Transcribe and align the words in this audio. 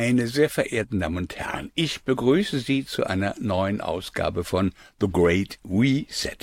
Meine 0.00 0.28
sehr 0.28 0.48
verehrten 0.48 1.00
Damen 1.00 1.16
und 1.16 1.34
Herren, 1.34 1.72
ich 1.74 2.04
begrüße 2.04 2.60
Sie 2.60 2.86
zu 2.86 3.02
einer 3.02 3.34
neuen 3.40 3.80
Ausgabe 3.80 4.44
von 4.44 4.70
The 5.00 5.08
Great 5.10 5.58
Reset. 5.68 6.36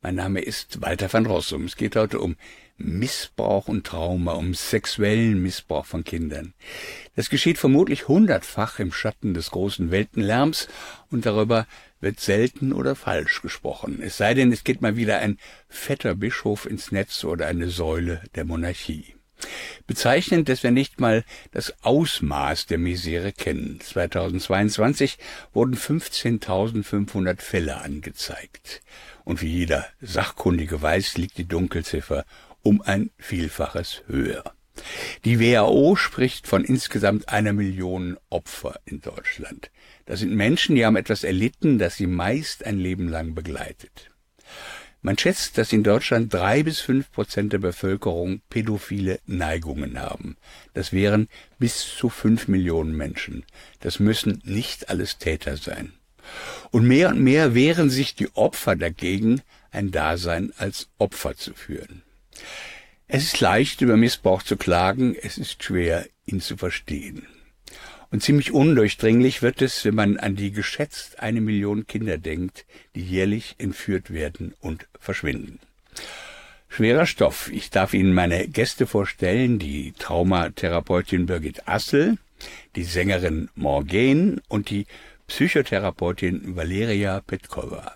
Mein 0.00 0.14
Name 0.14 0.40
ist 0.40 0.80
Walter 0.80 1.12
van 1.12 1.26
Rossum. 1.26 1.66
Es 1.66 1.76
geht 1.76 1.96
heute 1.96 2.18
um 2.18 2.36
Missbrauch 2.78 3.68
und 3.68 3.86
Trauma, 3.86 4.32
um 4.32 4.54
sexuellen 4.54 5.42
Missbrauch 5.42 5.84
von 5.84 6.02
Kindern. 6.02 6.54
Das 7.14 7.28
geschieht 7.28 7.58
vermutlich 7.58 8.08
hundertfach 8.08 8.78
im 8.78 8.90
Schatten 8.90 9.34
des 9.34 9.50
großen 9.50 9.90
Weltenlärms 9.90 10.66
und 11.10 11.26
darüber 11.26 11.66
wird 12.00 12.20
selten 12.20 12.72
oder 12.72 12.94
falsch 12.94 13.42
gesprochen. 13.42 14.00
Es 14.00 14.16
sei 14.16 14.32
denn, 14.32 14.50
es 14.50 14.64
geht 14.64 14.80
mal 14.80 14.96
wieder 14.96 15.18
ein 15.18 15.36
fetter 15.68 16.14
Bischof 16.14 16.64
ins 16.64 16.90
Netz 16.90 17.22
oder 17.24 17.48
eine 17.48 17.68
Säule 17.68 18.22
der 18.34 18.46
Monarchie. 18.46 19.17
Bezeichnend, 19.86 20.48
dass 20.48 20.62
wir 20.62 20.70
nicht 20.70 21.00
mal 21.00 21.24
das 21.52 21.74
Ausmaß 21.82 22.66
der 22.66 22.78
Misere 22.78 23.32
kennen. 23.32 23.80
2022 23.80 25.18
wurden 25.52 25.76
15.500 25.76 27.40
Fälle 27.40 27.80
angezeigt. 27.80 28.82
Und 29.24 29.42
wie 29.42 29.48
jeder 29.48 29.86
Sachkundige 30.00 30.80
weiß, 30.80 31.16
liegt 31.18 31.38
die 31.38 31.48
Dunkelziffer 31.48 32.24
um 32.62 32.82
ein 32.82 33.10
Vielfaches 33.18 34.02
höher. 34.06 34.44
Die 35.24 35.40
WHO 35.40 35.96
spricht 35.96 36.46
von 36.46 36.64
insgesamt 36.64 37.28
einer 37.28 37.52
Million 37.52 38.16
Opfer 38.30 38.78
in 38.84 39.00
Deutschland. 39.00 39.70
Das 40.06 40.20
sind 40.20 40.34
Menschen, 40.34 40.76
die 40.76 40.86
haben 40.86 40.96
etwas 40.96 41.24
erlitten, 41.24 41.78
das 41.78 41.96
sie 41.96 42.06
meist 42.06 42.64
ein 42.64 42.78
Leben 42.78 43.08
lang 43.08 43.34
begleitet. 43.34 44.10
Man 45.00 45.16
schätzt, 45.16 45.58
dass 45.58 45.72
in 45.72 45.84
Deutschland 45.84 46.34
drei 46.34 46.62
bis 46.62 46.80
fünf 46.80 47.10
Prozent 47.12 47.52
der 47.52 47.58
Bevölkerung 47.58 48.40
pädophile 48.50 49.20
Neigungen 49.26 50.00
haben. 50.00 50.36
Das 50.74 50.92
wären 50.92 51.28
bis 51.58 51.78
zu 51.96 52.08
fünf 52.08 52.48
Millionen 52.48 52.96
Menschen. 52.96 53.44
Das 53.80 54.00
müssen 54.00 54.42
nicht 54.44 54.88
alles 54.88 55.18
Täter 55.18 55.56
sein. 55.56 55.92
Und 56.70 56.86
mehr 56.86 57.10
und 57.10 57.20
mehr 57.20 57.54
wehren 57.54 57.90
sich 57.90 58.14
die 58.14 58.34
Opfer 58.34 58.76
dagegen, 58.76 59.40
ein 59.70 59.90
Dasein 59.90 60.52
als 60.56 60.88
Opfer 60.98 61.36
zu 61.36 61.54
führen. 61.54 62.02
Es 63.06 63.22
ist 63.22 63.40
leicht, 63.40 63.80
über 63.80 63.96
Missbrauch 63.96 64.42
zu 64.42 64.56
klagen, 64.56 65.14
es 65.14 65.38
ist 65.38 65.62
schwer, 65.62 66.06
ihn 66.26 66.40
zu 66.40 66.56
verstehen. 66.56 67.26
Und 68.10 68.22
ziemlich 68.22 68.52
undurchdringlich 68.52 69.42
wird 69.42 69.60
es, 69.60 69.84
wenn 69.84 69.94
man 69.94 70.16
an 70.16 70.34
die 70.34 70.50
geschätzt 70.50 71.20
eine 71.20 71.40
Million 71.40 71.86
Kinder 71.86 72.16
denkt, 72.16 72.64
die 72.94 73.02
jährlich 73.02 73.56
entführt 73.58 74.12
werden 74.12 74.54
und 74.60 74.88
verschwinden. 74.98 75.60
Schwerer 76.68 77.06
Stoff. 77.06 77.50
Ich 77.52 77.70
darf 77.70 77.92
Ihnen 77.92 78.14
meine 78.14 78.48
Gäste 78.48 78.86
vorstellen, 78.86 79.58
die 79.58 79.92
Traumatherapeutin 79.98 81.26
Birgit 81.26 81.66
Assel, 81.68 82.18
die 82.76 82.84
Sängerin 82.84 83.48
Morgan 83.54 84.40
und 84.48 84.70
die 84.70 84.86
Psychotherapeutin 85.26 86.56
Valeria 86.56 87.20
Petkova. 87.20 87.94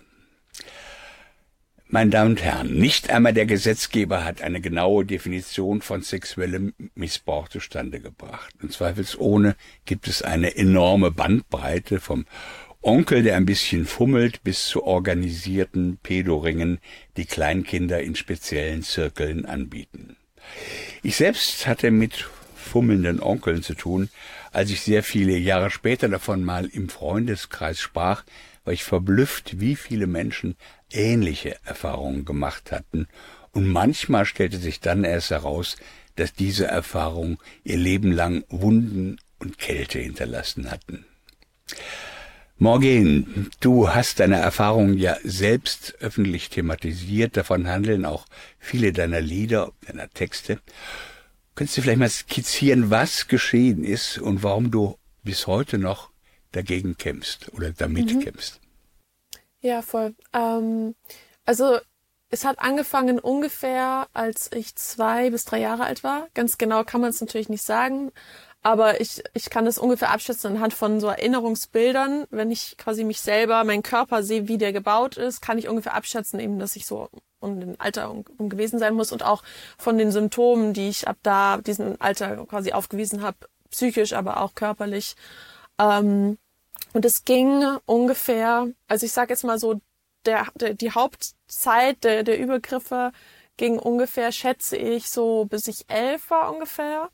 Meine 1.93 2.09
Damen 2.09 2.31
und 2.31 2.41
Herren, 2.41 2.73
nicht 2.73 3.11
einmal 3.11 3.33
der 3.33 3.45
Gesetzgeber 3.45 4.25
hat 4.25 4.41
eine 4.41 4.61
genaue 4.61 5.05
Definition 5.05 5.83
von 5.83 6.01
sexuellem 6.01 6.73
Missbrauch 6.95 7.49
zustande 7.49 7.99
gebracht. 7.99 8.51
Und 8.63 8.73
zweifelsohne 8.73 9.55
gibt 9.85 10.07
es 10.07 10.23
eine 10.23 10.57
enorme 10.57 11.11
Bandbreite 11.11 11.99
vom 11.99 12.25
Onkel, 12.81 13.21
der 13.21 13.37
ein 13.37 13.45
bisschen 13.45 13.85
fummelt, 13.85 14.43
bis 14.43 14.65
zu 14.65 14.83
organisierten 14.83 15.99
Pädoringen, 16.01 16.79
die 17.15 17.25
Kleinkinder 17.25 18.01
in 18.01 18.15
speziellen 18.15 18.81
Zirkeln 18.81 19.45
anbieten. 19.45 20.17
Ich 21.03 21.17
selbst 21.17 21.67
hatte 21.67 21.91
mit 21.91 22.27
fummelnden 22.55 23.21
Onkeln 23.21 23.61
zu 23.61 23.75
tun, 23.75 24.09
als 24.51 24.71
ich 24.71 24.81
sehr 24.81 25.03
viele 25.03 25.37
Jahre 25.37 25.69
später 25.69 26.09
davon 26.09 26.43
mal 26.43 26.65
im 26.65 26.89
Freundeskreis 26.89 27.79
sprach, 27.79 28.23
war 28.63 28.73
ich 28.73 28.83
verblüfft, 28.83 29.59
wie 29.59 29.75
viele 29.75 30.07
Menschen 30.07 30.55
ähnliche 30.91 31.57
Erfahrungen 31.65 32.25
gemacht 32.25 32.71
hatten, 32.71 33.07
und 33.51 33.67
manchmal 33.67 34.25
stellte 34.25 34.57
sich 34.57 34.79
dann 34.79 35.03
erst 35.03 35.29
heraus, 35.29 35.77
dass 36.15 36.33
diese 36.33 36.65
Erfahrungen 36.65 37.37
ihr 37.63 37.77
Leben 37.77 38.11
lang 38.11 38.43
Wunden 38.49 39.17
und 39.39 39.59
Kälte 39.59 39.99
hinterlassen 39.99 40.71
hatten. 40.71 41.05
Morgan, 42.57 43.49
du 43.59 43.89
hast 43.89 44.19
deine 44.19 44.37
Erfahrungen 44.37 44.97
ja 44.97 45.17
selbst 45.23 45.95
öffentlich 45.99 46.49
thematisiert, 46.49 47.35
davon 47.35 47.67
handeln 47.67 48.05
auch 48.05 48.25
viele 48.59 48.93
deiner 48.93 49.21
Lieder, 49.21 49.71
deiner 49.87 50.09
Texte. 50.09 50.59
Könntest 51.55 51.77
du 51.77 51.81
vielleicht 51.81 51.99
mal 51.99 52.09
skizzieren, 52.09 52.89
was 52.89 53.27
geschehen 53.27 53.83
ist 53.83 54.17
und 54.17 54.43
warum 54.43 54.71
du 54.71 54.97
bis 55.23 55.45
heute 55.47 55.77
noch 55.77 56.12
dagegen 56.53 56.97
kämpfst 56.97 57.53
oder 57.53 57.71
damit 57.71 58.13
mhm. 58.13 58.21
kämpfst? 58.21 58.59
Ja, 59.59 59.81
voll. 59.81 60.15
Ähm, 60.33 60.95
also 61.45 61.79
es 62.29 62.45
hat 62.45 62.59
angefangen 62.59 63.19
ungefähr, 63.19 64.07
als 64.13 64.49
ich 64.53 64.75
zwei 64.75 65.29
bis 65.29 65.45
drei 65.45 65.59
Jahre 65.59 65.83
alt 65.83 66.03
war. 66.03 66.27
Ganz 66.33 66.57
genau 66.57 66.83
kann 66.83 67.01
man 67.01 67.11
es 67.11 67.21
natürlich 67.21 67.49
nicht 67.49 67.63
sagen, 67.63 68.11
aber 68.63 69.01
ich, 69.01 69.21
ich 69.33 69.49
kann 69.49 69.67
es 69.67 69.77
ungefähr 69.77 70.09
abschätzen 70.09 70.55
anhand 70.55 70.73
von 70.73 70.99
so 70.99 71.07
Erinnerungsbildern. 71.07 72.25
Wenn 72.31 72.49
ich 72.49 72.77
quasi 72.77 73.03
mich 73.03 73.21
selber, 73.21 73.63
meinen 73.65 73.83
Körper 73.83 74.23
sehe, 74.23 74.47
wie 74.47 74.57
der 74.57 74.73
gebaut 74.73 75.17
ist, 75.17 75.41
kann 75.41 75.57
ich 75.57 75.67
ungefähr 75.67 75.93
abschätzen, 75.93 76.39
eben, 76.39 76.59
dass 76.59 76.75
ich 76.75 76.85
so 76.85 77.09
um 77.39 77.59
den 77.59 77.79
Alter 77.79 78.09
um, 78.09 78.23
um 78.37 78.49
gewesen 78.49 78.79
sein 78.79 78.95
muss 78.95 79.11
und 79.11 79.21
auch 79.21 79.43
von 79.77 79.97
den 79.97 80.11
Symptomen, 80.11 80.73
die 80.73 80.87
ich 80.89 81.07
ab 81.07 81.17
da 81.23 81.57
diesem 81.57 81.97
Alter 81.99 82.45
quasi 82.45 82.71
aufgewiesen 82.71 83.21
habe, 83.21 83.37
psychisch, 83.69 84.13
aber 84.13 84.41
auch 84.41 84.55
körperlich. 84.55 85.15
Ähm, 85.77 86.37
und 86.93 87.05
es 87.05 87.25
ging 87.25 87.63
ungefähr, 87.85 88.67
also 88.87 89.05
ich 89.05 89.11
sage 89.11 89.33
jetzt 89.33 89.43
mal 89.43 89.59
so, 89.59 89.81
der, 90.25 90.47
der, 90.55 90.73
die 90.73 90.91
Hauptzeit 90.91 92.03
der, 92.03 92.23
der 92.23 92.39
Übergriffe 92.39 93.11
ging 93.57 93.79
ungefähr, 93.79 94.31
schätze 94.31 94.77
ich, 94.77 95.09
so 95.09 95.45
bis 95.45 95.67
ich 95.67 95.89
elf 95.89 96.29
war 96.29 96.51
ungefähr. 96.53 97.09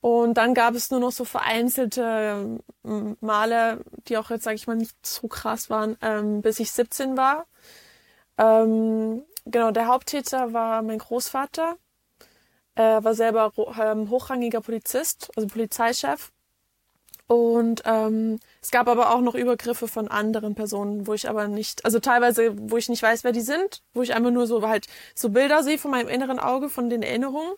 Und 0.00 0.34
dann 0.34 0.54
gab 0.54 0.74
es 0.74 0.90
nur 0.90 1.00
noch 1.00 1.12
so 1.12 1.24
vereinzelte 1.24 2.60
ähm, 2.84 3.16
Male, 3.20 3.80
die 4.08 4.16
auch 4.18 4.30
jetzt, 4.30 4.44
sage 4.44 4.56
ich 4.56 4.66
mal, 4.66 4.76
nicht 4.76 4.94
so 5.04 5.26
krass 5.28 5.70
waren, 5.70 5.96
ähm, 6.02 6.42
bis 6.42 6.60
ich 6.60 6.70
17 6.70 7.16
war. 7.16 7.46
Ähm, 8.38 9.24
genau, 9.46 9.70
der 9.72 9.86
Haupttäter 9.86 10.52
war 10.52 10.82
mein 10.82 10.98
Großvater. 10.98 11.76
Er 12.74 13.04
war 13.04 13.14
selber 13.14 13.52
ähm, 13.80 14.10
hochrangiger 14.10 14.60
Polizist, 14.60 15.30
also 15.34 15.48
Polizeichef. 15.48 16.30
Und 17.26 17.82
ähm, 17.86 18.38
es 18.66 18.72
gab 18.72 18.88
aber 18.88 19.14
auch 19.14 19.20
noch 19.20 19.36
Übergriffe 19.36 19.86
von 19.86 20.08
anderen 20.08 20.56
Personen, 20.56 21.06
wo 21.06 21.14
ich 21.14 21.28
aber 21.28 21.46
nicht, 21.46 21.84
also 21.84 22.00
teilweise, 22.00 22.52
wo 22.56 22.76
ich 22.76 22.88
nicht 22.88 23.00
weiß, 23.00 23.22
wer 23.22 23.30
die 23.30 23.40
sind, 23.40 23.80
wo 23.94 24.02
ich 24.02 24.12
einfach 24.12 24.32
nur 24.32 24.48
so 24.48 24.66
halt 24.66 24.88
so 25.14 25.28
Bilder 25.28 25.62
sehe 25.62 25.78
von 25.78 25.92
meinem 25.92 26.08
inneren 26.08 26.40
Auge, 26.40 26.68
von 26.68 26.90
den 26.90 27.04
Erinnerungen. 27.04 27.52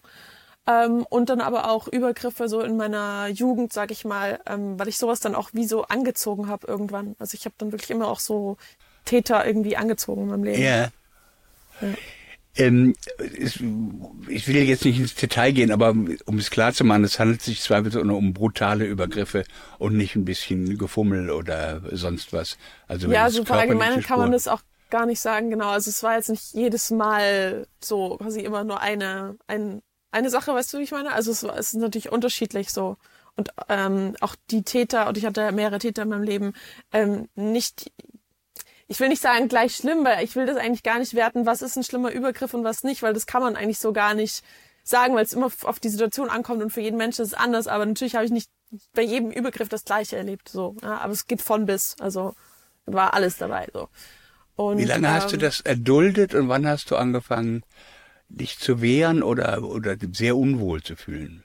Ähm, 0.66 1.06
und 1.08 1.30
dann 1.30 1.41
aber 1.41 1.70
auch 1.70 1.88
Übergriffe 1.88 2.46
so 2.46 2.60
in 2.60 2.76
meiner 2.76 3.28
Jugend, 3.28 3.72
sag 3.72 3.91
ich 3.91 4.04
mal, 4.04 4.38
ähm, 4.44 4.78
weil 4.78 4.88
ich 4.88 4.98
sowas 4.98 5.20
dann 5.20 5.34
auch 5.34 5.48
wie 5.54 5.64
so 5.64 5.84
angezogen 5.84 6.46
habe 6.46 6.66
irgendwann. 6.66 7.16
Also 7.19 7.36
ich 7.36 7.46
habe 7.46 7.54
dann 7.56 7.72
wirklich 7.72 7.88
immer 7.88 8.08
auch 8.08 8.20
so 8.20 8.58
Täter 9.06 9.46
irgendwie 9.46 9.78
angezogen 9.78 10.25
in 10.25 10.28
meinem 10.28 10.44
Leben. 10.44 10.60
Yeah. 10.60 10.90
Ja. 11.80 11.88
Ähm, 12.58 12.94
es, 13.38 13.60
ich 14.28 14.48
will 14.48 14.56
jetzt 14.56 14.84
nicht 14.84 14.98
ins 14.98 15.14
Detail 15.14 15.52
gehen, 15.52 15.70
aber 15.70 15.91
um 15.91 16.38
es 16.38 16.50
klar 16.50 16.72
zu 16.72 16.84
machen, 16.84 17.04
es 17.04 17.19
handelt 17.19 17.41
sich 17.41 17.60
zweifelsohne 17.62 18.12
um 18.14 18.34
brutale 18.34 18.84
Übergriffe 18.84 19.44
und 19.78 19.96
nicht 19.96 20.16
ein 20.16 20.24
bisschen 20.24 20.76
Gefummel 20.76 21.30
oder 21.30 21.82
sonst 21.92 22.32
was. 22.32 22.58
Also 22.88 23.10
ja, 23.10 23.30
so 23.30 23.44
allgemein 23.44 24.02
kann 24.02 24.19
man 24.19 24.32
das 24.32 24.48
auch 24.48 24.60
gar 24.91 25.06
nicht 25.06 25.20
sagen, 25.20 25.50
genau. 25.50 25.69
Also 25.69 25.91
es 25.91 26.02
war 26.02 26.16
jetzt 26.16 26.31
nicht 26.31 26.52
jedes 26.52 26.90
Mal 26.90 27.66
so 27.81 28.16
quasi 28.16 28.40
immer 28.40 28.64
nur 28.64 28.81
eine, 28.81 29.37
ein, 29.46 29.81
eine 30.10 30.31
Sache, 30.31 30.52
weißt 30.52 30.72
du, 30.72 30.78
wie 30.78 30.82
ich 30.82 30.93
meine? 30.93 31.12
Also 31.12 31.31
es, 31.31 31.43
es 31.43 31.75
ist 31.75 31.81
natürlich 31.81 32.10
unterschiedlich 32.10 32.70
so. 32.70 32.96
Und 33.37 33.50
ähm, 33.69 34.16
auch 34.20 34.34
die 34.50 34.62
Täter, 34.62 35.06
und 35.06 35.16
ich 35.16 35.25
hatte 35.25 35.52
mehrere 35.52 35.78
Täter 35.78 36.02
in 36.02 36.08
meinem 36.08 36.25
Leben, 36.25 36.55
ähm, 36.93 37.28
nicht 37.37 37.93
ich 38.88 38.99
will 39.00 39.08
nicht 39.08 39.23
sagen 39.23 39.49
gleich 39.49 39.76
schlimm, 39.76 40.05
weil 40.05 40.25
ich 40.25 40.35
will 40.35 40.46
das 40.46 40.56
eigentlich 40.56 40.82
gar 40.82 40.99
nicht 40.99 41.14
werten, 41.14 41.46
was 41.46 41.62
ist 41.62 41.76
ein 41.76 41.85
schlimmer 41.85 42.11
Übergriff 42.11 42.55
und 42.55 42.64
was 42.64 42.82
nicht, 42.82 43.02
weil 43.02 43.12
das 43.12 43.26
kann 43.26 43.43
man 43.43 43.55
eigentlich 43.55 43.79
so 43.79 43.93
gar 43.93 44.14
nicht 44.14 44.43
sagen, 44.82 45.14
weil 45.14 45.25
es 45.25 45.35
immer 45.35 45.50
auf 45.64 45.79
die 45.79 45.90
Situation 45.90 46.31
ankommt 46.31 46.62
und 46.62 46.70
für 46.70 46.81
jeden 46.81 46.96
Menschen 46.96 47.23
ist 47.23 47.29
es 47.29 47.35
anders. 47.35 47.69
Aber 47.69 47.85
natürlich 47.85 48.14
habe 48.14 48.25
ich 48.25 48.31
nicht 48.31 48.50
bei 48.94 49.02
jedem 49.02 49.31
Übergriff 49.31 49.69
das 49.69 49.85
Gleiche 49.85 50.17
erlebt, 50.17 50.49
so. 50.49 50.75
Ja, 50.82 50.99
aber 50.99 51.12
es 51.12 51.26
geht 51.26 51.43
von 51.43 51.67
bis, 51.67 51.96
also 52.00 52.35
war 52.87 53.12
alles 53.12 53.37
dabei, 53.37 53.69
so. 53.73 53.88
Und, 54.56 54.79
Wie 54.79 54.85
lange 54.85 55.06
ähm, 55.06 55.12
hast 55.12 55.31
du 55.31 55.37
ähm, 55.37 55.41
das 55.43 55.61
erduldet 55.61 56.34
und 56.34 56.49
wann 56.49 56.67
hast 56.67 56.91
du 56.91 56.96
angefangen, 56.96 57.62
dich 58.29 58.58
zu 58.58 58.81
wehren 58.81 59.23
oder 59.23 59.62
oder 59.62 59.96
sehr 60.12 60.37
unwohl 60.37 60.82
zu 60.82 60.96
fühlen? 60.96 61.44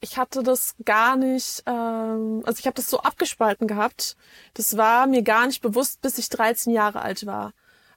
Ich 0.00 0.18
hatte 0.18 0.42
das 0.42 0.74
gar 0.84 1.16
nicht, 1.16 1.62
ähm, 1.66 2.42
also 2.44 2.58
ich 2.58 2.66
habe 2.66 2.74
das 2.74 2.88
so 2.90 3.00
abgespalten 3.00 3.66
gehabt. 3.66 4.16
Das 4.54 4.76
war 4.76 5.06
mir 5.06 5.22
gar 5.22 5.46
nicht 5.46 5.62
bewusst, 5.62 6.00
bis 6.02 6.18
ich 6.18 6.28
13 6.28 6.72
Jahre 6.72 7.02
alt 7.02 7.26
war. 7.26 7.52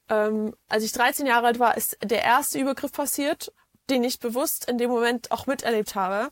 Ähm, 0.09 0.55
als 0.69 0.83
ich 0.83 0.91
13 0.91 1.25
Jahre 1.25 1.47
alt 1.47 1.59
war, 1.59 1.77
ist 1.77 1.97
der 2.03 2.23
erste 2.23 2.59
Übergriff 2.59 2.91
passiert, 2.91 3.51
den 3.89 4.03
ich 4.03 4.19
bewusst 4.19 4.69
in 4.69 4.77
dem 4.77 4.89
Moment 4.89 5.31
auch 5.31 5.47
miterlebt 5.47 5.95
habe. 5.95 6.29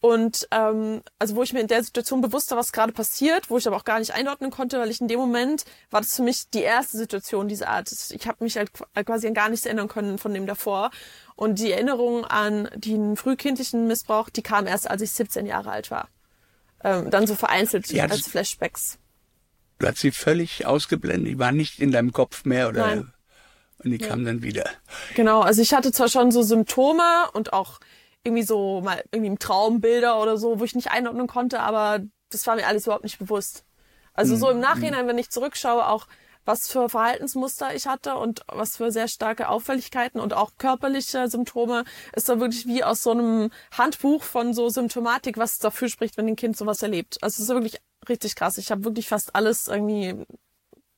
Und 0.00 0.48
ähm, 0.50 1.02
also 1.18 1.36
wo 1.36 1.42
ich 1.42 1.52
mir 1.52 1.60
in 1.60 1.66
der 1.66 1.84
Situation 1.84 2.22
bewusst 2.22 2.50
war, 2.50 2.58
was 2.58 2.72
gerade 2.72 2.92
passiert, 2.92 3.50
wo 3.50 3.58
ich 3.58 3.66
aber 3.66 3.76
auch 3.76 3.84
gar 3.84 3.98
nicht 3.98 4.14
einordnen 4.14 4.50
konnte, 4.50 4.78
weil 4.78 4.90
ich 4.90 5.00
in 5.02 5.08
dem 5.08 5.20
Moment 5.20 5.64
war 5.90 6.00
das 6.00 6.16
für 6.16 6.22
mich 6.22 6.48
die 6.48 6.62
erste 6.62 6.96
Situation 6.96 7.48
dieser 7.48 7.68
Art. 7.68 7.92
Ich 8.10 8.26
habe 8.26 8.42
mich 8.42 8.56
halt 8.56 8.70
quasi 9.04 9.26
an 9.26 9.34
gar 9.34 9.50
nichts 9.50 9.66
erinnern 9.66 9.88
können 9.88 10.16
von 10.16 10.32
dem 10.32 10.46
davor. 10.46 10.90
Und 11.36 11.58
die 11.58 11.72
Erinnerung 11.72 12.24
an 12.24 12.70
den 12.74 13.16
frühkindlichen 13.16 13.86
Missbrauch, 13.86 14.30
die 14.30 14.42
kam 14.42 14.66
erst, 14.66 14.90
als 14.90 15.02
ich 15.02 15.10
17 15.12 15.44
Jahre 15.44 15.70
alt 15.70 15.90
war. 15.90 16.08
Ähm, 16.82 17.10
dann 17.10 17.26
so 17.26 17.34
vereinzelt 17.34 17.90
ja, 17.92 18.04
als 18.04 18.26
Flashbacks. 18.26 18.98
Du 19.78 19.86
hast 19.86 19.98
sie 19.98 20.12
völlig 20.12 20.64
ausgeblendet, 20.64 21.28
die 21.28 21.38
war 21.38 21.52
nicht 21.52 21.78
in 21.78 21.90
deinem 21.90 22.12
Kopf 22.12 22.44
mehr 22.44 22.68
oder 22.68 22.86
Nein. 22.86 23.12
und 23.78 23.90
die 23.90 23.98
ja. 23.98 24.08
kam 24.08 24.24
dann 24.24 24.42
wieder. 24.42 24.68
Genau, 25.14 25.40
also 25.40 25.60
ich 25.60 25.74
hatte 25.74 25.92
zwar 25.92 26.08
schon 26.08 26.30
so 26.30 26.42
Symptome 26.42 27.30
und 27.32 27.52
auch 27.52 27.80
irgendwie 28.24 28.42
so 28.42 28.80
mal 28.82 29.02
irgendwie 29.12 29.28
im 29.28 29.38
Traumbilder 29.38 30.20
oder 30.20 30.36
so, 30.36 30.60
wo 30.60 30.64
ich 30.64 30.74
nicht 30.74 30.90
einordnen 30.90 31.26
konnte, 31.26 31.60
aber 31.60 32.00
das 32.30 32.46
war 32.46 32.56
mir 32.56 32.66
alles 32.66 32.84
überhaupt 32.84 33.04
nicht 33.04 33.18
bewusst. 33.18 33.64
Also 34.12 34.36
so 34.36 34.50
im 34.50 34.56
mhm. 34.56 34.62
Nachhinein, 34.62 35.06
wenn 35.06 35.18
ich 35.18 35.30
zurückschaue, 35.30 35.86
auch 35.86 36.06
was 36.44 36.70
für 36.70 36.88
Verhaltensmuster 36.88 37.74
ich 37.74 37.86
hatte 37.86 38.16
und 38.16 38.42
was 38.48 38.76
für 38.76 38.90
sehr 38.90 39.08
starke 39.08 39.48
Auffälligkeiten 39.48 40.20
und 40.20 40.32
auch 40.32 40.52
körperliche 40.58 41.28
Symptome, 41.28 41.84
ist 42.14 42.28
da 42.28 42.40
wirklich 42.40 42.66
wie 42.66 42.82
aus 42.82 43.02
so 43.02 43.12
einem 43.12 43.50
Handbuch 43.76 44.22
von 44.22 44.54
so 44.54 44.68
Symptomatik, 44.68 45.36
was 45.38 45.58
dafür 45.58 45.88
spricht, 45.88 46.16
wenn 46.16 46.26
ein 46.26 46.36
Kind 46.36 46.56
sowas 46.56 46.82
erlebt. 46.82 47.18
Also 47.22 47.42
es 47.42 47.48
ist 47.48 47.54
wirklich 47.54 47.80
richtig 48.08 48.36
krass. 48.36 48.58
Ich 48.58 48.70
habe 48.70 48.84
wirklich 48.84 49.08
fast 49.08 49.34
alles 49.34 49.68
irgendwie 49.68 50.24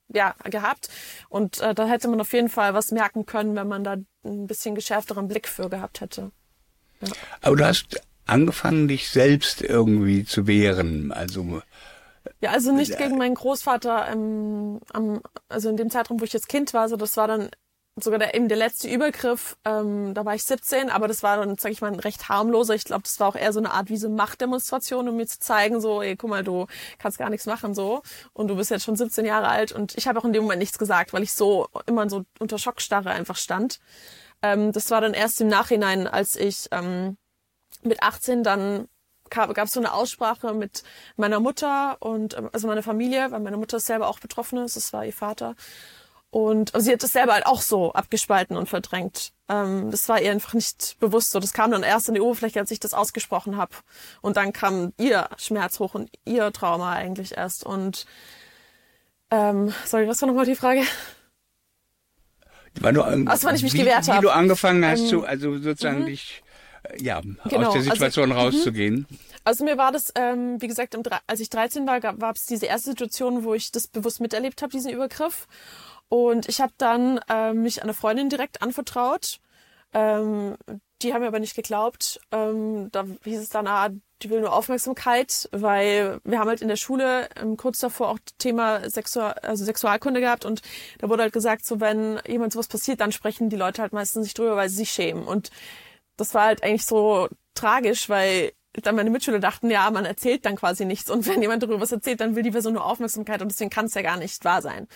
ja 0.09 0.35
gehabt 0.45 0.89
und 1.29 1.61
äh, 1.61 1.75
da 1.75 1.87
hätte 1.87 2.09
man 2.09 2.21
auf 2.21 2.33
jeden 2.33 2.49
Fall 2.49 2.75
was 2.75 2.91
merken 2.91 3.27
können, 3.27 3.57
wenn 3.57 3.69
man 3.69 3.83
da 3.83 3.97
ein 4.25 4.47
bisschen 4.47 4.75
geschärfteren 4.75 5.29
Blick 5.29 5.49
für 5.49 5.69
gehabt 5.69 6.01
hätte. 6.01 6.33
Aber 7.41 7.57
du 7.57 7.67
hast 7.67 8.01
angefangen, 8.27 8.89
dich 8.89 9.09
selbst 9.11 9.63
irgendwie 9.63 10.25
zu 10.25 10.47
wehren. 10.47 11.13
Also 11.13 11.63
ja, 12.41 12.51
also 12.51 12.73
nicht 12.73 12.97
gegen 12.99 13.19
meinen 13.19 13.35
Großvater, 13.35 14.09
ähm, 14.09 14.81
am, 14.93 15.21
also 15.49 15.69
in 15.69 15.77
dem 15.77 15.91
Zeitraum, 15.91 16.21
wo 16.21 16.25
ich 16.25 16.33
jetzt 16.33 16.49
Kind 16.49 16.73
war, 16.75 16.89
so 16.89 16.97
das 16.97 17.17
war 17.17 17.29
dann 17.29 17.51
sogar 17.97 18.19
der, 18.19 18.35
eben 18.35 18.49
der 18.49 18.57
letzte 18.57 18.89
Übergriff, 18.89 19.57
ähm, 19.65 20.15
da 20.15 20.25
war 20.25 20.35
ich 20.35 20.45
17, 20.45 20.89
aber 20.89 21.09
das 21.09 21.23
war 21.23 21.37
dann, 21.37 21.59
sag 21.59 21.73
ich 21.73 21.83
mal, 21.83 21.93
ein 21.93 22.01
recht 22.01 22.29
harmloser. 22.29 22.75
Ich 22.75 22.85
glaube, 22.85 23.03
das 23.03 23.21
war 23.21 23.29
auch 23.29 23.37
eher 23.37 23.53
so 23.53 23.61
eine 23.61 23.71
Art 23.71 23.91
wie 23.91 23.99
so 23.99 24.09
Machtdemonstration, 24.09 25.09
um 25.09 25.17
mir 25.17 25.27
zu 25.27 25.41
zeigen, 25.41 25.81
so, 25.81 26.01
ey, 26.01 26.17
guck 26.17 26.31
mal, 26.31 26.43
du 26.43 26.67
kannst 26.99 27.19
gar 27.19 27.29
nichts 27.29 27.47
machen, 27.47 27.75
so. 27.75 28.03
Und 28.33 28.49
du 28.49 28.57
bist 28.57 28.71
jetzt 28.71 28.85
schon 28.85 28.97
17 28.97 29.27
Jahre 29.27 29.49
alt. 29.49 29.73
Und 29.73 29.97
ich 29.99 30.09
habe 30.09 30.19
auch 30.19 30.25
in 30.25 30.33
dem 30.33 30.43
Moment 30.43 30.61
nichts 30.61 30.79
gesagt, 30.79 31.13
weil 31.13 31.23
ich 31.23 31.35
so 31.35 31.69
immer 31.87 32.09
so 32.09 32.25
unter 32.39 32.59
Schockstarre 32.59 33.11
einfach 33.11 33.37
stand. 33.37 33.79
Ähm, 34.43 34.73
das 34.73 34.91
war 34.91 35.01
dann 35.01 35.15
erst 35.15 35.41
im 35.41 35.49
Nachhinein, 35.49 36.07
als 36.07 36.37
ich 36.37 36.69
ähm, 36.73 37.17
mit 37.83 38.03
18 38.03 38.43
dann 38.43 38.89
gab 39.31 39.59
es 39.59 39.73
so 39.73 39.81
eine 39.81 39.95
Aussprache 39.95 40.53
mit 40.53 40.83
meiner 41.17 41.41
Mutter 41.41 41.97
und 42.01 42.37
ähm, 42.37 42.51
also 42.53 42.67
meiner 42.69 42.83
Familie, 42.83 43.31
weil 43.31 43.41
meine 43.41 43.57
Mutter 43.57 43.81
selber 43.81 44.09
auch 44.09 44.19
Betroffene 44.19 44.65
ist, 44.65 44.77
das 44.77 44.93
war 44.93 45.07
ihr 45.07 45.13
Vater. 45.13 45.55
Und 46.31 46.75
also 46.75 46.87
sie 46.87 46.93
hat 46.93 47.03
das 47.03 47.13
selber 47.13 47.35
halt 47.35 47.45
auch 47.45 47.61
so 47.61 47.93
abgespalten 47.93 48.57
und 48.57 48.67
verdrängt. 48.69 49.33
Ähm, 49.51 49.91
das 49.91 50.09
war 50.09 50.21
ihr 50.21 50.31
einfach 50.31 50.55
nicht 50.55 50.97
bewusst 50.99 51.31
so. 51.31 51.41
Das 51.41 51.53
kam 51.53 51.71
dann 51.71 51.83
erst 51.83 52.09
in 52.09 52.15
die 52.15 52.23
Oberfläche, 52.23 52.59
als 52.59 52.71
ich 52.71 52.81
das 52.81 52.95
ausgesprochen 52.95 53.59
habe. 53.59 53.75
Und 54.23 54.39
dann 54.39 54.55
kam 54.55 54.95
ihr 54.99 55.29
Schmerz 55.37 55.79
hoch 55.79 55.95
und 55.95 56.11
ihr 56.25 56.51
Trauma 56.53 56.93
eigentlich 56.93 57.37
erst. 57.37 57.65
Und 57.65 58.07
ähm, 59.31 59.75
sorry, 59.85 60.09
was 60.09 60.23
war 60.23 60.29
nochmal 60.29 60.47
die 60.47 60.57
Frage? 60.57 60.85
Weil 62.81 62.95
du, 62.95 63.03
also, 63.03 63.49
wenn 63.49 63.55
ich 63.55 63.63
mich 63.63 63.75
wie, 63.75 63.79
gewehrt 63.79 64.09
habe. 64.09 64.19
Wie 64.19 64.23
du 64.23 64.31
angefangen 64.31 64.85
hast, 64.85 65.01
ähm, 65.01 65.07
zu, 65.07 65.25
also 65.25 65.59
sozusagen 65.59 66.01
mhm. 66.01 66.07
dich 66.07 66.43
äh, 66.85 67.03
ja, 67.03 67.21
genau, 67.21 67.39
aus 67.39 67.51
der 67.51 67.61
also 67.61 67.81
Situation 67.81 68.33
also, 68.33 68.45
rauszugehen. 68.45 69.07
Also 69.45 69.65
mir 69.65 69.77
war 69.77 69.93
das, 69.93 70.13
ähm, 70.15 70.61
wie 70.61 70.69
gesagt, 70.69 70.95
im, 70.95 71.03
als 71.27 71.41
ich 71.41 71.51
13 71.51 71.87
war, 71.87 72.01
gab 72.01 72.37
es 72.37 72.47
diese 72.47 72.67
erste 72.67 72.91
Situation, 72.91 73.45
wo 73.45 73.55
ich 73.55 73.73
das 73.73 73.89
bewusst 73.89 74.21
miterlebt 74.21 74.63
habe, 74.63 74.71
diesen 74.71 74.93
Übergriff. 74.93 75.49
Und 76.09 76.49
ich 76.49 76.61
habe 76.61 76.73
dann 76.79 77.21
ähm, 77.29 77.63
mich 77.63 77.83
einer 77.83 77.95
Freundin 77.95 78.29
direkt 78.29 78.63
anvertraut. 78.63 79.41
Ähm, 79.93 80.57
die 81.03 81.13
haben 81.13 81.23
mir 81.23 81.29
aber 81.29 81.41
nicht 81.41 81.57
geglaubt. 81.57 82.21
Ähm, 82.31 82.89
da 82.93 83.05
hieß 83.25 83.41
es 83.41 83.49
dann, 83.49 83.67
ah, 83.67 83.91
die 84.23 84.31
will 84.31 84.41
nur 84.41 84.53
Aufmerksamkeit, 84.53 85.49
weil 85.53 86.21
wir 86.25 86.39
haben 86.39 86.49
halt 86.49 86.63
in 86.63 86.69
der 86.69 86.77
Schule 86.77 87.29
ähm, 87.37 87.57
kurz 87.57 87.79
davor 87.81 88.09
auch 88.09 88.19
Thema 88.39 88.89
Sexual, 88.89 89.33
also 89.43 89.65
Sexualkunde 89.65 90.21
gehabt 90.21 90.45
und 90.45 90.63
da 90.99 91.09
wurde 91.09 91.23
halt 91.25 91.33
gesagt, 91.33 91.65
so 91.67 91.81
wenn 91.81 92.21
jemand 92.27 92.53
sowas 92.53 92.69
passiert, 92.69 93.01
dann 93.01 93.13
sprechen 93.13 93.51
die 93.51 93.57
Leute 93.57 93.83
halt 93.83 93.93
meistens 93.93 94.23
nicht 94.25 94.39
drüber, 94.39 94.57
weil 94.57 94.69
sie 94.69 94.77
sich 94.77 94.91
schämen. 94.93 95.25
Und 95.25 95.51
das 96.17 96.35
war 96.35 96.45
halt 96.45 96.63
eigentlich 96.63 96.87
so 96.87 97.29
tragisch, 97.55 98.09
weil 98.09 98.53
dann 98.75 98.97
meine 98.97 99.11
Mitschüler 99.11 99.41
dachten, 99.41 99.71
ja, 99.71 99.91
man 99.91 100.05
erzählt 100.05 100.47
dann 100.47 100.57
quasi 100.57 100.85
nichts 100.85 101.11
und 101.11 101.27
wenn 101.27 101.43
jemand 101.43 101.63
darüber 101.63 101.81
was 101.81 101.93
erzählt, 101.93 102.21
dann 102.21 102.37
will 102.37 102.43
die 102.43 102.51
Person 102.53 102.75
nur 102.75 102.85
Aufmerksamkeit 102.85 103.43
und 103.43 103.51
deswegen 103.51 103.71
kann 103.71 103.87
es 103.87 103.95
ja 103.95 104.03
gar 104.03 104.17
nicht 104.17 104.45
wahr 104.45 104.63
sein. 104.63 104.89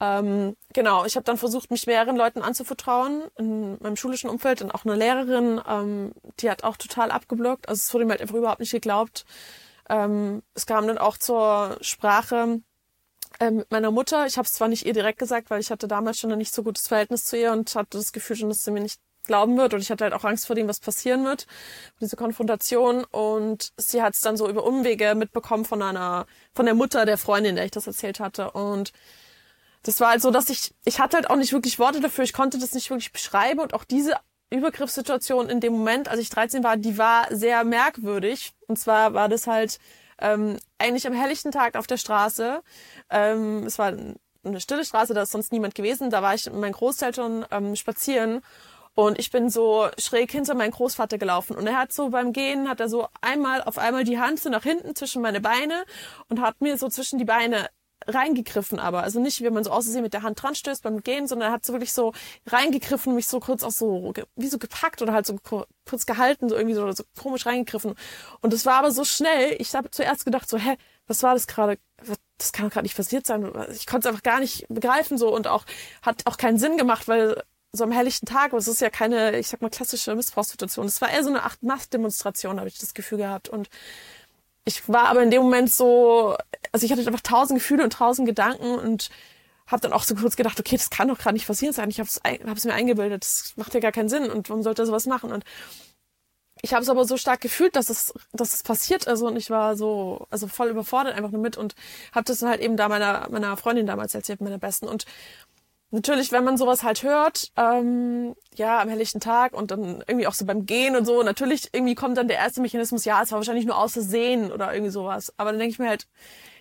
Ähm, 0.00 0.56
genau, 0.72 1.04
ich 1.04 1.16
habe 1.16 1.24
dann 1.24 1.36
versucht, 1.36 1.70
mich 1.70 1.86
mehreren 1.86 2.16
Leuten 2.16 2.40
anzuvertrauen 2.40 3.24
in 3.36 3.78
meinem 3.80 3.96
schulischen 3.96 4.30
Umfeld 4.30 4.62
und 4.62 4.70
auch 4.74 4.86
eine 4.86 4.96
Lehrerin, 4.96 5.60
ähm, 5.68 6.12
die 6.40 6.50
hat 6.50 6.64
auch 6.64 6.78
total 6.78 7.10
abgeblockt. 7.10 7.68
Also 7.68 7.80
es 7.80 7.92
wurde 7.92 8.06
mir 8.06 8.12
halt 8.12 8.22
einfach 8.22 8.36
überhaupt 8.36 8.60
nicht 8.60 8.72
geglaubt. 8.72 9.26
Ähm, 9.90 10.42
es 10.54 10.64
kam 10.64 10.86
dann 10.86 10.96
auch 10.96 11.18
zur 11.18 11.76
Sprache 11.82 12.60
äh, 13.40 13.50
mit 13.50 13.70
meiner 13.70 13.90
Mutter. 13.90 14.26
Ich 14.26 14.38
habe 14.38 14.46
es 14.46 14.54
zwar 14.54 14.68
nicht 14.68 14.86
ihr 14.86 14.94
direkt 14.94 15.18
gesagt, 15.18 15.50
weil 15.50 15.60
ich 15.60 15.70
hatte 15.70 15.86
damals 15.86 16.18
schon 16.18 16.32
ein 16.32 16.38
nicht 16.38 16.54
so 16.54 16.62
gutes 16.62 16.88
Verhältnis 16.88 17.26
zu 17.26 17.36
ihr 17.36 17.52
und 17.52 17.74
hatte 17.74 17.98
das 17.98 18.12
Gefühl 18.12 18.36
schon, 18.36 18.48
dass 18.48 18.64
sie 18.64 18.70
mir 18.70 18.80
nicht 18.80 19.00
glauben 19.24 19.58
wird 19.58 19.74
und 19.74 19.80
ich 19.80 19.90
hatte 19.90 20.04
halt 20.04 20.14
auch 20.14 20.24
Angst 20.24 20.46
vor 20.46 20.56
dem, 20.56 20.66
was 20.66 20.80
passieren 20.80 21.24
wird, 21.24 21.46
diese 22.00 22.16
Konfrontation 22.16 23.04
und 23.04 23.70
sie 23.76 24.02
hat 24.02 24.14
es 24.14 24.22
dann 24.22 24.36
so 24.36 24.48
über 24.48 24.64
Umwege 24.64 25.14
mitbekommen 25.14 25.66
von 25.66 25.82
einer, 25.82 26.26
von 26.54 26.64
der 26.64 26.74
Mutter 26.74 27.04
der 27.04 27.18
Freundin, 27.18 27.54
der 27.54 27.66
ich 27.66 27.70
das 27.70 27.86
erzählt 27.86 28.18
hatte 28.18 28.50
und 28.52 28.92
das 29.82 30.00
war 30.00 30.10
halt 30.10 30.22
so, 30.22 30.30
dass 30.30 30.50
ich, 30.50 30.74
ich 30.84 31.00
hatte 31.00 31.16
halt 31.16 31.30
auch 31.30 31.36
nicht 31.36 31.52
wirklich 31.52 31.78
Worte 31.78 32.00
dafür, 32.00 32.24
ich 32.24 32.32
konnte 32.32 32.58
das 32.58 32.72
nicht 32.72 32.90
wirklich 32.90 33.12
beschreiben 33.12 33.60
und 33.60 33.74
auch 33.74 33.84
diese 33.84 34.16
Übergriffssituation 34.50 35.48
in 35.48 35.60
dem 35.60 35.72
Moment, 35.72 36.08
als 36.08 36.20
ich 36.20 36.28
13 36.28 36.64
war, 36.64 36.76
die 36.76 36.98
war 36.98 37.26
sehr 37.30 37.64
merkwürdig. 37.64 38.52
Und 38.66 38.78
zwar 38.78 39.14
war 39.14 39.28
das 39.28 39.46
halt 39.46 39.78
ähm, 40.18 40.58
eigentlich 40.78 41.06
am 41.06 41.12
helllichten 41.12 41.52
Tag 41.52 41.76
auf 41.76 41.86
der 41.86 41.96
Straße. 41.96 42.60
Ähm, 43.10 43.64
es 43.64 43.78
war 43.78 43.94
eine 44.42 44.60
stille 44.60 44.84
Straße, 44.84 45.14
da 45.14 45.22
ist 45.22 45.32
sonst 45.32 45.52
niemand 45.52 45.74
gewesen. 45.74 46.10
Da 46.10 46.20
war 46.20 46.34
ich 46.34 46.46
mit 46.46 46.56
meinen 46.56 46.72
Großeltern 46.72 47.46
ähm, 47.52 47.76
spazieren 47.76 48.40
und 48.94 49.18
ich 49.18 49.30
bin 49.30 49.50
so 49.50 49.88
schräg 49.98 50.32
hinter 50.32 50.54
meinen 50.54 50.72
Großvater 50.72 51.16
gelaufen. 51.16 51.56
Und 51.56 51.66
er 51.66 51.78
hat 51.78 51.92
so 51.92 52.10
beim 52.10 52.32
Gehen, 52.32 52.68
hat 52.68 52.80
er 52.80 52.88
so 52.88 53.08
einmal 53.20 53.62
auf 53.62 53.78
einmal 53.78 54.04
die 54.04 54.18
Hand 54.18 54.40
so 54.40 54.50
nach 54.50 54.64
hinten 54.64 54.96
zwischen 54.96 55.22
meine 55.22 55.40
Beine 55.40 55.84
und 56.28 56.40
hat 56.40 56.60
mir 56.60 56.76
so 56.76 56.88
zwischen 56.88 57.18
die 57.18 57.24
Beine 57.24 57.68
reingegriffen, 58.06 58.78
aber 58.78 59.02
also 59.02 59.20
nicht, 59.20 59.40
wie 59.40 59.50
man 59.50 59.64
so 59.64 59.70
aussehen 59.70 60.02
mit 60.02 60.14
der 60.14 60.22
Hand 60.22 60.42
dran 60.42 60.54
stößt 60.54 60.82
beim 60.82 61.02
Gehen, 61.02 61.26
sondern 61.26 61.50
er 61.50 61.52
hat 61.52 61.64
so 61.64 61.72
wirklich 61.72 61.92
so 61.92 62.12
reingegriffen, 62.46 63.14
mich 63.14 63.26
so 63.26 63.40
kurz 63.40 63.62
auch 63.62 63.70
so 63.70 64.12
wie 64.36 64.48
so 64.48 64.58
gepackt 64.58 65.02
oder 65.02 65.12
halt 65.12 65.26
so 65.26 65.36
kurz 65.84 66.06
gehalten, 66.06 66.48
so 66.48 66.56
irgendwie 66.56 66.74
so, 66.74 66.90
so 66.92 67.04
komisch 67.20 67.46
reingegriffen. 67.46 67.94
Und 68.40 68.52
es 68.52 68.66
war 68.66 68.76
aber 68.76 68.90
so 68.90 69.04
schnell, 69.04 69.56
ich 69.58 69.74
habe 69.74 69.90
zuerst 69.90 70.24
gedacht 70.24 70.48
so, 70.48 70.58
hä, 70.58 70.76
was 71.06 71.22
war 71.22 71.34
das 71.34 71.46
gerade? 71.46 71.78
Das 72.38 72.52
kann 72.52 72.66
doch 72.66 72.72
gerade 72.72 72.84
nicht 72.84 72.96
passiert 72.96 73.26
sein. 73.26 73.52
Ich 73.72 73.86
konnte 73.86 74.08
es 74.08 74.12
einfach 74.12 74.22
gar 74.22 74.40
nicht 74.40 74.66
begreifen 74.68 75.18
so 75.18 75.34
und 75.34 75.46
auch 75.46 75.64
hat 76.02 76.26
auch 76.26 76.36
keinen 76.36 76.58
Sinn 76.58 76.76
gemacht, 76.76 77.08
weil 77.08 77.42
so 77.72 77.84
am 77.84 77.92
helllichten 77.92 78.26
Tag, 78.26 78.52
es 78.52 78.68
ist 78.68 78.80
ja 78.80 78.90
keine, 78.90 79.38
ich 79.38 79.48
sag 79.48 79.62
mal, 79.62 79.70
klassische 79.70 80.14
Missbrauchssituation. 80.14 80.86
Es 80.86 81.00
war 81.00 81.10
eher 81.10 81.22
so 81.22 81.30
eine 81.30 81.44
Art 81.44 81.62
Machtdemonstration, 81.62 82.58
habe 82.58 82.68
ich 82.68 82.78
das 82.78 82.94
Gefühl 82.94 83.18
gehabt. 83.18 83.48
Und 83.48 83.68
ich 84.64 84.88
war 84.88 85.08
aber 85.08 85.22
in 85.22 85.30
dem 85.30 85.42
Moment 85.42 85.70
so, 85.70 86.36
also 86.72 86.86
ich 86.86 86.92
hatte 86.92 87.06
einfach 87.06 87.20
tausend 87.20 87.58
Gefühle 87.58 87.84
und 87.84 87.92
tausend 87.92 88.26
Gedanken 88.26 88.74
und 88.78 89.10
habe 89.66 89.82
dann 89.82 89.92
auch 89.92 90.02
so 90.02 90.14
kurz 90.14 90.36
gedacht, 90.36 90.58
okay, 90.58 90.76
das 90.76 90.90
kann 90.90 91.08
doch 91.08 91.18
gerade 91.18 91.34
nicht 91.34 91.46
passieren 91.46 91.72
sein. 91.72 91.90
Ich 91.90 92.00
habe 92.00 92.08
es 92.08 92.64
mir 92.64 92.74
eingebildet, 92.74 93.22
das 93.22 93.52
macht 93.56 93.74
ja 93.74 93.80
gar 93.80 93.92
keinen 93.92 94.08
Sinn 94.08 94.30
und 94.30 94.48
warum 94.48 94.62
sollte 94.62 94.82
er 94.82 94.86
sowas 94.86 95.06
machen? 95.06 95.32
Und 95.32 95.44
ich 96.62 96.74
habe 96.74 96.82
es 96.82 96.88
aber 96.88 97.04
so 97.04 97.16
stark 97.16 97.40
gefühlt, 97.40 97.76
dass 97.76 97.88
es, 97.88 98.12
dass 98.32 98.54
es 98.54 98.62
passiert 98.62 99.06
ist 99.06 99.22
und 99.22 99.36
ich 99.36 99.48
war 99.50 99.76
so, 99.76 100.26
also 100.30 100.46
voll 100.48 100.68
überfordert 100.68 101.14
einfach 101.14 101.30
nur 101.30 101.40
mit 101.40 101.56
und 101.56 101.74
habe 102.12 102.24
das 102.24 102.38
dann 102.38 102.50
halt 102.50 102.60
eben 102.60 102.76
da 102.76 102.88
meiner 102.88 103.28
meiner 103.30 103.56
Freundin 103.56 103.86
damals 103.86 104.14
erzählt, 104.14 104.40
meiner 104.40 104.58
besten 104.58 104.86
und 104.86 105.06
natürlich, 105.90 106.32
wenn 106.32 106.44
man 106.44 106.56
sowas 106.56 106.82
halt 106.82 107.02
hört, 107.02 107.50
ähm, 107.56 108.34
ja, 108.54 108.80
am 108.80 108.88
helllichten 108.88 109.20
Tag 109.20 109.54
und 109.54 109.70
dann 109.70 110.04
irgendwie 110.06 110.26
auch 110.26 110.34
so 110.34 110.44
beim 110.44 110.66
Gehen 110.66 110.96
und 110.96 111.04
so, 111.04 111.22
natürlich 111.22 111.68
irgendwie 111.72 111.94
kommt 111.94 112.16
dann 112.18 112.28
der 112.28 112.38
erste 112.38 112.60
Mechanismus, 112.60 113.04
ja, 113.04 113.22
es 113.22 113.32
war 113.32 113.38
wahrscheinlich 113.38 113.66
nur 113.66 113.78
aus 113.78 113.94
Versehen 113.94 114.52
oder 114.52 114.72
irgendwie 114.72 114.92
sowas. 114.92 115.32
Aber 115.36 115.50
dann 115.50 115.58
denke 115.58 115.72
ich 115.72 115.78
mir 115.78 115.88
halt, 115.88 116.06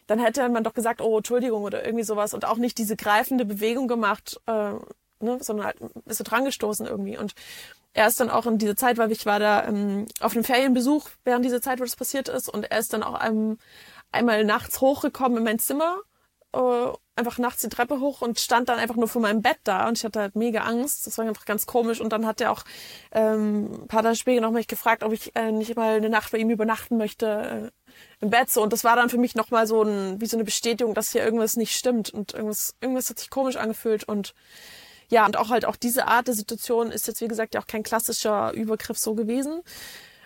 dann 0.09 0.17
hätte 0.17 0.47
man 0.49 0.63
doch 0.63 0.73
gesagt, 0.73 1.01
oh, 1.01 1.17
Entschuldigung 1.17 1.61
oder 1.61 1.85
irgendwie 1.85 2.03
sowas 2.03 2.33
und 2.33 2.43
auch 2.43 2.57
nicht 2.57 2.79
diese 2.79 2.95
greifende 2.95 3.45
Bewegung 3.45 3.87
gemacht, 3.87 4.41
äh, 4.47 4.71
ne, 5.19 5.37
sondern 5.39 5.67
halt 5.67 5.77
ist 6.05 6.17
so 6.17 6.23
dran 6.23 6.45
gestoßen 6.45 6.87
irgendwie. 6.87 7.15
Und 7.15 7.35
er 7.93 8.07
ist 8.07 8.19
dann 8.19 8.31
auch 8.31 8.47
in 8.47 8.57
dieser 8.57 8.75
Zeit, 8.75 8.97
weil 8.97 9.11
ich 9.11 9.27
war 9.27 9.39
da 9.39 9.67
ähm, 9.67 10.07
auf 10.19 10.33
einem 10.33 10.43
Ferienbesuch 10.43 11.09
während 11.25 11.45
dieser 11.45 11.61
Zeit, 11.61 11.79
wo 11.79 11.83
das 11.83 11.95
passiert 11.95 12.27
ist 12.27 12.49
und 12.49 12.71
er 12.71 12.79
ist 12.79 12.91
dann 12.93 13.03
auch 13.03 13.13
einem, 13.13 13.59
einmal 14.11 14.43
nachts 14.45 14.81
hochgekommen 14.81 15.37
in 15.37 15.43
mein 15.43 15.59
Zimmer 15.59 15.99
äh, 16.53 16.91
einfach 17.15 17.37
nachts 17.37 17.61
die 17.61 17.69
Treppe 17.69 17.99
hoch 17.99 18.21
und 18.21 18.39
stand 18.39 18.69
dann 18.69 18.79
einfach 18.79 18.95
nur 18.95 19.07
vor 19.07 19.21
meinem 19.21 19.41
Bett 19.41 19.57
da 19.65 19.87
und 19.87 19.97
ich 19.97 20.05
hatte 20.05 20.19
halt 20.21 20.35
mega 20.35 20.61
Angst. 20.61 21.05
Das 21.05 21.17
war 21.17 21.25
einfach 21.25 21.45
ganz 21.45 21.65
komisch. 21.65 21.99
Und 22.01 22.11
dann 22.13 22.25
hat 22.25 22.41
er 22.41 22.51
auch 22.51 22.63
ähm, 23.11 23.83
ein 23.83 23.87
paar 23.87 24.03
Tage 24.03 24.15
später 24.15 24.41
noch 24.41 24.51
mich 24.51 24.67
gefragt, 24.67 25.03
ob 25.03 25.11
ich 25.11 25.35
äh, 25.35 25.51
nicht 25.51 25.75
mal 25.75 25.97
eine 25.97 26.09
Nacht 26.09 26.31
bei 26.31 26.37
ihm 26.37 26.49
übernachten 26.49 26.97
möchte 26.97 27.71
äh, 27.89 27.93
im 28.23 28.29
Bett. 28.29 28.49
So. 28.49 28.63
Und 28.63 28.73
das 28.73 28.83
war 28.83 28.95
dann 28.95 29.09
für 29.09 29.17
mich 29.17 29.35
nochmal 29.35 29.67
so 29.67 29.83
ein, 29.83 30.21
wie 30.21 30.25
so 30.25 30.37
eine 30.37 30.45
Bestätigung, 30.45 30.93
dass 30.93 31.11
hier 31.11 31.23
irgendwas 31.23 31.57
nicht 31.57 31.75
stimmt 31.75 32.09
und 32.09 32.33
irgendwas, 32.33 32.75
irgendwas 32.81 33.09
hat 33.09 33.19
sich 33.19 33.29
komisch 33.29 33.57
angefühlt 33.57 34.05
und 34.05 34.33
ja, 35.11 35.25
und 35.25 35.37
auch 35.37 35.49
halt 35.49 35.65
auch 35.65 35.75
diese 35.75 36.07
Art 36.07 36.27
der 36.27 36.35
Situation 36.35 36.91
ist 36.91 37.07
jetzt, 37.07 37.19
wie 37.21 37.27
gesagt, 37.27 37.55
ja 37.55 37.61
auch 37.61 37.67
kein 37.67 37.81
klassischer 37.81 38.53
Übergriff 38.53 38.97
so 38.97 39.15
gewesen. 39.15 39.61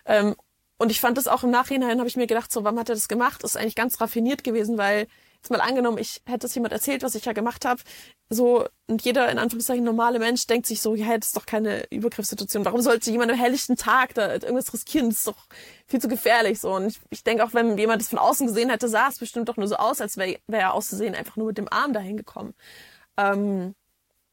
Ähm, 0.05 0.35
und 0.77 0.91
ich 0.91 0.99
fand 0.99 1.17
das 1.17 1.27
auch 1.27 1.43
im 1.43 1.51
Nachhinein, 1.51 1.99
habe 1.99 2.09
ich 2.09 2.17
mir 2.17 2.27
gedacht, 2.27 2.51
so, 2.51 2.65
warum 2.65 2.77
hat 2.79 2.89
er 2.89 2.95
das 2.95 3.07
gemacht? 3.07 3.43
Ist 3.43 3.55
eigentlich 3.55 3.75
ganz 3.75 4.01
raffiniert 4.01 4.43
gewesen, 4.43 4.77
weil 4.77 5.07
jetzt 5.43 5.51
mal 5.51 5.61
angenommen, 5.61 5.97
ich 5.97 6.21
hätte 6.25 6.47
es 6.47 6.55
jemand 6.55 6.71
erzählt, 6.71 7.03
was 7.03 7.15
ich 7.15 7.25
ja 7.25 7.33
gemacht 7.33 7.65
habe, 7.65 7.81
so 8.29 8.65
und 8.87 9.03
jeder 9.03 9.29
in 9.29 9.37
Anführungszeichen 9.37 9.83
normale 9.83 10.17
Mensch 10.17 10.47
denkt 10.47 10.67
sich 10.67 10.81
so, 10.81 10.95
ja, 10.95 11.17
das 11.17 11.27
ist 11.27 11.37
doch 11.37 11.45
keine 11.45 11.85
Übergriffssituation. 11.91 12.63
Warum 12.63 12.81
sollte 12.81 13.11
jemand 13.11 13.31
am 13.31 13.37
helllichten 13.37 13.75
Tag 13.75 14.13
da 14.13 14.31
irgendwas 14.31 14.73
riskieren? 14.73 15.09
Das 15.09 15.19
ist 15.19 15.27
doch 15.27 15.47
viel 15.85 15.99
zu 15.99 16.07
gefährlich 16.07 16.59
so. 16.59 16.73
Und 16.73 16.87
ich, 16.87 16.99
ich 17.09 17.23
denke 17.23 17.43
auch, 17.43 17.53
wenn 17.53 17.77
jemand 17.77 18.01
das 18.01 18.09
von 18.09 18.19
außen 18.19 18.47
gesehen 18.47 18.69
hätte, 18.69 18.87
sah 18.87 19.09
es 19.09 19.19
bestimmt 19.19 19.49
doch 19.49 19.57
nur 19.57 19.67
so 19.67 19.75
aus, 19.75 19.99
als 19.99 20.17
wäre 20.17 20.39
wär 20.47 20.59
er 20.61 20.73
auszusehen 20.73 21.15
einfach 21.15 21.35
nur 21.35 21.47
mit 21.47 21.57
dem 21.57 21.71
Arm 21.71 21.91
dahin 21.91 22.17
gekommen. 22.17 22.53
Ähm, 23.17 23.75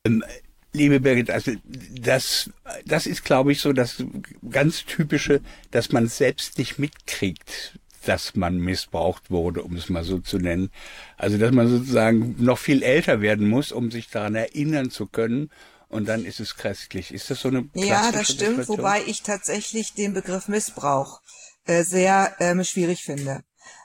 ähm, 0.04 0.24
liebe 0.72 1.00
Birgit, 1.00 1.30
also 1.30 1.52
das, 1.64 2.50
das 2.86 3.06
ist, 3.06 3.24
glaube 3.24 3.52
ich, 3.52 3.60
so 3.60 3.72
das 3.72 4.02
ganz 4.48 4.84
typische, 4.84 5.40
dass 5.72 5.90
man 5.90 6.06
selbst 6.06 6.58
nicht 6.58 6.78
mitkriegt, 6.78 7.78
dass 8.06 8.34
man 8.34 8.58
missbraucht 8.58 9.30
wurde, 9.30 9.62
um 9.62 9.76
es 9.76 9.88
mal 9.88 10.04
so 10.04 10.18
zu 10.18 10.38
nennen. 10.38 10.70
Also 11.16 11.38
dass 11.38 11.52
man 11.52 11.68
sozusagen 11.68 12.36
noch 12.38 12.58
viel 12.58 12.82
älter 12.82 13.20
werden 13.20 13.48
muss, 13.48 13.72
um 13.72 13.90
sich 13.90 14.08
daran 14.08 14.34
erinnern 14.34 14.90
zu 14.90 15.06
können. 15.06 15.50
Und 15.88 16.08
dann 16.08 16.24
ist 16.24 16.40
es 16.40 16.56
christlich. 16.56 17.12
Ist 17.12 17.30
das 17.30 17.40
so 17.40 17.48
eine 17.48 17.68
Ja, 17.74 18.12
das 18.12 18.30
stimmt, 18.30 18.66
Situation? 18.66 18.78
wobei 18.78 19.02
ich 19.06 19.22
tatsächlich 19.22 19.94
den 19.94 20.14
Begriff 20.14 20.48
Missbrauch 20.48 21.20
äh, 21.66 21.82
sehr 21.82 22.34
ähm, 22.38 22.62
schwierig 22.64 23.02
finde 23.02 23.42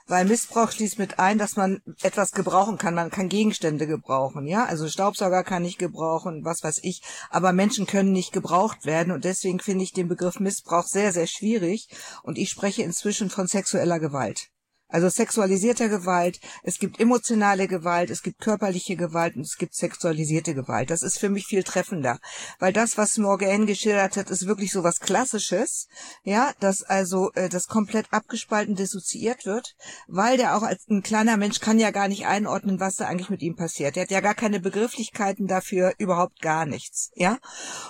weil 0.08 0.26
Missbrauch 0.26 0.72
schließt 0.72 1.00
mit 1.00 1.20
ein, 1.20 1.38
dass 1.38 1.56
man 1.56 1.82
etwas 2.02 2.32
gebrauchen 2.32 2.78
kann. 2.78 2.96
Man 2.96 3.10
kann 3.10 3.30
Gegenstände 3.30 3.88
gebrauchen, 3.88 4.48
ja. 4.48 4.66
Also 4.66 4.88
Staubsauger 4.88 5.44
kann 5.44 5.66
ich 5.66 5.78
gebrauchen, 5.78 6.46
was 6.46 6.64
weiß 6.64 6.80
ich. 6.84 7.02
Aber 7.30 7.54
Menschen 7.54 7.88
können 7.88 8.12
nicht 8.12 8.32
gebraucht 8.32 8.86
werden 8.86 9.12
und 9.12 9.26
deswegen 9.26 9.60
finde 9.60 9.84
ich 9.84 9.94
den 9.94 10.08
Begriff 10.08 10.40
Missbrauch 10.40 10.86
sehr, 10.86 11.12
sehr 11.12 11.28
schwierig. 11.28 11.90
Und 12.24 12.38
ich 12.38 12.50
spreche 12.50 12.84
inzwischen 12.84 13.30
von 13.30 13.48
sexueller 13.48 14.00
Gewalt. 14.00 14.50
Also 14.96 15.10
sexualisierter 15.10 15.90
Gewalt, 15.90 16.40
es 16.64 16.80
gibt 16.80 17.02
emotionale 17.02 17.68
Gewalt, 17.68 18.10
es 18.10 18.24
gibt 18.24 18.40
körperliche 18.40 18.96
Gewalt 18.96 19.36
und 19.36 19.42
es 19.42 19.58
gibt 19.58 19.76
sexualisierte 19.76 20.56
Gewalt. 20.56 20.90
Das 20.90 21.02
ist 21.02 21.20
für 21.20 21.28
mich 21.28 21.48
viel 21.48 21.64
treffender, 21.64 22.18
weil 22.60 22.72
das, 22.72 22.98
was 22.98 23.18
Morgan 23.18 23.66
geschildert 23.66 24.16
hat, 24.16 24.30
ist 24.30 24.48
wirklich 24.48 24.72
so 24.72 24.86
was 24.86 25.02
Klassisches, 25.02 25.90
ja, 26.24 26.54
dass 26.62 26.82
also 26.82 27.30
äh, 27.34 27.50
das 27.50 27.68
komplett 27.68 28.06
abgespalten 28.12 28.76
dissoziiert 28.76 29.46
wird, 29.46 29.76
weil 30.08 30.38
der 30.38 30.56
auch 30.56 30.64
als 30.64 30.88
ein 30.88 31.04
kleiner 31.04 31.36
Mensch 31.36 31.60
kann 31.60 31.78
ja 31.78 31.92
gar 31.92 32.08
nicht 32.08 32.26
einordnen, 32.26 32.80
was 32.80 32.96
da 32.96 33.06
eigentlich 33.06 33.30
mit 33.30 33.42
ihm 33.42 33.58
passiert. 33.58 33.98
Er 33.98 34.04
hat 34.04 34.12
ja 34.12 34.22
gar 34.22 34.34
keine 34.34 34.62
Begrifflichkeiten 34.62 35.46
dafür, 35.46 35.92
überhaupt 35.98 36.40
gar 36.40 36.66
nichts, 36.66 37.12
ja. 37.16 37.38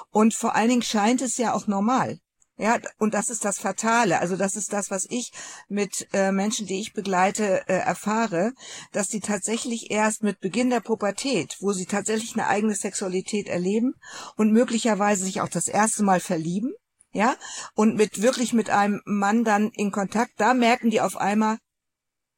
Und 0.10 0.34
vor 0.34 0.56
allen 0.56 0.70
Dingen 0.70 0.82
scheint 0.82 1.22
es 1.22 1.38
ja 1.38 1.54
auch 1.54 1.68
normal. 1.68 2.18
Ja, 2.58 2.80
und 3.00 3.14
das 3.14 3.30
ist 3.30 3.44
das 3.44 3.60
Fatale. 3.60 4.20
Also 4.20 4.38
das 4.38 4.56
ist 4.56 4.72
das, 4.72 4.90
was 4.90 5.06
ich 5.10 5.34
mit 5.68 6.08
äh, 6.14 6.32
Menschen, 6.32 6.66
die 6.66 6.80
ich 6.80 6.94
begleite, 6.94 7.68
äh, 7.68 7.80
erfahre, 7.80 8.54
dass 8.94 9.08
sie 9.08 9.20
tatsächlich 9.20 9.92
erst 9.92 10.24
mit 10.24 10.40
Beginn 10.40 10.70
der 10.70 10.80
Pubertät, 10.80 11.58
wo 11.60 11.74
sie 11.74 11.86
tatsächlich 11.86 12.34
eine 12.34 12.48
eigene 12.48 12.74
Sexualität 12.74 13.48
erleben 13.50 13.96
und 14.38 14.54
möglicherweise 14.54 15.26
sich 15.26 15.42
auch 15.42 15.50
das 15.50 15.68
erste 15.68 16.04
Mal 16.04 16.22
verlieben, 16.22 16.74
ja, 17.12 17.36
und 17.76 17.96
mit 17.96 18.22
wirklich 18.22 18.54
mit 18.54 18.70
einem 18.70 19.02
Mann 19.06 19.44
dann 19.44 19.72
in 19.72 19.92
Kontakt, 19.92 20.34
da 20.38 20.54
merken 20.54 20.90
die 20.90 21.02
auf 21.02 21.18
einmal, 21.18 21.58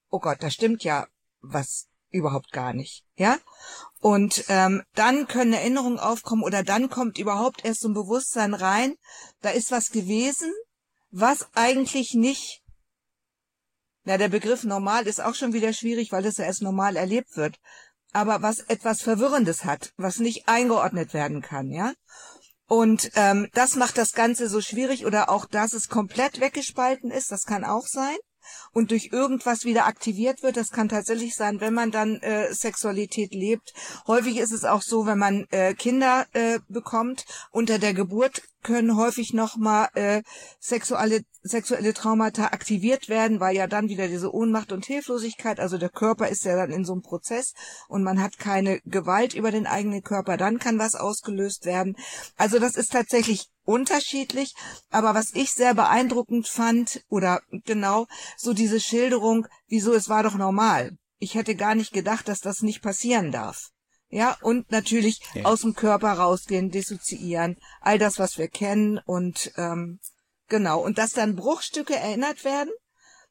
oh 0.09 0.19
Gott, 0.19 0.37
da 0.41 0.49
stimmt 0.49 0.83
ja 0.83 1.07
was 1.41 1.87
überhaupt 2.09 2.51
gar 2.51 2.73
nicht, 2.73 3.03
ja. 3.15 3.37
Und 3.99 4.45
ähm, 4.47 4.83
dann 4.93 5.27
können 5.27 5.53
Erinnerungen 5.53 5.99
aufkommen 5.99 6.43
oder 6.43 6.63
dann 6.63 6.89
kommt 6.89 7.17
überhaupt 7.17 7.65
erst 7.65 7.81
so 7.81 7.89
ein 7.89 7.93
Bewusstsein 7.93 8.53
rein, 8.53 8.95
da 9.41 9.49
ist 9.49 9.71
was 9.71 9.89
gewesen, 9.89 10.51
was 11.11 11.47
eigentlich 11.53 12.13
nicht. 12.13 12.61
Na, 14.03 14.17
der 14.17 14.29
Begriff 14.29 14.63
normal 14.63 15.07
ist 15.07 15.21
auch 15.21 15.35
schon 15.35 15.53
wieder 15.53 15.73
schwierig, 15.73 16.11
weil 16.11 16.23
das 16.23 16.37
ja 16.37 16.45
erst 16.45 16.61
normal 16.61 16.95
erlebt 16.95 17.35
wird. 17.35 17.57
Aber 18.13 18.41
was 18.41 18.59
etwas 18.59 19.01
Verwirrendes 19.01 19.65
hat, 19.65 19.91
was 19.97 20.19
nicht 20.19 20.47
eingeordnet 20.47 21.13
werden 21.13 21.41
kann, 21.41 21.69
ja. 21.69 21.93
Und 22.67 23.11
ähm, 23.15 23.47
das 23.53 23.75
macht 23.75 23.97
das 23.97 24.11
Ganze 24.11 24.49
so 24.49 24.61
schwierig 24.61 25.05
oder 25.05 25.29
auch, 25.29 25.45
dass 25.45 25.73
es 25.73 25.87
komplett 25.87 26.39
weggespalten 26.39 27.11
ist, 27.11 27.31
das 27.31 27.43
kann 27.43 27.63
auch 27.63 27.87
sein 27.87 28.17
und 28.73 28.91
durch 28.91 29.09
irgendwas 29.11 29.65
wieder 29.65 29.85
aktiviert 29.85 30.43
wird. 30.43 30.57
Das 30.57 30.71
kann 30.71 30.89
tatsächlich 30.89 31.35
sein, 31.35 31.61
wenn 31.61 31.73
man 31.73 31.91
dann 31.91 32.17
äh, 32.17 32.53
Sexualität 32.53 33.33
lebt. 33.33 33.73
Häufig 34.07 34.37
ist 34.37 34.51
es 34.51 34.65
auch 34.65 34.81
so, 34.81 35.05
wenn 35.05 35.17
man 35.17 35.45
äh, 35.51 35.73
Kinder 35.73 36.25
äh, 36.33 36.59
bekommt 36.67 37.25
unter 37.51 37.79
der 37.79 37.93
Geburt 37.93 38.41
können 38.67 38.97
häufig 38.97 39.33
nochmal 39.33 39.87
äh, 39.93 40.23
sexuelle, 40.59 41.21
sexuelle 41.41 41.93
Traumata 41.93 42.47
aktiviert 42.47 43.07
werden, 43.07 43.39
weil 43.39 43.55
ja 43.55 43.65
dann 43.65 43.87
wieder 43.87 44.09
diese 44.09 44.33
Ohnmacht 44.33 44.73
und 44.73 44.85
Hilflosigkeit, 44.85 45.61
also 45.61 45.77
der 45.77 45.87
Körper 45.89 46.27
ist 46.27 46.43
ja 46.43 46.57
dann 46.57 46.71
in 46.71 46.83
so 46.83 46.91
einem 46.91 47.01
Prozess 47.01 47.53
und 47.87 48.03
man 48.03 48.21
hat 48.21 48.37
keine 48.37 48.81
Gewalt 48.83 49.33
über 49.33 49.51
den 49.51 49.67
eigenen 49.67 50.03
Körper, 50.03 50.35
dann 50.35 50.59
kann 50.59 50.79
was 50.79 50.95
ausgelöst 50.95 51.65
werden. 51.65 51.95
Also 52.35 52.59
das 52.59 52.75
ist 52.75 52.91
tatsächlich 52.91 53.47
unterschiedlich, 53.63 54.53
aber 54.89 55.15
was 55.15 55.33
ich 55.33 55.51
sehr 55.51 55.73
beeindruckend 55.73 56.49
fand, 56.49 57.05
oder 57.07 57.39
genau, 57.63 58.05
so 58.35 58.51
diese 58.51 58.81
Schilderung, 58.81 59.47
wieso 59.69 59.93
es 59.93 60.09
war 60.09 60.23
doch 60.23 60.35
normal. 60.35 60.97
Ich 61.19 61.35
hätte 61.35 61.55
gar 61.55 61.73
nicht 61.73 61.93
gedacht, 61.93 62.27
dass 62.27 62.39
das 62.39 62.61
nicht 62.61 62.81
passieren 62.81 63.31
darf. 63.31 63.69
Ja, 64.09 64.37
und 64.41 64.71
natürlich 64.71 65.19
ja. 65.33 65.43
aus 65.43 65.61
dem 65.61 65.73
Körper 65.73 66.13
rausgehen, 66.13 66.71
dissoziieren, 66.71 67.57
all 67.81 67.97
das, 67.99 68.19
was 68.19 68.37
wir 68.37 68.47
kennen 68.47 68.99
und 69.05 69.51
ähm, 69.57 69.99
genau. 70.47 70.79
Und 70.79 70.97
dass 70.97 71.11
dann 71.11 71.35
Bruchstücke 71.35 71.95
erinnert 71.95 72.45
werden, 72.45 72.71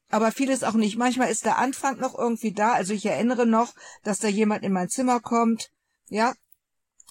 aber 0.09 0.31
vieles 0.31 0.63
auch 0.63 0.73
nicht. 0.73 0.97
Manchmal 0.97 1.31
ist 1.31 1.45
der 1.45 1.57
Anfang 1.57 1.97
noch 1.97 2.17
irgendwie 2.17 2.53
da. 2.53 2.73
Also 2.73 2.93
ich 2.93 3.05
erinnere 3.05 3.47
noch, 3.47 3.73
dass 4.03 4.19
da 4.19 4.27
jemand 4.27 4.63
in 4.63 4.71
mein 4.71 4.89
Zimmer 4.89 5.19
kommt, 5.19 5.71
ja, 6.09 6.33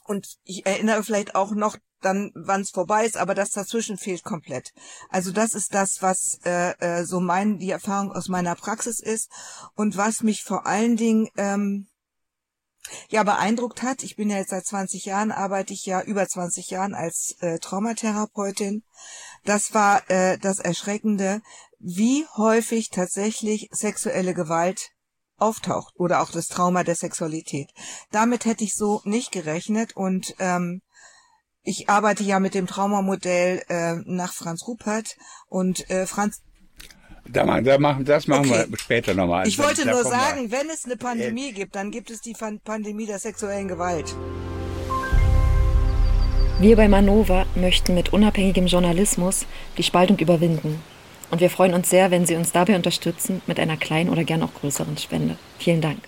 und 0.05 0.39
ich 0.45 0.65
erinnere 0.65 1.03
vielleicht 1.03 1.35
auch 1.35 1.51
noch 1.51 1.77
dann, 2.01 2.31
wann 2.35 2.61
es 2.61 2.71
vorbei 2.71 3.05
ist, 3.05 3.17
aber 3.17 3.35
das 3.35 3.51
dazwischen 3.51 3.99
fehlt 3.99 4.23
komplett. 4.23 4.73
Also 5.09 5.33
das 5.33 5.55
ist 5.55 5.75
das, 5.75 6.03
was 6.03 6.39
äh, 6.45 6.73
äh, 6.79 7.05
so 7.05 7.21
mein 7.21 7.59
die 7.59 7.71
Erfahrung 7.71 8.13
aus 8.13 8.29
meiner 8.29 8.55
Praxis 8.55 9.01
ist 9.01 9.31
und 9.75 9.97
was 9.97 10.23
mich 10.23 10.45
vor 10.45 10.67
allen 10.67 10.97
Dingen 10.97 11.29
ähm, 11.37 11.89
ja 13.09 13.23
beeindruckt 13.23 13.83
hat, 13.83 14.03
ich 14.03 14.17
bin 14.17 14.31
ja 14.31 14.37
jetzt 14.37 14.51
seit 14.51 14.67
20 14.67 15.05
Jahren, 15.05 15.33
arbeite 15.33 15.73
ich 15.73 15.85
ja 15.87 16.03
über 16.03 16.27
20 16.27 16.71
Jahren 16.71 16.95
als 16.95 17.37
äh, 17.41 17.59
Traumatherapeutin. 17.59 18.83
Das 19.45 19.75
war 19.75 20.09
äh, 20.11 20.39
das 20.39 20.59
Erschreckende, 20.59 21.41
wie 21.79 22.27
häufig 22.37 22.91
tatsächlich 22.91 23.69
sexuelle 23.73 24.35
Gewalt 24.35 24.91
auftaucht 25.39 25.95
oder 25.97 26.23
auch 26.23 26.31
das 26.31 26.47
Trauma 26.47 26.83
der 26.83 26.97
Sexualität. 26.97 27.71
Damit 28.11 28.45
hätte 28.45 28.65
ich 28.65 28.75
so 28.75 29.03
nicht 29.05 29.33
gerechnet 29.33 29.95
und 29.95 30.35
ähm, 30.39 30.81
ich 31.63 31.89
arbeite 31.89 32.23
ja 32.23 32.39
mit 32.39 32.55
dem 32.55 32.67
Traumamodell 32.67 33.63
äh, 33.69 33.97
nach 34.05 34.33
Franz 34.33 34.67
Rupert 34.67 35.17
und 35.49 35.91
äh, 35.91 36.07
Franz 36.07 36.43
da, 37.29 37.61
da 37.61 37.79
machen, 37.79 38.05
das 38.05 38.27
machen 38.27 38.51
okay. 38.51 38.67
wir 38.69 38.79
später 38.79 39.15
nochmal. 39.15 39.47
Ich 39.47 39.59
wollte 39.59 39.87
nur 39.87 40.05
sagen, 40.05 40.51
wir. 40.51 40.59
wenn 40.59 40.71
es 40.71 40.85
eine 40.85 40.97
Pandemie 40.97 41.51
äh, 41.51 41.53
gibt, 41.53 41.77
dann 41.77 41.91
gibt 41.91 42.11
es 42.11 42.21
die 42.21 42.35
Pandemie 42.65 43.07
der 43.07 43.19
sexuellen 43.19 43.69
Gewalt. 43.69 44.15
Wir 46.59 46.77
bei 46.77 46.89
Manova 46.89 47.45
möchten 47.55 47.95
mit 47.95 48.13
unabhängigem 48.13 48.67
Journalismus 48.67 49.47
die 49.77 49.83
Spaltung 49.83 50.19
überwinden. 50.19 50.81
Und 51.31 51.41
wir 51.41 51.51
freuen 51.51 51.75
uns 51.75 51.91
sehr, 51.91 52.11
wenn 52.11 52.25
Sie 52.25 52.37
uns 52.37 52.53
dabei 52.53 52.77
unterstützen 52.77 53.43
mit 53.47 53.61
einer 53.61 53.77
kleinen 53.77 54.11
oder 54.11 54.25
gern 54.25 54.43
auch 54.43 54.55
größeren 54.55 54.97
Spende. 54.97 55.37
Vielen 55.59 55.81
Dank. 55.81 55.99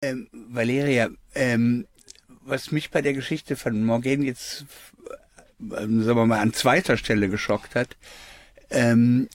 Ähm, 0.00 0.28
Valeria, 0.32 1.08
ähm, 1.34 1.88
was 2.42 2.70
mich 2.70 2.90
bei 2.90 3.02
der 3.02 3.14
Geschichte 3.14 3.56
von 3.56 3.84
Morgan 3.84 4.22
jetzt 4.22 4.64
sagen 5.58 6.04
wir 6.06 6.26
mal, 6.26 6.40
an 6.40 6.52
zweiter 6.52 6.96
Stelle 6.96 7.28
geschockt 7.28 7.74
hat, 7.74 7.96
ähm, 8.70 9.28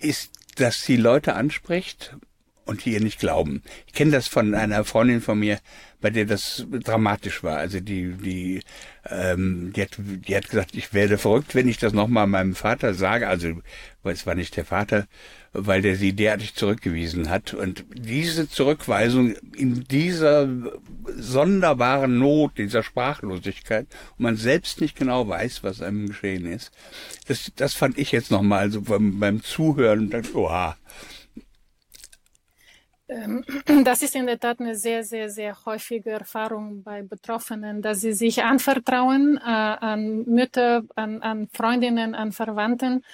ist, 0.00 0.30
dass 0.56 0.82
sie 0.82 0.96
Leute 0.96 1.34
anspricht 1.34 2.16
und 2.64 2.80
hier 2.80 3.00
nicht 3.00 3.18
glauben. 3.18 3.62
Ich 3.86 3.92
kenne 3.92 4.12
das 4.12 4.28
von 4.28 4.54
einer 4.54 4.84
Freundin 4.84 5.20
von 5.20 5.38
mir, 5.38 5.58
bei 6.00 6.10
der 6.10 6.26
das 6.26 6.66
dramatisch 6.70 7.42
war. 7.42 7.58
Also 7.58 7.80
die, 7.80 8.12
die, 8.12 8.60
ähm, 9.08 9.72
die 9.74 9.82
hat, 9.82 9.90
die 9.98 10.36
hat 10.36 10.50
gesagt, 10.50 10.74
ich 10.74 10.92
werde 10.92 11.18
verrückt, 11.18 11.54
wenn 11.54 11.68
ich 11.68 11.78
das 11.78 11.92
nochmal 11.92 12.26
meinem 12.26 12.54
Vater 12.54 12.94
sage. 12.94 13.28
Also, 13.28 13.60
es 14.04 14.26
war 14.26 14.34
nicht 14.34 14.56
der 14.56 14.64
Vater, 14.64 15.06
weil 15.52 15.82
der 15.82 15.96
sie 15.96 16.12
derartig 16.12 16.54
zurückgewiesen 16.54 17.30
hat. 17.30 17.54
Und 17.54 17.84
diese 17.94 18.48
Zurückweisung 18.48 19.34
in 19.54 19.84
dieser 19.84 20.48
sonderbaren 21.16 22.18
Not, 22.18 22.58
dieser 22.58 22.82
Sprachlosigkeit, 22.82 23.86
und 24.16 24.24
man 24.24 24.36
selbst 24.36 24.80
nicht 24.80 24.96
genau 24.96 25.28
weiß, 25.28 25.62
was 25.62 25.82
einem 25.82 26.08
geschehen 26.08 26.46
ist, 26.46 26.72
das, 27.28 27.52
das 27.54 27.74
fand 27.74 27.98
ich 27.98 28.12
jetzt 28.12 28.30
nochmal 28.30 28.70
so 28.70 28.82
beim, 28.82 29.20
beim 29.20 29.42
Zuhören 29.42 30.00
und 30.00 30.10
dachte, 30.10 30.34
oha, 30.36 30.76
das 33.84 34.02
ist 34.02 34.14
in 34.14 34.26
der 34.26 34.38
Tat 34.38 34.60
eine 34.60 34.74
sehr, 34.74 35.04
sehr, 35.04 35.28
sehr 35.28 35.56
häufige 35.64 36.10
Erfahrung 36.10 36.82
bei 36.82 37.02
Betroffenen, 37.02 37.82
dass 37.82 38.00
sie 38.00 38.12
sich 38.12 38.42
anvertrauen 38.42 39.38
äh, 39.38 39.40
an 39.50 40.24
Mütter, 40.24 40.82
an, 40.94 41.22
an 41.22 41.48
Freundinnen, 41.52 42.14
an 42.14 42.32
Verwandten 42.32 43.04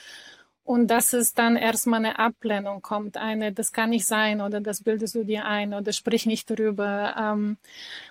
und 0.69 0.89
dass 0.89 1.15
es 1.15 1.33
dann 1.33 1.57
erstmal 1.57 2.01
eine 2.01 2.19
Ablehnung 2.19 2.83
kommt, 2.83 3.17
eine, 3.17 3.53
das 3.53 3.73
kann 3.73 3.89
nicht 3.89 4.05
sein 4.05 4.43
oder 4.43 4.61
das 4.61 4.83
bildest 4.83 5.15
du 5.15 5.25
dir 5.25 5.47
ein 5.47 5.73
oder 5.73 5.95
sprich 5.95 6.27
nicht 6.27 6.51
darüber. 6.51 7.15
Ähm, 7.19 7.57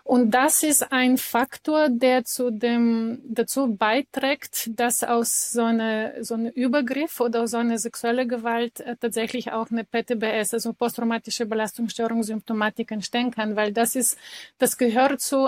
und 0.03 0.31
das 0.31 0.63
ist 0.63 0.91
ein 0.91 1.19
Faktor, 1.19 1.89
der 1.89 2.25
zu 2.25 2.49
dem, 2.49 3.19
dazu 3.29 3.75
beiträgt, 3.75 4.71
dass 4.75 5.03
aus 5.03 5.51
so 5.51 5.65
einer 5.65 6.23
so 6.23 6.33
einem 6.33 6.51
Übergriff 6.51 7.19
oder 7.19 7.47
so 7.47 7.57
einer 7.57 7.77
sexuelle 7.77 8.25
Gewalt 8.25 8.79
äh, 8.79 8.95
tatsächlich 8.95 9.51
auch 9.51 9.69
eine 9.69 9.83
PTBS, 9.83 10.55
also 10.55 10.73
posttraumatische 10.73 11.45
Belastungsstörung, 11.45 12.23
Symptomatik 12.23 12.89
entstehen 12.89 13.29
kann, 13.29 13.55
weil 13.55 13.71
das 13.71 13.95
ist, 13.95 14.17
das 14.57 14.79
gehört 14.79 15.21
zu 15.21 15.47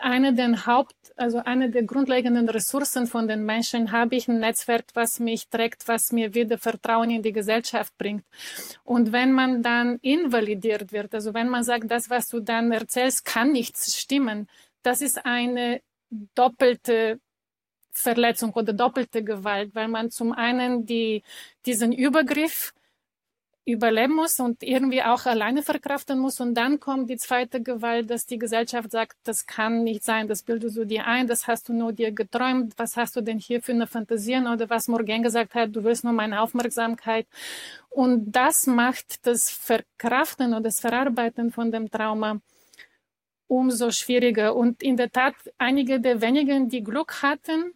einer 0.00 0.32
der 0.32 0.66
Haupt, 0.66 0.94
also 1.16 1.38
einer 1.38 1.68
der 1.68 1.82
grundlegenden 1.82 2.48
Ressourcen 2.48 3.06
von 3.06 3.26
den 3.26 3.44
Menschen, 3.44 3.90
habe 3.90 4.14
ich 4.14 4.28
ein 4.28 4.38
Netzwerk, 4.38 4.84
was 4.94 5.18
mich 5.18 5.48
trägt, 5.48 5.88
was 5.88 6.12
mir 6.12 6.34
wieder 6.34 6.58
Vertrauen 6.58 7.10
in 7.10 7.22
die 7.22 7.32
Gesellschaft 7.32 7.96
bringt. 7.98 8.24
Und 8.84 9.12
wenn 9.12 9.32
man 9.32 9.62
dann 9.62 9.98
invalidiert 10.02 10.92
wird, 10.92 11.14
also 11.14 11.34
wenn 11.34 11.48
man 11.48 11.64
sagt, 11.64 11.90
das, 11.90 12.08
was 12.08 12.28
du 12.28 12.40
dann 12.40 12.70
erzählst, 12.70 13.24
kann 13.24 13.52
nichts 13.52 13.98
stimmen, 13.98 14.48
das 14.82 15.00
ist 15.00 15.24
eine 15.26 15.82
doppelte 16.34 17.20
Verletzung 17.92 18.52
oder 18.52 18.72
doppelte 18.72 19.24
Gewalt, 19.24 19.74
weil 19.74 19.88
man 19.88 20.10
zum 20.10 20.32
einen 20.32 20.86
die, 20.86 21.22
diesen 21.66 21.92
Übergriff 21.92 22.72
überleben 23.72 24.14
muss 24.14 24.40
und 24.40 24.62
irgendwie 24.62 25.02
auch 25.02 25.26
alleine 25.26 25.62
verkraften 25.62 26.18
muss. 26.18 26.40
Und 26.40 26.54
dann 26.54 26.80
kommt 26.80 27.10
die 27.10 27.16
zweite 27.16 27.62
Gewalt, 27.62 28.10
dass 28.10 28.26
die 28.26 28.38
Gesellschaft 28.38 28.90
sagt, 28.90 29.16
das 29.24 29.46
kann 29.46 29.84
nicht 29.84 30.04
sein, 30.04 30.28
das 30.28 30.42
bildest 30.42 30.76
du 30.76 30.84
dir 30.84 31.06
ein, 31.06 31.26
das 31.26 31.46
hast 31.46 31.68
du 31.68 31.72
nur 31.72 31.92
dir 31.92 32.12
geträumt, 32.12 32.74
was 32.76 32.96
hast 32.96 33.16
du 33.16 33.20
denn 33.20 33.38
hier 33.38 33.62
für 33.62 33.72
eine 33.72 33.86
Fantasien 33.86 34.46
oder 34.46 34.68
was 34.70 34.88
Morgan 34.88 35.22
gesagt 35.22 35.54
hat, 35.54 35.74
du 35.74 35.84
willst 35.84 36.04
nur 36.04 36.12
meine 36.12 36.40
Aufmerksamkeit. 36.40 37.26
Und 37.88 38.32
das 38.32 38.66
macht 38.66 39.26
das 39.26 39.50
Verkraften 39.50 40.52
oder 40.52 40.62
das 40.62 40.80
Verarbeiten 40.80 41.50
von 41.50 41.72
dem 41.72 41.90
Trauma 41.90 42.40
umso 43.48 43.90
schwieriger. 43.90 44.54
Und 44.54 44.82
in 44.82 44.96
der 44.96 45.10
Tat, 45.10 45.34
einige 45.58 46.00
der 46.00 46.20
wenigen, 46.20 46.68
die 46.68 46.84
Glück 46.84 47.22
hatten, 47.22 47.74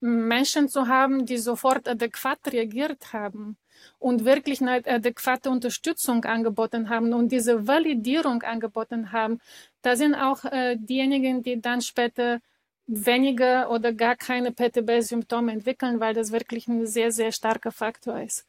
Menschen 0.00 0.68
zu 0.68 0.88
haben, 0.88 1.24
die 1.26 1.38
sofort 1.38 1.88
adäquat 1.88 2.40
reagiert 2.52 3.12
haben 3.12 3.56
und 3.98 4.24
wirklich 4.24 4.60
eine 4.60 4.82
adäquate 4.86 5.50
Unterstützung 5.50 6.24
angeboten 6.24 6.88
haben 6.88 7.12
und 7.12 7.32
diese 7.32 7.66
Validierung 7.66 8.42
angeboten 8.42 9.12
haben, 9.12 9.40
da 9.82 9.96
sind 9.96 10.14
auch 10.14 10.44
äh, 10.44 10.76
diejenigen, 10.78 11.42
die 11.42 11.60
dann 11.60 11.80
später 11.80 12.40
weniger 12.86 13.70
oder 13.70 13.92
gar 13.92 14.16
keine 14.16 14.52
PTB-Symptome 14.52 15.52
entwickeln, 15.52 16.00
weil 16.00 16.14
das 16.14 16.30
wirklich 16.32 16.68
ein 16.68 16.86
sehr, 16.86 17.10
sehr 17.10 17.32
starker 17.32 17.72
Faktor 17.72 18.20
ist. 18.20 18.46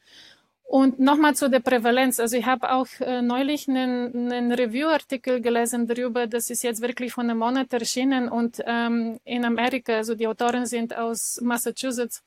Und 0.64 1.00
nochmal 1.00 1.34
zu 1.34 1.50
der 1.50 1.62
Prävalenz. 1.62 2.20
Also 2.20 2.36
ich 2.36 2.46
habe 2.46 2.70
auch 2.70 2.88
äh, 3.00 3.22
neulich 3.22 3.70
einen, 3.70 4.30
einen 4.32 4.52
Review-Artikel 4.52 5.42
gelesen 5.42 5.88
darüber, 5.88 6.28
das 6.28 6.50
ist 6.50 6.62
jetzt 6.62 6.82
wirklich 6.82 7.14
von 7.14 7.30
einem 7.30 7.40
Monat 7.40 7.72
erschienen 7.72 8.28
und 8.28 8.62
ähm, 8.66 9.18
in 9.24 9.46
Amerika, 9.46 9.96
also 9.96 10.14
die 10.14 10.28
Autoren 10.28 10.66
sind 10.66 10.94
aus 10.96 11.40
Massachusetts, 11.42 12.22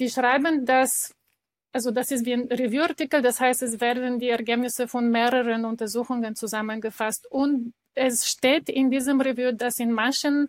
die 0.00 0.10
schreiben, 0.10 0.66
dass 0.66 1.14
also 1.72 1.90
das 1.90 2.10
ist 2.10 2.26
wie 2.26 2.34
ein 2.34 2.48
Review-Artikel, 2.48 3.22
das 3.22 3.40
heißt, 3.40 3.62
es 3.62 3.80
werden 3.80 4.18
die 4.18 4.28
Ergebnisse 4.28 4.88
von 4.88 5.10
mehreren 5.10 5.64
Untersuchungen 5.64 6.36
zusammengefasst. 6.36 7.26
Und 7.30 7.72
es 7.94 8.28
steht 8.28 8.68
in 8.68 8.90
diesem 8.90 9.20
Review, 9.20 9.52
dass 9.52 9.78
in 9.78 9.92
manchen 9.92 10.48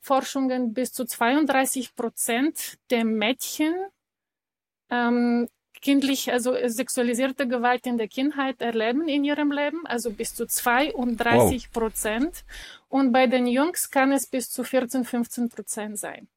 Forschungen 0.00 0.72
bis 0.74 0.92
zu 0.92 1.04
32 1.04 1.94
Prozent 1.94 2.78
der 2.90 3.04
Mädchen 3.04 3.74
ähm, 4.90 5.48
kindlich, 5.80 6.30
also 6.30 6.54
sexualisierte 6.68 7.48
Gewalt 7.48 7.86
in 7.86 7.96
der 7.96 8.08
Kindheit 8.08 8.60
erleben 8.60 9.08
in 9.08 9.24
ihrem 9.24 9.52
Leben, 9.52 9.86
also 9.86 10.10
bis 10.10 10.34
zu 10.34 10.46
32 10.46 11.70
Prozent. 11.72 12.44
Wow. 12.88 13.00
Und 13.00 13.12
bei 13.12 13.26
den 13.26 13.46
Jungs 13.46 13.90
kann 13.90 14.12
es 14.12 14.26
bis 14.26 14.50
zu 14.50 14.62
14, 14.62 15.04
15 15.04 15.48
Prozent 15.48 15.98
sein. 15.98 16.28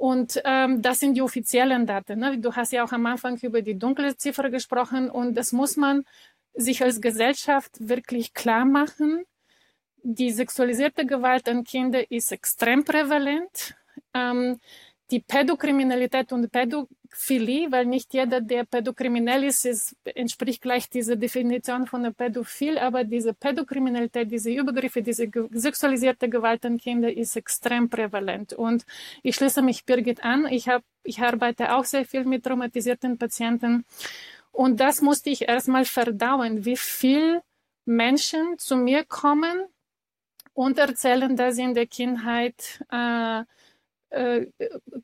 Und 0.00 0.40
ähm, 0.46 0.80
das 0.80 1.00
sind 1.00 1.12
die 1.12 1.20
offiziellen 1.20 1.84
Daten. 1.84 2.20
Ne? 2.20 2.38
Du 2.38 2.54
hast 2.54 2.72
ja 2.72 2.82
auch 2.82 2.92
am 2.92 3.04
Anfang 3.04 3.36
über 3.42 3.60
die 3.60 3.78
dunkle 3.78 4.16
Ziffer 4.16 4.48
gesprochen 4.48 5.10
und 5.10 5.34
das 5.34 5.52
muss 5.52 5.76
man 5.76 6.06
sich 6.54 6.82
als 6.82 7.02
Gesellschaft 7.02 7.72
wirklich 7.86 8.32
klar 8.32 8.64
machen. 8.64 9.24
Die 10.02 10.30
sexualisierte 10.30 11.04
Gewalt 11.04 11.50
an 11.50 11.64
Kindern 11.64 12.06
ist 12.08 12.32
extrem 12.32 12.82
prävalent. 12.82 13.74
Ähm, 14.14 14.58
die 15.10 15.20
Pädokriminalität 15.20 16.32
und 16.32 16.50
Pädophilie, 17.10 17.72
weil 17.72 17.86
nicht 17.86 18.14
jeder, 18.14 18.40
der 18.40 18.64
pädokriminell 18.64 19.44
ist, 19.44 19.64
ist, 19.66 19.96
entspricht 20.04 20.62
gleich 20.62 20.88
dieser 20.88 21.16
Definition 21.16 21.86
von 21.86 22.04
einem 22.04 22.14
Pädophil, 22.14 22.78
aber 22.78 23.04
diese 23.04 23.34
Pädokriminalität, 23.34 24.30
diese 24.30 24.50
Übergriffe, 24.50 25.02
diese 25.02 25.28
sexualisierte 25.50 26.28
Gewalt 26.28 26.64
an 26.64 26.78
Kinder 26.78 27.12
ist 27.12 27.36
extrem 27.36 27.88
prävalent. 27.88 28.52
Und 28.52 28.84
ich 29.22 29.34
schließe 29.34 29.62
mich 29.62 29.84
Birgit 29.84 30.22
an. 30.22 30.46
Ich, 30.46 30.68
hab, 30.68 30.82
ich 31.02 31.20
arbeite 31.20 31.74
auch 31.74 31.84
sehr 31.84 32.04
viel 32.04 32.24
mit 32.24 32.44
traumatisierten 32.44 33.18
Patienten. 33.18 33.84
Und 34.52 34.80
das 34.80 35.00
musste 35.02 35.30
ich 35.30 35.48
erstmal 35.48 35.84
verdauen, 35.84 36.64
wie 36.64 36.76
viel 36.76 37.42
Menschen 37.84 38.58
zu 38.58 38.76
mir 38.76 39.04
kommen 39.04 39.66
und 40.54 40.78
erzählen, 40.78 41.36
dass 41.36 41.56
sie 41.56 41.62
in 41.62 41.74
der 41.74 41.86
Kindheit 41.86 42.84
äh, 42.90 43.42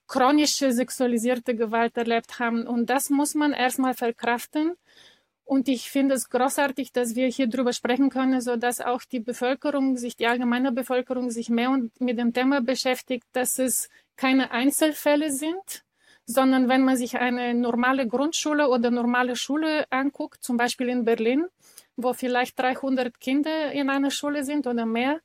chronische 0.07 0.73
sexualisierte 0.73 1.55
Gewalt 1.55 1.97
erlebt 1.97 2.39
haben. 2.39 2.67
Und 2.67 2.91
das 2.91 3.11
muss 3.11 3.35
man 3.35 3.53
erstmal 3.53 3.95
verkraften. 3.95 4.77
Und 5.45 5.69
ich 5.69 5.91
finde 5.91 6.17
es 6.17 6.29
großartig, 6.29 6.93
dass 6.93 7.15
wir 7.15 7.29
hier 7.29 7.47
drüber 7.47 7.73
sprechen 7.73 8.11
können, 8.11 8.41
so 8.41 8.57
dass 8.57 8.81
auch 8.81 9.03
die 9.05 9.21
Bevölkerung 9.21 9.97
sich, 9.97 10.17
die 10.17 10.27
allgemeine 10.27 10.73
Bevölkerung 10.73 11.31
sich 11.31 11.49
mehr 11.49 11.71
mit 12.01 12.19
dem 12.19 12.33
Thema 12.33 12.61
beschäftigt, 12.61 13.27
dass 13.33 13.61
es 13.61 13.89
keine 14.17 14.51
Einzelfälle 14.51 15.31
sind, 15.31 15.85
sondern 16.25 16.69
wenn 16.69 16.83
man 16.83 16.97
sich 16.97 17.17
eine 17.19 17.55
normale 17.55 18.09
Grundschule 18.09 18.69
oder 18.69 18.91
normale 18.91 19.37
Schule 19.37 19.85
anguckt, 19.91 20.43
zum 20.43 20.57
Beispiel 20.57 20.89
in 20.89 21.05
Berlin, 21.05 21.47
wo 21.95 22.13
vielleicht 22.13 22.59
300 22.59 23.21
Kinder 23.21 23.71
in 23.71 23.89
einer 23.89 24.11
Schule 24.11 24.43
sind 24.43 24.67
oder 24.67 24.85
mehr, 24.85 25.21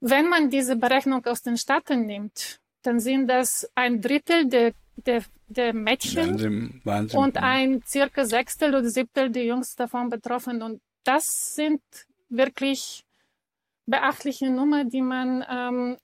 wenn 0.00 0.30
man 0.30 0.48
diese 0.48 0.76
Berechnung 0.76 1.26
aus 1.26 1.42
den 1.42 1.58
Staaten 1.58 2.06
nimmt 2.06 2.60
dann 2.82 3.00
sind 3.00 3.28
das 3.28 3.70
ein 3.74 4.00
Drittel 4.00 4.48
der, 4.48 4.72
der, 4.96 5.24
der 5.48 5.74
Mädchen 5.74 6.30
Wahnsinn, 6.30 6.80
Wahnsinn. 6.84 7.18
und 7.20 7.36
ein 7.38 7.82
circa 7.86 8.24
Sechstel 8.24 8.70
oder 8.74 8.88
Siebtel 8.88 9.30
der 9.30 9.44
Jungs 9.44 9.74
davon 9.74 10.08
betroffen. 10.08 10.62
Und 10.62 10.80
das 11.04 11.54
sind 11.54 11.80
wirklich 12.28 13.04
beachtliche 13.86 14.50
Nummer, 14.50 14.84
die 14.84 15.02
man 15.02 15.44
ähm, 15.50 15.96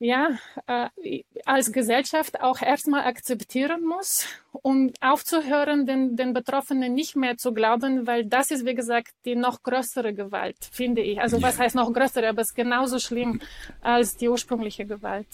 ja, 0.00 0.38
äh, 0.66 1.22
als 1.44 1.72
Gesellschaft 1.72 2.40
auch 2.40 2.62
erstmal 2.62 3.04
akzeptieren 3.04 3.84
muss, 3.84 4.26
um 4.52 4.92
aufzuhören, 5.00 5.86
den, 5.86 6.16
den 6.16 6.32
Betroffenen 6.32 6.94
nicht 6.94 7.16
mehr 7.16 7.36
zu 7.36 7.52
glauben, 7.52 8.06
weil 8.06 8.24
das 8.24 8.50
ist, 8.50 8.64
wie 8.64 8.74
gesagt, 8.74 9.12
die 9.24 9.34
noch 9.34 9.62
größere 9.62 10.14
Gewalt, 10.14 10.56
finde 10.70 11.02
ich. 11.02 11.20
Also 11.20 11.42
was 11.42 11.58
heißt 11.58 11.74
noch 11.74 11.92
größere, 11.92 12.28
aber 12.28 12.42
es 12.42 12.48
ist 12.48 12.54
genauso 12.54 12.98
schlimm 12.98 13.40
als 13.80 14.16
die 14.16 14.28
ursprüngliche 14.28 14.86
Gewalt. 14.86 15.26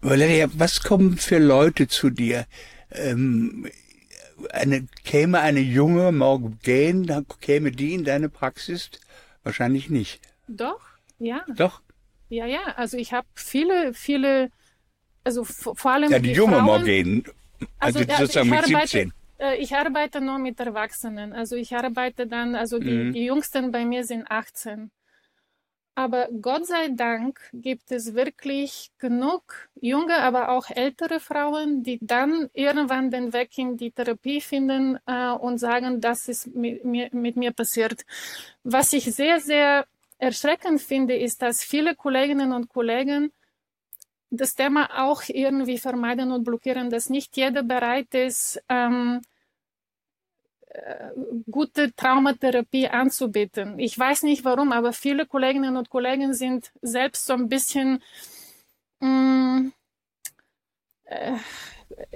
Valeria, 0.00 0.48
was 0.54 0.82
kommen 0.82 1.18
für 1.18 1.38
Leute 1.38 1.88
zu 1.88 2.08
dir? 2.08 2.46
Ähm, 2.90 3.68
eine, 4.50 4.86
käme 5.04 5.40
eine 5.40 5.60
junge 5.60 6.12
Morgan, 6.12 7.02
dann 7.04 7.26
käme 7.40 7.72
die 7.72 7.94
in 7.94 8.04
deine 8.04 8.28
Praxis? 8.28 8.90
Wahrscheinlich 9.42 9.90
nicht. 9.90 10.20
Doch, 10.46 10.80
ja. 11.18 11.44
Doch. 11.54 11.82
Ja, 12.28 12.46
ja, 12.46 12.60
also 12.76 12.96
ich 12.96 13.12
habe 13.12 13.26
viele, 13.34 13.94
viele, 13.94 14.50
also 15.24 15.44
vor 15.44 15.90
allem 15.90 16.10
ja, 16.10 16.18
die, 16.18 16.28
die 16.28 16.34
junge 16.34 16.60
Morgan, 16.60 17.24
also, 17.78 18.00
also 18.00 18.12
sozusagen 18.26 18.50
mit 18.50 18.64
17. 18.64 19.12
äh, 19.38 19.56
ich 19.56 19.74
arbeite 19.74 20.20
nur 20.20 20.38
mit 20.38 20.60
Erwachsenen. 20.60 21.32
Also 21.32 21.56
ich 21.56 21.74
arbeite 21.74 22.26
dann, 22.26 22.54
also 22.54 22.78
die, 22.78 22.90
mhm. 22.90 23.12
die 23.12 23.24
Jüngsten 23.24 23.72
bei 23.72 23.84
mir 23.84 24.04
sind 24.04 24.30
18. 24.30 24.90
Aber 25.94 26.28
Gott 26.40 26.64
sei 26.66 26.90
Dank 26.94 27.40
gibt 27.52 27.90
es 27.90 28.14
wirklich 28.14 28.92
genug 28.98 29.68
junge, 29.80 30.16
aber 30.18 30.50
auch 30.50 30.70
ältere 30.70 31.18
Frauen, 31.18 31.82
die 31.82 31.98
dann 32.00 32.48
irgendwann 32.52 33.10
den 33.10 33.32
Weg 33.32 33.58
in 33.58 33.76
die 33.76 33.90
Therapie 33.90 34.40
finden 34.40 35.00
äh, 35.06 35.32
und 35.32 35.58
sagen, 35.58 36.00
das 36.00 36.28
ist 36.28 36.54
mit 36.54 36.84
mir, 36.84 37.08
mit 37.10 37.34
mir 37.36 37.52
passiert. 37.52 38.04
Was 38.62 38.92
ich 38.92 39.12
sehr, 39.12 39.40
sehr 39.40 39.86
erschreckend 40.18 40.80
finde, 40.80 41.16
ist, 41.16 41.42
dass 41.42 41.62
viele 41.62 41.94
Kolleginnen 41.94 42.52
und 42.52 42.68
Kollegen 42.68 43.32
das 44.30 44.54
Thema 44.54 45.08
auch 45.08 45.22
irgendwie 45.28 45.78
vermeiden 45.78 46.32
und 46.32 46.44
blockieren, 46.44 46.90
dass 46.90 47.08
nicht 47.08 47.36
jeder 47.36 47.62
bereit 47.62 48.14
ist, 48.14 48.62
ähm, 48.68 49.22
äh, 50.68 51.10
gute 51.50 51.94
Traumatherapie 51.94 52.88
anzubieten. 52.88 53.78
Ich 53.78 53.98
weiß 53.98 54.24
nicht 54.24 54.44
warum, 54.44 54.72
aber 54.72 54.92
viele 54.92 55.24
Kolleginnen 55.24 55.76
und 55.76 55.88
Kollegen 55.88 56.34
sind 56.34 56.72
selbst 56.82 57.24
so 57.26 57.32
ein 57.32 57.48
bisschen 57.48 58.02
mh, 59.00 59.08
mm, 59.08 59.72
äh, 61.04 61.36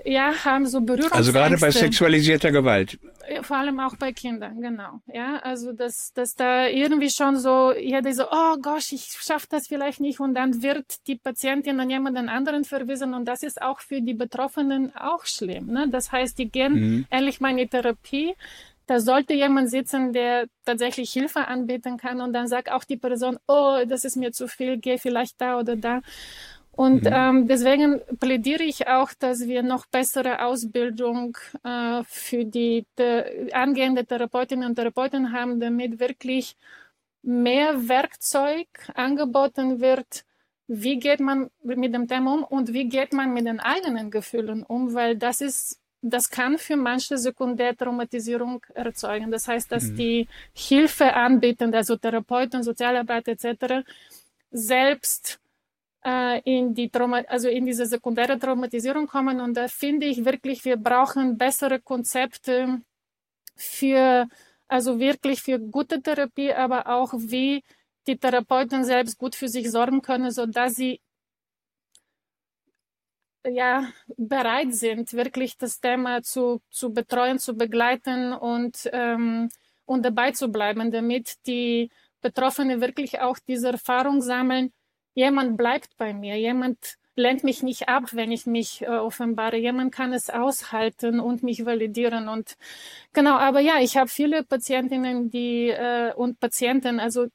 ja, 0.04 0.32
haben 0.44 0.66
so 0.66 0.80
Berührungsängste. 0.80 1.16
Also 1.16 1.32
gerade 1.32 1.56
bei 1.58 1.70
sexualisierter 1.70 2.50
Gewalt. 2.50 2.98
Vor 3.42 3.56
allem 3.56 3.80
auch 3.80 3.96
bei 3.96 4.12
Kindern, 4.12 4.60
genau. 4.60 5.00
Ja, 5.12 5.38
also 5.38 5.72
dass, 5.72 6.12
dass 6.12 6.34
da 6.34 6.66
irgendwie 6.66 7.10
schon 7.10 7.38
so 7.38 7.72
jeder 7.72 8.12
so, 8.12 8.24
oh 8.30 8.56
Gott, 8.60 8.90
ich 8.92 9.16
schaffe 9.20 9.46
das 9.50 9.68
vielleicht 9.68 10.00
nicht 10.00 10.20
und 10.20 10.34
dann 10.34 10.62
wird 10.62 11.06
die 11.06 11.16
Patientin 11.16 11.78
an 11.80 11.90
jemanden 11.90 12.28
anderen 12.28 12.64
verwiesen 12.64 13.14
und 13.14 13.26
das 13.26 13.42
ist 13.42 13.62
auch 13.62 13.80
für 13.80 14.00
die 14.02 14.14
Betroffenen 14.14 14.94
auch 14.96 15.24
schlimm. 15.24 15.66
Ne? 15.66 15.88
Das 15.90 16.12
heißt, 16.12 16.38
die 16.38 16.50
gehen 16.50 16.74
mhm. 16.74 17.06
ehrlich 17.10 17.40
mal 17.40 17.50
in 17.50 17.58
die 17.58 17.68
Therapie, 17.68 18.34
da 18.86 19.00
sollte 19.00 19.34
jemand 19.34 19.70
sitzen, 19.70 20.12
der 20.12 20.46
tatsächlich 20.64 21.12
Hilfe 21.12 21.46
anbieten 21.46 21.96
kann 21.96 22.20
und 22.20 22.32
dann 22.32 22.48
sagt 22.48 22.70
auch 22.70 22.84
die 22.84 22.96
Person, 22.96 23.38
oh, 23.46 23.78
das 23.86 24.04
ist 24.04 24.16
mir 24.16 24.32
zu 24.32 24.48
viel, 24.48 24.78
geh 24.78 24.98
vielleicht 24.98 25.40
da 25.40 25.58
oder 25.58 25.76
da. 25.76 26.00
Und 26.74 27.04
mhm. 27.04 27.10
ähm, 27.12 27.48
deswegen 27.48 28.00
plädiere 28.18 28.62
ich 28.62 28.88
auch, 28.88 29.12
dass 29.18 29.46
wir 29.46 29.62
noch 29.62 29.86
bessere 29.86 30.42
Ausbildung 30.42 31.36
äh, 31.64 32.02
für 32.04 32.46
die 32.46 32.86
de, 32.96 33.52
angehende 33.52 34.06
Therapeutinnen 34.06 34.70
und 34.70 34.76
Therapeuten 34.76 35.32
haben, 35.32 35.60
damit 35.60 36.00
wirklich 36.00 36.56
mehr 37.22 37.88
Werkzeug 37.88 38.66
angeboten 38.94 39.80
wird, 39.80 40.24
wie 40.66 40.98
geht 40.98 41.20
man 41.20 41.50
mit 41.62 41.92
dem 41.94 42.08
Thema 42.08 42.34
um 42.34 42.44
und 42.44 42.72
wie 42.72 42.88
geht 42.88 43.12
man 43.12 43.34
mit 43.34 43.46
den 43.46 43.60
eigenen 43.60 44.10
Gefühlen 44.10 44.62
um, 44.62 44.94
weil 44.94 45.16
das 45.16 45.42
ist, 45.42 45.78
das 46.00 46.30
kann 46.30 46.56
für 46.56 46.76
manche 46.76 47.18
Sekundärtraumatisierung 47.18 48.64
erzeugen. 48.74 49.30
Das 49.30 49.46
heißt, 49.46 49.70
dass 49.70 49.84
mhm. 49.84 49.96
die 49.96 50.28
Hilfe 50.54 51.12
anbieten, 51.12 51.74
also 51.74 51.96
Therapeuten, 51.96 52.62
Sozialarbeiter 52.62 53.32
etc., 53.32 53.86
selbst 54.50 55.41
in 56.44 56.74
die 56.74 56.90
Trauma 56.90 57.18
also 57.28 57.48
in 57.48 57.64
diese 57.66 57.86
sekundäre 57.86 58.38
Traumatisierung 58.38 59.06
kommen. 59.06 59.40
Und 59.40 59.56
da 59.56 59.68
finde 59.68 60.06
ich 60.06 60.24
wirklich, 60.24 60.64
wir 60.64 60.76
brauchen 60.76 61.38
bessere 61.38 61.80
Konzepte 61.80 62.80
für, 63.56 64.28
also 64.68 64.98
wirklich 64.98 65.42
für 65.42 65.58
gute 65.58 66.02
Therapie, 66.02 66.52
aber 66.52 66.86
auch 66.88 67.12
wie 67.16 67.62
die 68.06 68.18
Therapeuten 68.18 68.84
selbst 68.84 69.18
gut 69.18 69.34
für 69.36 69.48
sich 69.48 69.70
sorgen 69.70 70.02
können, 70.02 70.30
so 70.32 70.46
dass 70.46 70.74
sie 70.74 71.00
ja, 73.44 73.88
bereit 74.16 74.74
sind, 74.74 75.12
wirklich 75.14 75.56
das 75.58 75.80
Thema 75.80 76.22
zu, 76.22 76.60
zu 76.70 76.92
betreuen, 76.92 77.38
zu 77.38 77.54
begleiten 77.54 78.32
und, 78.32 78.88
ähm, 78.92 79.48
und 79.84 80.04
dabei 80.04 80.32
zu 80.32 80.48
bleiben, 80.48 80.90
damit 80.90 81.34
die 81.46 81.90
Betroffenen 82.20 82.80
wirklich 82.80 83.20
auch 83.20 83.38
diese 83.40 83.70
Erfahrung 83.70 84.22
sammeln, 84.22 84.72
jemand 85.14 85.56
bleibt 85.56 85.96
bei 85.96 86.12
mir, 86.12 86.36
jemand 86.36 86.98
lenkt 87.14 87.44
mich 87.44 87.62
nicht 87.62 87.88
ab, 87.88 88.04
wenn 88.12 88.32
ich 88.32 88.46
mich 88.46 88.82
äh, 88.82 88.86
offenbare. 88.86 89.56
Jemand 89.56 89.92
kann 89.92 90.12
es 90.12 90.30
aushalten 90.30 91.20
und 91.20 91.42
mich 91.42 91.64
validieren. 91.66 92.28
Und 92.28 92.56
genau, 93.12 93.36
aber 93.36 93.60
ja, 93.60 93.80
ich 93.80 93.96
habe 93.96 94.08
viele 94.08 94.44
Patientinnen, 94.44 95.30
die 95.30 95.68
äh, 95.68 96.12
und 96.14 96.40
Patienten, 96.40 97.00
also 97.00 97.26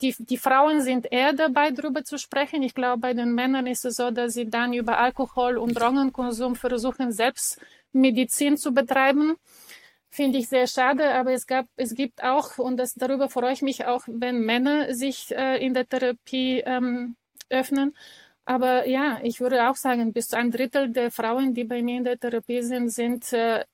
die, 0.00 0.14
die 0.18 0.38
Frauen 0.38 0.80
sind 0.80 1.12
eher 1.12 1.34
dabei, 1.34 1.70
darüber 1.70 2.04
zu 2.04 2.18
sprechen. 2.18 2.62
Ich 2.62 2.74
glaube, 2.74 3.00
bei 3.00 3.12
den 3.12 3.34
Männern 3.34 3.66
ist 3.66 3.84
es 3.84 3.96
so, 3.96 4.10
dass 4.10 4.32
sie 4.32 4.48
dann 4.48 4.72
über 4.72 4.98
Alkohol 4.98 5.58
und 5.58 5.74
Drogenkonsum 5.74 6.56
versuchen, 6.56 7.12
selbst 7.12 7.60
Medizin 7.92 8.56
zu 8.56 8.72
betreiben. 8.72 9.36
Finde 10.12 10.38
ich 10.38 10.48
sehr 10.48 10.66
schade, 10.66 11.14
aber 11.14 11.32
es 11.32 11.46
gab, 11.46 11.66
es 11.76 11.94
gibt 11.94 12.24
auch, 12.24 12.58
und 12.58 12.76
das, 12.78 12.94
darüber 12.94 13.28
freue 13.28 13.52
ich 13.52 13.62
mich 13.62 13.86
auch, 13.86 14.02
wenn 14.08 14.40
Männer 14.40 14.92
sich 14.92 15.30
äh, 15.30 15.64
in 15.64 15.72
der 15.72 15.88
Therapie 15.88 16.62
ähm, 16.66 17.16
öffnen. 17.48 17.94
Aber 18.44 18.88
ja, 18.88 19.20
ich 19.22 19.40
würde 19.40 19.68
auch 19.68 19.76
sagen, 19.76 20.12
bis 20.12 20.28
zu 20.28 20.36
ein 20.36 20.50
Drittel 20.50 20.90
der 20.90 21.12
Frauen, 21.12 21.54
die 21.54 21.64
bei 21.64 21.82
mir 21.82 21.98
in 21.98 22.04
der 22.04 22.18
Therapie 22.18 22.62
sind, 22.62 22.90
sind 22.90 23.32
äh, 23.32 23.64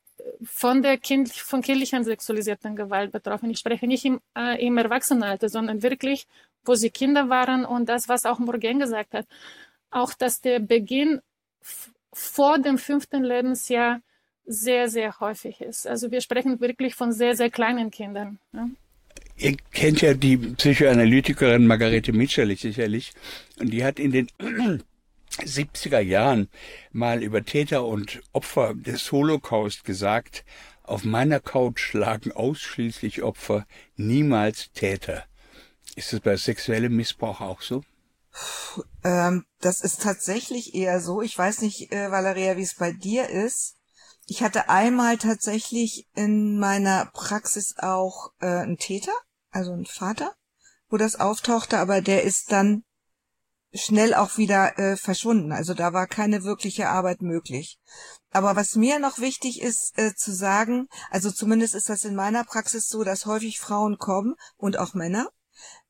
von 0.43 0.83
der 0.83 0.99
kind, 0.99 1.31
von 1.31 1.63
kindlichen 1.63 2.05
sexualisierten 2.05 2.77
Gewalt 2.77 3.13
betroffen. 3.13 3.51
Ich 3.51 3.59
spreche 3.59 3.87
nicht 3.87 4.05
im, 4.05 4.21
äh, 4.37 4.63
im 4.65 4.77
Erwachsenenalter, 4.77 5.49
sondern 5.49 5.83
wirklich, 5.83 6.27
wo 6.65 6.75
sie 6.75 6.91
Kinder 6.91 7.31
waren 7.31 7.65
und 7.65 7.89
das, 7.89 8.09
was 8.09 8.27
auch 8.27 8.39
Morgan 8.39 8.79
gesagt 8.79 9.15
hat. 9.15 9.27
Auch, 9.91 10.13
dass 10.13 10.41
der 10.43 10.59
Beginn 10.59 11.21
vor 12.13 12.59
dem 12.59 12.79
fünften 12.79 13.25
Lebensjahr 13.25 14.01
sehr, 14.47 14.89
sehr 14.89 15.19
häufig 15.21 15.61
ist. 15.61 15.87
Also 15.87 16.11
wir 16.11 16.21
sprechen 16.21 16.61
wirklich 16.61 16.95
von 16.95 17.13
sehr, 17.13 17.37
sehr 17.37 17.51
kleinen 17.51 17.91
Kindern. 17.91 18.39
Ja. 18.53 18.69
Ihr 19.39 19.57
kennt 19.73 20.01
ja 20.01 20.15
die 20.15 20.37
Psychoanalytikerin 20.39 21.67
Margarete 21.67 22.13
Mitscherlich 22.13 22.61
sicherlich. 22.61 23.13
Und 23.59 23.71
die 23.73 23.85
hat 23.85 23.99
in 23.99 24.13
den 24.13 24.29
70er 25.31 26.01
Jahren 26.01 26.49
mal 26.93 27.23
über 27.23 27.45
Täter 27.45 27.85
und 27.85 28.23
Opfer 28.33 28.75
des 28.75 29.13
Holocaust 29.13 29.85
gesagt, 29.85 30.45
auf 30.83 31.05
meiner 31.05 31.41
Couch 31.41 31.93
lagen 31.93 32.33
ausschließlich 32.33 33.23
Opfer, 33.23 33.67
niemals 33.97 34.71
Täter. 34.73 35.25
Ist 35.97 36.13
es 36.13 36.21
bei 36.21 36.37
sexuellem 36.37 36.95
Missbrauch 36.95 37.41
auch 37.41 37.61
so? 37.61 37.83
Ähm, 39.03 39.45
das 39.61 39.81
ist 39.81 40.03
tatsächlich 40.03 40.75
eher 40.75 41.01
so. 41.01 41.23
Ich 41.23 41.37
weiß 41.37 41.63
nicht, 41.63 41.93
äh, 41.93 42.11
Valeria, 42.11 42.57
wie 42.57 42.63
es 42.63 42.75
bei 42.75 42.93
dir 42.93 43.29
ist. 43.29 43.76
Ich 44.29 44.43
hatte 44.43 44.69
einmal 44.69 45.19
tatsächlich 45.19 46.09
in 46.15 46.59
meiner 46.59 47.07
Praxis 47.13 47.77
auch 47.79 48.33
äh, 48.41 48.47
einen 48.47 48.77
Täter, 48.77 49.13
also 49.51 49.73
einen 49.73 49.87
Vater, 49.87 50.35
wo 50.89 50.97
das 50.97 51.15
auftauchte, 51.15 51.79
aber 51.79 52.01
der 52.01 52.25
ist 52.25 52.51
dann 52.51 52.83
schnell 53.73 54.15
auch 54.15 54.37
wieder 54.37 54.79
äh, 54.79 54.97
verschwunden. 54.97 55.53
Also 55.53 55.75
da 55.75 55.93
war 55.93 56.09
keine 56.09 56.43
wirkliche 56.43 56.89
Arbeit 56.89 57.23
möglich. 57.23 57.79
Aber 58.31 58.57
was 58.57 58.75
mir 58.75 58.99
noch 58.99 59.19
wichtig 59.19 59.63
ist 59.63 59.97
äh, 59.97 60.15
zu 60.15 60.35
sagen, 60.35 60.89
also 61.11 61.31
zumindest 61.31 61.75
ist 61.75 61.89
das 61.89 62.05
in 62.05 62.17
meiner 62.17 62.43
Praxis 62.45 62.89
so, 62.89 63.05
dass 63.05 63.27
häufig 63.27 63.61
Frauen 63.61 63.97
kommen 63.99 64.35
und 64.57 64.77
auch 64.79 64.95
Männer, 64.95 65.29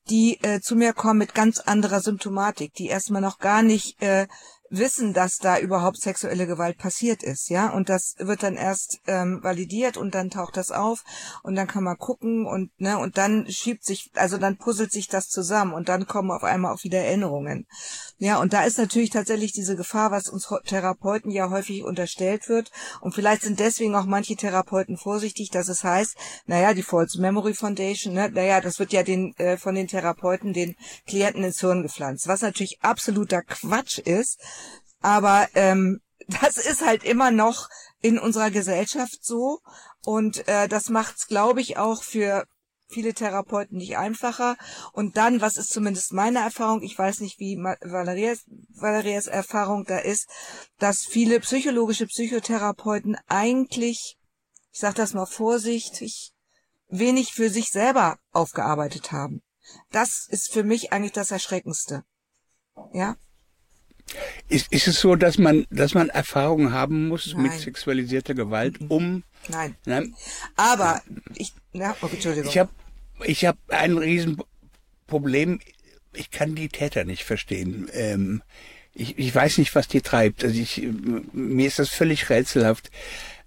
die 0.09 0.41
äh, 0.43 0.61
zu 0.61 0.75
mir 0.75 0.93
kommen 0.93 1.19
mit 1.19 1.33
ganz 1.33 1.59
anderer 1.59 2.01
Symptomatik, 2.01 2.73
die 2.73 2.87
erstmal 2.87 3.21
noch 3.21 3.39
gar 3.39 3.63
nicht 3.63 4.01
äh, 4.01 4.27
wissen, 4.69 5.13
dass 5.13 5.37
da 5.37 5.59
überhaupt 5.59 6.01
sexuelle 6.01 6.47
Gewalt 6.47 6.77
passiert 6.77 7.23
ist, 7.23 7.49
ja, 7.49 7.69
und 7.69 7.89
das 7.89 8.15
wird 8.17 8.43
dann 8.43 8.55
erst 8.55 8.99
ähm, 9.07 9.39
validiert 9.43 9.97
und 9.97 10.15
dann 10.15 10.29
taucht 10.29 10.57
das 10.57 10.71
auf 10.71 11.03
und 11.43 11.55
dann 11.55 11.67
kann 11.67 11.83
man 11.83 11.97
gucken 11.97 12.45
und 12.45 12.71
ne 12.79 12.97
und 12.97 13.17
dann 13.17 13.49
schiebt 13.49 13.83
sich, 13.85 14.11
also 14.15 14.37
dann 14.37 14.57
puzzelt 14.57 14.91
sich 14.91 15.07
das 15.07 15.29
zusammen 15.29 15.73
und 15.73 15.89
dann 15.89 16.07
kommen 16.07 16.31
auf 16.31 16.43
einmal 16.43 16.73
auch 16.73 16.83
wieder 16.83 16.99
Erinnerungen, 16.99 17.65
ja, 18.19 18.39
und 18.39 18.53
da 18.53 18.63
ist 18.63 18.79
natürlich 18.79 19.11
tatsächlich 19.11 19.51
diese 19.51 19.75
Gefahr, 19.75 20.09
was 20.09 20.27
uns 20.27 20.47
Therapeuten 20.65 21.29
ja 21.29 21.51
häufig 21.51 21.83
unterstellt 21.83 22.49
wird. 22.49 22.71
Und 22.99 23.13
vielleicht 23.13 23.43
sind 23.43 23.59
deswegen 23.59 23.95
auch 23.95 24.05
manche 24.05 24.35
Therapeuten 24.35 24.97
vorsichtig, 24.97 25.51
dass 25.51 25.67
es 25.67 25.83
heißt, 25.83 26.15
naja, 26.47 26.73
die 26.73 26.81
False 26.81 27.21
Memory 27.21 27.53
Foundation, 27.53 28.13
ne, 28.13 28.29
naja, 28.31 28.59
das 28.59 28.79
wird 28.79 28.91
ja 28.91 29.03
den 29.03 29.35
äh, 29.37 29.57
von 29.57 29.75
den 29.75 29.87
Therapeuten 29.87 30.53
den 30.53 30.75
Klienten 31.05 31.43
ins 31.43 31.59
Hirn 31.59 31.83
gepflanzt, 31.83 32.27
was 32.27 32.41
natürlich 32.41 32.79
absoluter 32.81 33.43
Quatsch 33.43 33.99
ist 33.99 34.39
aber 35.01 35.47
ähm, 35.53 36.01
das 36.41 36.57
ist 36.57 36.85
halt 36.85 37.03
immer 37.03 37.31
noch 37.31 37.69
in 38.01 38.19
unserer 38.19 38.51
Gesellschaft 38.51 39.23
so. 39.23 39.59
Und 40.03 40.47
äh, 40.47 40.67
das 40.67 40.89
macht's, 40.89 41.27
glaube 41.27 41.61
ich, 41.61 41.77
auch 41.77 42.03
für 42.03 42.45
viele 42.87 43.13
Therapeuten 43.13 43.77
nicht 43.77 43.97
einfacher. 43.97 44.55
Und 44.93 45.17
dann, 45.17 45.41
was 45.41 45.57
ist 45.57 45.71
zumindest 45.71 46.13
meine 46.13 46.39
Erfahrung, 46.39 46.81
ich 46.81 46.97
weiß 46.97 47.19
nicht, 47.19 47.39
wie 47.39 47.57
Valerias, 47.57 48.43
Valerias 48.69 49.27
Erfahrung 49.27 49.83
da 49.85 49.97
ist, 49.97 50.27
dass 50.79 51.05
viele 51.05 51.39
psychologische 51.41 52.07
Psychotherapeuten 52.07 53.17
eigentlich, 53.27 54.17
ich 54.71 54.79
sage 54.79 54.95
das 54.95 55.13
mal 55.13 55.25
vorsichtig, 55.25 56.33
wenig 56.87 57.33
für 57.33 57.49
sich 57.49 57.69
selber 57.69 58.17
aufgearbeitet 58.31 59.11
haben. 59.11 59.41
Das 59.91 60.27
ist 60.29 60.53
für 60.53 60.63
mich 60.63 60.93
eigentlich 60.93 61.11
das 61.11 61.31
Erschreckendste. 61.31 62.05
Ja? 62.93 63.17
Ist, 64.47 64.71
ist 64.71 64.87
es 64.87 64.99
so, 64.99 65.15
dass 65.15 65.37
man, 65.37 65.65
dass 65.69 65.93
man 65.93 66.09
Erfahrungen 66.09 66.71
haben 66.71 67.07
muss 67.07 67.33
Nein. 67.33 67.43
mit 67.43 67.53
sexualisierter 67.53 68.33
Gewalt, 68.33 68.79
mhm. 68.81 68.87
um? 68.87 69.23
Nein. 69.49 69.75
Nein. 69.85 70.15
Aber 70.55 71.01
ich, 71.35 71.53
ja, 71.73 71.95
oh, 72.01 72.07
Entschuldigung. 72.07 72.49
Ich 72.49 72.57
habe, 72.57 72.69
ich 73.23 73.45
habe 73.45 73.57
ein 73.69 73.97
Riesenproblem. 73.97 75.59
Ich 76.13 76.31
kann 76.31 76.55
die 76.55 76.69
Täter 76.69 77.03
nicht 77.03 77.23
verstehen. 77.23 77.89
Ähm, 77.93 78.41
ich, 78.93 79.17
ich 79.19 79.33
weiß 79.33 79.59
nicht, 79.59 79.75
was 79.75 79.87
die 79.87 80.01
treibt. 80.01 80.43
Also 80.43 80.59
ich, 80.59 80.87
mir 81.31 81.67
ist 81.67 81.79
das 81.79 81.89
völlig 81.89 82.29
rätselhaft. 82.29 82.89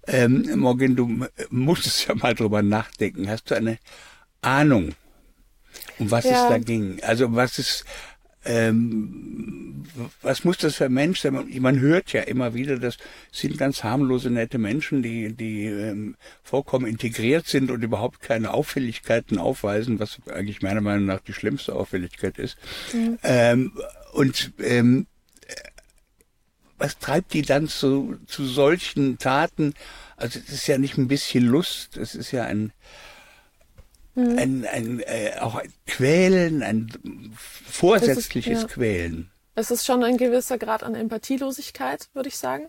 Ähm, 0.07 0.59
Morgan, 0.59 0.95
du 0.95 1.27
musstest 1.49 2.07
ja 2.07 2.15
mal 2.15 2.33
drüber 2.33 2.61
nachdenken. 2.61 3.29
Hast 3.29 3.51
du 3.51 3.55
eine 3.55 3.77
Ahnung, 4.41 4.93
um 5.99 6.09
was 6.09 6.25
ja. 6.25 6.43
es 6.43 6.49
da 6.49 6.57
ging? 6.57 6.99
Also 7.03 7.35
was 7.35 7.59
ist, 7.59 7.85
ähm, 8.43 9.83
was 10.21 10.43
muss 10.43 10.57
das 10.57 10.75
für 10.75 10.85
ein 10.85 10.93
Mensch 10.93 11.19
sein? 11.19 11.47
Man 11.59 11.79
hört 11.79 12.13
ja 12.13 12.21
immer 12.21 12.53
wieder, 12.53 12.77
das 12.77 12.97
sind 13.31 13.57
ganz 13.57 13.83
harmlose, 13.83 14.29
nette 14.29 14.57
Menschen, 14.57 15.03
die, 15.03 15.33
die 15.33 15.65
ähm, 15.65 16.15
vollkommen 16.43 16.87
integriert 16.87 17.47
sind 17.47 17.71
und 17.71 17.83
überhaupt 17.83 18.21
keine 18.21 18.53
Auffälligkeiten 18.53 19.37
aufweisen, 19.37 19.99
was 19.99 20.19
eigentlich 20.33 20.61
meiner 20.61 20.81
Meinung 20.81 21.05
nach 21.05 21.21
die 21.21 21.33
schlimmste 21.33 21.75
Auffälligkeit 21.75 22.37
ist. 22.37 22.57
Mhm. 22.93 23.19
Ähm, 23.23 23.71
und 24.13 24.53
ähm, 24.59 25.07
was 26.81 26.97
treibt 26.97 27.33
die 27.33 27.43
dann 27.43 27.67
zu, 27.67 28.17
zu 28.25 28.45
solchen 28.45 29.19
Taten? 29.19 29.75
Also 30.17 30.39
es 30.39 30.51
ist 30.51 30.67
ja 30.67 30.79
nicht 30.79 30.97
ein 30.97 31.07
bisschen 31.07 31.45
Lust, 31.45 31.95
es 31.95 32.15
ist 32.15 32.31
ja 32.31 32.45
ein, 32.45 32.73
mhm. 34.21 34.37
ein, 34.37 34.65
ein 34.65 34.99
äh, 35.01 35.33
auch 35.39 35.55
ein 35.55 35.71
Quälen, 35.87 36.63
ein 36.63 37.33
vorsätzliches 37.35 38.59
ist, 38.59 38.61
ja. 38.61 38.67
Quälen. 38.67 39.31
Es 39.55 39.71
ist 39.71 39.85
schon 39.85 40.03
ein 40.03 40.17
gewisser 40.17 40.57
Grad 40.57 40.83
an 40.83 40.95
Empathielosigkeit, 40.95 42.07
würde 42.13 42.29
ich 42.29 42.37
sagen. 42.37 42.67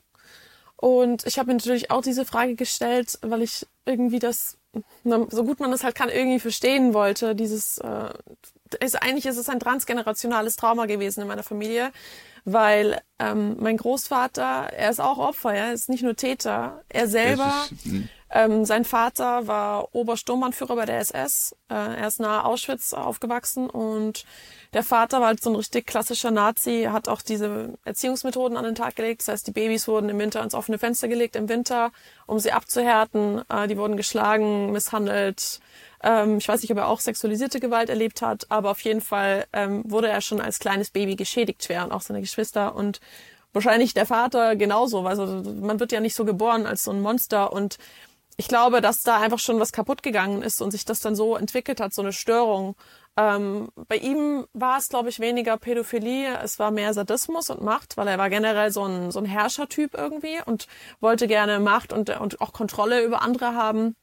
Und 0.76 1.24
ich 1.26 1.38
habe 1.38 1.48
mir 1.48 1.54
natürlich 1.54 1.92
auch 1.92 2.02
diese 2.02 2.24
Frage 2.24 2.56
gestellt, 2.56 3.18
weil 3.22 3.42
ich 3.42 3.66
irgendwie 3.86 4.18
das, 4.18 4.58
so 5.04 5.44
gut 5.44 5.60
man 5.60 5.70
das 5.70 5.84
halt 5.84 5.94
kann, 5.94 6.08
irgendwie 6.08 6.40
verstehen 6.40 6.92
wollte. 6.92 7.36
Dieses, 7.36 7.78
äh, 7.78 8.12
ist, 8.80 9.00
eigentlich 9.00 9.26
ist 9.26 9.36
es 9.36 9.48
ein 9.48 9.60
transgenerationales 9.60 10.56
Trauma 10.56 10.86
gewesen 10.86 11.20
in 11.20 11.28
meiner 11.28 11.44
Familie 11.44 11.92
weil 12.44 13.00
ähm, 13.18 13.56
mein 13.60 13.76
Großvater, 13.76 14.72
er 14.72 14.90
ist 14.90 15.00
auch 15.00 15.18
Opfer, 15.18 15.54
er 15.54 15.72
ist 15.72 15.88
nicht 15.88 16.02
nur 16.02 16.16
Täter. 16.16 16.82
Er 16.88 17.06
selber, 17.06 17.52
ist, 17.70 17.84
hm. 17.84 18.08
ähm, 18.30 18.64
sein 18.64 18.84
Vater 18.84 19.46
war 19.46 19.94
Obersturmbannführer 19.94 20.74
bei 20.74 20.86
der 20.86 20.98
SS. 20.98 21.54
Äh, 21.70 21.74
er 21.74 22.06
ist 22.08 22.18
nahe 22.18 22.44
Auschwitz 22.44 22.92
aufgewachsen 22.94 23.70
und 23.70 24.24
der 24.72 24.82
Vater 24.82 25.20
war 25.20 25.28
halt 25.28 25.42
so 25.42 25.50
ein 25.50 25.56
richtig 25.56 25.86
klassischer 25.86 26.30
Nazi, 26.30 26.88
hat 26.90 27.08
auch 27.08 27.22
diese 27.22 27.74
Erziehungsmethoden 27.84 28.56
an 28.56 28.64
den 28.64 28.74
Tag 28.74 28.96
gelegt. 28.96 29.20
Das 29.20 29.28
heißt, 29.28 29.46
die 29.46 29.52
Babys 29.52 29.86
wurden 29.86 30.08
im 30.08 30.18
Winter 30.18 30.42
ins 30.42 30.54
offene 30.54 30.78
Fenster 30.78 31.08
gelegt, 31.08 31.36
im 31.36 31.48
Winter, 31.48 31.92
um 32.26 32.38
sie 32.40 32.52
abzuhärten. 32.52 33.42
Äh, 33.48 33.68
die 33.68 33.76
wurden 33.76 33.96
geschlagen, 33.96 34.72
misshandelt, 34.72 35.60
ähm, 36.02 36.38
ich 36.38 36.48
weiß 36.48 36.62
nicht, 36.62 36.70
ob 36.70 36.78
er 36.78 36.88
auch 36.88 37.00
sexualisierte 37.00 37.60
Gewalt 37.60 37.88
erlebt 37.88 38.22
hat, 38.22 38.46
aber 38.50 38.70
auf 38.70 38.80
jeden 38.80 39.00
Fall 39.00 39.46
ähm, 39.52 39.82
wurde 39.86 40.08
er 40.08 40.20
schon 40.20 40.40
als 40.40 40.58
kleines 40.58 40.90
Baby 40.90 41.16
geschädigt 41.16 41.64
schwer 41.64 41.84
und 41.84 41.92
auch 41.92 42.02
seine 42.02 42.20
Geschwister 42.20 42.74
und 42.74 43.00
wahrscheinlich 43.52 43.94
der 43.94 44.06
Vater 44.06 44.56
genauso. 44.56 45.06
Also 45.06 45.26
man 45.26 45.80
wird 45.80 45.92
ja 45.92 46.00
nicht 46.00 46.14
so 46.14 46.24
geboren 46.24 46.66
als 46.66 46.84
so 46.84 46.90
ein 46.90 47.00
Monster 47.00 47.52
und 47.52 47.78
ich 48.36 48.48
glaube, 48.48 48.80
dass 48.80 49.02
da 49.02 49.20
einfach 49.20 49.38
schon 49.38 49.60
was 49.60 49.72
kaputt 49.72 50.02
gegangen 50.02 50.42
ist 50.42 50.62
und 50.62 50.70
sich 50.70 50.84
das 50.84 51.00
dann 51.00 51.14
so 51.14 51.36
entwickelt 51.36 51.80
hat, 51.80 51.92
so 51.92 52.02
eine 52.02 52.12
Störung. 52.12 52.76
Ähm, 53.16 53.68
bei 53.88 53.96
ihm 53.96 54.46
war 54.54 54.78
es, 54.78 54.88
glaube 54.88 55.10
ich, 55.10 55.20
weniger 55.20 55.58
Pädophilie, 55.58 56.38
es 56.42 56.58
war 56.58 56.70
mehr 56.70 56.94
Sadismus 56.94 57.50
und 57.50 57.62
Macht, 57.62 57.98
weil 57.98 58.08
er 58.08 58.16
war 58.16 58.30
generell 58.30 58.72
so 58.72 58.84
ein, 58.84 59.10
so 59.10 59.18
ein 59.18 59.26
Herrschertyp 59.26 59.94
irgendwie 59.94 60.38
und 60.46 60.66
wollte 61.00 61.28
gerne 61.28 61.60
Macht 61.60 61.92
und, 61.92 62.08
und 62.18 62.40
auch 62.40 62.52
Kontrolle 62.54 63.04
über 63.04 63.20
andere 63.20 63.54
haben. 63.54 63.94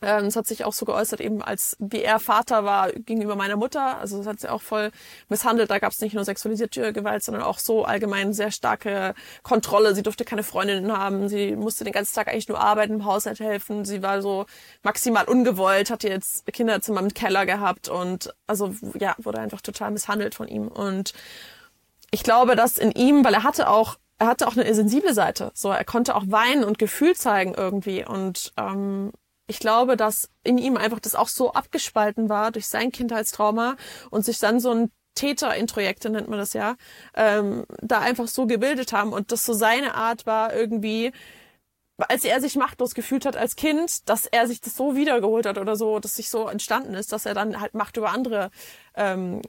Ähm, 0.00 0.26
es 0.26 0.36
hat 0.36 0.46
sich 0.46 0.64
auch 0.64 0.72
so 0.72 0.86
geäußert, 0.86 1.20
eben 1.20 1.42
als 1.42 1.76
wie 1.80 2.02
er 2.02 2.20
Vater 2.20 2.64
war 2.64 2.92
gegenüber 2.92 3.34
meiner 3.34 3.56
Mutter. 3.56 3.98
Also 3.98 4.18
das 4.18 4.26
hat 4.26 4.40
sie 4.40 4.48
auch 4.48 4.62
voll 4.62 4.90
misshandelt. 5.28 5.70
Da 5.70 5.78
gab 5.80 5.92
es 5.92 6.00
nicht 6.00 6.14
nur 6.14 6.24
sexualisierte 6.24 6.92
Gewalt, 6.92 7.24
sondern 7.24 7.42
auch 7.42 7.58
so 7.58 7.84
allgemein 7.84 8.32
sehr 8.32 8.52
starke 8.52 9.14
Kontrolle. 9.42 9.94
Sie 9.94 10.02
durfte 10.02 10.24
keine 10.24 10.44
Freundinnen 10.44 10.96
haben. 10.96 11.28
Sie 11.28 11.56
musste 11.56 11.84
den 11.84 11.92
ganzen 11.92 12.14
Tag 12.14 12.28
eigentlich 12.28 12.48
nur 12.48 12.60
arbeiten, 12.60 12.94
im 12.94 13.04
Haushalt 13.04 13.40
helfen. 13.40 13.84
Sie 13.84 14.02
war 14.02 14.22
so 14.22 14.46
maximal 14.82 15.24
ungewollt, 15.24 15.90
hatte 15.90 16.08
jetzt 16.08 16.46
Kinderzimmer 16.52 17.00
im 17.00 17.12
Keller 17.12 17.44
gehabt 17.44 17.88
und 17.88 18.32
also 18.46 18.74
ja, 18.98 19.14
wurde 19.18 19.40
einfach 19.40 19.60
total 19.60 19.90
misshandelt 19.90 20.34
von 20.34 20.46
ihm. 20.46 20.68
Und 20.68 21.12
ich 22.12 22.22
glaube, 22.22 22.54
dass 22.54 22.78
in 22.78 22.92
ihm, 22.92 23.24
weil 23.24 23.34
er 23.34 23.42
hatte 23.42 23.68
auch 23.68 23.98
er 24.20 24.26
hatte 24.26 24.48
auch 24.48 24.56
eine 24.56 24.74
sensible 24.74 25.14
Seite. 25.14 25.52
So, 25.54 25.70
er 25.70 25.84
konnte 25.84 26.16
auch 26.16 26.24
weinen 26.26 26.64
und 26.64 26.78
Gefühl 26.78 27.14
zeigen 27.14 27.54
irgendwie. 27.54 28.04
Und 28.04 28.52
ähm, 28.56 29.12
ich 29.48 29.58
glaube, 29.58 29.96
dass 29.96 30.30
in 30.44 30.58
ihm 30.58 30.76
einfach 30.76 31.00
das 31.00 31.14
auch 31.14 31.28
so 31.28 31.52
abgespalten 31.52 32.28
war 32.28 32.52
durch 32.52 32.68
sein 32.68 32.92
Kindheitstrauma 32.92 33.76
und 34.10 34.24
sich 34.24 34.38
dann 34.38 34.60
so 34.60 34.70
ein 34.70 34.92
Täterintrojekte 35.14 36.10
nennt 36.10 36.28
man 36.28 36.38
das 36.38 36.52
ja, 36.52 36.76
ähm, 37.14 37.64
da 37.82 37.98
einfach 37.98 38.28
so 38.28 38.46
gebildet 38.46 38.92
haben 38.92 39.12
und 39.12 39.32
das 39.32 39.44
so 39.44 39.52
seine 39.52 39.94
Art 39.94 40.26
war 40.26 40.54
irgendwie, 40.54 41.12
als 41.96 42.24
er 42.24 42.40
sich 42.40 42.54
machtlos 42.54 42.94
gefühlt 42.94 43.26
hat 43.26 43.36
als 43.36 43.56
Kind, 43.56 44.08
dass 44.08 44.26
er 44.26 44.46
sich 44.46 44.60
das 44.60 44.76
so 44.76 44.94
wiedergeholt 44.94 45.46
hat 45.46 45.58
oder 45.58 45.74
so, 45.74 45.98
dass 45.98 46.14
sich 46.14 46.30
so 46.30 46.46
entstanden 46.46 46.94
ist, 46.94 47.12
dass 47.12 47.26
er 47.26 47.34
dann 47.34 47.60
halt 47.60 47.74
Macht 47.74 47.96
über 47.96 48.10
andere 48.10 48.50
ähm, 48.94 49.42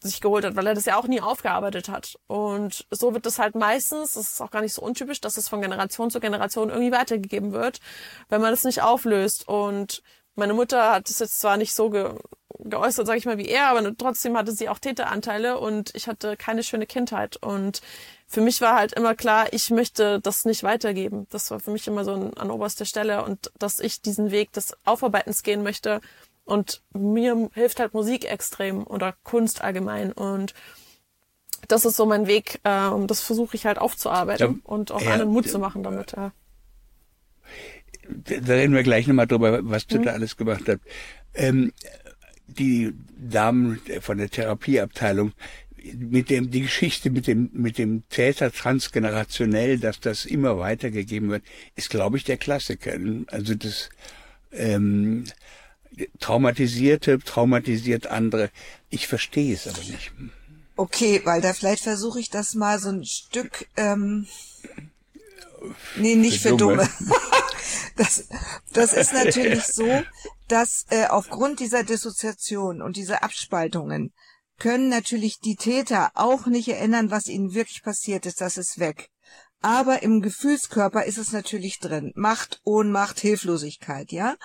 sich 0.00 0.20
geholt 0.20 0.44
hat, 0.44 0.56
weil 0.56 0.66
er 0.66 0.74
das 0.74 0.84
ja 0.84 0.96
auch 0.96 1.06
nie 1.06 1.20
aufgearbeitet 1.20 1.88
hat. 1.88 2.18
Und 2.26 2.86
so 2.90 3.14
wird 3.14 3.26
das 3.26 3.38
halt 3.38 3.54
meistens, 3.54 4.14
das 4.14 4.32
ist 4.32 4.40
auch 4.40 4.50
gar 4.50 4.62
nicht 4.62 4.74
so 4.74 4.82
untypisch, 4.82 5.20
dass 5.20 5.36
es 5.36 5.48
von 5.48 5.60
Generation 5.60 6.10
zu 6.10 6.20
Generation 6.20 6.70
irgendwie 6.70 6.92
weitergegeben 6.92 7.52
wird, 7.52 7.80
wenn 8.28 8.40
man 8.40 8.50
das 8.50 8.64
nicht 8.64 8.82
auflöst. 8.82 9.48
Und 9.48 10.02
meine 10.34 10.54
Mutter 10.54 10.92
hat 10.92 11.08
es 11.08 11.18
jetzt 11.18 11.40
zwar 11.40 11.56
nicht 11.56 11.74
so 11.74 11.90
ge 11.90 12.14
geäußert, 12.58 13.06
sage 13.06 13.18
ich 13.18 13.26
mal, 13.26 13.36
wie 13.36 13.48
er, 13.48 13.68
aber 13.68 13.96
trotzdem 13.98 14.36
hatte 14.36 14.50
sie 14.52 14.70
auch 14.70 14.78
Täteranteile 14.78 15.58
und 15.58 15.94
ich 15.94 16.08
hatte 16.08 16.38
keine 16.38 16.62
schöne 16.62 16.86
Kindheit. 16.86 17.36
Und 17.36 17.82
für 18.26 18.40
mich 18.40 18.62
war 18.62 18.76
halt 18.76 18.94
immer 18.94 19.14
klar, 19.14 19.52
ich 19.52 19.70
möchte 19.70 20.20
das 20.20 20.46
nicht 20.46 20.62
weitergeben. 20.62 21.26
Das 21.30 21.50
war 21.50 21.60
für 21.60 21.70
mich 21.70 21.86
immer 21.86 22.04
so 22.04 22.14
an, 22.14 22.34
an 22.34 22.50
oberster 22.50 22.86
Stelle 22.86 23.24
und 23.24 23.52
dass 23.58 23.78
ich 23.78 24.00
diesen 24.00 24.30
Weg 24.30 24.52
des 24.52 24.74
Aufarbeitens 24.86 25.42
gehen 25.42 25.62
möchte, 25.62 26.00
und 26.46 26.82
mir 26.94 27.50
hilft 27.52 27.80
halt 27.80 27.92
Musik 27.92 28.24
extrem 28.30 28.86
oder 28.86 29.14
Kunst 29.24 29.62
allgemein. 29.62 30.12
Und 30.12 30.54
das 31.68 31.84
ist 31.84 31.96
so 31.96 32.06
mein 32.06 32.28
Weg. 32.28 32.60
Äh, 32.62 32.86
und 32.86 33.10
das 33.10 33.20
versuche 33.20 33.56
ich 33.56 33.66
halt 33.66 33.78
aufzuarbeiten 33.78 34.62
ja, 34.64 34.70
und 34.70 34.92
auch 34.92 35.02
ja, 35.02 35.12
anderen 35.12 35.32
Mut 35.32 35.48
zu 35.48 35.58
machen 35.58 35.82
damit. 35.82 36.12
Ja. 36.12 36.32
Da 38.08 38.54
reden 38.54 38.74
wir 38.74 38.84
gleich 38.84 39.08
nochmal 39.08 39.26
drüber, 39.26 39.58
was 39.62 39.88
du 39.88 39.98
mhm. 39.98 40.04
da 40.04 40.12
alles 40.12 40.36
gemacht 40.36 40.62
hast. 40.68 40.78
Ähm, 41.34 41.72
die 42.46 42.94
Damen 43.18 43.80
von 44.00 44.18
der 44.18 44.30
Therapieabteilung, 44.30 45.32
mit 45.94 46.30
dem, 46.30 46.50
die 46.50 46.62
Geschichte 46.62 47.10
mit 47.10 47.26
dem, 47.26 47.50
mit 47.52 47.78
dem 47.78 48.08
Täter 48.08 48.52
transgenerationell, 48.52 49.78
dass 49.78 50.00
das 50.00 50.24
immer 50.24 50.58
weitergegeben 50.58 51.28
wird, 51.28 51.42
ist, 51.74 51.90
glaube 51.90 52.16
ich, 52.16 52.24
der 52.24 52.36
Klassiker. 52.36 52.92
Also 53.28 53.54
das, 53.54 53.90
ähm, 54.52 55.24
Traumatisierte 56.20 57.18
traumatisiert 57.18 58.06
andere. 58.08 58.50
Ich 58.90 59.06
verstehe 59.06 59.54
es 59.54 59.66
aber 59.66 59.78
nicht. 59.78 60.12
Okay, 60.76 61.22
weil 61.24 61.40
da 61.40 61.54
vielleicht 61.54 61.82
versuche 61.82 62.20
ich 62.20 62.28
das 62.28 62.54
mal 62.54 62.78
so 62.78 62.90
ein 62.90 63.04
Stück. 63.04 63.66
Ähm, 63.76 64.26
nee, 65.96 66.14
nicht 66.14 66.42
für, 66.42 66.50
für 66.50 66.56
Dumme. 66.56 66.88
Dumme. 66.98 67.14
das, 67.96 68.24
das 68.72 68.92
ist 68.92 69.14
natürlich 69.14 69.64
so, 69.64 70.02
dass 70.48 70.84
äh, 70.90 71.06
aufgrund 71.06 71.60
dieser 71.60 71.82
Dissoziation 71.82 72.82
und 72.82 72.96
dieser 72.96 73.22
Abspaltungen 73.24 74.12
können 74.58 74.88
natürlich 74.88 75.38
die 75.40 75.56
Täter 75.56 76.10
auch 76.14 76.46
nicht 76.46 76.68
erinnern, 76.68 77.10
was 77.10 77.26
ihnen 77.26 77.54
wirklich 77.54 77.82
passiert 77.82 78.26
ist. 78.26 78.40
Das 78.40 78.56
ist 78.56 78.78
weg. 78.78 79.10
Aber 79.62 80.02
im 80.02 80.20
Gefühlskörper 80.20 81.04
ist 81.04 81.18
es 81.18 81.32
natürlich 81.32 81.78
drin. 81.80 82.12
Macht, 82.14 82.60
Ohnmacht, 82.64 83.18
Hilflosigkeit, 83.20 84.12
ja? 84.12 84.36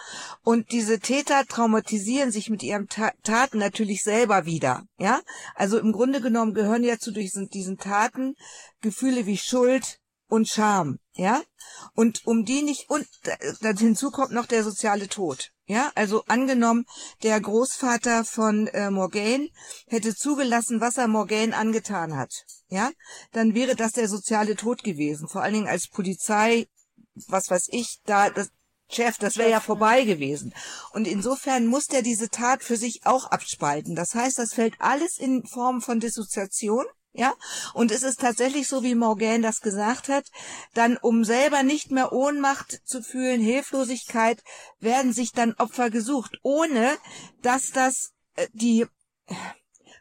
Und 0.43 0.71
diese 0.71 0.99
Täter 0.99 1.45
traumatisieren 1.45 2.31
sich 2.31 2.49
mit 2.49 2.63
ihren 2.63 2.87
Taten 2.87 3.59
natürlich 3.59 4.03
selber 4.03 4.45
wieder, 4.45 4.83
ja? 4.97 5.21
Also 5.55 5.77
im 5.79 5.91
Grunde 5.91 6.21
genommen 6.21 6.53
gehören 6.53 6.83
ja 6.83 6.97
zu 6.97 7.11
diesen 7.11 7.77
Taten 7.77 8.35
Gefühle 8.81 9.25
wie 9.25 9.37
Schuld 9.37 9.99
und 10.27 10.47
Scham, 10.47 10.97
ja? 11.13 11.41
Und 11.93 12.25
um 12.25 12.45
die 12.45 12.61
nicht, 12.61 12.89
und 12.89 13.05
hinzu 13.77 14.11
kommt 14.11 14.31
noch 14.31 14.45
der 14.45 14.63
soziale 14.63 15.09
Tod. 15.09 15.51
Ja, 15.71 15.89
also 15.95 16.25
angenommen, 16.27 16.85
der 17.23 17.39
Großvater 17.39 18.25
von 18.25 18.67
äh, 18.67 18.91
Morgaine 18.91 19.47
hätte 19.87 20.13
zugelassen, 20.13 20.81
was 20.81 20.97
er 20.97 21.07
Morgaine 21.07 21.55
angetan 21.55 22.17
hat. 22.17 22.43
Ja, 22.67 22.91
dann 23.31 23.55
wäre 23.55 23.77
das 23.77 23.93
der 23.93 24.09
soziale 24.09 24.57
Tod 24.57 24.83
gewesen. 24.83 25.29
Vor 25.29 25.43
allen 25.43 25.53
Dingen 25.53 25.69
als 25.69 25.87
Polizei, 25.87 26.67
was 27.29 27.49
weiß 27.49 27.69
ich, 27.69 28.01
da 28.03 28.29
das 28.29 28.49
Chef, 28.89 29.17
das 29.17 29.37
wäre 29.37 29.49
ja 29.49 29.61
vorbei 29.61 30.03
gewesen. 30.03 30.53
Und 30.91 31.07
insofern 31.07 31.67
muss 31.67 31.85
der 31.85 32.01
diese 32.01 32.27
Tat 32.27 32.63
für 32.63 32.75
sich 32.75 33.05
auch 33.05 33.27
abspalten. 33.27 33.95
Das 33.95 34.13
heißt, 34.13 34.39
das 34.39 34.53
fällt 34.53 34.75
alles 34.79 35.19
in 35.19 35.45
Form 35.45 35.79
von 35.79 36.01
Dissoziation. 36.01 36.83
Ja, 37.13 37.33
und 37.73 37.91
es 37.91 38.03
ist 38.03 38.21
tatsächlich 38.21 38.69
so, 38.69 38.83
wie 38.83 38.95
Morgan 38.95 39.41
das 39.41 39.59
gesagt 39.59 40.07
hat, 40.07 40.25
dann 40.73 40.95
um 40.95 41.25
selber 41.25 41.61
nicht 41.61 41.91
mehr 41.91 42.13
Ohnmacht 42.13 42.79
zu 42.85 43.03
fühlen, 43.03 43.41
Hilflosigkeit, 43.41 44.41
werden 44.79 45.11
sich 45.11 45.33
dann 45.33 45.53
Opfer 45.55 45.89
gesucht, 45.89 46.37
ohne 46.41 46.97
dass 47.41 47.71
das 47.71 48.13
äh, 48.35 48.47
die, 48.53 48.85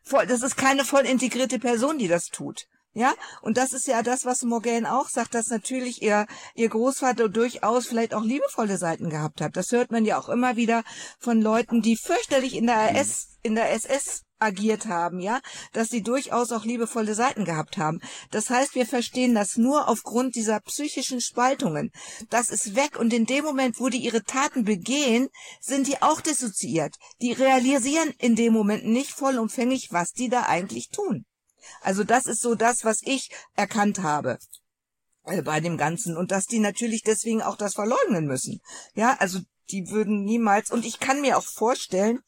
voll, 0.05 0.27
das 0.27 0.43
ist 0.43 0.57
keine 0.57 0.85
voll 0.85 1.05
integrierte 1.05 1.59
Person, 1.59 1.99
die 1.99 2.07
das 2.07 2.27
tut. 2.27 2.69
Ja, 2.93 3.15
und 3.43 3.57
das 3.57 3.73
ist 3.73 3.87
ja 3.87 4.03
das, 4.03 4.25
was 4.25 4.43
Morgan 4.43 4.85
auch 4.85 5.09
sagt, 5.09 5.35
dass 5.35 5.47
natürlich 5.47 6.03
ihr, 6.03 6.27
ihr 6.55 6.69
Großvater 6.69 7.29
durchaus 7.29 7.87
vielleicht 7.87 8.15
auch 8.15 8.25
liebevolle 8.25 8.79
Seiten 8.79 9.11
gehabt 9.11 9.41
hat. 9.41 9.57
Das 9.57 9.71
hört 9.71 9.93
man 9.93 10.05
ja 10.05 10.19
auch 10.19 10.29
immer 10.29 10.57
wieder 10.57 10.83
von 11.19 11.41
Leuten, 11.41 11.83
die 11.83 11.97
fürchterlich 11.97 12.57
in 12.57 12.67
der 12.67 12.97
SS, 12.97 13.39
in 13.43 13.55
der 13.55 13.73
SS 13.73 14.23
agiert 14.41 14.87
haben, 14.87 15.21
ja, 15.21 15.41
dass 15.73 15.89
sie 15.89 16.03
durchaus 16.03 16.53
auch 16.53 16.65
liebevolle 16.65 17.15
Seiten 17.15 17.45
gehabt 17.45 17.79
haben. 17.79 18.01
Das 18.31 18.51
heißt, 18.51 18.75
wir 18.75 18.87
verstehen 18.87 19.35
das 19.35 19.57
nur 19.57 19.89
aufgrund 19.89 20.35
dieser 20.35 20.61
psychischen 20.61 21.21
Spaltungen. 21.21 21.93
Das 22.31 22.51
ist 22.51 22.75
weg 22.75 22.99
und 22.99 23.13
in 23.13 23.27
dem 23.27 23.45
Moment, 23.45 23.79
wo 23.79 23.89
die 23.89 23.99
ihre 23.99 24.25
Taten 24.25 24.65
begehen, 24.65 25.29
sind 25.61 25.87
die 25.87 26.03
auch 26.03 26.21
dissoziiert. 26.21 26.97
Die 27.21 27.33
realisieren 27.33 28.13
in 28.19 28.37
dem 28.37 28.53
Moment 28.53 28.87
nicht 28.87 29.13
vollumfänglich, 29.13 29.89
was 29.91 30.13
die 30.13 30.29
da 30.29 30.43
eigentlich 30.43 30.89
tun. 30.89 31.25
Also 31.83 32.05
das 32.05 32.27
ist 32.27 32.41
so 32.41 32.55
das, 32.55 32.85
was 32.85 33.01
ich 33.03 33.31
erkannt 33.55 34.01
habe 34.01 34.39
äh, 35.25 35.43
bei 35.43 35.61
dem 35.61 35.77
Ganzen 35.77 36.17
und 36.17 36.31
dass 36.31 36.47
die 36.47 36.59
natürlich 36.59 37.03
deswegen 37.03 37.43
auch 37.43 37.57
das 37.57 37.75
verleugnen 37.75 38.27
müssen. 38.27 38.61
Ja, 38.95 39.17
also 39.19 39.41
die 39.71 39.89
würden 39.91 40.25
niemals 40.25 40.71
und 40.71 40.85
ich 40.85 40.99
kann 40.99 41.21
mir 41.21 41.39
auch 41.39 41.45
vorstellen, 41.45 42.21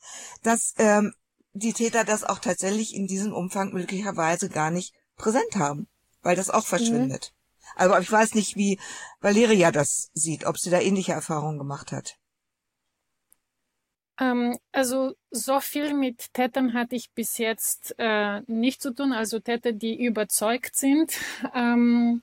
dass 0.43 0.75
ähm, 0.79 1.13
die 1.53 1.73
Täter 1.73 2.05
das 2.05 2.25
auch 2.25 2.39
tatsächlich 2.39 2.95
in 2.95 3.07
diesem 3.07 3.33
Umfang 3.33 3.73
möglicherweise 3.73 4.49
gar 4.49 4.71
nicht 4.71 4.95
präsent 5.17 5.57
haben, 5.57 5.89
weil 6.23 6.37
das 6.37 6.51
auch 6.51 6.67
verschwindet. 6.67 7.33
Mhm. 7.33 7.43
Aber 7.77 8.01
ich 8.01 8.11
weiß 8.11 8.35
nicht, 8.35 8.57
wie 8.57 8.79
Valeria 9.21 9.71
das 9.71 10.11
sieht, 10.15 10.45
ob 10.45 10.59
sie 10.59 10.71
da 10.71 10.81
ähnliche 10.81 11.13
Erfahrungen 11.13 11.59
gemacht 11.59 11.93
hat. 11.93 12.19
Ähm, 14.21 14.59
also 14.73 15.15
so 15.31 15.61
viel 15.61 15.95
mit 15.95 16.35
Tätern 16.35 16.75
hatte 16.75 16.97
ich 16.97 17.13
bis 17.13 17.39
jetzt 17.39 17.95
äh, 17.99 18.43
nicht 18.47 18.83
zu 18.83 18.93
tun, 18.95 19.13
also 19.13 19.41
Täter, 19.41 19.73
die 19.73 20.05
überzeugt 20.05 20.77
sind. 20.77 21.13
Ähm, 21.55 22.23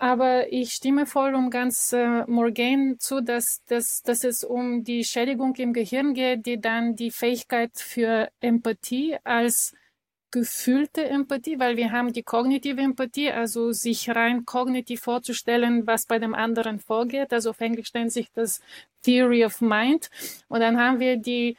aber 0.00 0.50
ich 0.50 0.72
stimme 0.72 1.04
voll 1.04 1.34
und 1.34 1.50
ganz 1.50 1.92
äh, 1.92 2.24
Morgan 2.26 2.96
zu, 2.98 3.20
dass, 3.20 3.62
dass, 3.66 4.00
dass 4.02 4.24
es 4.24 4.44
um 4.44 4.82
die 4.82 5.04
Schädigung 5.04 5.54
im 5.56 5.74
Gehirn 5.74 6.14
geht, 6.14 6.46
die 6.46 6.58
dann 6.58 6.96
die 6.96 7.10
Fähigkeit 7.10 7.72
für 7.76 8.30
Empathie 8.40 9.18
als 9.24 9.74
gefühlte 10.30 11.04
Empathie, 11.04 11.58
weil 11.58 11.76
wir 11.76 11.92
haben 11.92 12.14
die 12.14 12.22
kognitive 12.22 12.80
Empathie, 12.80 13.30
also 13.30 13.72
sich 13.72 14.08
rein 14.08 14.46
kognitiv 14.46 15.02
vorzustellen, 15.02 15.86
was 15.86 16.06
bei 16.06 16.18
dem 16.18 16.34
anderen 16.34 16.78
vorgeht. 16.78 17.30
Also 17.34 17.50
auf 17.50 17.60
Englisch 17.60 17.92
nennt 17.92 18.12
sich 18.12 18.30
das 18.32 18.62
Theory 19.02 19.44
of 19.44 19.60
Mind. 19.60 20.08
Und 20.48 20.60
dann 20.60 20.78
haben 20.78 20.98
wir 20.98 21.18
die 21.18 21.58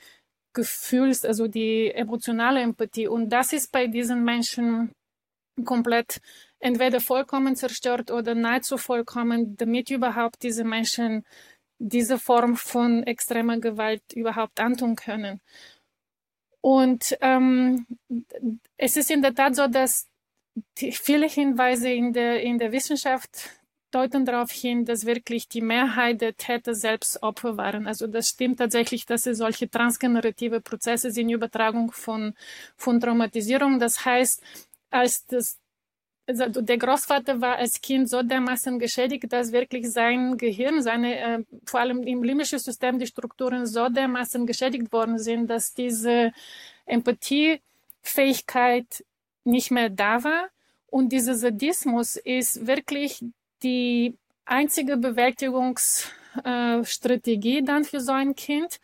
Gefühls-, 0.54 1.25
also 1.25 1.47
die 1.47 1.91
emotionale 1.91 2.62
Empathie. 2.62 3.08
Und 3.08 3.30
das 3.30 3.54
ist 3.54 3.71
bei 3.71 3.86
diesen 3.86 4.23
Menschen 4.23 4.91
komplett 5.65 6.21
entweder 6.59 6.99
vollkommen 6.99 7.55
zerstört 7.55 8.11
oder 8.11 8.35
nahezu 8.35 8.77
vollkommen, 8.77 9.55
damit 9.57 9.89
überhaupt 9.89 10.43
diese 10.43 10.63
Menschen 10.63 11.25
diese 11.79 12.19
Form 12.19 12.55
von 12.55 13.03
extremer 13.03 13.59
Gewalt 13.59 14.03
überhaupt 14.13 14.59
antun 14.59 14.95
können. 14.95 15.41
Und 16.61 17.17
ähm, 17.21 17.87
es 18.77 18.97
ist 18.97 19.09
in 19.09 19.23
der 19.23 19.33
Tat 19.33 19.55
so, 19.55 19.67
dass 19.67 20.07
viele 20.77 21.27
Hinweise 21.27 21.89
in 21.89 22.13
der, 22.13 22.43
in 22.43 22.59
der 22.59 22.71
Wissenschaft 22.71 23.49
deuten 23.91 24.25
darauf 24.25 24.51
hin, 24.51 24.85
dass 24.85 25.05
wirklich 25.05 25.47
die 25.49 25.61
Mehrheit 25.61 26.21
der 26.21 26.37
Täter 26.37 26.75
selbst 26.75 27.21
Opfer 27.23 27.57
waren. 27.57 27.87
Also 27.87 28.07
das 28.07 28.29
stimmt 28.29 28.59
tatsächlich, 28.59 29.05
dass 29.05 29.25
es 29.25 29.39
solche 29.39 29.69
transgenerative 29.69 30.61
Prozesse 30.61 31.11
sind, 31.11 31.29
Übertragung 31.29 31.91
von, 31.91 32.33
von 32.77 32.99
Traumatisierung. 32.99 33.79
Das 33.79 34.05
heißt, 34.05 34.41
als 34.91 35.25
das 35.25 35.58
also 36.27 36.62
der 36.62 36.77
Großvater 36.77 37.41
war 37.41 37.56
als 37.58 37.82
Kind 37.82 38.08
so 38.10 38.21
dermaßen 38.21 38.77
geschädigt, 38.80 39.34
dass 39.34 39.51
wirklich 39.51 39.91
sein 39.91 40.38
Gehirn, 40.38 40.82
seine, 40.82 41.19
äh, 41.19 41.43
vor 41.65 41.80
allem 41.80 42.04
im 42.04 42.23
limbischen 42.23 42.60
System, 42.60 42.99
die 42.99 43.08
Strukturen 43.08 43.65
so 43.65 43.89
dermaßen 43.89 44.45
geschädigt 44.45 44.91
worden 44.91 45.17
sind, 45.17 45.49
dass 45.49 45.73
diese 45.73 46.32
Empathiefähigkeit 46.86 49.04
nicht 49.43 49.71
mehr 49.71 49.89
da 49.89 50.23
war. 50.23 50.49
Und 50.88 51.10
dieser 51.10 51.34
Sadismus 51.36 52.15
ist 52.17 52.67
wirklich 52.67 53.23
die 53.63 54.17
einzige 54.45 54.97
Bewältigungsstrategie 54.97 57.60
äh, 57.60 57.63
dann 57.63 57.86
für 57.86 58.01
so 58.01 58.12
ein 58.12 58.36
Kind 58.36 58.80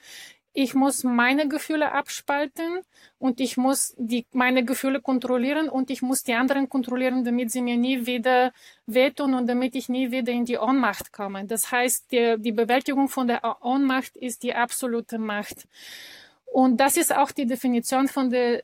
ich 0.60 0.74
muss 0.74 1.04
meine 1.04 1.48
Gefühle 1.48 1.92
abspalten 1.92 2.82
und 3.20 3.40
ich 3.40 3.58
muss 3.58 3.94
die, 4.00 4.26
meine 4.32 4.66
Gefühle 4.66 5.00
kontrollieren 5.02 5.70
und 5.70 5.92
ich 5.92 6.02
muss 6.02 6.24
die 6.24 6.34
anderen 6.34 6.68
kontrollieren, 6.68 7.24
damit 7.24 7.52
sie 7.52 7.62
mir 7.62 7.78
nie 7.78 8.08
wieder 8.08 8.52
wehtun 8.88 9.36
und 9.36 9.46
damit 9.46 9.76
ich 9.76 9.88
nie 9.88 10.10
wieder 10.10 10.34
in 10.34 10.46
die 10.46 10.58
Ohnmacht 10.58 11.14
komme. 11.14 11.46
Das 11.46 11.72
heißt, 11.72 12.12
die, 12.12 12.38
die 12.40 12.54
Bewältigung 12.54 13.08
von 13.08 13.28
der 13.28 13.44
Ohnmacht 13.62 14.18
ist 14.18 14.42
die 14.42 14.56
absolute 14.56 15.20
Macht. 15.20 15.68
Und 16.48 16.78
das 16.78 16.98
ist 16.98 17.16
auch 17.16 17.32
die 17.32 17.46
Definition 17.46 18.08
von 18.08 18.32
der 18.32 18.64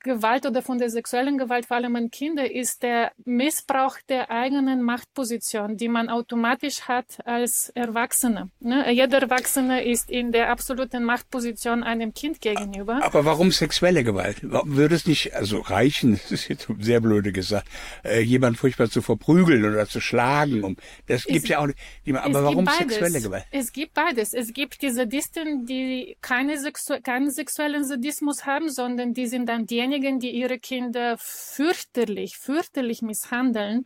Gewalt 0.00 0.46
oder 0.46 0.62
von 0.62 0.78
der 0.78 0.90
sexuellen 0.90 1.38
Gewalt, 1.38 1.66
vor 1.66 1.76
allem 1.76 1.96
an 1.96 2.10
Kinder, 2.10 2.50
ist 2.50 2.82
der 2.82 3.12
Missbrauch 3.24 3.96
der 4.08 4.30
eigenen 4.30 4.82
Machtposition, 4.82 5.76
die 5.76 5.88
man 5.88 6.08
automatisch 6.08 6.82
hat 6.82 7.18
als 7.24 7.70
Erwachsener. 7.70 8.50
Ne? 8.60 8.90
Jeder 8.92 9.22
Erwachsene 9.22 9.84
ist 9.84 10.10
in 10.10 10.32
der 10.32 10.50
absoluten 10.50 11.04
Machtposition 11.04 11.82
einem 11.82 12.12
Kind 12.12 12.40
gegenüber. 12.40 13.00
Aber 13.02 13.24
warum 13.24 13.50
sexuelle 13.52 14.04
Gewalt? 14.04 14.42
Würde 14.42 14.94
es 14.94 15.06
nicht 15.06 15.34
also 15.34 15.60
reichen, 15.60 16.12
das 16.22 16.32
ist 16.32 16.48
jetzt 16.48 16.68
sehr 16.80 17.00
blöde 17.00 17.32
gesagt, 17.32 17.68
äh, 18.04 18.20
jemand 18.20 18.58
furchtbar 18.58 18.90
zu 18.90 19.00
verprügeln 19.00 19.64
oder 19.64 19.86
zu 19.86 20.00
schlagen? 20.00 20.64
Um, 20.64 20.76
das 21.06 21.24
gibt 21.24 21.48
ja 21.48 21.58
auch 21.58 21.66
nicht. 21.66 21.78
Aber 22.14 22.44
warum 22.44 22.66
sexuelle 22.66 23.20
Gewalt? 23.20 23.44
Es 23.50 23.72
gibt 23.72 23.94
beides. 23.94 24.34
Es 24.34 24.52
gibt 24.52 24.82
die 24.82 24.90
Sadisten, 24.90 25.66
die 25.66 26.16
keine 26.20 26.58
sexu 26.58 26.94
keinen 27.02 27.30
sexuellen 27.30 27.84
Sadismus 27.84 28.44
haben, 28.44 28.68
sondern 28.70 29.14
die 29.14 29.26
sind 29.26 29.48
dann 29.52 29.66
diejenigen, 29.66 30.18
die 30.18 30.30
ihre 30.30 30.58
Kinder 30.58 31.16
fürchterlich, 31.18 32.38
fürchterlich 32.38 33.02
misshandeln, 33.02 33.84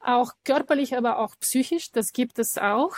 auch 0.00 0.32
körperlich, 0.44 0.96
aber 0.96 1.18
auch 1.18 1.34
psychisch, 1.40 1.90
das 1.90 2.12
gibt 2.12 2.38
es 2.38 2.58
auch 2.58 2.96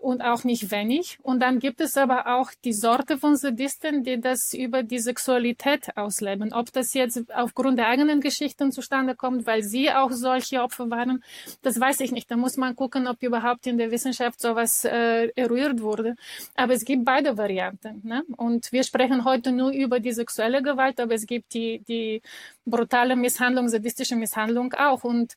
und 0.00 0.22
auch 0.22 0.44
nicht 0.44 0.70
wenig. 0.70 1.18
Und 1.22 1.40
dann 1.40 1.58
gibt 1.58 1.80
es 1.80 1.96
aber 1.96 2.38
auch 2.38 2.50
die 2.64 2.72
Sorte 2.72 3.18
von 3.18 3.36
Sadisten, 3.36 4.02
die 4.02 4.20
das 4.20 4.54
über 4.54 4.82
die 4.82 4.98
Sexualität 4.98 5.96
ausleben. 5.96 6.52
Ob 6.52 6.72
das 6.72 6.94
jetzt 6.94 7.32
aufgrund 7.34 7.78
der 7.78 7.88
eigenen 7.88 8.20
Geschichten 8.20 8.72
zustande 8.72 9.14
kommt, 9.14 9.46
weil 9.46 9.62
sie 9.62 9.90
auch 9.90 10.10
solche 10.10 10.62
Opfer 10.62 10.90
waren, 10.90 11.22
das 11.62 11.78
weiß 11.78 12.00
ich 12.00 12.12
nicht. 12.12 12.30
Da 12.30 12.36
muss 12.36 12.56
man 12.56 12.74
gucken, 12.74 13.06
ob 13.06 13.22
überhaupt 13.22 13.66
in 13.66 13.78
der 13.78 13.90
Wissenschaft 13.90 14.40
sowas 14.40 14.84
äh, 14.84 15.28
eruiert 15.36 15.80
wurde. 15.80 16.16
Aber 16.54 16.72
es 16.72 16.84
gibt 16.84 17.04
beide 17.04 17.36
Varianten. 17.36 18.00
Ne? 18.02 18.24
Und 18.36 18.72
wir 18.72 18.84
sprechen 18.84 19.24
heute 19.24 19.52
nur 19.52 19.70
über 19.70 20.00
die 20.00 20.12
sexuelle 20.12 20.62
Gewalt, 20.62 20.98
aber 20.98 21.14
es 21.14 21.26
gibt 21.26 21.52
die, 21.54 21.80
die 21.86 22.22
brutale 22.64 23.16
Misshandlung, 23.16 23.68
sadistische 23.68 24.16
Misshandlung 24.16 24.72
auch. 24.74 25.04
Und 25.04 25.34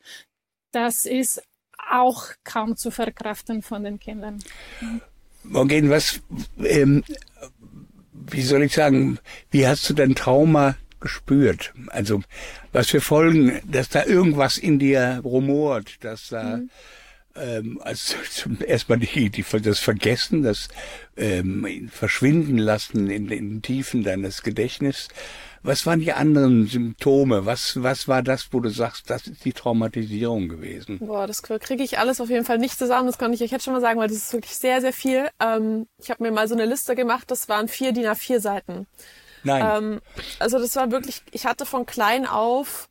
das 0.71 1.05
ist 1.05 1.43
auch 1.91 2.27
kaum 2.43 2.75
zu 2.75 2.91
verkraften 2.91 3.61
von 3.61 3.83
den 3.83 3.99
Kindern. 3.99 4.39
Morgen, 5.43 5.89
was, 5.89 6.21
ähm, 6.63 7.03
wie 8.13 8.41
soll 8.41 8.63
ich 8.63 8.73
sagen, 8.73 9.19
wie 9.51 9.67
hast 9.67 9.89
du 9.89 9.93
dein 9.93 10.15
Trauma 10.15 10.75
gespürt? 10.99 11.73
Also, 11.87 12.23
was 12.71 12.89
für 12.89 13.01
Folgen, 13.01 13.59
dass 13.65 13.89
da 13.89 14.05
irgendwas 14.05 14.57
in 14.57 14.79
dir 14.79 15.21
rumort, 15.23 16.03
dass 16.03 16.29
da, 16.29 16.57
mhm. 16.57 16.69
ähm, 17.35 17.81
also 17.83 18.15
erstmal 18.65 18.99
die, 18.99 19.29
die, 19.29 19.45
das 19.61 19.79
Vergessen, 19.79 20.43
das 20.43 20.69
ähm, 21.17 21.89
Verschwinden 21.91 22.57
lassen 22.57 23.09
in, 23.09 23.29
in 23.29 23.49
den 23.49 23.61
Tiefen 23.61 24.03
deines 24.03 24.43
Gedächtnisses, 24.43 25.09
was 25.63 25.85
waren 25.85 26.01
die 26.01 26.11
anderen 26.11 26.67
Symptome? 26.67 27.45
Was, 27.45 27.81
was 27.81 28.07
war 28.07 28.21
das, 28.21 28.51
wo 28.51 28.59
du 28.59 28.69
sagst, 28.69 29.09
das 29.09 29.27
ist 29.27 29.45
die 29.45 29.53
Traumatisierung 29.53 30.49
gewesen? 30.49 30.99
Boah, 30.99 31.25
das 31.25 31.41
kriege 31.41 31.83
ich 31.83 31.97
alles 31.97 32.19
auf 32.19 32.29
jeden 32.29 32.45
Fall 32.45 32.57
nicht 32.57 32.77
zusammen. 32.77 33.07
Das 33.07 33.17
kann 33.17 33.31
ich 33.33 33.41
euch 33.41 33.51
jetzt 33.51 33.63
schon 33.63 33.73
mal 33.73 33.81
sagen, 33.81 33.99
weil 33.99 34.09
das 34.09 34.17
ist 34.17 34.33
wirklich 34.33 34.55
sehr, 34.55 34.81
sehr 34.81 34.93
viel. 34.93 35.29
Ähm, 35.39 35.87
ich 35.97 36.09
habe 36.09 36.21
mir 36.21 36.31
mal 36.31 36.47
so 36.47 36.55
eine 36.55 36.65
Liste 36.65 36.95
gemacht. 36.95 37.31
Das 37.31 37.47
waren 37.47 37.67
vier 37.67 37.93
DIN 37.93 38.05
A4 38.05 38.39
Seiten. 38.39 38.87
Nein. 39.43 39.83
Ähm, 39.83 40.01
also 40.39 40.59
das 40.59 40.75
war 40.75 40.91
wirklich, 40.91 41.21
ich 41.31 41.45
hatte 41.45 41.65
von 41.65 41.85
klein 41.85 42.25
auf 42.25 42.89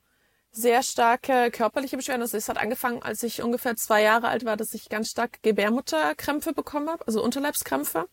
sehr 0.51 0.83
starke 0.83 1.51
körperliche 1.51 1.97
Beschwerden. 1.97 2.23
Also 2.23 2.37
es 2.37 2.49
hat 2.49 2.59
angefangen, 2.59 3.03
als 3.03 3.23
ich 3.23 3.43
ungefähr 3.43 3.77
zwei 3.77 4.03
Jahre 4.03 4.29
alt 4.29 4.45
war, 4.45 4.57
dass 4.57 4.75
ich 4.75 4.89
ganz 4.89 5.11
stark 5.11 5.43
Gebärmutterkrämpfe 5.43 6.53
bekommen 6.53 6.91
habe, 6.91 7.07
also 7.07 7.23
Unterleibskrämpfe. 7.23 8.07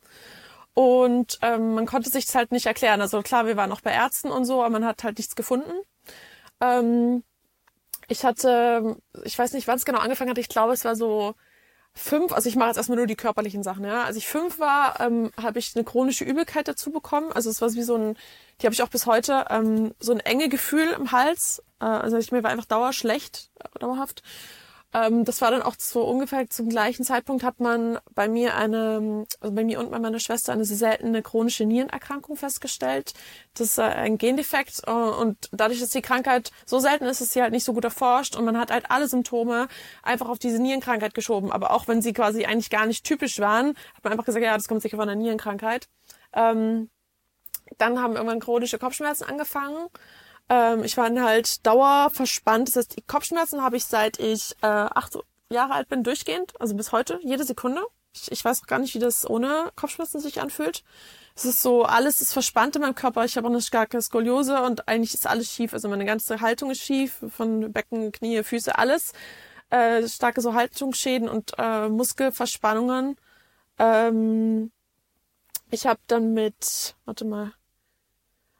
Und 0.79 1.39
ähm, 1.41 1.73
man 1.75 1.85
konnte 1.85 2.09
sich 2.09 2.25
das 2.25 2.35
halt 2.35 2.51
nicht 2.51 2.65
erklären. 2.67 3.01
Also 3.01 3.21
klar, 3.21 3.45
wir 3.47 3.57
waren 3.57 3.69
noch 3.69 3.81
bei 3.81 3.91
Ärzten 3.91 4.29
und 4.31 4.45
so, 4.45 4.61
aber 4.61 4.69
man 4.71 4.85
hat 4.85 5.03
halt 5.03 5.17
nichts 5.17 5.35
gefunden. 5.35 5.73
Ähm, 6.61 7.23
Ich 8.07 8.23
hatte, 8.25 8.97
ich 9.23 9.37
weiß 9.37 9.53
nicht, 9.53 9.67
wann 9.67 9.77
es 9.77 9.85
genau 9.85 9.99
angefangen 9.99 10.31
hat. 10.31 10.37
Ich 10.39 10.49
glaube, 10.49 10.73
es 10.73 10.83
war 10.85 10.95
so 10.95 11.35
fünf, 11.93 12.33
also 12.33 12.49
ich 12.49 12.55
mache 12.55 12.69
jetzt 12.69 12.77
erstmal 12.77 12.97
nur 12.97 13.07
die 13.07 13.15
körperlichen 13.15 13.63
Sachen, 13.63 13.85
ja. 13.85 14.03
Als 14.03 14.17
ich 14.17 14.27
fünf 14.27 14.59
war, 14.59 14.99
ähm, 14.99 15.31
habe 15.41 15.59
ich 15.59 15.75
eine 15.75 15.83
chronische 15.85 16.23
Übelkeit 16.25 16.67
dazu 16.67 16.91
bekommen. 16.91 17.31
Also 17.33 17.49
es 17.51 17.61
war 17.61 17.71
wie 17.73 17.83
so 17.83 17.95
ein, 17.95 18.17
die 18.61 18.65
habe 18.67 18.73
ich 18.73 18.81
auch 18.83 18.89
bis 18.89 19.05
heute, 19.05 19.45
ähm, 19.49 19.93
so 19.99 20.11
ein 20.13 20.21
enge 20.21 20.49
Gefühl 20.49 20.87
im 20.97 21.11
Hals. 21.11 21.61
Äh, 21.81 21.85
also 21.85 22.17
ich 22.17 22.31
mir 22.31 22.43
war 22.43 22.51
einfach 22.51 22.65
dauer 22.65 22.93
schlecht, 22.93 23.51
dauerhaft. 23.79 24.23
Ähm, 24.91 25.23
das 25.23 25.41
war 25.41 25.51
dann 25.51 25.61
auch 25.61 25.75
so 25.77 26.01
ungefähr 26.03 26.49
zum 26.49 26.67
gleichen 26.69 27.05
Zeitpunkt 27.05 27.43
hat 27.43 27.59
man 27.59 27.99
bei 28.15 28.27
mir 28.27 28.55
eine, 28.55 29.25
also 29.39 29.53
bei 29.53 29.63
mir 29.63 29.79
und 29.79 29.91
bei 29.91 29.99
meiner 29.99 30.19
Schwester 30.19 30.51
eine 30.51 30.65
sehr 30.65 30.77
seltene 30.77 31.21
chronische 31.21 31.65
Nierenerkrankung 31.65 32.35
festgestellt. 32.35 33.13
Das 33.53 33.67
ist 33.67 33.77
äh, 33.77 33.83
ein 33.83 34.17
Gendefekt 34.17 34.81
äh, 34.87 34.91
und 34.91 35.49
dadurch, 35.51 35.79
dass 35.79 35.89
die 35.89 36.01
Krankheit 36.01 36.51
so 36.65 36.79
selten 36.79 37.05
ist, 37.05 37.21
ist 37.21 37.33
sie 37.33 37.41
halt 37.41 37.51
nicht 37.51 37.65
so 37.65 37.73
gut 37.73 37.83
erforscht 37.83 38.35
und 38.35 38.45
man 38.45 38.57
hat 38.57 38.71
halt 38.71 38.89
alle 38.89 39.07
Symptome 39.07 39.67
einfach 40.01 40.27
auf 40.27 40.39
diese 40.39 40.59
Nierenkrankheit 40.59 41.13
geschoben. 41.13 41.51
Aber 41.51 41.71
auch 41.71 41.87
wenn 41.87 42.01
sie 42.01 42.13
quasi 42.13 42.45
eigentlich 42.45 42.71
gar 42.71 42.87
nicht 42.87 43.05
typisch 43.05 43.39
waren, 43.39 43.75
hat 43.95 44.03
man 44.03 44.13
einfach 44.13 44.25
gesagt, 44.25 44.43
ja, 44.43 44.55
das 44.55 44.67
kommt 44.67 44.81
sicher 44.81 44.97
von 44.97 45.07
einer 45.07 45.19
Nierenkrankheit. 45.19 45.87
Ähm, 46.33 46.89
dann 47.77 48.01
haben 48.01 48.15
irgendwann 48.15 48.39
chronische 48.39 48.79
Kopfschmerzen 48.79 49.25
angefangen. 49.25 49.87
Ähm, 50.49 50.83
ich 50.83 50.97
war 50.97 51.09
dann 51.09 51.23
halt 51.23 51.65
dauerverspannt. 51.65 52.67
Das 52.67 52.75
heißt, 52.75 52.97
die 52.97 53.01
Kopfschmerzen 53.01 53.61
habe 53.61 53.77
ich 53.77 53.85
seit 53.85 54.19
ich 54.19 54.55
äh, 54.61 54.67
acht 54.67 55.17
Jahre 55.49 55.73
alt 55.73 55.89
bin 55.89 56.03
durchgehend, 56.03 56.59
also 56.59 56.75
bis 56.75 56.91
heute, 56.91 57.19
jede 57.23 57.43
Sekunde. 57.43 57.81
Ich, 58.13 58.31
ich 58.31 58.43
weiß 58.43 58.63
gar 58.63 58.79
nicht, 58.79 58.95
wie 58.95 58.99
das 58.99 59.27
ohne 59.29 59.71
Kopfschmerzen 59.75 60.19
sich 60.19 60.41
anfühlt. 60.41 60.83
Es 61.35 61.45
ist 61.45 61.61
so, 61.61 61.83
alles 61.83 62.21
ist 62.21 62.33
verspannt 62.33 62.75
in 62.75 62.81
meinem 62.81 62.95
Körper. 62.95 63.23
Ich 63.23 63.37
habe 63.37 63.47
auch 63.47 63.51
eine 63.51 63.61
starke 63.61 64.01
Skoliose 64.01 64.61
und 64.61 64.87
eigentlich 64.87 65.13
ist 65.13 65.27
alles 65.27 65.51
schief. 65.51 65.73
Also 65.73 65.87
meine 65.87 66.05
ganze 66.05 66.41
Haltung 66.41 66.71
ist 66.71 66.81
schief, 66.81 67.23
von 67.29 67.71
Becken, 67.71 68.11
Knie, 68.11 68.43
Füße, 68.43 68.77
alles. 68.77 69.13
Äh, 69.69 70.07
starke 70.07 70.41
so 70.41 70.53
Haltungsschäden 70.55 71.29
und 71.29 71.53
äh, 71.57 71.87
Muskelverspannungen. 71.87 73.15
Ähm, 73.77 74.71
ich 75.71 75.85
habe 75.85 75.99
dann 76.07 76.33
mit, 76.33 76.95
warte 77.05 77.25
mal, 77.25 77.53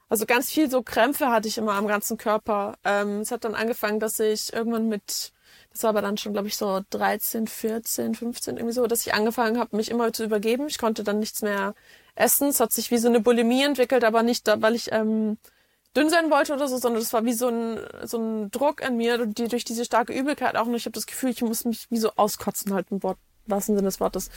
also 0.10 0.26
ganz 0.26 0.52
viel 0.52 0.70
so 0.70 0.82
Krämpfe 0.82 1.30
hatte 1.30 1.48
ich 1.48 1.58
immer 1.58 1.74
am 1.74 1.88
ganzen 1.88 2.18
Körper. 2.18 2.78
Ähm, 2.84 3.22
es 3.22 3.32
hat 3.32 3.44
dann 3.44 3.56
angefangen, 3.56 4.00
dass 4.00 4.20
ich 4.20 4.52
irgendwann 4.52 4.88
mit, 4.88 5.34
das 5.72 5.84
war 5.84 5.92
aber 5.92 6.02
dann 6.02 6.18
schon, 6.18 6.34
glaube 6.34 6.48
ich, 6.48 6.58
so 6.58 6.82
13, 6.90 7.48
14, 7.48 8.16
15, 8.16 8.58
irgendwie 8.58 8.74
so, 8.74 8.88
dass 8.88 9.06
ich 9.06 9.14
angefangen 9.14 9.60
habe, 9.60 9.76
mich 9.78 9.92
immer 9.92 10.12
zu 10.12 10.24
übergeben. 10.24 10.68
Ich 10.68 10.80
konnte 10.80 11.04
dann 11.04 11.20
nichts 11.20 11.44
mehr 11.44 11.76
essen. 12.16 12.50
Es 12.50 12.60
hat 12.60 12.72
sich 12.72 12.92
wie 12.92 12.98
so 12.98 13.08
eine 13.08 13.20
Bulimie 13.22 13.64
entwickelt, 13.64 14.04
aber 14.04 14.24
nicht, 14.24 14.48
weil 14.48 14.76
ich 14.76 14.92
ähm, 14.92 15.38
dünn 15.96 16.10
sein 16.10 16.32
wollte 16.32 16.54
oder 16.54 16.68
so, 16.68 16.78
sondern 16.78 17.02
das 17.02 17.14
war 17.14 17.24
wie 17.26 17.34
so 17.34 17.50
ein, 17.50 17.80
so 18.04 18.18
ein 18.18 18.52
Druck 18.52 18.82
in 18.82 18.98
mir, 18.98 19.26
die 19.28 19.48
durch 19.48 19.64
diese 19.64 19.86
starke 19.86 20.14
Übelkeit 20.14 20.56
auch. 20.56 20.66
Und 20.66 20.76
ich 20.76 20.86
habe 20.86 20.94
das 20.94 21.06
Gefühl, 21.06 21.30
ich 21.30 21.42
muss 21.44 21.66
mich 21.66 21.86
wie 21.92 21.98
so 21.98 22.12
auskotzen 22.16 22.74
halt 22.74 22.92
ein 22.92 23.04
Wort 23.04 23.20
wahrsten 23.50 23.76
Sinne 23.76 23.88
des 23.88 24.00
Wortes. 24.00 24.30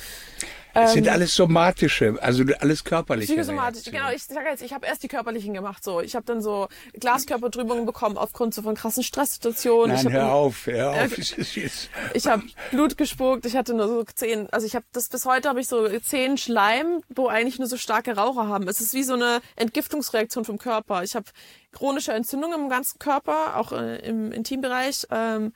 Es 0.74 0.92
sind 0.92 1.06
ähm, 1.06 1.12
alles 1.12 1.34
somatische, 1.34 2.16
also 2.20 2.44
alles 2.60 2.82
körperliche. 2.82 3.34
Psychosomatisch, 3.34 3.84
genau. 3.84 4.10
Ich 4.10 4.24
sage 4.24 4.48
jetzt, 4.48 4.62
ich 4.62 4.72
habe 4.72 4.86
erst 4.86 5.02
die 5.02 5.08
körperlichen 5.08 5.52
gemacht. 5.52 5.84
So, 5.84 6.00
ich 6.00 6.14
habe 6.14 6.24
dann 6.24 6.40
so 6.40 6.68
Glaskörpertrübungen 6.94 7.84
bekommen 7.84 8.16
aufgrund 8.16 8.54
so 8.54 8.62
von 8.62 8.74
krassen 8.74 9.02
Stresssituationen. 9.02 9.96
Nein, 9.96 10.06
ich 10.06 10.12
hör 10.12 10.32
auf, 10.32 10.66
hör 10.66 10.90
auf. 10.90 11.18
Äh, 11.18 11.68
ich 12.14 12.26
habe 12.26 12.42
Blut 12.70 12.96
gespuckt. 12.96 13.44
Ich 13.44 13.54
hatte 13.54 13.74
nur 13.74 13.86
so 13.86 14.04
zehn, 14.04 14.48
also 14.50 14.66
ich 14.66 14.74
habe 14.74 14.86
das 14.92 15.08
bis 15.08 15.26
heute 15.26 15.48
habe 15.48 15.60
ich 15.60 15.68
so 15.68 15.86
zehn 16.00 16.38
Schleim, 16.38 17.02
wo 17.10 17.28
eigentlich 17.28 17.58
nur 17.58 17.68
so 17.68 17.76
starke 17.76 18.16
Raucher 18.16 18.48
haben. 18.48 18.66
Es 18.66 18.80
ist 18.80 18.94
wie 18.94 19.02
so 19.02 19.14
eine 19.14 19.40
Entgiftungsreaktion 19.56 20.44
vom 20.44 20.56
Körper. 20.56 21.02
Ich 21.02 21.14
habe 21.14 21.26
chronische 21.72 22.12
Entzündungen 22.12 22.62
im 22.62 22.68
ganzen 22.70 22.98
Körper, 22.98 23.56
auch 23.56 23.72
äh, 23.72 23.96
im 23.98 24.32
Intimbereich. 24.32 25.06
Ähm, 25.10 25.52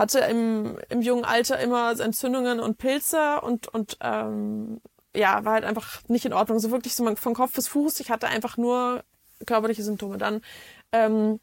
hatte 0.00 0.20
im, 0.20 0.78
im 0.88 1.02
jungen 1.02 1.26
Alter 1.26 1.60
immer 1.60 1.98
Entzündungen 2.00 2.58
und 2.58 2.78
Pilze 2.78 3.42
und, 3.42 3.68
und 3.68 3.98
ähm, 4.00 4.80
ja, 5.14 5.44
war 5.44 5.52
halt 5.52 5.64
einfach 5.64 6.00
nicht 6.08 6.24
in 6.24 6.32
Ordnung. 6.32 6.58
So 6.58 6.70
wirklich 6.70 6.94
so 6.94 7.14
von 7.16 7.34
Kopf 7.34 7.52
bis 7.52 7.68
Fuß. 7.68 8.00
Ich 8.00 8.10
hatte 8.10 8.26
einfach 8.26 8.56
nur 8.56 9.04
körperliche 9.46 9.82
Symptome. 9.82 10.16
Dann 10.16 10.40
ähm, 10.92 11.38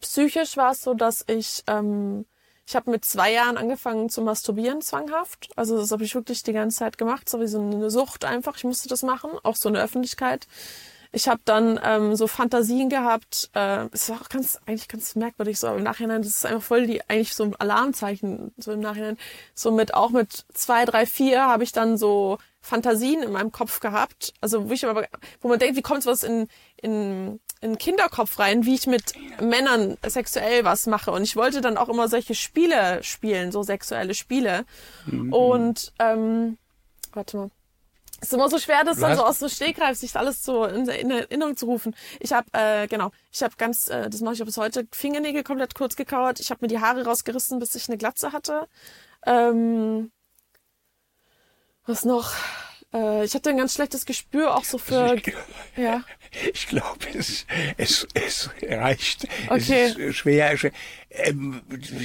psychisch 0.00 0.58
war 0.58 0.72
es 0.72 0.82
so, 0.82 0.92
dass 0.92 1.24
ich 1.26 1.62
ähm, 1.68 2.26
ich 2.68 2.76
habe 2.76 2.90
mit 2.90 3.04
zwei 3.04 3.32
Jahren 3.32 3.56
angefangen 3.56 4.10
zu 4.10 4.20
masturbieren 4.20 4.82
zwanghaft. 4.82 5.48
Also 5.56 5.78
das 5.78 5.90
habe 5.90 6.04
ich 6.04 6.14
wirklich 6.14 6.42
die 6.42 6.52
ganze 6.52 6.78
Zeit 6.78 6.98
gemacht, 6.98 7.28
so 7.28 7.40
wie 7.40 7.46
so 7.46 7.60
eine 7.60 7.90
Sucht 7.90 8.26
einfach. 8.26 8.56
Ich 8.56 8.64
musste 8.64 8.88
das 8.88 9.02
machen, 9.02 9.30
auch 9.42 9.56
so 9.56 9.68
in 9.68 9.74
der 9.74 9.84
Öffentlichkeit. 9.84 10.48
Ich 11.12 11.28
habe 11.28 11.40
dann 11.44 11.80
ähm, 11.82 12.16
so 12.16 12.26
Fantasien 12.26 12.88
gehabt. 12.88 13.50
Äh, 13.54 13.86
es 13.92 14.08
war 14.08 14.20
auch 14.20 14.28
ganz, 14.28 14.58
eigentlich 14.66 14.88
ganz 14.88 15.14
merkwürdig 15.14 15.58
so. 15.58 15.68
im 15.68 15.82
Nachhinein, 15.82 16.22
das 16.22 16.32
ist 16.32 16.46
einfach 16.46 16.62
voll 16.62 16.86
die, 16.86 17.02
eigentlich 17.08 17.34
so 17.34 17.44
ein 17.44 17.56
Alarmzeichen 17.56 18.52
so 18.56 18.72
im 18.72 18.80
Nachhinein. 18.80 19.16
So 19.54 19.70
mit, 19.70 19.94
auch 19.94 20.10
mit 20.10 20.44
zwei, 20.52 20.84
drei, 20.84 21.06
vier 21.06 21.42
habe 21.42 21.64
ich 21.64 21.72
dann 21.72 21.96
so 21.96 22.38
Fantasien 22.60 23.22
in 23.22 23.32
meinem 23.32 23.52
Kopf 23.52 23.80
gehabt. 23.80 24.34
Also 24.40 24.68
wo 24.68 24.72
ich 24.72 24.84
aber, 24.84 25.06
wo 25.40 25.48
man 25.48 25.58
denkt, 25.58 25.76
wie 25.76 25.82
kommt 25.82 26.04
was 26.06 26.22
in, 26.22 26.48
in, 26.76 27.40
in 27.60 27.78
Kinderkopf 27.78 28.38
rein, 28.38 28.66
wie 28.66 28.74
ich 28.74 28.86
mit 28.86 29.14
Männern 29.40 29.96
sexuell 30.04 30.64
was 30.64 30.86
mache. 30.86 31.12
Und 31.12 31.22
ich 31.22 31.36
wollte 31.36 31.60
dann 31.60 31.78
auch 31.78 31.88
immer 31.88 32.08
solche 32.08 32.34
Spiele 32.34 33.02
spielen, 33.02 33.52
so 33.52 33.62
sexuelle 33.62 34.14
Spiele. 34.14 34.64
Mhm. 35.06 35.32
Und 35.32 35.92
ähm, 35.98 36.58
warte 37.12 37.36
mal. 37.36 37.50
Es 38.20 38.28
ist 38.28 38.32
immer 38.32 38.48
so 38.48 38.58
schwer, 38.58 38.82
das 38.84 38.98
dann 38.98 39.14
so 39.16 39.24
aus 39.24 39.40
dem 39.40 39.48
Stegreif 39.48 39.98
sich 39.98 40.16
alles 40.16 40.42
so 40.42 40.64
in, 40.64 40.88
in 40.88 41.10
Erinnerung 41.10 41.56
zu 41.56 41.66
rufen. 41.66 41.94
Ich 42.18 42.32
habe, 42.32 42.46
äh, 42.52 42.86
genau, 42.86 43.10
ich 43.30 43.42
habe 43.42 43.54
ganz, 43.58 43.88
äh, 43.88 44.08
das 44.08 44.22
mache 44.22 44.34
ich 44.34 44.42
auch 44.42 44.46
bis 44.46 44.56
heute, 44.56 44.86
Fingernägel 44.90 45.42
komplett 45.42 45.74
kurz 45.74 45.96
gekauert. 45.96 46.40
Ich 46.40 46.50
habe 46.50 46.60
mir 46.62 46.68
die 46.68 46.80
Haare 46.80 47.04
rausgerissen, 47.04 47.58
bis 47.58 47.74
ich 47.74 47.88
eine 47.88 47.98
Glatze 47.98 48.32
hatte. 48.32 48.68
Ähm, 49.26 50.10
was 51.84 52.04
noch? 52.04 52.32
Äh, 52.96 53.24
ich 53.24 53.34
hatte 53.34 53.50
ein 53.50 53.56
ganz 53.56 53.74
schlechtes 53.74 54.06
Gespür 54.06 54.54
auch 54.54 54.64
so 54.64 54.78
für. 54.78 55.14
Ich, 55.14 55.32
ja. 55.76 56.02
Ich 56.52 56.66
glaube, 56.66 57.06
es, 57.14 57.46
es, 57.78 58.06
es 58.12 58.50
reicht. 58.62 59.26
Okay. 59.48 59.86
Es 59.86 59.96
ist 59.96 60.16
schwer. 60.16 60.54
schwer. 60.58 60.72
Ähm, 61.08 61.62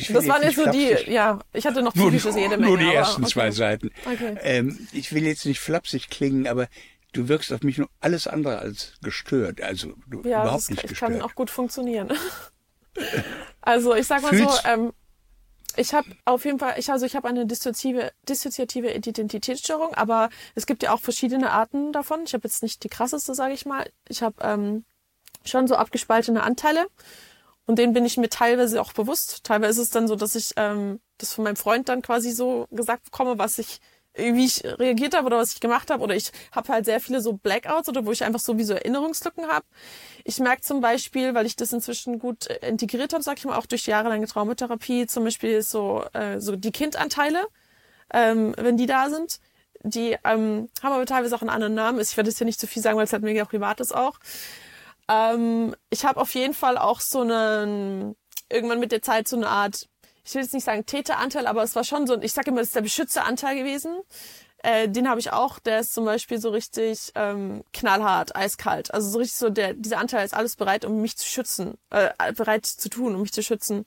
das 0.10 0.28
waren 0.28 0.44
jetzt 0.44 0.56
so 0.56 0.70
die, 0.72 0.96
ja, 1.12 1.40
ich 1.52 1.66
hatte 1.66 1.82
noch 1.82 1.94
psychisches 1.94 2.36
jede 2.36 2.56
Menge. 2.56 2.68
Nur 2.68 2.78
die 2.78 2.94
ersten 2.94 3.24
okay. 3.24 3.32
zwei 3.32 3.52
Seiten. 3.52 3.92
Okay. 4.06 4.38
Ähm, 4.42 4.88
ich 4.94 5.12
will 5.12 5.26
jetzt 5.26 5.46
nicht 5.46 5.60
flapsig 5.60 6.10
klingen, 6.10 6.48
aber 6.48 6.70
du 7.12 7.28
wirkst 7.28 7.52
auf 7.52 7.62
mich 7.64 7.78
nur 7.78 7.90
alles 8.00 8.26
andere 8.28 8.60
als 8.60 8.94
gestört. 9.02 9.60
Also 9.60 9.96
du, 10.08 10.22
ja, 10.22 10.44
überhaupt 10.44 10.70
nicht 10.70 10.88
gestört. 10.88 11.12
Ja, 11.12 11.18
kann 11.18 11.30
auch 11.30 11.36
gut 11.36 11.50
funktionieren. 11.50 12.14
also 13.62 13.96
ich 13.96 14.08
sag 14.08 14.22
mal 14.22 14.30
Fühlst, 14.30 14.64
so, 14.64 14.70
ähm, 14.70 14.94
ich 15.78 15.94
habe 15.94 16.08
auf 16.26 16.46
jeden 16.46 16.60
Fall, 16.60 16.76
ich 16.78 16.92
also 16.92 17.06
ich 17.06 17.16
habe 17.16 17.28
eine 17.28 17.46
dissoziative, 17.46 18.12
dissoziative 18.28 18.94
Identitätsstörung, 18.94 19.94
aber 19.96 20.30
es 20.56 20.66
gibt 20.66 20.84
ja 20.84 20.94
auch 20.94 21.00
verschiedene 21.00 21.52
Arten 21.52 21.92
davon. 21.94 22.24
Ich 22.26 22.34
habe 22.34 22.48
jetzt 22.48 22.64
nicht 22.64 22.84
die 22.84 22.90
krasseste, 22.90 23.34
sage 23.36 23.54
ich 23.54 23.66
mal. 23.66 23.90
Ich 24.08 24.22
habe 24.22 24.36
ähm, 24.42 24.86
schon 25.46 25.68
so 25.68 25.76
abgespaltene 25.76 26.44
Anteile 26.44 26.88
und 27.66 27.80
denen 27.80 27.94
bin 27.94 28.06
ich 28.06 28.18
mir 28.18 28.30
teilweise 28.30 28.82
auch 28.82 28.94
bewusst. 28.94 29.44
Teilweise 29.44 29.82
ist 29.82 29.88
es 29.88 29.94
dann 29.94 30.08
so, 30.08 30.16
dass 30.16 30.36
ich 30.36 30.52
ähm, 30.58 31.00
das 31.18 31.34
von 31.34 31.44
meinem 31.44 31.56
Freund 31.56 31.90
dann 31.90 32.02
quasi 32.02 32.32
so 32.32 32.68
gesagt 32.72 33.06
bekomme, 33.06 33.38
was 33.38 33.58
ich 33.58 33.80
wie 34.16 34.46
ich 34.46 34.64
reagiert 34.64 35.16
habe 35.16 35.28
oder 35.28 35.38
was 35.38 35.54
ich 35.54 35.60
gemacht 35.60 35.90
habe. 35.90 36.04
Oder 36.04 36.16
ich 36.16 36.32
habe 36.52 36.72
halt 36.74 36.86
sehr 36.86 37.00
viele 37.00 37.22
so 37.22 37.34
Blackouts 37.34 37.90
oder 37.90 38.06
wo 38.06 38.12
ich 38.12 38.24
einfach 38.24 38.40
so 38.40 38.58
wie 38.58 38.64
so 38.64 38.74
Erinnerungslücken 38.74 39.48
habe. 39.48 39.66
Ich 40.24 40.40
merke 40.40 40.62
zum 40.62 40.82
Beispiel, 40.82 41.34
weil 41.34 41.46
ich 41.46 41.56
das 41.56 41.72
inzwischen 41.74 42.20
gut 42.20 42.48
äh, 42.48 42.68
integriert 42.68 43.14
habe, 43.14 43.24
sag 43.24 43.38
ich 43.38 43.46
mal, 43.46 43.58
auch 43.58 43.66
durch 43.66 43.86
jahrelange 43.86 44.28
Traumatherapie, 44.28 45.08
zum 45.08 45.24
Beispiel 45.24 45.62
so, 45.62 46.04
äh, 46.14 46.40
so 46.40 46.56
die 46.56 46.72
Kindanteile, 46.72 47.48
ähm, 48.14 48.54
wenn 48.58 48.78
die 48.78 48.86
da 48.86 49.10
sind. 49.10 49.40
Die 49.84 50.18
ähm, 50.24 50.70
haben 50.84 50.94
aber 50.94 51.06
teilweise 51.06 51.36
auch 51.36 51.42
einen 51.42 51.50
anderen 51.50 51.74
Namen. 51.74 52.00
Ich 52.00 52.16
werde 52.16 52.30
jetzt 52.30 52.38
hier 52.38 52.46
nicht 52.46 52.60
zu 52.60 52.68
viel 52.68 52.82
sagen, 52.82 52.98
weil 52.98 53.06
es 53.06 53.14
halt 53.14 53.24
mega 53.24 53.46
privat 53.46 53.80
ist 53.80 53.96
auch. 53.96 54.20
Ähm, 55.08 55.76
ich 55.90 56.06
habe 56.06 56.20
auf 56.20 56.34
jeden 56.36 56.54
Fall 56.54 56.78
auch 56.78 57.00
so 57.00 57.22
einen, 57.22 58.16
irgendwann 58.52 58.80
mit 58.80 58.92
der 58.92 59.02
Zeit 59.02 59.28
so 59.28 59.36
eine 59.38 59.48
Art 59.48 59.88
ich 60.24 60.36
will 60.36 60.42
jetzt 60.42 60.54
nicht 60.54 60.64
sagen 60.64 60.86
Täteranteil, 60.86 61.48
aber 61.48 61.64
es 61.64 61.76
war 61.76 61.84
schon 61.84 62.08
so, 62.08 62.20
ich 62.22 62.34
sage 62.34 62.52
immer, 62.52 62.62
es 62.62 62.68
ist 62.68 62.76
der 62.76 62.82
Beschützeranteil 62.82 63.58
gewesen. 63.58 64.02
Äh, 64.64 64.90
den 64.90 65.10
habe 65.10 65.20
ich 65.20 65.32
auch, 65.32 65.58
der 65.58 65.80
ist 65.80 65.94
zum 65.94 66.06
Beispiel 66.06 66.40
so 66.40 66.50
richtig 66.50 67.12
ähm, 67.16 67.64
knallhart, 67.74 68.36
eiskalt. 68.36 68.94
Also 68.94 69.10
so 69.10 69.18
richtig 69.18 69.38
so, 69.38 69.50
der, 69.50 69.74
dieser 69.74 69.98
Anteil 69.98 70.24
ist 70.24 70.36
alles 70.36 70.56
bereit, 70.56 70.86
um 70.86 71.02
mich 71.02 71.18
zu 71.18 71.28
schützen, 71.28 71.80
äh, 71.90 72.12
bereit 72.34 72.66
zu 72.68 72.90
tun, 72.90 73.16
um 73.16 73.22
mich 73.22 73.34
zu 73.34 73.42
schützen. 73.42 73.86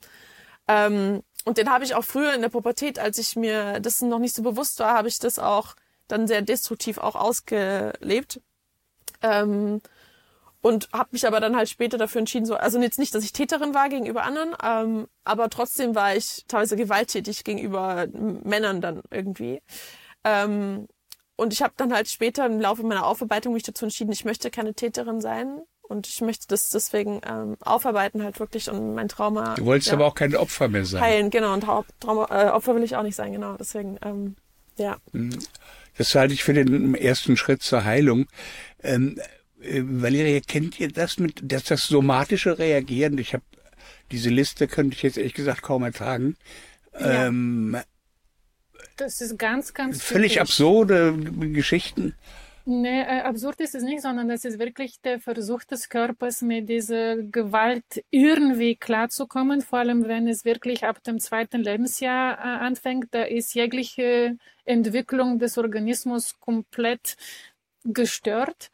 Ähm, 0.67 1.23
und 1.45 1.57
den 1.57 1.69
habe 1.69 1.85
ich 1.85 1.95
auch 1.95 2.03
früher 2.03 2.33
in 2.33 2.41
der 2.41 2.49
Pubertät, 2.49 2.99
als 2.99 3.17
ich 3.19 3.35
mir 3.35 3.79
dessen 3.79 4.09
noch 4.09 4.19
nicht 4.19 4.35
so 4.35 4.41
bewusst 4.41 4.79
war, 4.79 4.95
habe 4.95 5.07
ich 5.07 5.19
das 5.19 5.39
auch 5.39 5.75
dann 6.07 6.27
sehr 6.27 6.41
destruktiv 6.41 6.97
auch 6.97 7.15
ausgelebt. 7.15 8.41
Ähm, 9.21 9.81
und 10.65 10.89
habe 10.91 11.09
mich 11.11 11.27
aber 11.27 11.39
dann 11.39 11.55
halt 11.55 11.69
später 11.69 11.99
dafür 11.99 12.17
entschieden, 12.17 12.47
so 12.47 12.55
also 12.55 12.81
jetzt 12.81 12.97
nicht, 12.97 13.13
dass 13.13 13.23
ich 13.23 13.33
Täterin 13.33 13.75
war 13.75 13.87
gegenüber 13.87 14.23
anderen, 14.23 14.55
ähm, 14.63 15.07
aber 15.23 15.51
trotzdem 15.51 15.93
war 15.93 16.15
ich 16.15 16.43
teilweise 16.47 16.75
gewalttätig 16.75 17.43
gegenüber 17.43 18.07
Männern 18.11 18.81
dann 18.81 19.03
irgendwie. 19.11 19.61
Ähm, 20.23 20.87
und 21.35 21.53
ich 21.53 21.61
habe 21.61 21.75
dann 21.77 21.93
halt 21.93 22.09
später 22.09 22.47
im 22.47 22.59
Laufe 22.59 22.81
meiner 22.81 23.05
Aufarbeitung 23.05 23.53
mich 23.53 23.61
dazu 23.61 23.85
entschieden, 23.85 24.11
ich 24.11 24.25
möchte 24.25 24.49
keine 24.49 24.73
Täterin 24.73 25.21
sein. 25.21 25.61
Und 25.83 26.07
ich 26.07 26.19
möchte 26.21 26.47
das 26.47 26.69
deswegen 26.69 27.21
ähm, 27.29 27.57
aufarbeiten 27.59 28.23
halt 28.23 28.39
wirklich 28.39 28.67
und 28.71 28.95
mein 28.95 29.07
Trauma. 29.07 29.53
Du 29.53 29.65
wolltest 29.65 29.89
ja, 29.89 29.93
aber 29.93 30.07
auch 30.07 30.15
kein 30.15 30.35
Opfer 30.35 30.67
mehr 30.67 30.83
sein. 30.83 30.99
Heilen, 30.99 31.29
genau. 31.29 31.53
Und 31.53 31.63
Trauma, 31.99 32.25
äh, 32.31 32.49
Opfer 32.49 32.73
will 32.73 32.81
ich 32.81 32.95
auch 32.95 33.03
nicht 33.03 33.15
sein, 33.15 33.31
genau. 33.33 33.55
Deswegen, 33.59 33.99
ähm, 34.03 34.35
ja. 34.79 34.97
Mhm. 35.11 35.37
Das 35.95 36.15
halte 36.15 36.33
ich 36.33 36.43
für 36.43 36.55
den 36.55 36.95
ersten 36.95 37.37
Schritt 37.37 37.61
zur 37.61 37.85
Heilung. 37.85 38.25
Ähm, 38.81 39.21
äh, 39.65 39.83
Valeria, 39.83 40.39
kennt 40.39 40.79
ihr 40.79 40.89
das 40.89 41.17
mit, 41.17 41.39
dass 41.43 41.65
das 41.65 41.87
somatische 41.87 42.57
Reagieren? 42.57 43.17
Ich 43.17 43.33
habe 43.33 43.43
diese 44.11 44.29
Liste 44.29 44.67
könnte 44.67 44.95
ich 44.95 45.03
jetzt 45.03 45.17
ehrlich 45.17 45.33
gesagt 45.33 45.61
kaum 45.61 45.83
ertragen. 45.83 46.37
Ja. 46.99 47.27
Ähm, 47.27 47.77
das 48.97 49.19
ist 49.19 49.37
ganz, 49.37 49.73
ganz 49.73 50.01
völlig 50.01 50.33
typisch. 50.33 50.41
absurde 50.41 51.13
Geschichten. 51.51 52.15
Nee, 52.67 53.01
äh, 53.01 53.21
absurd 53.21 53.59
ist 53.59 53.75
es 53.75 53.83
nicht, 53.83 54.01
sondern 54.01 54.27
das 54.27 54.43
ist 54.43 54.57
wirklich 54.57 54.99
der 55.01 55.19
Versuch 55.19 55.63
des 55.65 55.87
Körpers, 55.87 56.41
mit 56.41 56.67
dieser 56.67 57.17
Gewalt 57.17 58.03
irgendwie 58.09 58.75
klarzukommen, 58.75 59.61
vor 59.61 59.79
allem 59.79 60.07
wenn 60.07 60.27
es 60.27 60.45
wirklich 60.45 60.83
ab 60.83 61.03
dem 61.03 61.19
zweiten 61.19 61.61
Lebensjahr 61.61 62.39
äh, 62.39 62.41
anfängt. 62.41 63.09
Da 63.11 63.23
ist 63.23 63.53
jegliche 63.53 64.37
Entwicklung 64.63 65.37
des 65.37 65.59
Organismus 65.59 66.39
komplett 66.39 67.17
gestört. 67.83 68.71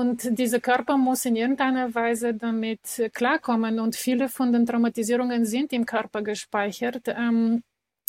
Und 0.00 0.36
dieser 0.40 0.58
Körper 0.58 0.96
muss 0.96 1.24
in 1.24 1.36
irgendeiner 1.36 1.94
Weise 1.94 2.34
damit 2.34 2.80
klarkommen. 3.12 3.78
Und 3.78 3.94
viele 3.94 4.28
von 4.28 4.52
den 4.52 4.66
Traumatisierungen 4.66 5.46
sind 5.46 5.72
im 5.72 5.86
Körper 5.86 6.20
gespeichert. 6.22 7.04
Ähm, 7.06 7.62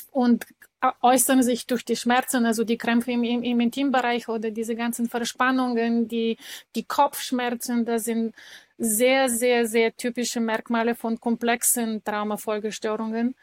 und 0.09 0.47
äußern 1.01 1.43
sich 1.43 1.67
durch 1.67 1.85
die 1.85 1.95
Schmerzen, 1.95 2.47
also 2.47 2.63
die 2.63 2.79
Krämpfe 2.79 3.11
im, 3.11 3.23
im, 3.23 3.43
im 3.43 3.59
Intimbereich 3.59 4.27
oder 4.29 4.49
diese 4.49 4.75
ganzen 4.75 5.07
Verspannungen, 5.07 6.07
die, 6.07 6.37
die 6.75 6.85
Kopfschmerzen, 6.85 7.85
das 7.85 8.05
sind 8.05 8.33
sehr, 8.79 9.29
sehr, 9.29 9.67
sehr 9.67 9.95
typische 9.95 10.39
Merkmale 10.39 10.95
von 10.95 11.19
komplexen 11.19 12.03
Traumafolgestörungen. 12.03 13.35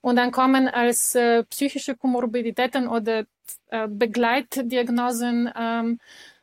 Und 0.00 0.16
dann 0.16 0.30
kommen 0.30 0.68
als 0.68 1.14
äh, 1.14 1.44
psychische 1.44 1.96
Komorbiditäten 1.96 2.88
oder 2.88 3.26
äh, 3.68 3.88
Begleitdiagnosen 3.88 5.50
ähm, 5.54 5.98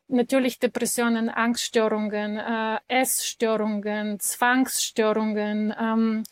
natürlich 0.07 0.59
Depressionen, 0.59 1.29
Angststörungen, 1.29 2.37
äh, 2.37 2.77
Essstörungen, 2.87 4.19
Zwangsstörungen, 4.19 5.73
ähm, 5.79 6.23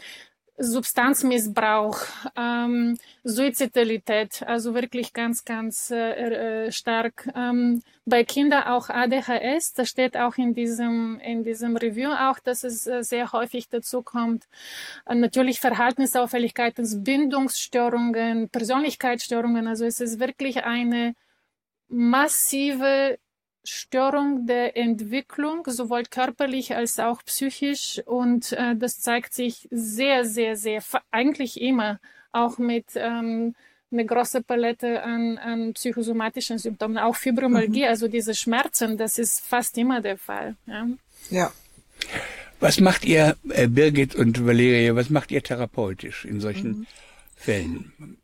Substanzmissbrauch, 0.58 1.98
ähm, 2.38 2.98
Suizidalität, 3.26 4.42
also 4.44 4.74
wirklich 4.74 5.12
ganz, 5.12 5.44
ganz 5.44 5.92
äh, 5.92 6.68
äh, 6.68 6.72
stark. 6.72 7.30
Ähm, 7.36 7.82
bei 8.06 8.24
Kindern 8.24 8.64
auch 8.64 8.90
ADHS, 8.90 9.74
das 9.74 9.90
steht 9.90 10.16
auch 10.16 10.38
in 10.38 10.54
diesem, 10.54 11.20
in 11.20 11.44
diesem 11.44 11.76
Review 11.76 12.10
auch, 12.12 12.40
dass 12.40 12.64
es 12.64 12.88
äh, 12.88 13.04
sehr 13.04 13.34
häufig 13.34 13.68
dazu 13.68 14.02
kommt. 14.02 14.48
Äh, 15.06 15.16
natürlich 15.16 15.60
Verhaltensauffälligkeiten, 15.60 17.04
Bindungsstörungen, 17.04 18.48
Persönlichkeitsstörungen, 18.48 19.68
also 19.68 19.84
es 19.84 20.00
ist 20.00 20.20
wirklich 20.20 20.64
eine 20.64 21.16
massive 21.90 23.20
Störung 23.66 24.46
der 24.46 24.78
Entwicklung, 24.78 25.64
sowohl 25.68 26.04
körperlich 26.04 26.76
als 26.76 27.00
auch 27.00 27.24
psychisch. 27.24 28.02
Und 28.06 28.52
äh, 28.54 28.76
das 28.76 29.00
zeigt 29.00 29.34
sich 29.34 29.68
sehr, 29.72 30.26
sehr, 30.26 30.56
sehr, 30.56 30.84
eigentlich 31.12 31.62
immer 31.62 32.00
auch 32.32 32.58
mit 32.58 32.86
ähm, 32.96 33.56
eine 33.92 34.06
große 34.06 34.42
Palette 34.42 35.04
an, 35.04 35.38
an 35.38 35.74
psychosomatischen 35.74 36.58
Symptomen, 36.58 36.98
auch 36.98 37.16
Fibromyalgie, 37.16 37.84
mhm. 37.84 37.90
also 37.90 38.08
diese 38.08 38.34
Schmerzen, 38.36 38.98
das 38.98 39.18
ist 39.18 39.40
fast 39.46 39.78
immer 39.78 40.02
der 40.02 40.18
Fall. 40.18 40.56
Ja. 40.66 40.88
ja. 41.30 41.52
Was 42.60 42.80
macht 42.80 43.06
ihr, 43.06 43.36
äh, 43.50 43.68
Birgit 43.68 44.16
und 44.16 44.46
Valeria, 44.46 44.96
was 44.96 45.10
macht 45.10 45.32
ihr 45.32 45.44
therapeutisch 45.44 46.26
in 46.26 46.40
solchen 46.40 46.80
mhm. 46.80 46.88
Fällen? 47.36 48.18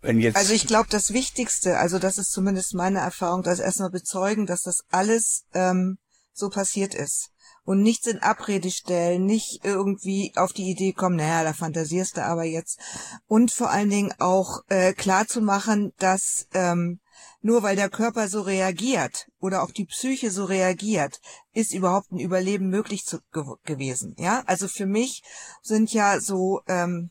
Wenn 0.00 0.20
jetzt 0.20 0.36
also 0.36 0.52
ich 0.52 0.66
glaube, 0.66 0.88
das 0.90 1.12
Wichtigste, 1.12 1.78
also 1.78 1.98
das 1.98 2.18
ist 2.18 2.30
zumindest 2.30 2.74
meine 2.74 3.00
Erfahrung, 3.00 3.42
das 3.42 3.58
erstmal 3.58 3.90
bezeugen, 3.90 4.46
dass 4.46 4.62
das 4.62 4.84
alles 4.90 5.44
ähm, 5.54 5.98
so 6.32 6.48
passiert 6.48 6.94
ist. 6.94 7.30
Und 7.64 7.82
nichts 7.82 8.06
in 8.06 8.20
Abrede 8.20 8.70
stellen, 8.70 9.26
nicht 9.26 9.60
irgendwie 9.62 10.32
auf 10.36 10.54
die 10.54 10.70
Idee 10.70 10.92
kommen, 10.92 11.16
naja, 11.16 11.44
da 11.44 11.52
fantasierst 11.52 12.16
du 12.16 12.24
aber 12.24 12.44
jetzt. 12.44 12.78
Und 13.26 13.50
vor 13.50 13.70
allen 13.70 13.90
Dingen 13.90 14.14
auch 14.18 14.60
äh, 14.68 14.94
klar 14.94 15.26
zu 15.26 15.42
machen, 15.42 15.92
dass 15.98 16.46
ähm, 16.54 17.00
nur 17.42 17.62
weil 17.62 17.76
der 17.76 17.90
Körper 17.90 18.28
so 18.28 18.40
reagiert 18.40 19.28
oder 19.38 19.62
auch 19.62 19.70
die 19.70 19.84
Psyche 19.84 20.30
so 20.30 20.44
reagiert, 20.44 21.20
ist 21.52 21.74
überhaupt 21.74 22.10
ein 22.10 22.18
Überleben 22.18 22.68
möglich 22.68 23.04
zu, 23.04 23.18
ge 23.32 23.44
gewesen. 23.64 24.14
Ja, 24.18 24.42
also 24.46 24.66
für 24.66 24.86
mich 24.86 25.22
sind 25.62 25.92
ja 25.92 26.20
so 26.20 26.62
ähm, 26.68 27.10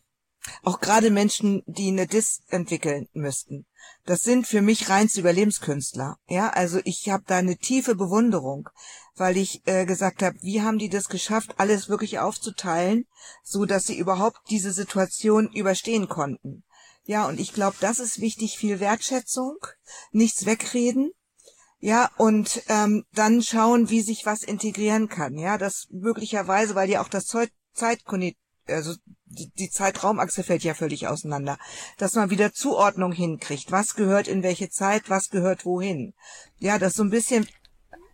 auch 0.63 0.79
gerade 0.79 1.11
Menschen, 1.11 1.63
die 1.65 1.89
eine 1.89 2.07
Dis 2.07 2.41
entwickeln 2.49 3.07
müssten. 3.13 3.65
Das 4.05 4.21
sind 4.21 4.47
für 4.47 4.61
mich 4.61 4.89
reinste 4.89 5.19
Überlebenskünstler. 5.19 6.17
Ja, 6.27 6.49
also 6.49 6.79
ich 6.83 7.09
habe 7.09 7.23
da 7.27 7.37
eine 7.37 7.57
tiefe 7.57 7.95
Bewunderung, 7.95 8.69
weil 9.15 9.37
ich 9.37 9.61
äh, 9.65 9.85
gesagt 9.85 10.23
habe, 10.23 10.37
wie 10.41 10.61
haben 10.61 10.79
die 10.79 10.89
das 10.89 11.09
geschafft, 11.09 11.55
alles 11.57 11.89
wirklich 11.89 12.19
aufzuteilen, 12.19 13.05
so 13.43 13.65
dass 13.65 13.85
sie 13.85 13.97
überhaupt 13.97 14.39
diese 14.49 14.71
Situation 14.71 15.51
überstehen 15.51 16.07
konnten. 16.07 16.63
Ja, 17.03 17.27
und 17.27 17.39
ich 17.39 17.53
glaube, 17.53 17.77
das 17.79 17.99
ist 17.99 18.19
wichtig, 18.19 18.57
viel 18.57 18.79
Wertschätzung, 18.79 19.57
nichts 20.11 20.45
wegreden, 20.45 21.11
ja, 21.79 22.09
und 22.17 22.63
ähm, 22.69 23.05
dann 23.13 23.41
schauen, 23.41 23.89
wie 23.89 24.01
sich 24.01 24.25
was 24.25 24.43
integrieren 24.43 25.09
kann. 25.09 25.37
Ja, 25.37 25.57
das 25.57 25.87
möglicherweise, 25.91 26.73
weil 26.75 26.89
ja 26.89 27.01
auch 27.01 27.09
das 27.09 27.31
Zeitkonit 27.73 28.35
also 28.67 28.93
die, 29.25 29.51
die 29.57 29.69
Zeitraumachse 29.69 30.43
fällt 30.43 30.63
ja 30.63 30.73
völlig 30.73 31.07
auseinander, 31.07 31.57
dass 31.97 32.13
man 32.13 32.29
wieder 32.29 32.53
Zuordnung 32.53 33.11
hinkriegt. 33.11 33.71
Was 33.71 33.95
gehört 33.95 34.27
in 34.27 34.43
welche 34.43 34.69
Zeit, 34.69 35.09
was 35.09 35.29
gehört 35.29 35.65
wohin? 35.65 36.13
Ja, 36.59 36.79
das 36.79 36.93
so 36.93 37.03
ein 37.03 37.09
bisschen 37.09 37.47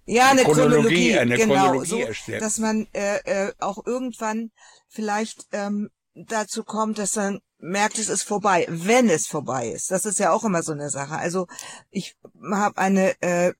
ja, 0.06 0.30
eine, 0.30 0.42
eine 0.42 0.44
Chronologie, 0.44 1.14
Chronologie 1.14 1.18
eine 1.18 1.38
genau, 1.38 1.54
Chronologie 1.54 2.14
so, 2.26 2.32
dass 2.40 2.58
man 2.58 2.88
äh, 2.94 3.18
äh, 3.48 3.54
auch 3.60 3.86
irgendwann 3.86 4.52
vielleicht 4.90 5.48
ähm, 5.54 5.90
dazu 6.14 6.64
kommt, 6.64 6.98
dass 6.98 7.16
man 7.16 7.40
merkt, 7.58 7.98
es 7.98 8.10
ist 8.10 8.24
vorbei, 8.24 8.66
wenn 8.70 9.10
es 9.10 9.26
vorbei 9.26 9.70
ist. 9.70 9.90
Das 9.90 10.06
ist 10.06 10.20
ja 10.20 10.32
auch 10.32 10.44
immer 10.44 10.62
so 10.64 10.74
eine 10.74 10.90
Sache. 10.90 11.16
Also 11.16 11.48
ich 11.90 12.18
habe 12.52 12.78
eine 12.78 13.22
äh, 13.22 13.54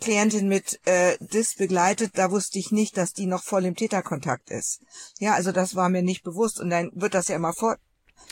Klientin 0.00 0.48
mit 0.48 0.80
äh, 0.86 1.16
DIS 1.20 1.54
begleitet, 1.56 2.12
da 2.14 2.30
wusste 2.30 2.58
ich 2.58 2.70
nicht, 2.70 2.96
dass 2.96 3.12
die 3.12 3.26
noch 3.26 3.42
voll 3.42 3.64
im 3.64 3.74
Täterkontakt 3.74 4.50
ist. 4.50 4.80
Ja, 5.18 5.34
also 5.34 5.50
das 5.52 5.74
war 5.74 5.88
mir 5.88 6.02
nicht 6.02 6.22
bewusst 6.22 6.60
und 6.60 6.70
dann 6.70 6.90
wird 6.94 7.14
das 7.14 7.28
ja 7.28 7.36
immer 7.36 7.52
vor. 7.52 7.76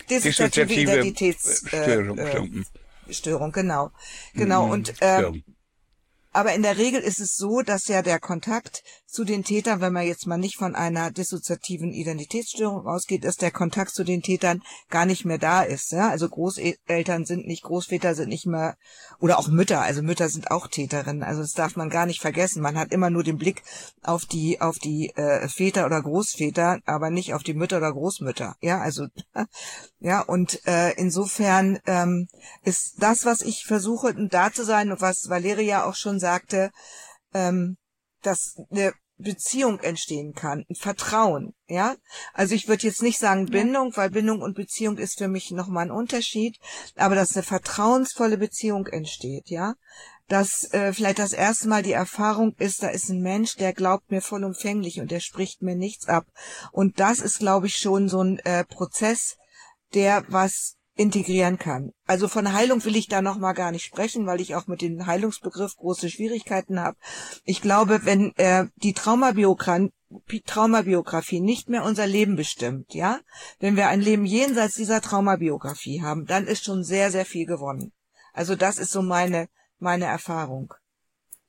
Dissoziative 0.08 0.72
Identitätsstörung, 0.72 2.18
äh, 2.18 2.38
äh, 3.08 3.12
Störung, 3.12 3.52
genau, 3.52 3.90
genau 4.34 4.66
mhm, 4.66 4.72
und 4.72 5.02
äh, 5.02 5.32
aber 6.36 6.52
in 6.52 6.62
der 6.62 6.76
Regel 6.76 7.00
ist 7.00 7.18
es 7.18 7.34
so, 7.34 7.62
dass 7.62 7.88
ja 7.88 8.02
der 8.02 8.20
Kontakt 8.20 8.82
zu 9.06 9.24
den 9.24 9.44
Tätern, 9.44 9.80
wenn 9.80 9.94
man 9.94 10.06
jetzt 10.06 10.26
mal 10.26 10.36
nicht 10.36 10.58
von 10.58 10.74
einer 10.74 11.10
dissoziativen 11.10 11.92
Identitätsstörung 11.92 12.86
ausgeht, 12.86 13.24
dass 13.24 13.36
der 13.36 13.50
Kontakt 13.50 13.94
zu 13.94 14.04
den 14.04 14.20
Tätern 14.20 14.62
gar 14.90 15.06
nicht 15.06 15.24
mehr 15.24 15.38
da 15.38 15.62
ist. 15.62 15.92
Ja? 15.92 16.10
Also 16.10 16.28
Großeltern 16.28 17.24
sind 17.24 17.46
nicht, 17.46 17.62
Großväter 17.62 18.14
sind 18.14 18.28
nicht 18.28 18.44
mehr, 18.44 18.76
oder 19.18 19.38
auch 19.38 19.48
Mütter, 19.48 19.80
also 19.80 20.02
Mütter 20.02 20.28
sind 20.28 20.50
auch 20.50 20.68
Täterinnen. 20.68 21.22
Also 21.22 21.40
das 21.40 21.52
darf 21.52 21.76
man 21.76 21.88
gar 21.88 22.04
nicht 22.04 22.20
vergessen. 22.20 22.60
Man 22.60 22.76
hat 22.76 22.92
immer 22.92 23.08
nur 23.08 23.24
den 23.24 23.38
Blick 23.38 23.62
auf 24.02 24.26
die, 24.26 24.60
auf 24.60 24.76
die 24.78 25.12
äh, 25.16 25.48
Väter 25.48 25.86
oder 25.86 26.02
Großväter, 26.02 26.80
aber 26.84 27.08
nicht 27.08 27.32
auf 27.32 27.42
die 27.42 27.54
Mütter 27.54 27.78
oder 27.78 27.92
Großmütter. 27.92 28.56
Ja, 28.60 28.80
also 28.80 29.06
ja, 30.00 30.20
und 30.20 30.60
äh, 30.66 30.92
insofern 30.96 31.78
ähm, 31.86 32.28
ist 32.64 32.96
das, 32.98 33.24
was 33.24 33.40
ich 33.40 33.64
versuche, 33.64 34.14
da 34.28 34.52
zu 34.52 34.64
sein 34.64 34.92
und 34.92 35.00
was 35.00 35.30
Valeria 35.30 35.84
auch 35.84 35.94
schon 35.94 36.20
sagte, 36.26 36.70
ähm, 37.32 37.76
dass 38.22 38.56
eine 38.70 38.92
Beziehung 39.18 39.78
entstehen 39.80 40.34
kann, 40.34 40.64
ein 40.68 40.74
Vertrauen, 40.74 41.54
ja. 41.68 41.94
Also 42.34 42.54
ich 42.54 42.68
würde 42.68 42.86
jetzt 42.86 43.02
nicht 43.02 43.18
sagen 43.18 43.46
Bindung, 43.46 43.90
ja. 43.90 43.96
weil 43.96 44.10
Bindung 44.10 44.42
und 44.42 44.56
Beziehung 44.56 44.98
ist 44.98 45.18
für 45.18 45.28
mich 45.28 45.52
nochmal 45.52 45.86
ein 45.86 45.90
Unterschied, 45.90 46.58
aber 46.96 47.14
dass 47.14 47.34
eine 47.34 47.42
vertrauensvolle 47.42 48.38
Beziehung 48.38 48.86
entsteht, 48.86 49.48
ja. 49.48 49.74
Dass 50.28 50.70
äh, 50.72 50.92
vielleicht 50.92 51.20
das 51.20 51.32
erste 51.32 51.68
Mal 51.68 51.84
die 51.84 51.92
Erfahrung 51.92 52.54
ist, 52.58 52.82
da 52.82 52.88
ist 52.88 53.08
ein 53.08 53.22
Mensch, 53.22 53.54
der 53.54 53.72
glaubt 53.72 54.10
mir 54.10 54.20
vollumfänglich 54.20 55.00
und 55.00 55.10
der 55.12 55.20
spricht 55.20 55.62
mir 55.62 55.76
nichts 55.76 56.08
ab. 56.08 56.26
Und 56.72 56.98
das 56.98 57.20
ist, 57.20 57.38
glaube 57.38 57.68
ich, 57.68 57.76
schon 57.76 58.08
so 58.08 58.22
ein 58.22 58.40
äh, 58.40 58.64
Prozess, 58.64 59.36
der 59.94 60.24
was 60.28 60.75
integrieren 60.96 61.58
kann. 61.58 61.92
Also 62.06 62.26
von 62.26 62.52
Heilung 62.52 62.84
will 62.84 62.96
ich 62.96 63.06
da 63.06 63.20
noch 63.20 63.36
mal 63.36 63.52
gar 63.52 63.70
nicht 63.70 63.84
sprechen, 63.84 64.26
weil 64.26 64.40
ich 64.40 64.54
auch 64.54 64.66
mit 64.66 64.80
dem 64.80 65.06
Heilungsbegriff 65.06 65.76
große 65.76 66.08
Schwierigkeiten 66.08 66.80
habe. 66.80 66.96
Ich 67.44 67.60
glaube, 67.60 68.00
wenn 68.04 68.34
äh, 68.36 68.66
die 68.76 68.94
Traumabiografie 68.94 69.92
Traumabiografie 70.46 71.40
nicht 71.40 71.68
mehr 71.68 71.84
unser 71.84 72.06
Leben 72.06 72.36
bestimmt, 72.36 72.94
ja, 72.94 73.20
wenn 73.58 73.76
wir 73.76 73.88
ein 73.88 74.00
Leben 74.00 74.24
jenseits 74.24 74.76
dieser 74.76 75.00
Traumabiografie 75.00 76.00
haben, 76.00 76.26
dann 76.26 76.46
ist 76.46 76.64
schon 76.64 76.84
sehr 76.84 77.10
sehr 77.10 77.26
viel 77.26 77.44
gewonnen. 77.44 77.92
Also 78.32 78.54
das 78.54 78.78
ist 78.78 78.92
so 78.92 79.02
meine 79.02 79.48
meine 79.78 80.06
Erfahrung. 80.06 80.72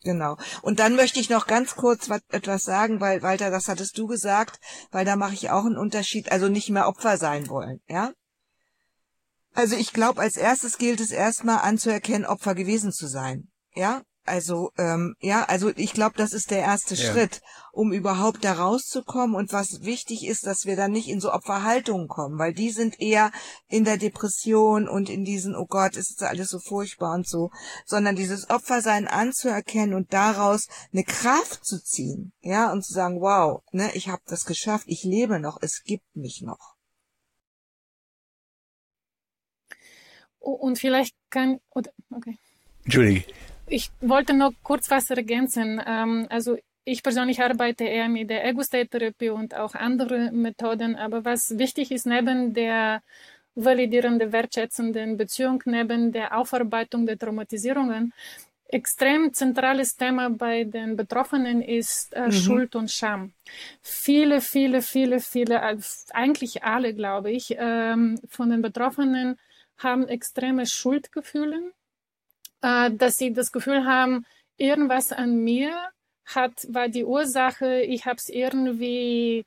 Genau. 0.03 0.37
Und 0.61 0.79
dann 0.79 0.95
möchte 0.95 1.19
ich 1.19 1.29
noch 1.29 1.47
ganz 1.47 1.75
kurz 1.75 2.09
was, 2.09 2.21
etwas 2.29 2.63
sagen, 2.63 2.99
weil 2.99 3.21
Walter, 3.21 3.49
das 3.49 3.67
hattest 3.67 3.97
du 3.97 4.07
gesagt, 4.07 4.59
weil 4.91 5.05
da 5.05 5.15
mache 5.15 5.33
ich 5.33 5.49
auch 5.49 5.65
einen 5.65 5.77
Unterschied, 5.77 6.31
also 6.31 6.49
nicht 6.49 6.69
mehr 6.69 6.87
Opfer 6.87 7.17
sein 7.17 7.47
wollen, 7.49 7.81
ja? 7.87 8.11
Also 9.57 9.75
ich 9.75 9.91
glaube, 9.91 10.21
als 10.21 10.37
erstes 10.37 10.77
gilt 10.77 10.99
es 10.99 11.09
erstmal 11.09 11.57
anzuerkennen, 11.57 12.27
Opfer 12.27 12.53
gewesen 12.53 12.91
zu 12.91 13.07
sein, 13.07 13.47
ja? 13.73 14.03
Also 14.23 14.69
ähm, 14.77 15.15
ja, 15.19 15.45
also 15.45 15.71
ich 15.75 15.93
glaube, 15.93 16.13
das 16.15 16.31
ist 16.31 16.51
der 16.51 16.59
erste 16.59 16.93
ja. 16.93 17.11
Schritt, 17.11 17.41
um 17.71 17.91
überhaupt 17.91 18.43
da 18.43 18.53
rauszukommen. 18.53 19.35
Und 19.35 19.53
was 19.53 19.81
wichtig 19.81 20.27
ist, 20.27 20.45
dass 20.45 20.65
wir 20.65 20.75
dann 20.75 20.91
nicht 20.91 21.07
in 21.07 21.19
so 21.19 21.33
Opferhaltungen 21.33 22.07
kommen, 22.07 22.37
weil 22.37 22.53
die 22.53 22.69
sind 22.69 22.99
eher 22.99 23.31
in 23.67 23.83
der 23.83 23.97
Depression 23.97 24.87
und 24.87 25.09
in 25.09 25.23
diesen, 25.23 25.55
oh 25.55 25.65
Gott, 25.65 25.95
ist 25.95 26.21
alles 26.21 26.49
so 26.49 26.59
furchtbar 26.59 27.15
und 27.15 27.27
so, 27.27 27.49
sondern 27.83 28.15
dieses 28.15 28.51
Opfersein 28.51 29.07
anzuerkennen 29.07 29.95
und 29.95 30.13
daraus 30.13 30.67
eine 30.93 31.03
Kraft 31.03 31.65
zu 31.65 31.81
ziehen, 31.81 32.31
ja, 32.41 32.71
und 32.71 32.85
zu 32.85 32.93
sagen, 32.93 33.21
wow, 33.21 33.63
ne, 33.71 33.89
ich 33.95 34.07
habe 34.09 34.21
das 34.27 34.45
geschafft, 34.45 34.85
ich 34.87 35.03
lebe 35.03 35.39
noch, 35.39 35.57
es 35.61 35.81
gibt 35.83 36.15
mich 36.15 36.43
noch. 36.45 36.76
Und 40.51 40.79
vielleicht 40.79 41.15
kann, 41.29 41.59
oder, 41.71 41.91
okay. 42.11 42.37
Entschuldige. 42.83 43.23
Ich 43.67 43.91
wollte 43.99 44.33
noch 44.33 44.53
kurz 44.63 44.89
was 44.89 45.09
ergänzen. 45.09 45.81
Ähm, 45.85 46.27
also 46.29 46.57
ich 46.85 47.03
persönlich 47.03 47.41
arbeite 47.41 47.83
eher 47.83 48.07
mit 48.07 48.29
der 48.29 48.45
Ego-State-Therapie 48.45 49.29
und 49.29 49.53
auch 49.55 49.75
andere 49.75 50.31
Methoden. 50.31 50.95
Aber 50.95 51.25
was 51.25 51.57
wichtig 51.57 51.91
ist, 51.91 52.05
neben 52.05 52.53
der 52.53 53.01
validierenden, 53.55 54.31
wertschätzenden 54.31 55.17
Beziehung, 55.17 55.61
neben 55.65 56.11
der 56.13 56.37
Aufarbeitung 56.37 57.05
der 57.05 57.17
Traumatisierungen, 57.17 58.13
extrem 58.69 59.33
zentrales 59.33 59.95
Thema 59.95 60.29
bei 60.29 60.63
den 60.63 60.95
Betroffenen 60.95 61.61
ist 61.61 62.13
äh, 62.13 62.27
mhm. 62.27 62.31
Schuld 62.31 62.75
und 62.75 62.91
Scham. 62.91 63.33
Viele, 63.81 64.41
viele, 64.41 64.81
viele, 64.81 65.19
viele, 65.19 65.61
eigentlich 66.13 66.63
alle, 66.63 66.93
glaube 66.93 67.31
ich, 67.31 67.55
ähm, 67.57 68.19
von 68.29 68.49
den 68.49 68.61
Betroffenen 68.61 69.37
haben 69.77 70.07
extreme 70.07 70.65
Schuldgefühle 70.65 71.73
äh, 72.61 72.91
dass 72.91 73.17
sie 73.17 73.33
das 73.33 73.51
Gefühl 73.51 73.85
haben, 73.85 74.25
irgendwas 74.57 75.11
an 75.11 75.43
mir 75.43 75.71
hat, 76.25 76.65
war 76.69 76.89
die 76.89 77.05
Ursache, 77.05 77.81
ich 77.81 78.05
habe 78.05 78.17
es 78.17 78.29
irgendwie 78.29 79.45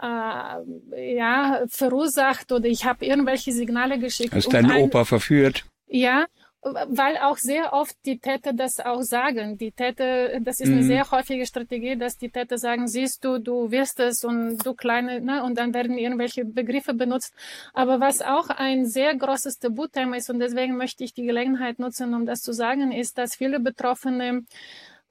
äh, 0.00 1.16
ja, 1.16 1.62
verursacht 1.68 2.50
oder 2.52 2.66
ich 2.66 2.84
habe 2.84 3.04
irgendwelche 3.04 3.52
Signale 3.52 3.98
geschickt. 3.98 4.34
Hast 4.34 4.52
deinen 4.52 4.72
Opa 4.72 5.04
verführt? 5.04 5.64
Ja, 5.86 6.26
weil 6.64 7.18
auch 7.18 7.36
sehr 7.36 7.72
oft 7.72 7.94
die 8.06 8.18
Täter 8.18 8.52
das 8.52 8.80
auch 8.80 9.02
sagen. 9.02 9.58
Die 9.58 9.70
Täter, 9.70 10.40
das 10.40 10.60
ist 10.60 10.68
eine 10.68 10.82
mhm. 10.82 10.86
sehr 10.86 11.10
häufige 11.10 11.44
Strategie, 11.44 11.96
dass 11.96 12.16
die 12.16 12.30
Täter 12.30 12.56
sagen, 12.56 12.88
siehst 12.88 13.24
du, 13.24 13.38
du 13.38 13.70
wirst 13.70 14.00
es 14.00 14.24
und 14.24 14.58
du 14.64 14.74
kleine, 14.74 15.20
ne, 15.20 15.44
und 15.44 15.58
dann 15.58 15.74
werden 15.74 15.98
irgendwelche 15.98 16.44
Begriffe 16.44 16.94
benutzt. 16.94 17.34
Aber 17.74 18.00
was 18.00 18.22
auch 18.22 18.48
ein 18.48 18.86
sehr 18.86 19.14
großes 19.14 19.58
Tabuthema 19.58 20.16
ist, 20.16 20.30
und 20.30 20.38
deswegen 20.38 20.76
möchte 20.76 21.04
ich 21.04 21.12
die 21.12 21.26
Gelegenheit 21.26 21.78
nutzen, 21.78 22.14
um 22.14 22.24
das 22.24 22.40
zu 22.40 22.52
sagen, 22.52 22.92
ist, 22.92 23.18
dass 23.18 23.34
viele 23.36 23.60
Betroffene 23.60 24.44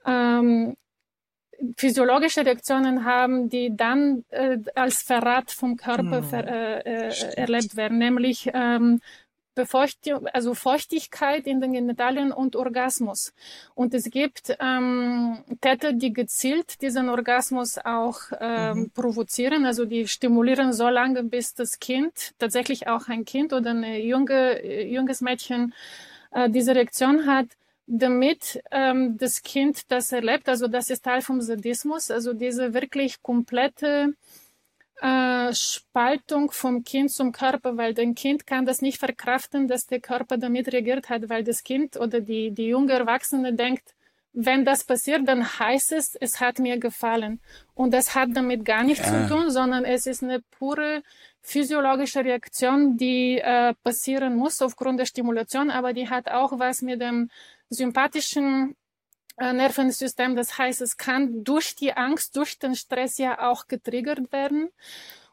ähm, 0.06 0.76
physiologische 1.78 2.46
Reaktionen 2.46 3.06
haben, 3.06 3.50
die 3.50 3.76
dann 3.76 4.26
äh, 4.30 4.58
als 4.76 5.04
Verrat 5.04 5.52
vom 5.52 5.78
Körper 5.78 6.22
mhm. 6.22 6.24
ver, 6.24 6.48
äh, 6.48 7.10
äh, 7.10 7.34
erlebt 7.36 7.76
werden, 7.76 7.98
nämlich 7.98 8.50
ähm, 8.54 9.02
Befeuchtung, 9.56 10.28
also 10.28 10.54
Feuchtigkeit 10.54 11.48
in 11.48 11.62
den 11.62 11.74
Genitalien 11.74 12.32
und 12.32 12.56
Orgasmus. 12.56 13.34
Und 13.76 13.94
es 13.94 14.06
gibt 14.10 14.56
ähm, 14.60 15.44
Täter, 15.62 15.94
die 15.94 16.14
gezielt 16.14 16.82
diesen 16.82 17.10
Orgasmus 17.10 17.78
auch 17.78 18.20
ähm, 18.40 18.78
mhm. 18.78 18.90
provozieren, 18.92 19.66
also 19.66 19.86
die 19.86 20.08
stimulieren 20.08 20.74
so 20.74 20.90
lange, 20.90 21.24
bis 21.24 21.54
das 21.54 21.80
Kind, 21.80 22.34
tatsächlich 22.40 22.88
auch 22.88 23.08
ein 23.08 23.26
Kind 23.26 23.54
oder 23.54 23.72
ein 23.72 23.84
junge, 24.02 24.84
junges 24.86 25.22
Mädchen 25.22 25.74
äh, 26.32 26.50
diese 26.50 26.76
Reaktion 26.76 27.26
hat, 27.28 27.48
damit 27.88 28.62
ähm, 28.72 29.18
das 29.18 29.42
Kind 29.44 29.92
das 29.92 30.12
erlebt. 30.12 30.48
Also 30.50 30.68
das 30.68 30.90
ist 30.90 31.04
Teil 31.04 31.22
vom 31.22 31.42
Sadismus, 31.42 32.12
also 32.12 32.34
diese 32.34 32.74
wirklich 32.74 33.22
komplette 33.22 34.14
äh, 35.04 35.54
Spaltung 35.54 36.52
vom 36.52 36.84
Kind 36.86 37.12
zum 37.12 37.34
Körper, 37.34 37.76
weil 37.76 37.94
dein 37.94 38.16
Kind 38.16 38.48
kann 38.48 38.66
das 38.66 38.82
nicht 38.82 39.00
verkraften, 39.00 39.68
dass 39.68 39.86
der 39.86 40.00
Körper 40.00 40.38
damit 40.38 40.72
reagiert 40.72 41.10
hat, 41.10 41.28
weil 41.30 41.44
das 41.44 41.64
Kind 41.64 41.98
oder 41.98 42.22
die, 42.22 42.52
die 42.52 42.68
junge 42.68 42.94
Erwachsene 42.94 43.54
denkt, 43.54 43.94
wenn 44.32 44.64
das 44.66 44.86
passiert, 44.86 45.28
dann 45.28 45.60
heißt 45.60 45.92
es, 45.92 46.16
es 46.16 46.40
hat 46.40 46.58
mir 46.58 46.80
gefallen. 46.80 47.40
Und 47.76 47.94
das 47.94 48.16
hat 48.16 48.30
damit 48.34 48.66
gar 48.66 48.84
nichts 48.84 49.06
ja. 49.06 49.28
zu 49.28 49.34
tun, 49.34 49.52
sondern 49.52 49.84
es 49.84 50.08
ist 50.08 50.24
eine 50.24 50.42
pure 50.58 51.04
physiologische 51.42 52.24
Reaktion, 52.24 52.96
die 52.96 53.40
äh, 53.40 53.74
passieren 53.84 54.38
muss 54.38 54.62
aufgrund 54.62 55.02
der 55.02 55.06
Stimulation, 55.06 55.70
aber 55.70 55.92
die 55.92 56.10
hat 56.10 56.30
auch 56.30 56.58
was 56.58 56.82
mit 56.82 57.02
dem 57.02 57.30
sympathischen 57.70 58.76
Nervensystem. 59.38 60.36
Das 60.36 60.58
heißt, 60.58 60.82
es 60.82 60.98
kann 60.98 61.44
durch 61.44 61.76
die 61.76 61.94
Angst, 61.94 62.36
durch 62.36 62.60
den 62.60 62.76
Stress 62.76 63.18
ja 63.18 63.50
auch 63.50 63.68
getriggert 63.68 64.32
werden. 64.32 64.70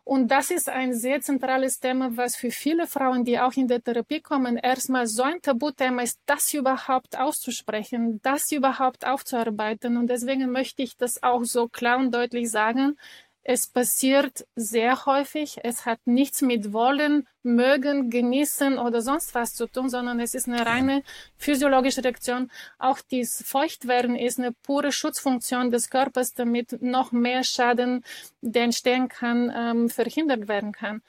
Und 0.05 0.29
das 0.29 0.51
ist 0.51 0.69
ein 0.69 0.93
sehr 0.95 1.21
zentrales 1.21 1.79
Thema, 1.79 2.17
was 2.17 2.35
für 2.35 2.51
viele 2.51 2.87
Frauen, 2.87 3.25
die 3.25 3.39
auch 3.39 3.53
in 3.53 3.69
der 3.69 3.83
Therapie 3.83 4.21
kommen, 4.21 4.57
erstmal 4.57 5.07
so 5.07 5.23
ein 5.23 5.41
Tabuthema 5.41 6.03
ist, 6.03 6.19
das 6.27 6.53
überhaupt 6.53 7.17
auszusprechen, 7.19 8.21
das 8.23 8.51
überhaupt 8.51 9.07
aufzuarbeiten. 9.07 9.97
Und 9.97 10.09
deswegen 10.09 10.51
möchte 10.51 10.83
ich 10.83 10.97
das 10.97 11.23
auch 11.23 11.45
so 11.45 11.69
klar 11.69 11.99
und 11.99 12.13
deutlich 12.13 12.51
sagen. 12.51 12.97
Es 13.43 13.67
passiert 13.67 14.47
sehr 14.55 15.07
häufig. 15.07 15.59
Es 15.63 15.87
hat 15.87 15.99
nichts 16.05 16.43
mit 16.43 16.73
Wollen, 16.73 17.27
Mögen, 17.43 18.11
Genießen 18.11 18.79
oder 18.79 19.01
sonst 19.01 19.35
was 19.35 19.55
zu 19.55 19.67
tun, 19.67 19.89
sondern 19.89 20.21
es 20.21 20.35
ist 20.35 20.47
eine 20.47 20.67
reine 20.67 21.03
physiologische 21.39 22.05
Reaktion. 22.05 22.51
Auch 22.79 22.99
dieses 23.01 23.43
Feuchtwerden 23.47 24.15
ist 24.15 24.39
eine 24.39 24.53
pure 24.53 24.93
Schutzfunktion 24.93 25.71
des 25.71 25.89
Körpers, 25.89 26.35
damit 26.35 26.83
noch 26.83 27.13
mehr 27.13 27.43
Schaden, 27.43 28.05
der 28.43 28.65
entstehen 28.65 29.09
kann, 29.09 29.51
ähm, 29.57 29.89
verhindert 29.89 30.47
werden 30.49 30.73
kann. 30.73 31.01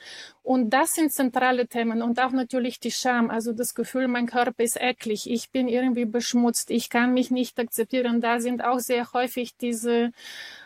Und 0.41 0.69
das 0.69 0.93
sind 0.93 1.11
zentrale 1.11 1.67
Themen 1.67 2.01
und 2.01 2.19
auch 2.19 2.31
natürlich 2.31 2.79
die 2.79 2.91
Scham, 2.91 3.29
also 3.29 3.51
das 3.51 3.75
Gefühl, 3.75 4.07
mein 4.07 4.25
Körper 4.25 4.63
ist 4.63 4.79
eklig, 4.79 5.29
ich 5.29 5.51
bin 5.51 5.67
irgendwie 5.67 6.05
beschmutzt, 6.05 6.71
ich 6.71 6.89
kann 6.89 7.13
mich 7.13 7.29
nicht 7.29 7.59
akzeptieren. 7.59 8.21
Da 8.21 8.39
sind 8.39 8.63
auch 8.63 8.79
sehr 8.79 9.11
häufig 9.11 9.57
diese 9.57 10.13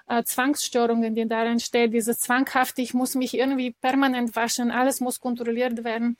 äh, 0.07 0.23
Zwangsstörungen, 0.23 1.15
die 1.15 1.27
darin 1.27 1.59
stehen, 1.59 1.91
dieses 1.91 2.19
zwanghaft, 2.19 2.79
ich 2.79 2.93
muss 2.93 3.15
mich 3.15 3.37
irgendwie 3.37 3.71
permanent 3.71 4.35
waschen, 4.35 4.71
alles 4.71 4.99
muss 4.99 5.19
kontrolliert 5.19 5.83
werden. 5.83 6.17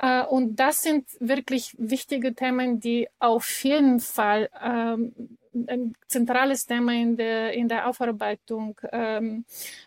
Äh, 0.00 0.24
und 0.24 0.56
das 0.56 0.80
sind 0.80 1.06
wirklich 1.20 1.74
wichtige 1.78 2.34
Themen, 2.34 2.80
die 2.80 3.08
auf 3.18 3.64
jeden 3.64 4.00
Fall 4.00 4.48
ähm, 4.62 5.37
ein 5.66 5.94
zentrales 6.06 6.66
Thema 6.66 6.92
in 6.92 7.16
der, 7.16 7.52
in 7.52 7.68
der 7.68 7.88
Aufarbeitung 7.88 8.78
ähm, 8.92 9.44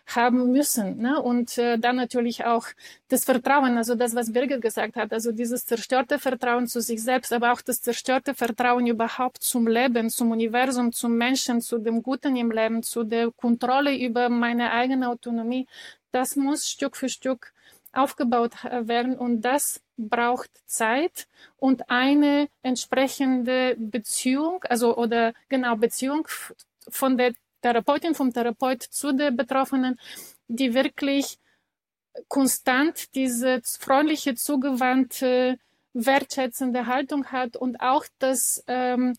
haben 0.08 0.52
müssen. 0.52 0.98
Ne? 0.98 1.22
Und 1.22 1.58
äh, 1.58 1.78
dann 1.78 1.96
natürlich 1.96 2.46
auch 2.46 2.68
das 3.08 3.26
Vertrauen, 3.26 3.78
also 3.78 3.96
das, 3.96 4.16
was 4.16 4.32
Birgit 4.34 4.62
gesagt 4.62 4.96
hat, 4.96 5.14
also 5.14 5.32
dieses 5.32 5.66
zerstörte 5.66 6.20
Vertrauen 6.20 6.68
zu 6.68 6.82
sich 6.82 7.02
selbst, 7.02 7.32
aber 7.34 7.54
auch 7.54 7.62
das 7.62 7.82
zerstörte 7.82 8.34
Vertrauen 8.34 8.88
überhaupt 8.88 9.44
zum 9.44 9.68
Leben, 9.68 10.10
zum 10.10 10.32
Universum, 10.32 10.92
zum 10.92 11.18
Menschen, 11.18 11.62
zu 11.62 11.78
dem 11.78 12.02
Guten 12.04 12.36
im 12.36 12.52
Leben, 12.52 12.84
zu 12.84 13.04
der 13.04 13.32
Kontrolle 13.32 13.96
über 13.98 14.30
meine 14.30 14.72
eigene 14.72 15.10
Autonomie. 15.10 15.68
Das 16.12 16.36
muss 16.36 16.68
Stück 16.68 16.98
für 16.98 17.10
Stück 17.10 17.54
aufgebaut 17.94 18.64
werden. 18.64 19.18
Und 19.18 19.42
das 19.42 19.82
braucht 19.98 20.50
Zeit 20.66 21.28
und 21.58 21.90
eine 21.90 22.48
entsprechende 22.64 23.76
Beziehung, 23.78 24.64
also 24.64 24.98
oder 24.98 25.34
genau 25.50 25.76
Beziehung 25.76 26.28
von 26.90 27.18
der 27.18 27.34
Therapeutin, 27.62 28.16
vom 28.16 28.34
Therapeut 28.34 28.82
zu 28.82 29.14
der 29.14 29.32
Betroffenen, 29.32 30.00
die 30.48 30.74
wirklich 30.74 31.38
konstant 32.28 33.16
diese 33.16 33.62
freundliche, 33.64 34.36
zugewandte, 34.36 35.58
wertschätzende 35.94 36.88
Haltung 36.88 37.28
hat 37.28 37.56
und 37.58 37.82
auch 37.82 38.06
das 38.20 38.64
ähm, 38.68 39.16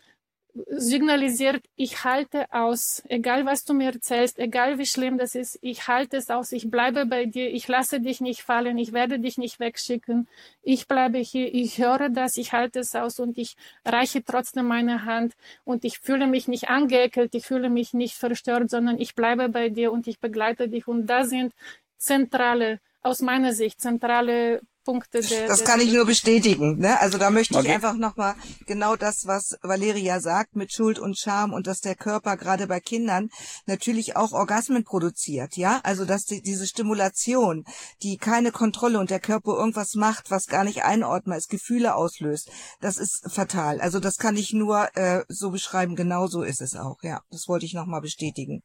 signalisiert, 0.55 1.65
ich 1.77 2.05
halte 2.05 2.53
aus, 2.53 3.03
egal 3.09 3.47
was 3.47 3.65
du 3.65 3.73
mir 3.73 3.93
erzählst, 3.93 4.39
egal 4.39 4.79
wie 4.79 4.85
schlimm 4.87 5.17
das 5.17 5.35
ist, 5.35 5.59
ich 5.63 5.89
halte 5.89 6.19
es 6.19 6.29
aus, 6.29 6.53
ich 6.53 6.71
bleibe 6.71 7.07
bei 7.07 7.25
dir, 7.25 7.51
ich 7.51 7.69
lasse 7.69 8.01
dich 8.01 8.21
nicht 8.21 8.43
fallen, 8.43 8.77
ich 8.77 8.93
werde 8.93 9.19
dich 9.19 9.39
nicht 9.39 9.61
wegschicken, 9.61 10.29
ich 10.63 10.87
bleibe 10.89 11.19
hier, 11.19 11.53
ich 11.55 11.79
höre 11.79 12.11
das, 12.11 12.37
ich 12.37 12.53
halte 12.53 12.81
es 12.81 12.95
aus 12.95 13.19
und 13.19 13.39
ich 13.39 13.57
reiche 13.85 14.23
trotzdem 14.23 14.67
meine 14.67 15.05
Hand 15.07 15.35
und 15.65 15.85
ich 15.85 15.99
fühle 16.01 16.27
mich 16.27 16.49
nicht 16.49 16.69
angeekelt, 16.69 17.35
ich 17.35 17.47
fühle 17.47 17.71
mich 17.71 17.95
nicht 17.95 18.15
verstört, 18.17 18.69
sondern 18.69 18.99
ich 19.01 19.15
bleibe 19.15 19.49
bei 19.49 19.71
dir 19.71 19.91
und 19.91 20.07
ich 20.07 20.21
begleite 20.21 20.69
dich 20.69 20.87
und 20.87 21.07
da 21.07 21.25
sind 21.25 21.55
zentrale, 21.97 22.81
aus 23.03 23.21
meiner 23.21 23.53
Sicht, 23.53 23.81
zentrale 23.81 24.61
Punkte 24.85 25.21
der. 25.21 25.47
Das 25.47 25.59
der 25.59 25.67
kann 25.67 25.81
ich 25.81 25.93
nur 25.93 26.07
bestätigen. 26.07 26.79
Ne? 26.79 26.99
Also 27.01 27.19
da 27.19 27.31
möchte 27.31 27.57
okay. 27.57 27.67
ich 27.67 27.73
einfach 27.73 27.95
nochmal 27.95 28.35
genau 28.67 28.97
das, 28.97 29.27
was 29.27 29.57
Valeria 29.63 30.21
sagt 30.21 30.57
mit 30.57 30.73
Schuld 30.73 30.99
und 30.99 31.19
Scham 31.19 31.53
und 31.53 31.67
dass 31.67 31.81
der 31.81 31.95
Körper 31.95 32.37
gerade 32.37 32.67
bei 32.67 32.81
Kindern 32.81 33.29
natürlich 33.67 34.17
auch 34.17 34.33
Orgasmen 34.33 34.85
produziert. 34.85 35.57
Ja, 35.57 35.81
also 35.85 36.05
dass 36.05 36.25
die, 36.25 36.43
diese 36.43 36.67
Stimulation, 36.67 37.65
die 38.03 38.17
keine 38.17 38.53
Kontrolle 38.53 38.99
und 38.99 39.11
der 39.11 39.21
Körper 39.21 39.57
irgendwas 39.57 39.95
macht, 39.95 40.31
was 40.31 40.47
gar 40.47 40.65
nicht 40.65 40.85
einordnet 40.85 41.39
ist, 41.39 41.49
Gefühle 41.49 41.95
auslöst, 41.95 42.51
das 42.81 42.97
ist 42.97 43.31
fatal. 43.33 43.81
Also 43.81 44.01
das 44.01 44.17
kann 44.17 44.37
ich 44.37 44.53
nur 44.53 44.89
äh, 44.97 45.25
so 45.29 45.51
beschreiben. 45.51 45.97
Genau 45.97 46.27
so 46.27 46.43
ist 46.43 46.61
es 46.61 46.75
auch. 46.77 46.99
Ja, 47.03 47.21
das 47.31 47.49
wollte 47.49 47.67
ich 47.67 47.75
nochmal 47.75 48.01
bestätigen. 48.01 48.63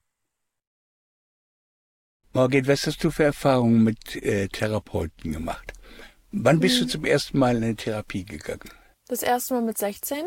Margit, 2.34 2.68
was 2.68 2.86
hast 2.86 3.04
du 3.04 3.10
für 3.10 3.24
Erfahrungen 3.24 3.84
mit 3.84 4.16
äh, 4.18 4.48
Therapeuten 4.48 5.32
gemacht? 5.32 5.74
Wann 6.32 6.60
bist 6.60 6.78
du 6.78 6.82
hm. 6.82 6.90
zum 6.90 7.06
ersten 7.06 7.40
Mal 7.40 7.58
in 7.58 7.64
eine 7.64 7.76
Therapie 7.76 8.26
gegangen? 8.26 8.70
Das 9.08 9.24
erste 9.24 9.54
Mal 9.54 9.64
mit 9.64 9.78
16. 9.78 10.26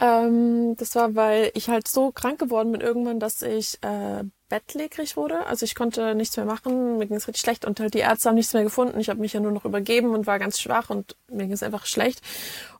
Ähm, 0.00 0.74
das 0.76 0.96
war, 0.96 1.14
weil 1.14 1.52
ich 1.54 1.68
halt 1.68 1.86
so 1.86 2.10
krank 2.10 2.40
geworden 2.40 2.72
bin 2.72 2.80
irgendwann, 2.80 3.20
dass 3.20 3.42
ich 3.42 3.78
äh, 3.82 4.24
bettlägerig 4.48 5.16
wurde. 5.16 5.46
Also 5.46 5.64
ich 5.64 5.76
konnte 5.76 6.14
nichts 6.16 6.36
mehr 6.36 6.46
machen, 6.46 6.98
mir 6.98 7.06
ging 7.06 7.16
es 7.16 7.28
richtig 7.28 7.42
schlecht 7.42 7.64
und 7.64 7.78
halt 7.78 7.94
die 7.94 8.00
Ärzte 8.00 8.28
haben 8.28 8.34
nichts 8.34 8.52
mehr 8.52 8.64
gefunden. 8.64 8.98
Ich 8.98 9.08
habe 9.08 9.20
mich 9.20 9.32
ja 9.32 9.40
nur 9.40 9.52
noch 9.52 9.64
übergeben 9.64 10.10
und 10.10 10.26
war 10.26 10.40
ganz 10.40 10.60
schwach 10.60 10.90
und 10.90 11.16
mir 11.30 11.44
ging 11.44 11.52
es 11.52 11.62
einfach 11.62 11.86
schlecht. 11.86 12.22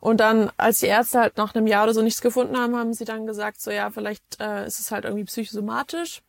Und 0.01 0.19
dann, 0.19 0.51
als 0.57 0.79
die 0.79 0.87
Ärzte 0.87 1.19
halt 1.19 1.37
nach 1.37 1.55
einem 1.55 1.67
Jahr 1.67 1.85
oder 1.85 1.93
so 1.93 2.01
nichts 2.01 2.21
gefunden 2.21 2.57
haben, 2.57 2.75
haben 2.75 2.93
sie 2.93 3.05
dann 3.05 3.25
gesagt, 3.25 3.61
so 3.61 3.71
ja, 3.71 3.89
vielleicht 3.89 4.23
äh, 4.41 4.67
ist 4.67 4.79
es 4.79 4.91
halt 4.91 5.05
irgendwie 5.05 5.25
psychosomatisch. 5.25 6.21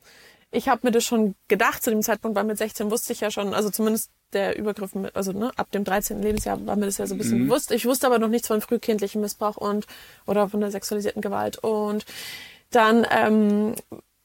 Ich 0.53 0.69
habe 0.69 0.83
mir 0.85 0.93
das 0.93 1.05
schon 1.05 1.35
gedacht 1.49 1.83
zu 1.83 1.91
dem 1.91 2.03
Zeitpunkt, 2.03 2.37
weil 2.37 2.45
mit 2.45 2.59
16 2.59 2.91
wusste 2.93 3.13
ich 3.13 3.21
ja 3.21 3.31
schon, 3.33 3.55
also 3.55 3.71
zumindest 3.71 4.11
der 4.33 4.59
Übergriff, 4.59 4.93
also 5.15 5.33
ne, 5.33 5.53
ab 5.57 5.71
dem 5.71 5.85
13. 5.85 6.23
Lebensjahr 6.23 6.65
war 6.67 6.77
mir 6.77 6.87
das 6.87 6.99
ja 6.99 7.07
so 7.07 7.15
ein 7.15 7.19
bisschen 7.19 7.43
mhm. 7.43 7.49
bewusst. 7.49 7.71
Ich 7.71 7.87
wusste 7.87 8.07
aber 8.07 8.19
noch 8.19 8.29
nichts 8.29 8.49
von 8.49 8.61
frühkindlichem 8.61 9.21
Missbrauch 9.21 9.57
und 9.57 9.87
oder 10.27 10.49
von 10.49 10.61
der 10.61 10.71
sexualisierten 10.71 11.23
Gewalt. 11.23 11.59
Und 11.59 12.05
dann 12.71 13.07
ähm, 13.11 13.75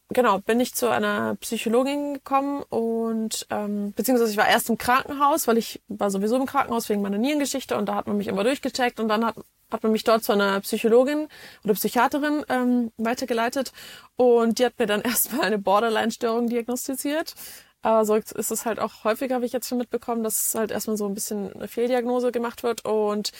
genau 0.09 0.39
bin 0.39 0.59
ich 0.59 0.75
zu 0.75 0.89
einer 0.89 1.35
Psychologin 1.35 2.15
gekommen 2.15 2.63
und 2.69 3.47
ähm, 3.49 3.93
beziehungsweise 3.95 4.31
ich 4.31 4.37
war 4.37 4.47
erst 4.47 4.69
im 4.69 4.77
Krankenhaus, 4.77 5.47
weil 5.47 5.57
ich 5.57 5.81
war 5.87 6.11
sowieso 6.11 6.35
im 6.35 6.45
Krankenhaus 6.45 6.89
wegen 6.89 7.01
meiner 7.01 7.17
Nierengeschichte 7.17 7.77
und 7.77 7.87
da 7.87 7.95
hat 7.95 8.07
man 8.07 8.17
mich 8.17 8.27
immer 8.27 8.43
durchgecheckt 8.43 8.99
und 8.99 9.07
dann 9.07 9.25
hat 9.25 9.35
hat 9.71 9.83
man 9.83 9.93
mich 9.93 10.03
dort 10.03 10.23
zu 10.23 10.33
einer 10.33 10.59
Psychologin 10.61 11.27
oder 11.63 11.73
Psychiaterin 11.73 12.45
ähm, 12.49 12.91
weitergeleitet 12.97 13.71
und 14.17 14.59
die 14.59 14.65
hat 14.65 14.77
mir 14.77 14.85
dann 14.85 15.01
erstmal 15.01 15.45
eine 15.45 15.57
Borderline-Störung 15.57 16.47
diagnostiziert. 16.47 17.35
Aber 17.81 18.05
so 18.05 18.15
ist 18.15 18.51
es 18.51 18.65
halt 18.65 18.79
auch 18.79 19.03
häufiger, 19.03 19.35
habe 19.35 19.45
ich 19.45 19.53
jetzt 19.53 19.67
schon 19.67 19.79
mitbekommen, 19.79 20.23
dass 20.23 20.53
halt 20.55 20.71
erstmal 20.71 20.97
so 20.97 21.07
ein 21.07 21.13
bisschen 21.13 21.51
eine 21.53 21.67
Fehldiagnose 21.67 22.31
gemacht 22.31 22.63
wird. 22.63 22.85
Und 22.85 23.31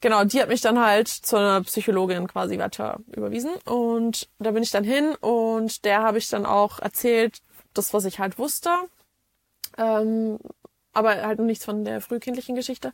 genau, 0.00 0.24
die 0.24 0.40
hat 0.40 0.48
mich 0.48 0.60
dann 0.60 0.78
halt 0.78 1.08
zu 1.08 1.36
einer 1.36 1.62
Psychologin 1.62 2.28
quasi 2.28 2.58
weiter 2.58 3.00
überwiesen. 3.08 3.52
Und 3.64 4.28
da 4.38 4.50
bin 4.50 4.62
ich 4.62 4.70
dann 4.70 4.84
hin 4.84 5.14
und 5.20 5.84
der 5.84 6.02
habe 6.02 6.18
ich 6.18 6.28
dann 6.28 6.44
auch 6.44 6.78
erzählt, 6.78 7.40
das, 7.72 7.94
was 7.94 8.04
ich 8.04 8.18
halt 8.18 8.38
wusste. 8.38 8.70
Ähm, 9.78 10.38
aber 10.92 11.22
halt 11.22 11.38
noch 11.38 11.46
nichts 11.46 11.64
von 11.64 11.84
der 11.84 12.00
frühkindlichen 12.00 12.56
Geschichte. 12.56 12.92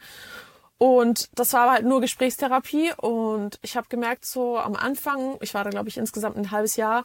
Und 0.78 1.30
das 1.34 1.55
war 1.55 1.70
halt 1.70 1.87
nur 1.87 2.03
Gesprächstherapie 2.03 2.93
und 2.99 3.59
ich 3.62 3.78
habe 3.78 3.89
gemerkt, 3.89 4.26
so 4.26 4.59
am 4.59 4.76
Anfang, 4.76 5.39
ich 5.41 5.55
war 5.55 5.64
da 5.64 5.70
glaube 5.70 5.89
ich 5.89 5.97
insgesamt 5.97 6.37
ein 6.37 6.51
halbes 6.51 6.76
Jahr, 6.76 7.05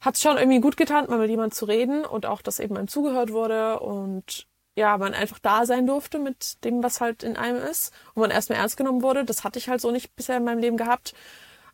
hat 0.00 0.14
es 0.14 0.22
schon 0.22 0.38
irgendwie 0.38 0.60
gut 0.60 0.76
getan, 0.76 1.06
mal 1.08 1.18
mit 1.18 1.30
jemandem 1.30 1.52
zu 1.52 1.66
reden 1.66 2.04
und 2.04 2.26
auch, 2.26 2.42
dass 2.42 2.58
eben 2.58 2.76
einem 2.76 2.88
zugehört 2.88 3.32
wurde 3.32 3.80
und 3.80 4.46
ja, 4.76 4.96
man 4.98 5.14
einfach 5.14 5.38
da 5.38 5.66
sein 5.66 5.86
durfte 5.86 6.18
mit 6.18 6.64
dem, 6.64 6.82
was 6.82 7.00
halt 7.00 7.22
in 7.22 7.36
einem 7.36 7.58
ist 7.58 7.92
und 8.14 8.22
man 8.22 8.30
erstmal 8.30 8.58
ernst 8.58 8.76
genommen 8.76 9.02
wurde. 9.02 9.24
Das 9.24 9.44
hatte 9.44 9.58
ich 9.58 9.68
halt 9.68 9.80
so 9.80 9.90
nicht 9.90 10.14
bisher 10.16 10.38
in 10.38 10.44
meinem 10.44 10.60
Leben 10.60 10.76
gehabt. 10.76 11.12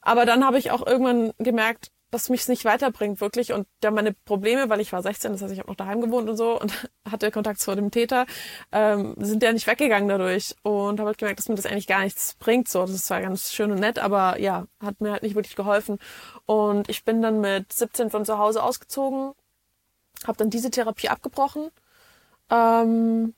Aber 0.00 0.24
dann 0.24 0.44
habe 0.44 0.58
ich 0.58 0.70
auch 0.70 0.86
irgendwann 0.86 1.32
gemerkt, 1.38 1.90
dass 2.16 2.30
mich 2.30 2.48
nicht 2.48 2.64
weiterbringt 2.64 3.20
wirklich 3.20 3.52
und 3.52 3.68
da 3.80 3.90
meine 3.90 4.14
Probleme, 4.14 4.70
weil 4.70 4.80
ich 4.80 4.90
war 4.90 5.02
16, 5.02 5.32
das 5.32 5.42
heißt 5.42 5.52
ich 5.52 5.58
habe 5.58 5.68
noch 5.68 5.76
daheim 5.76 6.00
gewohnt 6.00 6.30
und 6.30 6.38
so 6.38 6.58
und 6.58 6.72
hatte 7.10 7.30
Kontakt 7.30 7.60
zu 7.60 7.74
dem 7.74 7.90
Täter, 7.90 8.24
ähm, 8.72 9.14
sind 9.18 9.42
ja 9.42 9.52
nicht 9.52 9.66
weggegangen 9.66 10.08
dadurch 10.08 10.54
und 10.62 10.98
habe 10.98 11.08
halt 11.08 11.18
gemerkt, 11.18 11.40
dass 11.40 11.50
mir 11.50 11.56
das 11.56 11.66
eigentlich 11.66 11.86
gar 11.86 12.00
nichts 12.00 12.34
bringt. 12.38 12.68
So, 12.68 12.80
das 12.80 12.92
ist 12.92 13.04
zwar 13.06 13.20
ganz 13.20 13.52
schön 13.52 13.70
und 13.70 13.80
nett, 13.80 13.98
aber 13.98 14.40
ja, 14.40 14.66
hat 14.82 14.98
mir 15.02 15.12
halt 15.12 15.24
nicht 15.24 15.34
wirklich 15.34 15.56
geholfen. 15.56 15.98
Und 16.46 16.88
ich 16.88 17.04
bin 17.04 17.20
dann 17.20 17.42
mit 17.42 17.70
17 17.70 18.08
von 18.08 18.24
zu 18.24 18.38
Hause 18.38 18.62
ausgezogen, 18.62 19.32
habe 20.26 20.38
dann 20.38 20.48
diese 20.48 20.70
Therapie 20.70 21.10
abgebrochen. 21.10 21.68
Ähm, 22.50 23.34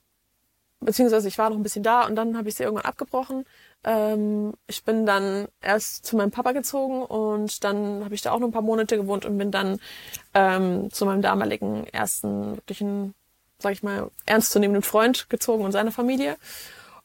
beziehungsweise 0.78 1.26
ich 1.26 1.38
war 1.38 1.50
noch 1.50 1.56
ein 1.56 1.64
bisschen 1.64 1.82
da 1.82 2.06
und 2.06 2.14
dann 2.14 2.38
habe 2.38 2.48
ich 2.48 2.54
sie 2.54 2.62
irgendwann 2.62 2.86
abgebrochen 2.86 3.44
ähm, 3.84 4.54
ich 4.66 4.84
bin 4.84 5.06
dann 5.06 5.48
erst 5.60 6.04
zu 6.04 6.16
meinem 6.16 6.30
Papa 6.30 6.52
gezogen 6.52 7.02
und 7.02 7.62
dann 7.64 8.04
habe 8.04 8.14
ich 8.14 8.22
da 8.22 8.32
auch 8.32 8.40
noch 8.40 8.48
ein 8.48 8.52
paar 8.52 8.62
Monate 8.62 8.96
gewohnt 8.96 9.24
und 9.24 9.38
bin 9.38 9.50
dann 9.50 9.80
ähm, 10.34 10.90
zu 10.90 11.06
meinem 11.06 11.22
damaligen 11.22 11.86
ersten 11.86 12.56
wirklichen, 12.56 13.14
sag 13.58 13.72
ich 13.72 13.82
mal, 13.82 14.10
ernstzunehmenden 14.26 14.82
Freund 14.82 15.30
gezogen 15.30 15.64
und 15.64 15.72
seiner 15.72 15.92
Familie. 15.92 16.36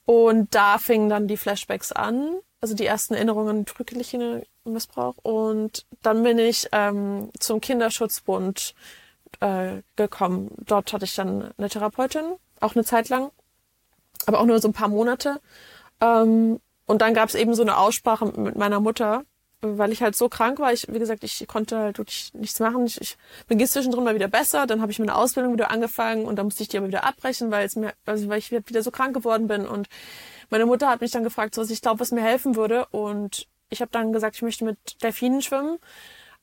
Und 0.06 0.54
da 0.54 0.78
fingen 0.80 1.10
dann 1.10 1.28
die 1.28 1.38
Flashbacks 1.38 1.92
an, 1.92 2.36
also 2.60 2.76
die 2.76 2.86
ersten 2.86 3.14
Erinnerungen 3.14 3.66
drücklichen 3.66 4.44
Missbrauch. 4.66 5.16
Und 5.22 5.86
dann 6.02 6.24
bin 6.24 6.40
ich 6.40 6.68
ähm, 6.72 7.30
zum 7.40 7.62
Kinderschutzbund 7.62 8.74
äh, 9.40 9.82
gekommen. 9.96 10.52
Dort 10.66 10.92
hatte 10.94 11.06
ich 11.06 11.16
dann 11.16 11.54
eine 11.58 11.70
Therapeutin, 11.70 12.24
auch 12.60 12.76
eine 12.76 12.84
Zeit 12.84 13.10
lang, 13.10 13.32
aber 14.26 14.40
auch 14.40 14.46
nur 14.46 14.60
so 14.60 14.68
ein 14.68 14.74
paar 14.74 14.88
Monate. 14.88 15.40
Ähm, 16.04 16.60
und 16.86 17.02
dann 17.02 17.14
gab 17.14 17.30
es 17.30 17.36
eben 17.36 17.56
so 17.56 17.62
eine 17.62 17.78
Aussprache 17.78 18.26
mit 18.26 18.58
meiner 18.58 18.80
Mutter, 18.82 19.24
weil 19.62 19.94
ich 19.94 20.04
halt 20.04 20.16
so 20.16 20.28
krank 20.28 20.60
war. 20.60 20.74
Ich, 20.74 20.88
wie 20.92 21.00
gesagt, 21.00 21.24
ich 21.24 21.48
konnte 21.48 21.78
halt 21.78 21.98
wirklich 21.98 22.34
nichts 22.34 22.60
machen. 22.60 22.86
Ich, 22.86 23.00
ich 23.00 23.18
mir 23.48 23.56
ging 23.56 23.68
zwischendrin 23.68 24.04
mal 24.04 24.16
wieder 24.16 24.28
besser. 24.28 24.68
Dann 24.68 24.82
habe 24.82 24.92
ich 24.92 25.00
meine 25.00 25.16
Ausbildung 25.16 25.54
wieder 25.54 25.72
angefangen 25.72 26.26
und 26.26 26.36
dann 26.36 26.48
musste 26.48 26.64
ich 26.64 26.70
die 26.70 26.78
aber 26.78 26.88
wieder 26.88 27.06
abbrechen, 27.06 27.52
weil 27.52 27.66
es 27.66 27.76
mir, 27.78 27.94
also 28.06 28.28
weil 28.28 28.40
ich 28.40 28.52
wieder 28.52 28.84
so 28.84 28.92
krank 28.92 29.14
geworden 29.14 29.48
bin. 29.48 29.66
Und 29.66 29.88
meine 30.50 30.66
Mutter 30.66 30.90
hat 30.90 31.02
mich 31.02 31.12
dann 31.12 31.24
gefragt, 31.24 31.58
was 31.58 31.70
ich 31.70 31.82
glaube, 31.82 32.02
was 32.02 32.12
mir 32.12 32.22
helfen 32.22 32.56
würde. 32.58 32.86
Und 32.88 33.48
ich 33.70 33.82
habe 33.82 33.92
dann 33.92 34.12
gesagt, 34.12 34.36
ich 34.36 34.42
möchte 34.42 34.66
mit 34.66 35.02
Delfinen 35.02 35.42
schwimmen. 35.42 35.78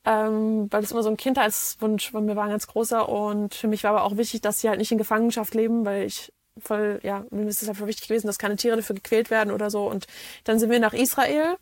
Ähm, 0.03 0.67
weil 0.71 0.81
das 0.81 0.91
immer 0.91 1.03
so 1.03 1.09
ein 1.09 1.17
Kindheitswunsch 1.17 2.09
von 2.09 2.25
mir 2.25 2.35
war, 2.35 2.45
ein 2.45 2.49
ganz 2.49 2.65
großer. 2.65 3.07
Und 3.07 3.53
für 3.53 3.67
mich 3.67 3.83
war 3.83 3.91
aber 3.91 4.03
auch 4.03 4.17
wichtig, 4.17 4.41
dass 4.41 4.59
sie 4.61 4.69
halt 4.69 4.79
nicht 4.79 4.91
in 4.91 4.97
Gefangenschaft 4.97 5.53
leben, 5.53 5.85
weil 5.85 6.05
ich 6.05 6.33
voll, 6.59 6.99
ja, 7.03 7.25
mir 7.31 7.47
ist 7.47 7.61
es 7.61 7.69
einfach 7.69 7.87
wichtig 7.87 8.07
gewesen, 8.07 8.27
dass 8.27 8.37
keine 8.37 8.55
Tiere 8.55 8.77
dafür 8.77 8.95
gequält 8.95 9.29
werden 9.29 9.51
oder 9.51 9.69
so. 9.69 9.89
Und 9.89 10.07
dann 10.43 10.59
sind 10.59 10.69
wir 10.69 10.79
nach 10.79 10.93
Israel, 10.93 11.57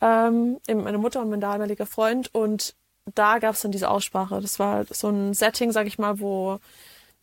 ähm, 0.00 0.58
eben 0.68 0.82
meine 0.82 0.98
Mutter 0.98 1.20
und 1.20 1.30
mein 1.30 1.40
damaliger 1.40 1.86
Freund. 1.86 2.34
Und 2.34 2.74
da 3.14 3.38
gab 3.38 3.54
es 3.54 3.62
dann 3.62 3.72
diese 3.72 3.90
Aussprache. 3.90 4.40
Das 4.40 4.58
war 4.58 4.84
so 4.90 5.08
ein 5.08 5.34
Setting, 5.34 5.72
sag 5.72 5.86
ich 5.86 5.98
mal, 5.98 6.20
wo 6.20 6.58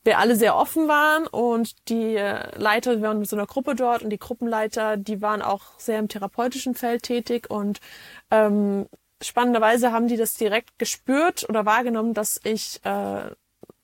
wir 0.03 0.17
alle 0.17 0.35
sehr 0.35 0.55
offen 0.55 0.87
waren 0.87 1.27
und 1.27 1.89
die 1.89 2.15
Leiter, 2.55 2.97
wir 2.97 3.07
waren 3.07 3.19
mit 3.19 3.29
so 3.29 3.35
einer 3.35 3.45
Gruppe 3.45 3.75
dort 3.75 4.01
und 4.01 4.09
die 4.09 4.17
Gruppenleiter, 4.17 4.97
die 4.97 5.21
waren 5.21 5.41
auch 5.41 5.61
sehr 5.77 5.99
im 5.99 6.07
therapeutischen 6.07 6.73
Feld 6.73 7.03
tätig 7.03 7.51
und 7.51 7.79
ähm, 8.31 8.87
spannenderweise 9.21 9.91
haben 9.91 10.07
die 10.07 10.17
das 10.17 10.33
direkt 10.33 10.79
gespürt 10.79 11.47
oder 11.47 11.65
wahrgenommen, 11.65 12.15
dass 12.15 12.39
ich 12.43 12.83
äh, 12.83 13.29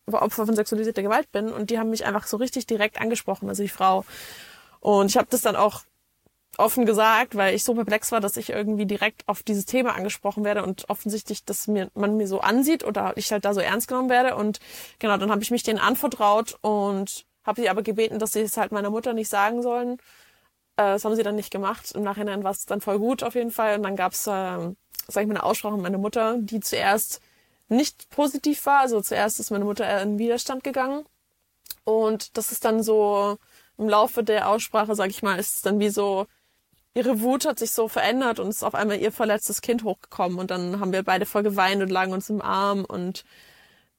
Opfer 0.08 0.46
von 0.46 0.56
sexualisierter 0.56 1.04
Gewalt 1.04 1.32
bin 1.32 1.50
und 1.50 1.70
die 1.70 1.80
haben 1.80 1.90
mich 1.90 2.06
einfach 2.06 2.28
so 2.28 2.38
richtig 2.38 2.66
direkt 2.66 3.00
angesprochen, 3.00 3.50
also 3.50 3.64
die 3.64 3.70
Frau. 3.70 4.06
Und 4.80 5.08
ich 5.08 5.18
habe 5.18 5.28
das 5.30 5.42
dann 5.42 5.56
auch 5.56 5.84
offen 6.58 6.86
gesagt, 6.86 7.36
weil 7.36 7.56
ich 7.56 7.64
so 7.64 7.76
perplex 7.76 8.12
war, 8.12 8.20
dass 8.20 8.38
ich 8.38 8.50
irgendwie 8.50 8.86
direkt 8.86 9.28
auf 9.28 9.44
dieses 9.44 9.66
Thema 9.66 9.96
angesprochen 9.96 10.44
werde 10.44 10.64
und 10.64 10.90
offensichtlich, 10.90 11.46
dass 11.46 11.68
mir 11.68 11.90
man 11.94 12.18
mir 12.18 12.28
so 12.28 12.42
ansieht 12.42 12.84
oder 12.84 13.14
ich 13.16 13.32
halt 13.32 13.46
da 13.46 13.54
so 13.54 13.60
ernst 13.60 13.88
genommen 13.88 14.10
werde. 14.10 14.36
Und 14.36 14.60
genau, 15.00 15.18
dann 15.18 15.32
habe 15.32 15.44
ich 15.44 15.52
mich 15.52 15.64
denen 15.64 15.80
anvertraut 15.80 16.58
und 16.62 17.26
habe 17.46 17.62
sie 17.62 17.70
aber 17.70 17.84
gebeten, 17.84 18.20
dass 18.20 18.34
sie 18.34 18.42
es 18.42 18.58
halt 18.58 18.72
meiner 18.72 18.90
Mutter 18.90 19.14
nicht 19.14 19.30
sagen 19.30 19.62
sollen. 19.62 19.94
Äh, 20.78 20.94
das 20.94 21.06
haben 21.06 21.16
sie 21.16 21.24
dann 21.24 21.36
nicht 21.36 21.52
gemacht. 21.52 21.92
Im 21.94 22.04
Nachhinein 22.04 22.44
war 22.44 22.52
es 22.52 22.66
dann 22.66 22.82
voll 22.82 23.00
gut 23.00 23.24
auf 23.24 23.36
jeden 23.36 23.52
Fall. 23.52 23.78
Und 23.78 23.84
dann 23.84 23.96
gab's, 23.96 24.26
äh, 24.28 24.32
sag 24.32 24.76
ich 25.08 25.28
mal, 25.28 25.36
eine 25.36 25.44
Aussprache 25.44 25.76
mit 25.76 25.84
meiner 25.84 25.98
Mutter, 26.00 26.38
die 26.40 26.60
zuerst 26.60 27.22
nicht 27.70 28.10
positiv 28.10 28.66
war. 28.66 28.80
Also 28.82 29.02
zuerst 29.02 29.40
ist 29.40 29.52
meine 29.52 29.66
Mutter 29.66 30.02
in 30.02 30.20
Widerstand 30.20 30.64
gegangen. 30.64 31.06
Und 31.84 32.38
das 32.38 32.52
ist 32.52 32.66
dann 32.66 32.84
so 32.84 33.38
im 33.78 33.90
Laufe 33.90 34.24
der 34.24 34.50
Aussprache, 34.50 34.96
sag 34.96 35.10
ich 35.10 35.24
mal, 35.24 35.40
ist 35.40 35.56
es 35.56 35.62
dann 35.62 35.80
wie 35.80 35.90
so, 35.90 36.28
ihre 36.94 37.22
Wut 37.22 37.46
hat 37.46 37.60
sich 37.60 37.72
so 37.72 37.88
verändert 37.88 38.40
und 38.40 38.50
ist 38.50 38.64
auf 38.64 38.76
einmal 38.76 39.00
ihr 39.00 39.12
verletztes 39.12 39.62
Kind 39.62 39.84
hochgekommen. 39.84 40.40
Und 40.40 40.52
dann 40.52 40.80
haben 40.80 40.92
wir 40.92 41.04
beide 41.04 41.26
voll 41.26 41.44
geweint 41.44 41.82
und 41.82 41.90
lagen 41.90 42.14
uns 42.14 42.30
im 42.30 42.42
Arm. 42.42 42.86
Und 42.86 43.24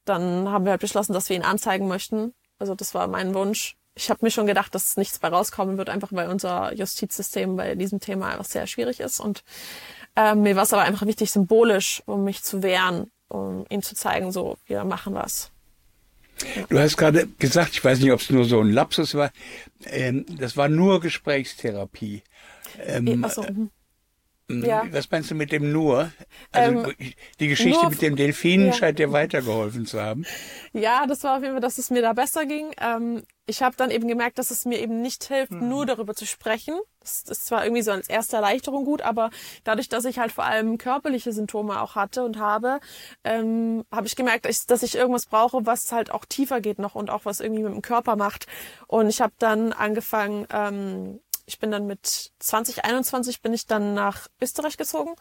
dann 0.05 0.49
haben 0.49 0.65
wir 0.65 0.71
halt 0.71 0.81
beschlossen, 0.81 1.13
dass 1.13 1.29
wir 1.29 1.35
ihn 1.35 1.43
anzeigen 1.43 1.87
möchten. 1.87 2.33
Also 2.59 2.75
das 2.75 2.93
war 2.93 3.07
mein 3.07 3.33
Wunsch. 3.33 3.77
Ich 3.95 4.09
habe 4.09 4.19
mir 4.23 4.31
schon 4.31 4.47
gedacht, 4.47 4.75
dass 4.75 4.97
nichts 4.97 5.19
bei 5.19 5.29
rauskommen 5.29 5.77
wird, 5.77 5.89
einfach 5.89 6.09
weil 6.11 6.29
unser 6.29 6.73
Justizsystem 6.73 7.55
bei 7.55 7.75
diesem 7.75 7.99
Thema 7.99 8.27
einfach 8.29 8.45
sehr 8.45 8.67
schwierig 8.67 8.99
ist. 8.99 9.19
Und 9.19 9.43
äh, 10.15 10.35
mir 10.35 10.55
war 10.55 10.63
es 10.63 10.73
aber 10.73 10.83
einfach 10.83 11.05
wichtig, 11.05 11.31
symbolisch, 11.31 12.03
um 12.05 12.23
mich 12.23 12.43
zu 12.43 12.63
wehren 12.63 13.11
um 13.29 13.65
ihm 13.69 13.81
zu 13.81 13.95
zeigen, 13.95 14.31
so, 14.31 14.57
wir 14.67 14.83
machen 14.83 15.13
was. 15.13 15.51
Du 16.69 16.79
hast 16.79 16.97
gerade 16.97 17.27
gesagt, 17.27 17.71
ich 17.73 17.83
weiß 17.83 17.99
nicht, 17.99 18.11
ob 18.11 18.21
es 18.21 18.29
nur 18.29 18.45
so 18.45 18.61
ein 18.61 18.71
Lapsus 18.71 19.15
war, 19.15 19.31
ähm, 19.85 20.25
das 20.37 20.55
war 20.57 20.69
nur 20.69 20.99
Gesprächstherapie. 21.01 22.23
Ähm, 22.81 23.23
Ach 23.25 23.31
so, 23.31 23.41
mhm. 23.43 23.47
ähm, 23.47 23.69
ja. 24.49 24.83
Was 24.91 25.09
meinst 25.11 25.31
du 25.31 25.35
mit 25.35 25.51
dem 25.51 25.71
nur? 25.71 26.11
Also 26.51 26.79
Ähm, 26.79 26.95
die 27.39 27.47
Geschichte 27.47 27.89
mit 27.89 28.01
dem 28.01 28.15
Delfin 28.15 28.67
ja. 28.67 28.73
scheint 28.73 28.99
dir 28.99 29.11
weitergeholfen 29.11 29.85
zu 29.85 30.01
haben. 30.01 30.25
Ja, 30.73 31.05
das 31.07 31.23
war 31.23 31.37
auf 31.37 31.43
jeden 31.43 31.53
Fall, 31.53 31.61
dass 31.61 31.77
es 31.77 31.89
mir 31.89 32.01
da 32.01 32.13
besser 32.13 32.45
ging. 32.45 32.71
Ähm, 32.81 33.23
ich 33.45 33.63
habe 33.63 33.75
dann 33.75 33.89
eben 33.89 34.07
gemerkt, 34.07 34.37
dass 34.37 34.51
es 34.51 34.65
mir 34.65 34.79
eben 34.79 35.01
nicht 35.01 35.23
hilft, 35.23 35.51
nur 35.51 35.87
darüber 35.87 36.13
zu 36.13 36.27
sprechen. 36.27 36.79
Das 36.99 37.23
ist 37.23 37.47
zwar 37.47 37.63
irgendwie 37.63 37.81
so 37.81 37.91
als 37.91 38.07
erste 38.07 38.35
Erleichterung 38.35 38.85
gut, 38.85 39.01
aber 39.01 39.31
dadurch, 39.63 39.89
dass 39.89 40.05
ich 40.05 40.19
halt 40.19 40.31
vor 40.31 40.43
allem 40.43 40.77
körperliche 40.77 41.33
Symptome 41.33 41.81
auch 41.81 41.95
hatte 41.95 42.23
und 42.23 42.37
habe, 42.37 42.79
ähm, 43.23 43.85
habe 43.91 44.05
ich 44.05 44.15
gemerkt, 44.15 44.45
dass 44.45 44.59
ich, 44.59 44.67
dass 44.67 44.83
ich 44.83 44.95
irgendwas 44.95 45.25
brauche, 45.25 45.65
was 45.65 45.91
halt 45.91 46.11
auch 46.11 46.25
tiefer 46.25 46.61
geht 46.61 46.77
noch 46.77 46.93
und 46.93 47.09
auch 47.09 47.25
was 47.25 47.39
irgendwie 47.39 47.63
mit 47.63 47.73
dem 47.73 47.81
Körper 47.81 48.15
macht. 48.15 48.45
Und 48.85 49.09
ich 49.09 49.19
habe 49.19 49.33
dann 49.39 49.73
angefangen, 49.73 50.45
ähm, 50.53 51.19
ich 51.49 51.59
bin 51.59 51.71
dann 51.71 51.87
mit 51.87 52.31
2021 52.39 53.41
bin 53.41 53.53
ich 53.53 53.65
dann 53.65 53.93
nach 53.93 54.27
Österreich 54.39 54.77
gezogen 54.77 55.15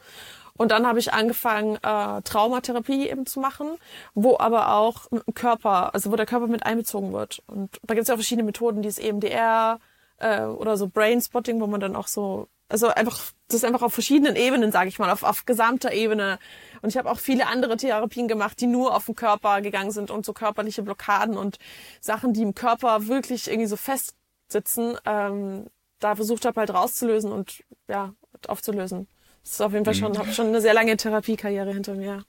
und 0.59 0.73
dann 0.73 0.87
habe 0.87 0.99
ich 0.99 1.13
angefangen, 1.13 1.77
äh, 1.77 2.21
Traumatherapie 2.23 3.09
eben 3.09 3.27
zu 3.27 3.41
machen, 3.41 3.79
wo 4.15 4.37
aber 4.39 4.75
auch 4.75 5.11
mit 5.11 5.27
dem 5.27 5.35
Körper, 5.35 5.95
also 5.95 6.13
wo 6.13 6.17
der 6.17 6.27
Körper 6.27 6.49
mit 6.49 6.67
einbezogen 6.67 7.13
wird. 7.13 7.43
Und 7.47 7.81
da 7.85 7.95
gibt 7.95 8.03
es 8.03 8.09
ja 8.09 8.15
auch 8.15 8.19
verschiedene 8.19 8.45
Methoden, 8.45 8.83
die 8.83 8.89
ist 8.89 8.99
EMDR 8.99 9.79
äh, 10.19 10.43
oder 10.43 10.77
so 10.77 10.89
Brainspotting, 10.89 11.61
wo 11.61 11.69
man 11.69 11.81
dann 11.81 11.95
auch 11.95 12.09
so, 12.09 12.49
also 12.69 12.89
einfach, 12.89 13.21
das 13.47 13.59
ist 13.59 13.65
einfach 13.65 13.83
auf 13.83 13.95
verschiedenen 13.95 14.35
Ebenen, 14.35 14.73
sage 14.73 14.89
ich 14.89 14.99
mal, 14.99 15.11
auf, 15.11 15.23
auf 15.23 15.47
gesamter 15.47 15.93
Ebene. 15.93 16.41
Und 16.83 16.89
ich 16.91 16.97
habe 16.97 17.09
auch 17.09 17.21
viele 17.21 17.47
andere 17.47 17.77
Therapien 17.77 18.27
gemacht, 18.27 18.61
die 18.61 18.67
nur 18.67 18.97
auf 18.97 19.07
den 19.07 19.15
Körper 19.15 19.61
gegangen 19.61 19.93
sind 19.93 20.11
und 20.11 20.27
so 20.27 20.33
körperliche 20.33 20.83
Blockaden 20.83 21.37
und 21.39 21.59
Sachen, 22.01 22.33
die 22.33 22.43
im 22.43 22.57
Körper 22.57 23.07
wirklich 23.07 23.47
irgendwie 23.47 23.69
so 23.69 23.77
festsitzen, 23.77 24.99
ähm, 25.07 25.67
da 26.01 26.15
versucht 26.17 26.45
habe 26.45 26.61
halt 26.61 26.71
rauszulösen 26.73 27.33
und 27.33 27.65
ja, 27.89 28.15
aufzulösen. 28.47 29.09
Das 29.43 29.53
ist 29.55 29.61
auf 29.63 29.73
jeden 29.73 29.85
Fall 29.85 29.95
schon, 29.95 30.19
habe 30.19 30.33
schon 30.33 30.49
eine 30.49 30.61
sehr 30.61 30.75
lange 30.75 30.97
Therapiekarriere 30.97 31.73
hinter 31.73 31.95
mir. 31.95 32.25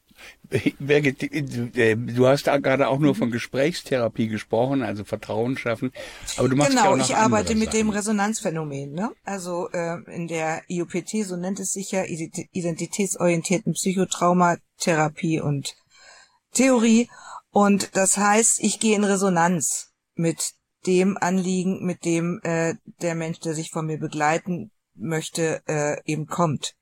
Birgit, 0.80 1.22
du 1.22 1.80
äh, 1.80 1.96
du 1.96 2.28
hast 2.28 2.48
da 2.48 2.58
gerade 2.58 2.88
auch 2.90 2.98
Mhm. 2.98 3.06
nur 3.06 3.16
von 3.16 3.32
Gesprächstherapie 3.32 4.28
gesprochen, 4.28 4.84
also 4.84 5.04
Vertrauen 5.06 5.58
schaffen. 5.58 5.92
Aber 6.38 6.50
du 6.50 6.56
machst 6.56 6.74
ja 6.74 6.82
Genau, 6.82 6.94
auch 6.94 6.98
noch 6.98 7.10
ich 7.10 7.16
arbeite 7.16 7.56
mit 7.56 7.74
dem 7.74 7.88
Sachen. 7.88 7.98
Resonanzphänomen. 7.98 8.92
Ne? 8.92 9.12
Also 9.24 9.70
äh, 9.72 9.98
in 10.14 10.28
der 10.28 10.62
IUPT, 10.70 11.26
so 11.26 11.36
nennt 11.38 11.60
es 11.60 11.72
sich 11.72 11.92
ja, 11.92 12.02
ident- 12.04 12.48
identitätsorientierten 12.52 13.74
Psychotraumatherapie 13.74 15.40
und 15.42 15.76
Theorie. 16.54 17.10
Und 17.52 17.96
das 17.96 18.18
heißt, 18.18 18.60
ich 18.62 18.80
gehe 18.80 18.96
in 18.96 19.04
Resonanz 19.04 19.92
mit 20.16 20.52
dem 20.86 21.18
Anliegen, 21.18 21.86
mit 21.86 22.06
dem 22.06 22.40
äh, 22.44 22.76
der 23.02 23.16
Mensch, 23.16 23.40
der 23.40 23.54
sich 23.54 23.72
von 23.72 23.86
mir 23.86 23.98
begleiten 23.98 24.72
möchte, 24.96 25.62
äh, 25.68 25.98
eben 26.06 26.28
kommt. 26.28 26.76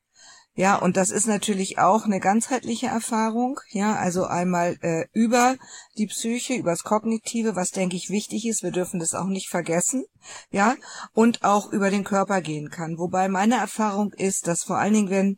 Ja, 0.58 0.76
und 0.76 0.98
das 0.98 1.12
ist 1.12 1.28
natürlich 1.28 1.78
auch 1.78 2.06
eine 2.06 2.20
ganzheitliche 2.20 2.88
Erfahrung. 2.88 3.60
Ja, 3.70 3.96
also 3.96 4.26
einmal 4.26 4.76
äh, 4.82 5.06
über 5.14 5.56
die 6.00 6.08
Psyche, 6.08 6.56
übers 6.56 6.82
Kognitive, 6.82 7.56
was 7.56 7.70
denke 7.70 7.96
ich 7.96 8.10
wichtig 8.10 8.48
ist. 8.48 8.64
Wir 8.64 8.72
dürfen 8.72 9.00
das 9.00 9.14
auch 9.14 9.28
nicht 9.28 9.50
vergessen. 9.50 10.06
Ja, 10.50 10.76
und 11.14 11.44
auch 11.44 11.72
über 11.72 11.92
den 11.92 12.04
Körper 12.04 12.42
gehen 12.42 12.72
kann. 12.72 12.98
Wobei 12.98 13.28
meine 13.28 13.58
Erfahrung 13.58 14.14
ist, 14.14 14.48
dass 14.48 14.64
vor 14.64 14.80
allen 14.80 14.94
Dingen, 14.94 15.10
wenn 15.12 15.38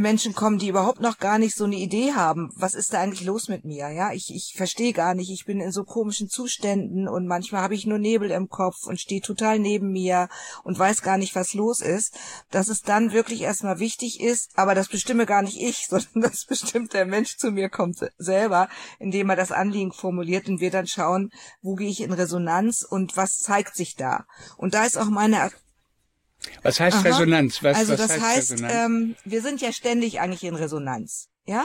Menschen 0.00 0.34
kommen, 0.34 0.58
die 0.58 0.68
überhaupt 0.68 1.00
noch 1.00 1.18
gar 1.18 1.38
nicht 1.38 1.54
so 1.54 1.64
eine 1.64 1.76
Idee 1.76 2.14
haben, 2.14 2.50
was 2.56 2.74
ist 2.74 2.94
da 2.94 3.00
eigentlich 3.00 3.26
los 3.26 3.48
mit 3.48 3.64
mir? 3.64 3.90
Ja, 3.90 4.12
ich, 4.12 4.34
ich 4.34 4.54
verstehe 4.56 4.94
gar 4.94 5.14
nicht, 5.14 5.30
ich 5.30 5.44
bin 5.44 5.60
in 5.60 5.70
so 5.70 5.84
komischen 5.84 6.30
Zuständen 6.30 7.08
und 7.08 7.26
manchmal 7.26 7.60
habe 7.60 7.74
ich 7.74 7.84
nur 7.84 7.98
Nebel 7.98 8.30
im 8.30 8.48
Kopf 8.48 8.86
und 8.86 9.00
stehe 9.00 9.20
total 9.20 9.58
neben 9.58 9.92
mir 9.92 10.28
und 10.64 10.78
weiß 10.78 11.02
gar 11.02 11.18
nicht, 11.18 11.34
was 11.34 11.52
los 11.52 11.80
ist, 11.80 12.18
dass 12.50 12.68
es 12.68 12.80
dann 12.80 13.12
wirklich 13.12 13.42
erstmal 13.42 13.80
wichtig 13.80 14.20
ist, 14.20 14.50
aber 14.54 14.74
das 14.74 14.88
bestimme 14.88 15.26
gar 15.26 15.42
nicht 15.42 15.60
ich, 15.60 15.86
sondern 15.88 16.22
das 16.22 16.46
bestimmt 16.46 16.94
der 16.94 17.04
Mensch 17.04 17.36
zu 17.36 17.50
mir 17.50 17.68
kommt 17.68 17.98
selber, 18.16 18.68
indem 18.98 19.28
er 19.28 19.36
das 19.36 19.52
Anliegen 19.52 19.92
formuliert 19.92 20.48
und 20.48 20.60
wir 20.60 20.70
dann 20.70 20.86
schauen, 20.86 21.30
wo 21.60 21.74
gehe 21.74 21.90
ich 21.90 22.00
in 22.00 22.12
Resonanz 22.12 22.82
und 22.82 23.16
was 23.18 23.40
zeigt 23.40 23.76
sich 23.76 23.94
da. 23.94 24.24
Und 24.56 24.72
da 24.72 24.84
ist 24.84 24.96
auch 24.96 25.10
meine 25.10 25.50
Was 26.62 26.80
heißt 26.80 26.98
Aha. 26.98 27.08
Resonanz? 27.08 27.62
Was, 27.62 27.76
also 27.76 27.92
was 27.92 28.00
das 28.00 28.20
heißt, 28.20 28.52
heißt, 28.52 28.64
ähm, 28.68 29.16
wir 29.24 29.42
sind 29.42 29.60
ja 29.60 29.72
ständig 29.72 30.20
eigentlich 30.20 30.44
in 30.44 30.54
Resonanz, 30.54 31.28
ja? 31.44 31.64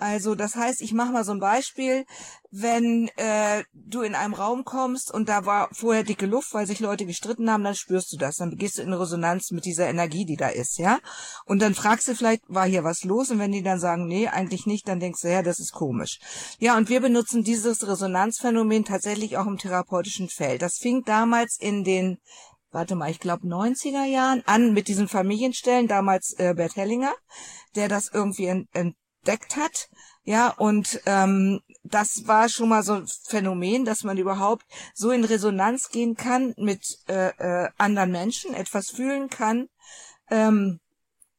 Also 0.00 0.34
das 0.34 0.56
heißt, 0.56 0.80
ich 0.80 0.94
mache 0.94 1.12
mal 1.12 1.24
so 1.24 1.32
ein 1.32 1.40
Beispiel, 1.40 2.06
wenn 2.50 3.10
äh, 3.16 3.62
du 3.74 4.00
in 4.00 4.14
einem 4.14 4.32
Raum 4.32 4.64
kommst 4.64 5.12
und 5.12 5.28
da 5.28 5.44
war 5.44 5.68
vorher 5.72 6.04
dicke 6.04 6.24
Luft, 6.24 6.54
weil 6.54 6.66
sich 6.66 6.80
Leute 6.80 7.04
gestritten 7.04 7.50
haben, 7.50 7.62
dann 7.62 7.74
spürst 7.74 8.10
du 8.10 8.16
das, 8.16 8.36
dann 8.36 8.56
gehst 8.56 8.78
du 8.78 8.82
in 8.82 8.94
Resonanz 8.94 9.50
mit 9.50 9.66
dieser 9.66 9.88
Energie, 9.88 10.24
die 10.24 10.36
da 10.36 10.48
ist, 10.48 10.78
ja? 10.78 11.00
Und 11.44 11.60
dann 11.60 11.74
fragst 11.74 12.08
du 12.08 12.14
vielleicht, 12.14 12.42
war 12.48 12.66
hier 12.66 12.82
was 12.82 13.04
los? 13.04 13.30
Und 13.30 13.40
wenn 13.40 13.52
die 13.52 13.62
dann 13.62 13.78
sagen, 13.78 14.06
nee, 14.06 14.26
eigentlich 14.26 14.64
nicht, 14.64 14.88
dann 14.88 15.00
denkst 15.00 15.20
du, 15.20 15.30
ja, 15.30 15.42
das 15.42 15.58
ist 15.58 15.72
komisch. 15.72 16.18
Ja, 16.58 16.78
und 16.78 16.88
wir 16.88 17.00
benutzen 17.00 17.44
dieses 17.44 17.86
Resonanzphänomen 17.86 18.86
tatsächlich 18.86 19.36
auch 19.36 19.46
im 19.46 19.58
therapeutischen 19.58 20.30
Feld. 20.30 20.62
Das 20.62 20.78
fing 20.78 21.02
damals 21.04 21.58
in 21.60 21.84
den 21.84 22.16
warte 22.70 22.94
mal, 22.94 23.10
ich 23.10 23.20
glaube 23.20 23.46
90er 23.46 24.04
Jahren 24.04 24.42
an 24.46 24.72
mit 24.72 24.88
diesen 24.88 25.08
Familienstellen, 25.08 25.88
damals 25.88 26.34
äh, 26.38 26.54
Bert 26.54 26.76
Hellinger, 26.76 27.14
der 27.74 27.88
das 27.88 28.10
irgendwie 28.12 28.46
ent 28.46 28.68
entdeckt 29.22 29.56
hat. 29.56 29.88
Ja, 30.22 30.48
und 30.48 31.00
ähm, 31.06 31.60
das 31.82 32.26
war 32.26 32.48
schon 32.48 32.68
mal 32.68 32.82
so 32.82 32.94
ein 32.94 33.06
Phänomen, 33.26 33.84
dass 33.84 34.04
man 34.04 34.18
überhaupt 34.18 34.64
so 34.94 35.10
in 35.10 35.24
Resonanz 35.24 35.88
gehen 35.90 36.14
kann 36.14 36.54
mit 36.56 36.82
äh, 37.08 37.28
äh, 37.28 37.68
anderen 37.78 38.12
Menschen, 38.12 38.54
etwas 38.54 38.90
fühlen 38.90 39.28
kann, 39.28 39.68
ähm, 40.30 40.78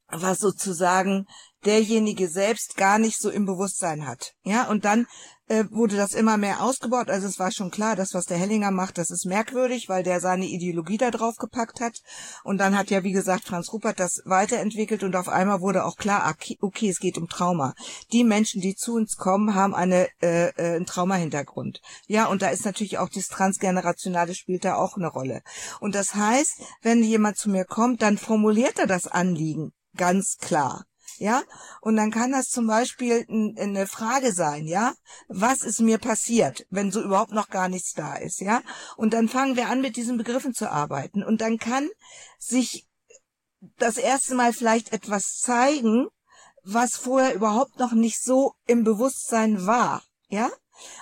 was 0.08 0.40
sozusagen 0.40 1.28
derjenige 1.66 2.28
selbst 2.28 2.78
gar 2.78 3.00
nicht 3.00 3.20
so 3.20 3.30
im 3.30 3.46
Bewusstsein 3.46 4.08
hat. 4.08 4.34
Ja, 4.44 4.68
und 4.70 4.86
dann 4.86 5.08
äh, 5.52 5.66
wurde 5.70 5.98
das 5.98 6.14
immer 6.14 6.38
mehr 6.38 6.64
ausgebaut. 6.64 7.10
Also 7.10 7.28
es 7.28 7.38
war 7.38 7.52
schon 7.52 7.72
klar, 7.72 7.98
das, 7.98 8.14
was 8.14 8.26
der 8.26 8.38
Hellinger 8.38 8.72
macht, 8.72 8.98
das 8.98 9.10
ist 9.10 9.26
merkwürdig, 9.26 9.90
weil 9.90 10.02
der 10.02 10.22
seine 10.22 10.46
Ideologie 10.46 10.98
da 10.98 11.12
drauf 11.12 11.36
gepackt 11.36 11.82
hat. 11.82 12.00
Und 12.44 12.58
dann 12.58 12.78
hat 12.78 12.90
ja, 12.90 13.04
wie 13.04 13.12
gesagt, 13.12 13.44
Franz 13.44 13.74
Rupert 13.74 14.00
das 14.00 14.22
weiterentwickelt 14.24 15.04
und 15.04 15.16
auf 15.16 15.28
einmal 15.28 15.60
wurde 15.60 15.84
auch 15.84 15.98
klar, 15.98 16.32
okay, 16.32 16.58
okay 16.62 16.90
es 16.90 17.00
geht 17.00 17.18
um 17.18 17.28
Trauma. 17.28 17.74
Die 18.14 18.24
Menschen, 18.24 18.62
die 18.62 18.76
zu 18.76 18.94
uns 18.94 19.18
kommen, 19.18 19.54
haben 19.54 19.76
eine, 19.76 20.08
äh, 20.22 20.50
äh, 20.50 20.76
einen 20.76 20.86
Trauma-Hintergrund. 20.86 21.82
Ja, 22.08 22.28
und 22.28 22.42
da 22.42 22.48
ist 22.48 22.64
natürlich 22.64 22.98
auch 22.98 23.10
das 23.10 23.28
Transgenerationale 23.28 24.34
spielt 24.34 24.64
da 24.64 24.76
auch 24.76 24.96
eine 24.96 25.08
Rolle. 25.08 25.42
Und 25.82 25.96
das 25.96 26.16
heißt, 26.16 26.62
wenn 26.82 27.04
jemand 27.04 27.38
zu 27.38 27.50
mir 27.50 27.66
kommt, 27.66 28.02
dann 28.02 28.18
formuliert 28.18 28.80
er 28.80 28.88
das 28.88 29.08
Anliegen 29.08 29.74
ganz 29.98 30.38
klar. 30.38 30.86
Ja, 31.18 31.44
und 31.82 31.96
dann 31.96 32.12
kann 32.12 32.32
das 32.32 32.48
zum 32.48 32.68
Beispiel 32.68 33.26
eine 33.30 33.88
Frage 33.88 34.34
sein, 34.34 34.68
ja, 34.68 34.94
was 35.28 35.62
ist 35.62 35.80
mir 35.80 35.98
passiert, 35.98 36.66
wenn 36.70 36.92
so 36.92 37.02
überhaupt 37.02 37.32
noch 37.32 37.50
gar 37.50 37.70
nichts 37.70 37.94
da 37.94 38.16
ist, 38.16 38.42
ja, 38.42 38.62
und 38.98 39.14
dann 39.14 39.30
fangen 39.30 39.56
wir 39.56 39.70
an, 39.70 39.82
mit 39.82 39.96
diesen 39.96 40.18
Begriffen 40.18 40.54
zu 40.54 40.70
arbeiten. 40.72 41.24
Und 41.24 41.42
dann 41.42 41.58
kann 41.58 41.90
sich 42.40 42.88
das 43.78 43.98
erste 43.98 44.36
Mal 44.36 44.54
vielleicht 44.54 44.94
etwas 44.94 45.38
zeigen, 45.40 46.08
was 46.64 46.96
vorher 46.96 47.34
überhaupt 47.34 47.80
noch 47.80 47.92
nicht 47.92 48.22
so 48.24 48.54
im 48.68 48.84
Bewusstsein 48.84 49.66
war, 49.66 50.04
ja, 50.30 50.50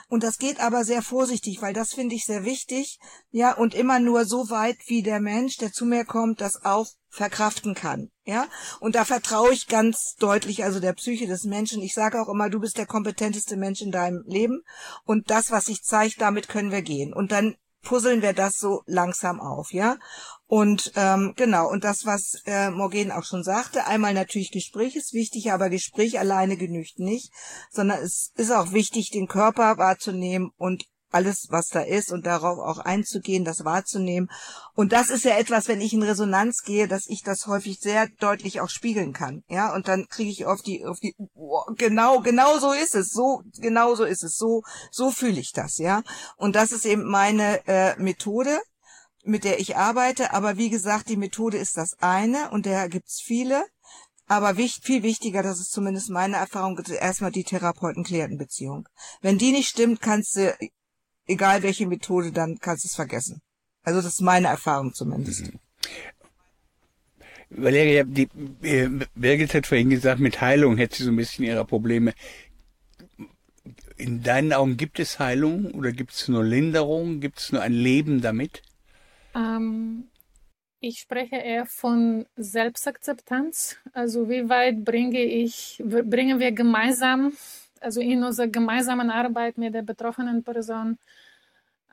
und 0.08 0.24
das 0.24 0.38
geht 0.38 0.60
aber 0.60 0.84
sehr 0.84 1.02
vorsichtig, 1.02 1.62
weil 1.62 1.74
das 1.74 1.94
finde 1.94 2.16
ich 2.16 2.26
sehr 2.26 2.44
wichtig, 2.46 3.00
ja, 3.32 3.54
und 3.54 3.74
immer 3.74 4.00
nur 4.00 4.26
so 4.26 4.50
weit, 4.50 4.78
wie 4.88 5.04
der 5.04 5.20
Mensch, 5.20 5.58
der 5.58 5.72
zu 5.72 5.86
mir 5.86 6.06
kommt, 6.06 6.42
das 6.42 6.64
auch 6.64 6.88
verkraften 7.10 7.74
kann, 7.74 8.12
ja. 8.24 8.48
Und 8.80 8.96
da 8.96 9.06
vertraue 9.06 9.54
ich 9.54 9.68
ganz 9.68 10.16
deutlich, 10.20 10.64
also 10.64 10.80
der 10.80 10.94
Psyche 10.94 11.28
des 11.28 11.44
Menschen. 11.44 11.82
Ich 11.82 11.94
sage 11.94 12.22
auch 12.22 12.30
immer, 12.30 12.50
du 12.50 12.60
bist 12.60 12.78
der 12.78 12.86
kompetenteste 12.86 13.58
Mensch 13.58 13.82
in 13.82 13.92
deinem 13.92 14.24
Leben 14.28 14.62
und 15.06 15.30
das, 15.30 15.52
was 15.52 15.66
sich 15.66 15.84
zeigt, 15.84 16.22
damit 16.22 16.48
können 16.48 16.72
wir 16.72 16.82
gehen. 16.82 17.14
Und 17.14 17.32
dann 17.32 17.56
puzzeln 17.82 18.22
wir 18.22 18.34
das 18.34 18.58
so 18.58 18.84
langsam 18.86 19.40
auf, 19.40 19.74
ja. 19.74 19.98
Und 20.50 20.94
ähm, 20.96 21.34
genau, 21.36 21.70
und 21.70 21.84
das, 21.84 22.06
was 22.06 22.42
äh, 22.48 22.72
Morgan 22.72 23.12
auch 23.12 23.24
schon 23.24 23.44
sagte, 23.44 23.86
einmal 23.86 24.16
natürlich 24.16 24.50
Gespräch 24.50 24.96
ist 24.96 25.14
wichtig, 25.14 25.52
aber 25.52 25.70
Gespräch 25.70 26.18
alleine 26.18 26.58
genügt 26.58 26.98
nicht, 26.98 27.32
sondern 27.70 28.00
es 28.02 28.32
ist 28.36 28.52
auch 28.52 28.72
wichtig, 28.72 29.12
den 29.12 29.28
Körper 29.28 29.78
wahrzunehmen 29.78 30.50
und 30.58 30.86
alles, 31.12 31.48
was 31.52 31.68
da 31.68 31.82
ist 31.82 32.12
und 32.12 32.26
darauf 32.26 32.58
auch 32.58 32.80
einzugehen, 32.80 33.46
das 33.46 33.64
wahrzunehmen. 33.64 34.28
Und 34.74 34.92
das 34.92 35.12
ist 35.12 35.24
ja 35.24 35.38
etwas, 35.38 35.68
wenn 35.68 35.82
ich 35.82 35.94
in 35.94 36.02
Resonanz 36.02 36.64
gehe, 36.64 36.88
dass 36.88 37.06
ich 37.08 37.22
das 37.22 37.46
häufig 37.46 37.80
sehr 37.80 38.08
deutlich 38.20 38.60
auch 38.60 38.70
spiegeln 38.70 39.14
kann. 39.14 39.44
Ja, 39.50 39.76
und 39.76 39.88
dann 39.88 40.08
kriege 40.08 40.32
ich 40.32 40.48
auf 40.48 40.64
die, 40.64 40.84
auf 40.84 40.98
die, 41.00 41.16
oh, 41.36 41.62
genau, 41.78 42.22
genau 42.22 42.58
so 42.58 42.74
ist 42.74 42.96
es, 42.96 43.10
so, 43.12 43.44
genau 43.60 43.94
so 43.94 44.04
ist 44.04 44.24
es, 44.24 44.36
so, 44.36 44.64
so 44.90 45.12
fühle 45.12 45.40
ich 45.40 45.52
das, 45.52 45.78
ja. 45.78 46.02
Und 46.38 46.56
das 46.56 46.72
ist 46.72 46.88
eben 46.88 47.04
meine 47.08 47.68
äh, 47.68 47.96
Methode 48.02 48.60
mit 49.24 49.44
der 49.44 49.60
ich 49.60 49.76
arbeite. 49.76 50.34
Aber 50.34 50.58
wie 50.58 50.70
gesagt, 50.70 51.10
die 51.10 51.18
Methode 51.18 51.58
ist 51.58 51.78
das 51.78 51.98
eine 52.00 52.50
und 52.52 52.66
da 52.66 52.88
gibt's 52.88 53.22
viele. 53.22 53.66
Aber 54.28 54.58
wichtig, 54.58 54.84
viel 54.86 55.04
wichtiger, 55.04 55.42
das 55.42 55.60
ist 55.60 55.72
zumindest 55.72 56.12
meine 56.12 56.38
Erfahrung, 56.38 56.78
ist 56.78 56.90
erstmal 56.90 57.32
die 57.32 57.44
Therapeuten-Klienten-Beziehung. 57.44 58.88
Wenn 59.22 59.40
die 59.40 59.52
nicht 59.52 59.70
stimmt, 59.70 60.02
kannst 60.02 60.36
du 60.36 60.56
egal 61.26 61.64
welche 61.64 61.88
Methode, 61.88 62.32
dann 62.32 62.60
kannst 62.60 62.84
du 62.84 62.88
es 62.88 62.96
vergessen. 62.96 63.42
Also 63.84 64.02
das 64.02 64.14
ist 64.14 64.22
meine 64.22 64.48
Erfahrung 64.48 64.94
zumindest. 64.94 65.42
Mhm. 65.42 65.60
Valeria, 67.50 68.04
die, 68.04 68.30
äh, 68.62 68.90
Birgit 69.16 69.54
hat 69.56 69.66
vorhin 69.66 69.90
gesagt, 69.90 70.20
mit 70.20 70.40
Heilung 70.42 70.78
hätte 70.78 70.98
sie 70.98 71.06
so 71.06 71.12
ein 71.12 71.16
bisschen 71.16 71.46
ihre 71.46 71.66
Probleme. 71.66 72.14
In 73.98 74.22
deinen 74.22 74.54
Augen 74.54 74.78
gibt 74.78 75.00
es 75.00 75.18
Heilung 75.18 75.72
oder 75.72 75.92
gibt 75.92 76.14
es 76.14 76.28
nur 76.28 76.44
Linderung? 76.44 77.20
Gibt 77.20 77.40
es 77.40 77.52
nur 77.52 77.62
ein 77.62 77.74
Leben 77.74 78.22
damit? 78.22 78.62
Ähm, 79.40 80.10
ich 80.82 81.00
spreche 81.00 81.36
eher 81.36 81.66
von 81.66 82.26
Selbstakzeptanz. 82.36 83.78
Also 83.94 84.30
wie 84.30 84.48
weit 84.50 84.84
bringe 84.86 85.22
ich, 85.22 85.82
bringen 85.86 86.40
wir 86.40 86.52
gemeinsam, 86.52 87.34
also 87.82 88.02
in 88.02 88.24
unserer 88.24 88.48
gemeinsamen 88.48 89.10
Arbeit 89.10 89.58
mit 89.58 89.74
der 89.74 89.82
betroffenen 89.82 90.44
Person, 90.44 90.98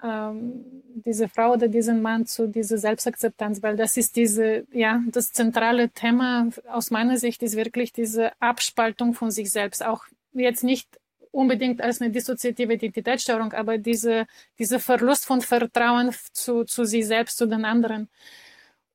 ähm, 0.02 0.64
diese 0.94 1.28
Frau 1.28 1.54
oder 1.54 1.68
diesen 1.68 2.02
Mann 2.02 2.26
zu 2.26 2.48
dieser 2.48 2.78
Selbstakzeptanz, 2.78 3.62
weil 3.62 3.76
das 3.76 3.96
ist 3.96 4.16
diese, 4.16 4.66
ja, 4.72 5.02
das 5.08 5.32
zentrale 5.32 5.88
Thema 5.90 6.48
aus 6.68 6.90
meiner 6.90 7.16
Sicht 7.18 7.42
ist 7.42 7.56
wirklich 7.56 7.92
diese 7.92 8.40
Abspaltung 8.40 9.14
von 9.14 9.30
sich 9.30 9.50
selbst. 9.50 9.84
Auch 9.84 10.04
jetzt 10.32 10.64
nicht 10.64 10.88
unbedingt 11.36 11.82
als 11.82 12.00
eine 12.00 12.10
dissoziative 12.10 12.72
Identitätsstörung, 12.74 13.52
aber 13.52 13.76
diese, 13.76 14.26
dieser 14.58 14.80
Verlust 14.80 15.26
von 15.26 15.42
Vertrauen 15.42 16.10
zu, 16.32 16.64
zu 16.64 16.84
sich 16.84 17.06
selbst, 17.06 17.36
zu 17.36 17.46
den 17.46 17.64
anderen. 17.64 18.08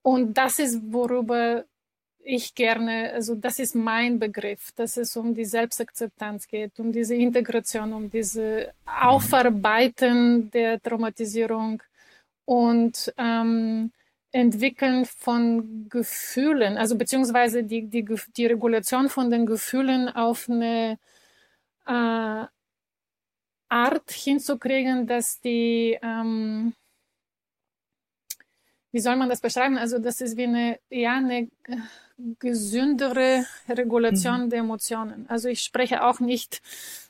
Und 0.01 0.35
das 0.35 0.57
ist, 0.57 0.79
worüber 0.83 1.63
ich 2.23 2.55
gerne, 2.55 3.11
also 3.13 3.35
das 3.35 3.59
ist 3.59 3.75
mein 3.75 4.17
Begriff, 4.19 4.71
dass 4.75 4.97
es 4.97 5.15
um 5.15 5.33
die 5.35 5.45
Selbstakzeptanz 5.45 6.47
geht, 6.47 6.79
um 6.79 6.91
diese 6.91 7.15
Integration, 7.15 7.93
um 7.93 8.09
diese 8.09 8.73
Aufarbeiten 8.85 10.49
der 10.51 10.81
Traumatisierung 10.81 11.81
und 12.45 13.13
ähm, 13.17 13.91
Entwickeln 14.31 15.05
von 15.05 15.87
Gefühlen, 15.89 16.77
also 16.77 16.95
beziehungsweise 16.97 17.63
die, 17.63 17.83
die, 17.87 18.05
die 18.37 18.45
Regulation 18.47 19.09
von 19.09 19.29
den 19.29 19.45
Gefühlen 19.45 20.09
auf 20.09 20.49
eine 20.49 20.97
äh, 21.91 22.47
Art 23.69 24.11
hinzukriegen, 24.11 25.07
dass 25.07 25.39
die 25.39 25.97
ähm, 26.01 26.73
wie 28.91 28.99
soll 28.99 29.15
man 29.15 29.29
das 29.29 29.41
beschreiben? 29.41 29.77
Also 29.77 29.99
das 29.99 30.21
ist 30.21 30.37
wie 30.37 30.43
eine, 30.43 30.79
ja, 30.89 31.15
eine 31.17 31.49
gesündere 32.39 33.45
Regulation 33.69 34.45
mhm. 34.45 34.49
der 34.49 34.59
Emotionen. 34.59 35.25
Also 35.29 35.47
ich 35.47 35.61
spreche 35.61 36.03
auch 36.03 36.19
nicht 36.19 36.61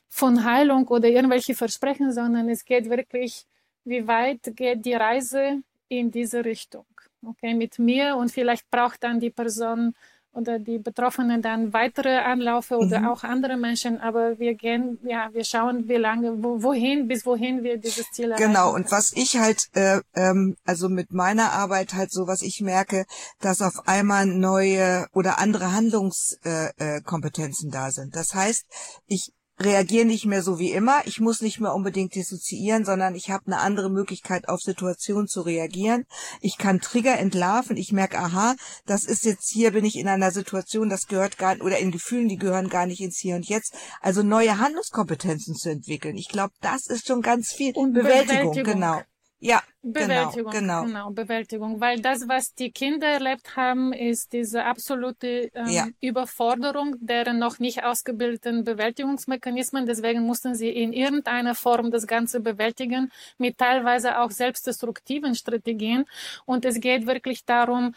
von 0.07 0.43
Heilung 0.43 0.87
oder 0.87 1.07
irgendwelche 1.07 1.55
Versprechen, 1.55 2.11
sondern 2.11 2.49
es 2.49 2.65
geht 2.65 2.89
wirklich, 2.89 3.45
wie 3.83 4.07
weit 4.07 4.55
geht 4.55 4.85
die 4.85 4.93
Reise 4.93 5.63
in 5.87 6.11
diese 6.11 6.45
Richtung. 6.45 6.85
Okay, 7.23 7.53
mit 7.53 7.77
mir 7.79 8.15
und 8.15 8.31
vielleicht 8.31 8.69
braucht 8.71 9.03
dann 9.03 9.19
die 9.19 9.29
Person 9.29 9.93
oder 10.33 10.59
die 10.59 10.79
Betroffenen 10.79 11.41
dann 11.41 11.73
weitere 11.73 12.17
Anläufe 12.19 12.77
oder 12.77 13.01
mhm. 13.01 13.07
auch 13.07 13.23
andere 13.23 13.57
Menschen, 13.57 13.99
aber 13.99 14.39
wir 14.39 14.55
gehen, 14.55 14.97
ja, 15.03 15.29
wir 15.33 15.43
schauen, 15.43 15.89
wie 15.89 15.95
lange, 15.95 16.41
wo, 16.41 16.63
wohin, 16.63 17.07
bis 17.07 17.25
wohin 17.25 17.63
wir 17.63 17.77
dieses 17.77 18.09
Ziel 18.11 18.31
erreichen. 18.31 18.47
Genau, 18.47 18.73
und 18.73 18.91
was 18.91 19.11
ich 19.13 19.37
halt, 19.37 19.67
äh, 19.73 19.99
ähm, 20.15 20.55
also 20.65 20.87
mit 20.89 21.11
meiner 21.11 21.51
Arbeit 21.51 21.93
halt 21.93 22.11
so, 22.11 22.27
was 22.27 22.41
ich 22.41 22.61
merke, 22.61 23.05
dass 23.39 23.61
auf 23.61 23.87
einmal 23.87 24.25
neue 24.25 25.07
oder 25.13 25.39
andere 25.39 25.73
Handlungskompetenzen 25.73 27.69
äh, 27.69 27.69
äh, 27.69 27.73
da 27.73 27.91
sind. 27.91 28.15
Das 28.15 28.33
heißt, 28.33 28.65
ich 29.07 29.33
reagiere 29.63 30.05
nicht 30.05 30.25
mehr 30.25 30.43
so 30.43 30.59
wie 30.59 30.71
immer. 30.71 31.01
Ich 31.05 31.19
muss 31.19 31.41
nicht 31.41 31.59
mehr 31.59 31.73
unbedingt 31.73 32.15
dissoziieren, 32.15 32.85
sondern 32.85 33.15
ich 33.15 33.29
habe 33.29 33.47
eine 33.47 33.59
andere 33.59 33.89
Möglichkeit, 33.89 34.47
auf 34.47 34.61
Situationen 34.61 35.27
zu 35.27 35.41
reagieren. 35.41 36.05
Ich 36.41 36.57
kann 36.57 36.81
Trigger 36.81 37.17
entlarven. 37.17 37.77
Ich 37.77 37.91
merke, 37.91 38.19
aha, 38.19 38.55
das 38.85 39.03
ist 39.03 39.25
jetzt 39.25 39.49
hier, 39.51 39.71
bin 39.71 39.85
ich 39.85 39.97
in 39.97 40.07
einer 40.07 40.31
Situation, 40.31 40.89
das 40.89 41.07
gehört 41.07 41.37
gar 41.37 41.59
oder 41.61 41.79
in 41.79 41.91
Gefühlen, 41.91 42.27
die 42.27 42.37
gehören 42.37 42.69
gar 42.69 42.85
nicht 42.85 43.01
ins 43.01 43.19
Hier 43.19 43.35
und 43.35 43.47
Jetzt. 43.47 43.73
Also 44.01 44.23
neue 44.23 44.57
Handlungskompetenzen 44.57 45.55
zu 45.55 45.69
entwickeln. 45.69 46.17
Ich 46.17 46.29
glaube, 46.29 46.53
das 46.61 46.87
ist 46.87 47.07
schon 47.07 47.21
ganz 47.21 47.51
viel. 47.51 47.73
Und 47.75 47.93
Bewältigung, 47.93 48.51
Bewältigung. 48.51 48.73
genau. 48.73 49.01
Ja, 49.43 49.63
Bewältigung, 49.81 50.51
genau, 50.51 50.83
genau. 50.83 50.83
genau, 50.83 51.09
Bewältigung. 51.09 51.81
Weil 51.81 51.99
das, 51.99 52.27
was 52.27 52.53
die 52.53 52.71
Kinder 52.71 53.07
erlebt 53.07 53.55
haben, 53.55 53.91
ist 53.91 54.33
diese 54.33 54.65
absolute 54.65 55.49
ähm, 55.55 55.67
ja. 55.67 55.87
Überforderung 55.99 56.95
deren 56.99 57.39
noch 57.39 57.57
nicht 57.57 57.83
ausgebildeten 57.83 58.63
Bewältigungsmechanismen. 58.63 59.87
Deswegen 59.87 60.21
mussten 60.27 60.53
sie 60.53 60.69
in 60.69 60.93
irgendeiner 60.93 61.55
Form 61.55 61.89
das 61.89 62.05
Ganze 62.05 62.39
bewältigen, 62.39 63.11
mit 63.39 63.57
teilweise 63.57 64.19
auch 64.19 64.29
selbstdestruktiven 64.29 65.33
Strategien. 65.33 66.05
Und 66.45 66.63
es 66.63 66.79
geht 66.79 67.07
wirklich 67.07 67.43
darum, 67.43 67.95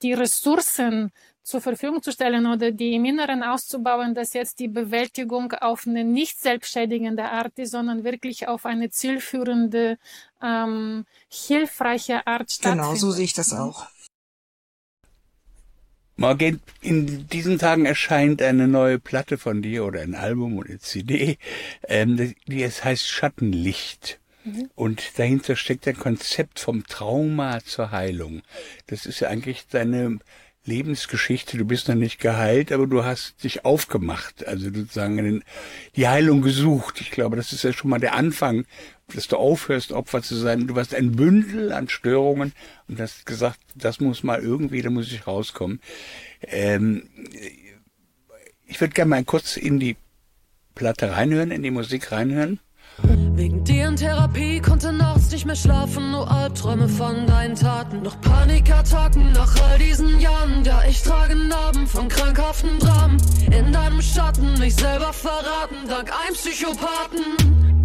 die 0.00 0.12
Ressourcen 0.12 1.10
zur 1.44 1.60
Verfügung 1.60 2.02
zu 2.02 2.10
stellen 2.10 2.46
oder 2.46 2.70
die 2.72 2.94
im 2.94 3.04
Inneren 3.04 3.42
auszubauen, 3.42 4.14
dass 4.14 4.32
jetzt 4.32 4.58
die 4.60 4.68
Bewältigung 4.68 5.52
auf 5.52 5.86
eine 5.86 6.02
nicht 6.02 6.40
selbstschädigende 6.40 7.24
Art 7.24 7.58
ist, 7.58 7.72
sondern 7.72 8.02
wirklich 8.02 8.48
auf 8.48 8.64
eine 8.64 8.88
zielführende, 8.88 9.98
ähm, 10.44 11.06
hilfreiche 11.28 12.26
Art 12.26 12.50
stattfindet. 12.50 12.86
Genau, 12.86 12.94
so 12.96 13.10
sehe 13.10 13.24
ich 13.24 13.32
das 13.32 13.52
auch. 13.52 13.86
Morgen, 16.16 16.60
in 16.80 17.26
diesen 17.26 17.58
Tagen 17.58 17.86
erscheint 17.86 18.40
eine 18.40 18.68
neue 18.68 19.00
Platte 19.00 19.36
von 19.36 19.62
dir 19.62 19.84
oder 19.84 20.00
ein 20.00 20.14
Album 20.14 20.56
oder 20.58 20.70
eine 20.70 20.78
CD, 20.78 21.38
ähm, 21.88 22.34
die 22.46 22.62
es 22.62 22.84
heißt 22.84 23.08
Schattenlicht. 23.08 24.20
Mhm. 24.44 24.70
Und 24.76 25.18
dahinter 25.18 25.56
steckt 25.56 25.88
ein 25.88 25.98
Konzept 25.98 26.60
vom 26.60 26.86
Trauma 26.86 27.64
zur 27.64 27.90
Heilung. 27.90 28.42
Das 28.86 29.06
ist 29.06 29.20
ja 29.20 29.28
eigentlich 29.28 29.66
deine 29.66 30.20
Lebensgeschichte, 30.66 31.58
du 31.58 31.64
bist 31.64 31.88
noch 31.88 31.94
nicht 31.94 32.20
geheilt, 32.20 32.72
aber 32.72 32.86
du 32.86 33.04
hast 33.04 33.42
dich 33.44 33.64
aufgemacht, 33.64 34.46
also 34.46 34.72
sozusagen 34.72 35.42
die 35.94 36.08
Heilung 36.08 36.40
gesucht. 36.40 37.00
Ich 37.00 37.10
glaube, 37.10 37.36
das 37.36 37.52
ist 37.52 37.64
ja 37.64 37.72
schon 37.72 37.90
mal 37.90 37.98
der 37.98 38.14
Anfang, 38.14 38.64
dass 39.12 39.28
du 39.28 39.36
aufhörst, 39.36 39.92
Opfer 39.92 40.22
zu 40.22 40.34
sein. 40.34 40.66
Du 40.66 40.74
warst 40.74 40.94
ein 40.94 41.12
Bündel 41.12 41.72
an 41.72 41.88
Störungen 41.88 42.52
und 42.88 43.00
hast 43.00 43.26
gesagt, 43.26 43.60
das 43.74 44.00
muss 44.00 44.22
mal 44.22 44.40
irgendwie, 44.40 44.82
da 44.82 44.90
muss 44.90 45.12
ich 45.12 45.26
rauskommen. 45.26 45.80
Ähm, 46.42 47.08
ich 48.66 48.80
würde 48.80 48.94
gerne 48.94 49.10
mal 49.10 49.24
kurz 49.24 49.56
in 49.56 49.78
die 49.78 49.96
Platte 50.74 51.12
reinhören, 51.12 51.50
in 51.50 51.62
die 51.62 51.70
Musik 51.70 52.12
reinhören. 52.12 52.60
Wegen 53.34 53.64
dir 53.64 53.88
in 53.88 53.96
Therapie 53.96 54.60
konnte 54.60 54.92
nachts 54.92 55.30
nicht 55.32 55.44
mehr 55.44 55.56
schlafen, 55.56 56.12
nur 56.12 56.30
Albträume 56.30 56.88
von 56.88 57.26
deinen 57.26 57.56
Taten. 57.56 58.02
Noch 58.02 58.20
Panikattacken 58.20 59.32
nach 59.32 59.60
all 59.62 59.78
diesen 59.78 60.20
Jahren. 60.20 60.64
Ja, 60.64 60.82
ich 60.88 61.02
trage 61.02 61.34
Narben 61.34 61.86
von 61.86 62.08
krankhaften 62.08 62.78
Dramen. 62.78 63.16
In 63.50 63.72
deinem 63.72 64.00
Schatten 64.00 64.58
mich 64.60 64.76
selber 64.76 65.12
verraten, 65.12 65.88
dank 65.88 66.12
einem 66.12 66.34
Psychopathen. 66.34 67.83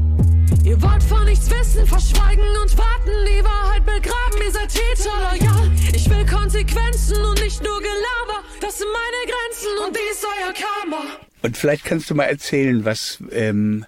Ihr 0.66 0.82
wollt 0.82 1.04
von 1.04 1.26
nichts 1.26 1.50
wissen, 1.50 1.86
verschweigen 1.86 2.43
und 2.62 2.78
warten, 2.78 3.12
die 3.26 3.43
Wahrheit 3.43 3.86
begraben, 3.86 4.41
ihr 4.43 4.52
seid 4.52 4.70
Täter, 4.70 5.36
ja. 5.39 5.72
Ich 5.93 6.10
will 6.10 6.26
Konsequenzen 6.26 7.18
und 7.24 7.41
nicht 7.41 7.64
nur 7.64 7.80
Gelaber, 7.80 8.43
das 8.62 8.78
sind 8.78 8.88
meine 8.91 9.32
Grenzen 9.32 9.86
und 9.86 9.95
dies 9.95 10.24
euer 10.24 10.54
Karma. 10.54 11.04
Und 11.41 11.58
vielleicht 11.58 11.86
kannst 11.86 12.10
du 12.10 12.16
mal 12.16 12.26
erzählen, 12.26 12.84
was 12.86 13.24
ähm, 13.32 13.86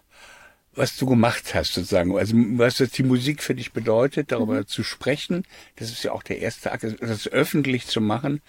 was 0.74 0.98
du 0.98 1.06
gemacht 1.06 1.54
hast, 1.54 1.74
sozusagen. 1.74 2.18
Also 2.18 2.36
was 2.36 2.78
das 2.78 2.92
die 2.92 3.04
Musik 3.04 3.44
für 3.44 3.56
dich 3.56 3.74
bedeutet, 3.74 4.32
darüber 4.32 4.56
mhm. 4.56 4.68
zu 4.68 4.84
sprechen. 4.84 5.44
Das 5.76 5.90
ist 5.90 6.04
ja 6.04 6.12
auch 6.12 6.24
der 6.24 6.40
erste 6.40 6.72
Akt, 6.72 6.86
das 7.00 7.28
öffentlich 7.28 7.88
zu 7.88 8.02
machen, 8.02 8.42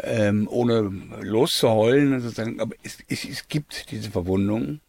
ähm, 0.00 0.48
ohne 0.50 0.90
loszuheulen, 1.20 2.20
sozusagen. 2.20 2.60
Aber 2.60 2.74
es, 2.82 2.98
es, 3.08 3.24
es 3.24 3.48
gibt 3.48 3.90
diese 3.90 4.10
Verwundungen. 4.10 4.80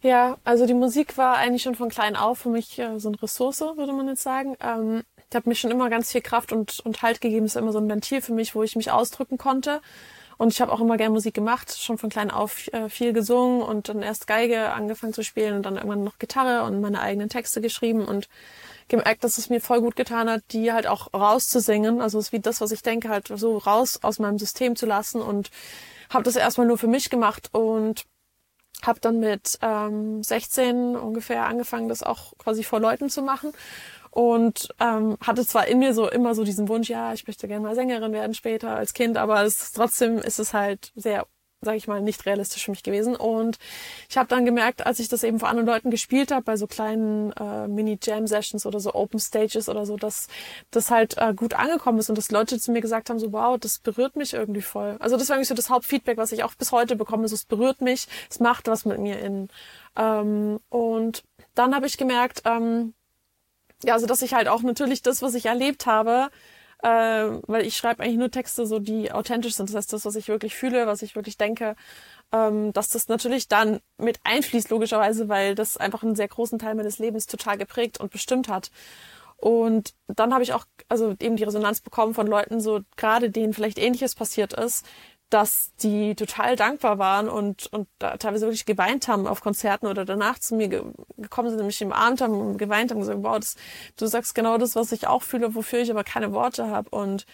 Ja, 0.00 0.36
also 0.44 0.66
die 0.66 0.74
Musik 0.74 1.16
war 1.16 1.36
eigentlich 1.36 1.62
schon 1.62 1.74
von 1.74 1.88
klein 1.88 2.16
auf 2.16 2.40
für 2.40 2.48
mich 2.48 2.78
äh, 2.78 2.98
so 2.98 3.08
eine 3.08 3.22
Ressource, 3.22 3.60
würde 3.60 3.92
man 3.92 4.08
jetzt 4.08 4.22
sagen. 4.22 4.56
Ähm, 4.60 5.02
die 5.32 5.36
hat 5.36 5.46
mir 5.46 5.54
schon 5.54 5.70
immer 5.70 5.90
ganz 5.90 6.12
viel 6.12 6.20
Kraft 6.20 6.52
und, 6.52 6.80
und 6.80 7.02
Halt 7.02 7.20
gegeben. 7.20 7.46
Es 7.46 7.54
ist 7.54 7.60
immer 7.60 7.72
so 7.72 7.78
ein 7.78 7.88
Ventil 7.88 8.20
für 8.20 8.34
mich, 8.34 8.54
wo 8.54 8.62
ich 8.62 8.76
mich 8.76 8.90
ausdrücken 8.90 9.38
konnte. 9.38 9.80
Und 10.38 10.52
ich 10.52 10.60
habe 10.60 10.72
auch 10.72 10.80
immer 10.80 10.96
gerne 10.96 11.12
Musik 11.12 11.34
gemacht, 11.34 11.78
schon 11.78 11.98
von 11.98 12.10
klein 12.10 12.30
auf 12.30 12.66
äh, 12.72 12.88
viel 12.88 13.12
gesungen 13.12 13.62
und 13.62 13.88
dann 13.88 14.02
erst 14.02 14.26
Geige 14.26 14.72
angefangen 14.72 15.12
zu 15.12 15.22
spielen 15.22 15.54
und 15.54 15.62
dann 15.62 15.76
irgendwann 15.76 16.02
noch 16.02 16.18
Gitarre 16.18 16.64
und 16.64 16.80
meine 16.80 17.00
eigenen 17.00 17.28
Texte 17.28 17.60
geschrieben 17.60 18.04
und 18.04 18.28
gemerkt, 18.88 19.22
dass 19.22 19.38
es 19.38 19.50
mir 19.50 19.60
voll 19.60 19.80
gut 19.80 19.94
getan 19.94 20.28
hat, 20.28 20.42
die 20.50 20.72
halt 20.72 20.88
auch 20.88 21.14
rauszusingen. 21.14 22.00
Also 22.00 22.18
es 22.18 22.26
ist 22.26 22.32
wie 22.32 22.40
das, 22.40 22.60
was 22.60 22.72
ich 22.72 22.82
denke, 22.82 23.08
halt 23.08 23.28
so 23.28 23.56
raus 23.58 24.00
aus 24.02 24.18
meinem 24.18 24.38
System 24.38 24.74
zu 24.74 24.84
lassen 24.84 25.22
und 25.22 25.50
habe 26.10 26.24
das 26.24 26.34
erstmal 26.34 26.66
nur 26.66 26.78
für 26.78 26.88
mich 26.88 27.08
gemacht 27.08 27.50
und 27.52 28.04
habe 28.82 29.00
dann 29.00 29.20
mit 29.20 29.58
ähm, 29.62 30.22
16 30.22 30.96
ungefähr 30.96 31.46
angefangen, 31.46 31.88
das 31.88 32.02
auch 32.02 32.36
quasi 32.38 32.64
vor 32.64 32.80
Leuten 32.80 33.08
zu 33.08 33.22
machen. 33.22 33.52
Und 34.10 34.68
ähm, 34.78 35.16
hatte 35.22 35.46
zwar 35.46 35.68
in 35.68 35.78
mir 35.78 35.94
so 35.94 36.08
immer 36.10 36.34
so 36.34 36.44
diesen 36.44 36.68
Wunsch, 36.68 36.90
ja, 36.90 37.14
ich 37.14 37.26
möchte 37.26 37.48
gerne 37.48 37.66
mal 37.66 37.74
Sängerin 37.74 38.12
werden 38.12 38.34
später 38.34 38.76
als 38.76 38.92
Kind, 38.92 39.16
aber 39.16 39.42
es, 39.42 39.72
trotzdem 39.72 40.18
ist 40.18 40.38
es 40.38 40.52
halt 40.52 40.92
sehr 40.94 41.26
sage 41.62 41.76
ich 41.76 41.86
mal, 41.86 42.02
nicht 42.02 42.26
realistisch 42.26 42.64
für 42.64 42.72
mich 42.72 42.82
gewesen. 42.82 43.14
Und 43.14 43.58
ich 44.08 44.18
habe 44.18 44.28
dann 44.28 44.44
gemerkt, 44.44 44.84
als 44.84 44.98
ich 44.98 45.08
das 45.08 45.22
eben 45.22 45.38
vor 45.38 45.48
anderen 45.48 45.68
Leuten 45.68 45.90
gespielt 45.90 46.32
habe, 46.32 46.42
bei 46.42 46.56
so 46.56 46.66
kleinen 46.66 47.32
äh, 47.32 47.68
Mini-Jam-Sessions 47.68 48.66
oder 48.66 48.80
so 48.80 48.94
Open 48.94 49.20
Stages 49.20 49.68
oder 49.68 49.86
so, 49.86 49.96
dass 49.96 50.26
das 50.72 50.90
halt 50.90 51.16
äh, 51.18 51.32
gut 51.34 51.54
angekommen 51.54 51.98
ist 51.98 52.10
und 52.10 52.18
dass 52.18 52.30
Leute 52.30 52.58
zu 52.58 52.72
mir 52.72 52.80
gesagt 52.80 53.10
haben, 53.10 53.18
so 53.18 53.32
wow, 53.32 53.58
das 53.58 53.78
berührt 53.78 54.16
mich 54.16 54.34
irgendwie 54.34 54.62
voll. 54.62 54.96
Also 54.98 55.16
das 55.16 55.28
war 55.28 55.36
eigentlich 55.36 55.48
so 55.48 55.54
das 55.54 55.70
Hauptfeedback, 55.70 56.18
was 56.18 56.32
ich 56.32 56.42
auch 56.42 56.54
bis 56.54 56.72
heute 56.72 56.96
bekomme, 56.96 57.28
so 57.28 57.34
es 57.34 57.44
berührt 57.44 57.80
mich, 57.80 58.06
es 58.28 58.40
macht 58.40 58.66
was 58.66 58.84
mit 58.84 58.98
mir 58.98 59.20
in. 59.20 59.48
Ähm, 59.96 60.58
und 60.68 61.22
dann 61.54 61.74
habe 61.74 61.86
ich 61.86 61.96
gemerkt, 61.96 62.42
ähm, 62.44 62.94
ja, 63.84 63.94
also 63.94 64.06
dass 64.06 64.22
ich 64.22 64.34
halt 64.34 64.48
auch 64.48 64.62
natürlich 64.62 65.02
das, 65.02 65.22
was 65.22 65.34
ich 65.34 65.46
erlebt 65.46 65.86
habe, 65.86 66.30
äh, 66.82 66.88
weil 67.46 67.64
ich 67.66 67.76
schreibe 67.76 68.02
eigentlich 68.02 68.18
nur 68.18 68.30
Texte, 68.30 68.66
so 68.66 68.78
die 68.78 69.12
authentisch 69.12 69.54
sind. 69.54 69.68
Das 69.68 69.76
heißt, 69.76 69.92
das, 69.92 70.04
was 70.04 70.16
ich 70.16 70.28
wirklich 70.28 70.54
fühle, 70.54 70.86
was 70.86 71.02
ich 71.02 71.14
wirklich 71.16 71.38
denke, 71.38 71.76
ähm, 72.32 72.72
dass 72.72 72.88
das 72.88 73.08
natürlich 73.08 73.48
dann 73.48 73.80
mit 73.98 74.18
einfließt, 74.24 74.70
logischerweise, 74.70 75.28
weil 75.28 75.54
das 75.54 75.76
einfach 75.76 76.02
einen 76.02 76.16
sehr 76.16 76.28
großen 76.28 76.58
Teil 76.58 76.74
meines 76.74 76.98
Lebens 76.98 77.26
total 77.26 77.56
geprägt 77.56 78.00
und 78.00 78.10
bestimmt 78.10 78.48
hat. 78.48 78.70
Und 79.36 79.94
dann 80.06 80.32
habe 80.32 80.44
ich 80.44 80.52
auch 80.52 80.66
also 80.88 81.16
eben 81.18 81.36
die 81.36 81.42
Resonanz 81.44 81.80
bekommen 81.80 82.14
von 82.14 82.28
Leuten, 82.28 82.60
so 82.60 82.80
gerade 82.96 83.30
denen 83.30 83.54
vielleicht 83.54 83.78
Ähnliches 83.78 84.14
passiert 84.14 84.52
ist, 84.52 84.86
dass 85.32 85.72
die 85.82 86.14
total 86.14 86.56
dankbar 86.56 86.98
waren 86.98 87.30
und, 87.30 87.66
und 87.72 87.88
da 87.98 88.18
teilweise 88.18 88.44
wirklich 88.44 88.66
geweint 88.66 89.08
haben 89.08 89.26
auf 89.26 89.40
Konzerten 89.40 89.86
oder 89.86 90.04
danach 90.04 90.38
zu 90.38 90.54
mir 90.54 90.68
ge 90.68 90.82
gekommen 91.16 91.48
sind, 91.48 91.58
nämlich 91.58 91.80
im 91.80 91.92
Abend 91.92 92.20
haben 92.20 92.34
und 92.34 92.58
geweint 92.58 92.90
haben 92.90 92.98
und 92.98 93.06
gesagt, 93.06 93.22
wow, 93.22 93.38
das, 93.38 93.56
du 93.96 94.06
sagst 94.06 94.34
genau 94.34 94.58
das, 94.58 94.76
was 94.76 94.92
ich 94.92 95.06
auch 95.06 95.22
fühle, 95.22 95.54
wofür 95.54 95.80
ich 95.80 95.90
aber 95.90 96.04
keine 96.04 96.32
Worte 96.32 96.68
habe. 96.68 96.90
Und 96.90 97.24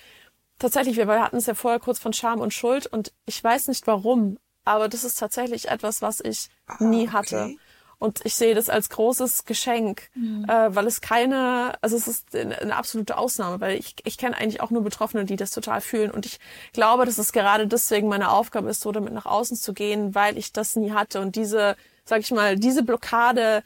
tatsächlich, 0.60 0.96
wir 0.96 1.08
hatten 1.08 1.38
es 1.38 1.46
ja 1.46 1.54
vorher 1.54 1.80
kurz 1.80 1.98
von 1.98 2.12
Scham 2.12 2.40
und 2.40 2.54
Schuld 2.54 2.86
und 2.86 3.12
ich 3.26 3.42
weiß 3.42 3.66
nicht 3.66 3.88
warum, 3.88 4.38
aber 4.64 4.88
das 4.88 5.02
ist 5.02 5.18
tatsächlich 5.18 5.68
etwas, 5.68 6.00
was 6.00 6.20
ich 6.20 6.50
nie 6.78 7.08
hatte. 7.08 7.36
Okay. 7.36 7.58
Und 7.98 8.20
ich 8.24 8.34
sehe 8.36 8.54
das 8.54 8.68
als 8.70 8.90
großes 8.90 9.44
Geschenk, 9.44 10.08
mhm. 10.14 10.44
äh, 10.48 10.74
weil 10.74 10.86
es 10.86 11.00
keine, 11.00 11.74
also 11.80 11.96
es 11.96 12.06
ist 12.06 12.34
eine 12.34 12.76
absolute 12.76 13.18
Ausnahme, 13.18 13.60
weil 13.60 13.76
ich, 13.76 13.96
ich 14.04 14.18
kenne 14.18 14.36
eigentlich 14.36 14.60
auch 14.60 14.70
nur 14.70 14.82
Betroffene, 14.84 15.24
die 15.24 15.34
das 15.34 15.50
total 15.50 15.80
fühlen. 15.80 16.12
Und 16.12 16.24
ich 16.24 16.38
glaube, 16.72 17.06
dass 17.06 17.18
es 17.18 17.32
gerade 17.32 17.66
deswegen 17.66 18.08
meine 18.08 18.30
Aufgabe 18.30 18.70
ist, 18.70 18.82
so 18.82 18.92
damit 18.92 19.12
nach 19.12 19.26
außen 19.26 19.56
zu 19.56 19.74
gehen, 19.74 20.14
weil 20.14 20.38
ich 20.38 20.52
das 20.52 20.76
nie 20.76 20.92
hatte. 20.92 21.20
Und 21.20 21.34
diese, 21.34 21.76
sag 22.04 22.20
ich 22.20 22.30
mal, 22.30 22.56
diese 22.56 22.84
Blockade, 22.84 23.64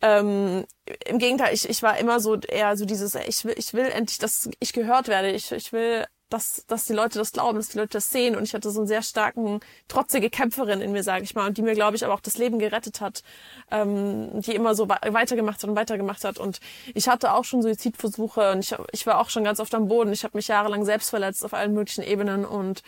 ähm, 0.00 0.64
im 1.06 1.18
Gegenteil, 1.18 1.54
ich, 1.54 1.68
ich 1.68 1.82
war 1.82 1.98
immer 1.98 2.18
so 2.18 2.36
eher 2.36 2.76
so 2.76 2.84
dieses, 2.84 3.14
ich 3.14 3.44
will, 3.44 3.54
ich 3.56 3.74
will 3.74 3.86
endlich, 3.86 4.18
dass 4.18 4.50
ich 4.58 4.72
gehört 4.72 5.06
werde. 5.06 5.30
Ich, 5.30 5.52
ich 5.52 5.72
will 5.72 6.04
dass, 6.28 6.64
dass 6.66 6.84
die 6.84 6.92
Leute 6.92 7.18
das 7.18 7.32
glauben, 7.32 7.56
dass 7.56 7.68
die 7.68 7.78
Leute 7.78 7.92
das 7.92 8.10
sehen. 8.10 8.36
Und 8.36 8.42
ich 8.42 8.54
hatte 8.54 8.70
so 8.70 8.80
einen 8.80 8.86
sehr 8.86 9.02
starken, 9.02 9.60
trotzige 9.88 10.30
Kämpferin 10.30 10.80
in 10.80 10.92
mir, 10.92 11.02
sage 11.02 11.24
ich 11.24 11.34
mal, 11.34 11.46
und 11.46 11.56
die 11.56 11.62
mir, 11.62 11.74
glaube 11.74 11.96
ich, 11.96 12.04
aber 12.04 12.14
auch 12.14 12.20
das 12.20 12.38
Leben 12.38 12.58
gerettet 12.58 13.00
hat, 13.00 13.22
ähm, 13.70 14.40
die 14.40 14.54
immer 14.54 14.74
so 14.74 14.88
weitergemacht 14.88 15.62
hat 15.62 15.68
und 15.70 15.76
weitergemacht 15.76 16.24
hat. 16.24 16.38
Und 16.38 16.60
ich 16.94 17.08
hatte 17.08 17.32
auch 17.32 17.44
schon 17.44 17.62
Suizidversuche 17.62 18.52
und 18.52 18.60
ich, 18.60 18.74
ich 18.92 19.06
war 19.06 19.20
auch 19.20 19.30
schon 19.30 19.44
ganz 19.44 19.60
oft 19.60 19.74
am 19.74 19.88
Boden. 19.88 20.12
Ich 20.12 20.24
habe 20.24 20.36
mich 20.36 20.48
jahrelang 20.48 20.84
selbst 20.84 21.10
verletzt 21.10 21.44
auf 21.44 21.54
allen 21.54 21.72
möglichen 21.72 22.02
Ebenen 22.02 22.44
und 22.44 22.82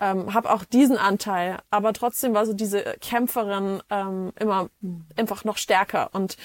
ähm, 0.00 0.32
habe 0.32 0.50
auch 0.50 0.64
diesen 0.64 0.96
Anteil, 0.96 1.58
aber 1.70 1.92
trotzdem 1.92 2.32
war 2.34 2.46
so 2.46 2.54
diese 2.54 2.82
Kämpferin 3.00 3.82
ähm, 3.90 4.32
immer 4.38 4.70
einfach 5.16 5.44
noch 5.44 5.58
stärker. 5.58 6.10
Und 6.12 6.36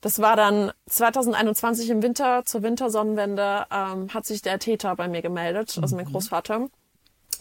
das 0.00 0.20
war 0.20 0.36
dann 0.36 0.72
2021 0.86 1.90
im 1.90 2.02
Winter, 2.02 2.44
zur 2.44 2.62
Wintersonnenwende, 2.62 3.66
ähm, 3.72 4.12
hat 4.12 4.26
sich 4.26 4.42
der 4.42 4.58
Täter 4.58 4.94
bei 4.94 5.08
mir 5.08 5.22
gemeldet, 5.22 5.78
also 5.80 5.96
mein 5.96 6.04
mhm. 6.06 6.12
Großvater. 6.12 6.68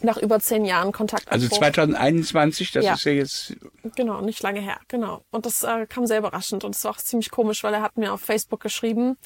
Nach 0.03 0.18
über 0.18 0.39
zehn 0.39 0.63
Jahren 0.63 0.91
Kontakt. 0.91 1.32
Also 1.32 1.47
2021, 1.47 2.72
das 2.72 2.86
ja. 2.86 2.93
ist 2.93 3.03
ja 3.05 3.13
jetzt. 3.13 3.55
Genau, 3.95 4.22
nicht 4.22 4.43
lange 4.43 4.59
her, 4.59 4.78
genau. 4.88 5.24
Und 5.32 5.47
das 5.47 5.63
äh, 5.63 5.88
kam 5.88 6.05
sehr 6.05 6.20
überraschend 6.20 6.63
und 6.63 6.76
es 6.76 6.84
war 6.84 6.91
auch 6.91 6.97
ziemlich 6.97 7.32
komisch, 7.32 7.63
weil 7.63 7.74
er 7.74 7.82
hat 7.82 7.97
mir 7.97 8.13
auf 8.13 8.22
Facebook 8.22 8.59
geschrieben, 8.59 9.18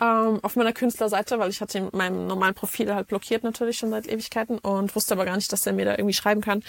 ähm, 0.00 0.40
auf 0.42 0.56
meiner 0.56 0.72
Künstlerseite, 0.72 1.38
weil 1.38 1.50
ich 1.50 1.60
hatte 1.60 1.78
ihn 1.78 1.88
meinem 1.92 2.26
normalen 2.26 2.54
Profil 2.54 2.94
halt 2.94 3.08
blockiert 3.08 3.44
natürlich 3.44 3.78
schon 3.78 3.90
seit 3.90 4.06
Ewigkeiten 4.08 4.58
und 4.58 4.94
wusste 4.96 5.14
aber 5.14 5.24
gar 5.24 5.36
nicht, 5.36 5.52
dass 5.52 5.66
er 5.66 5.72
mir 5.72 5.84
da 5.84 5.92
irgendwie 5.92 6.14
schreiben 6.14 6.40
kann. 6.40 6.62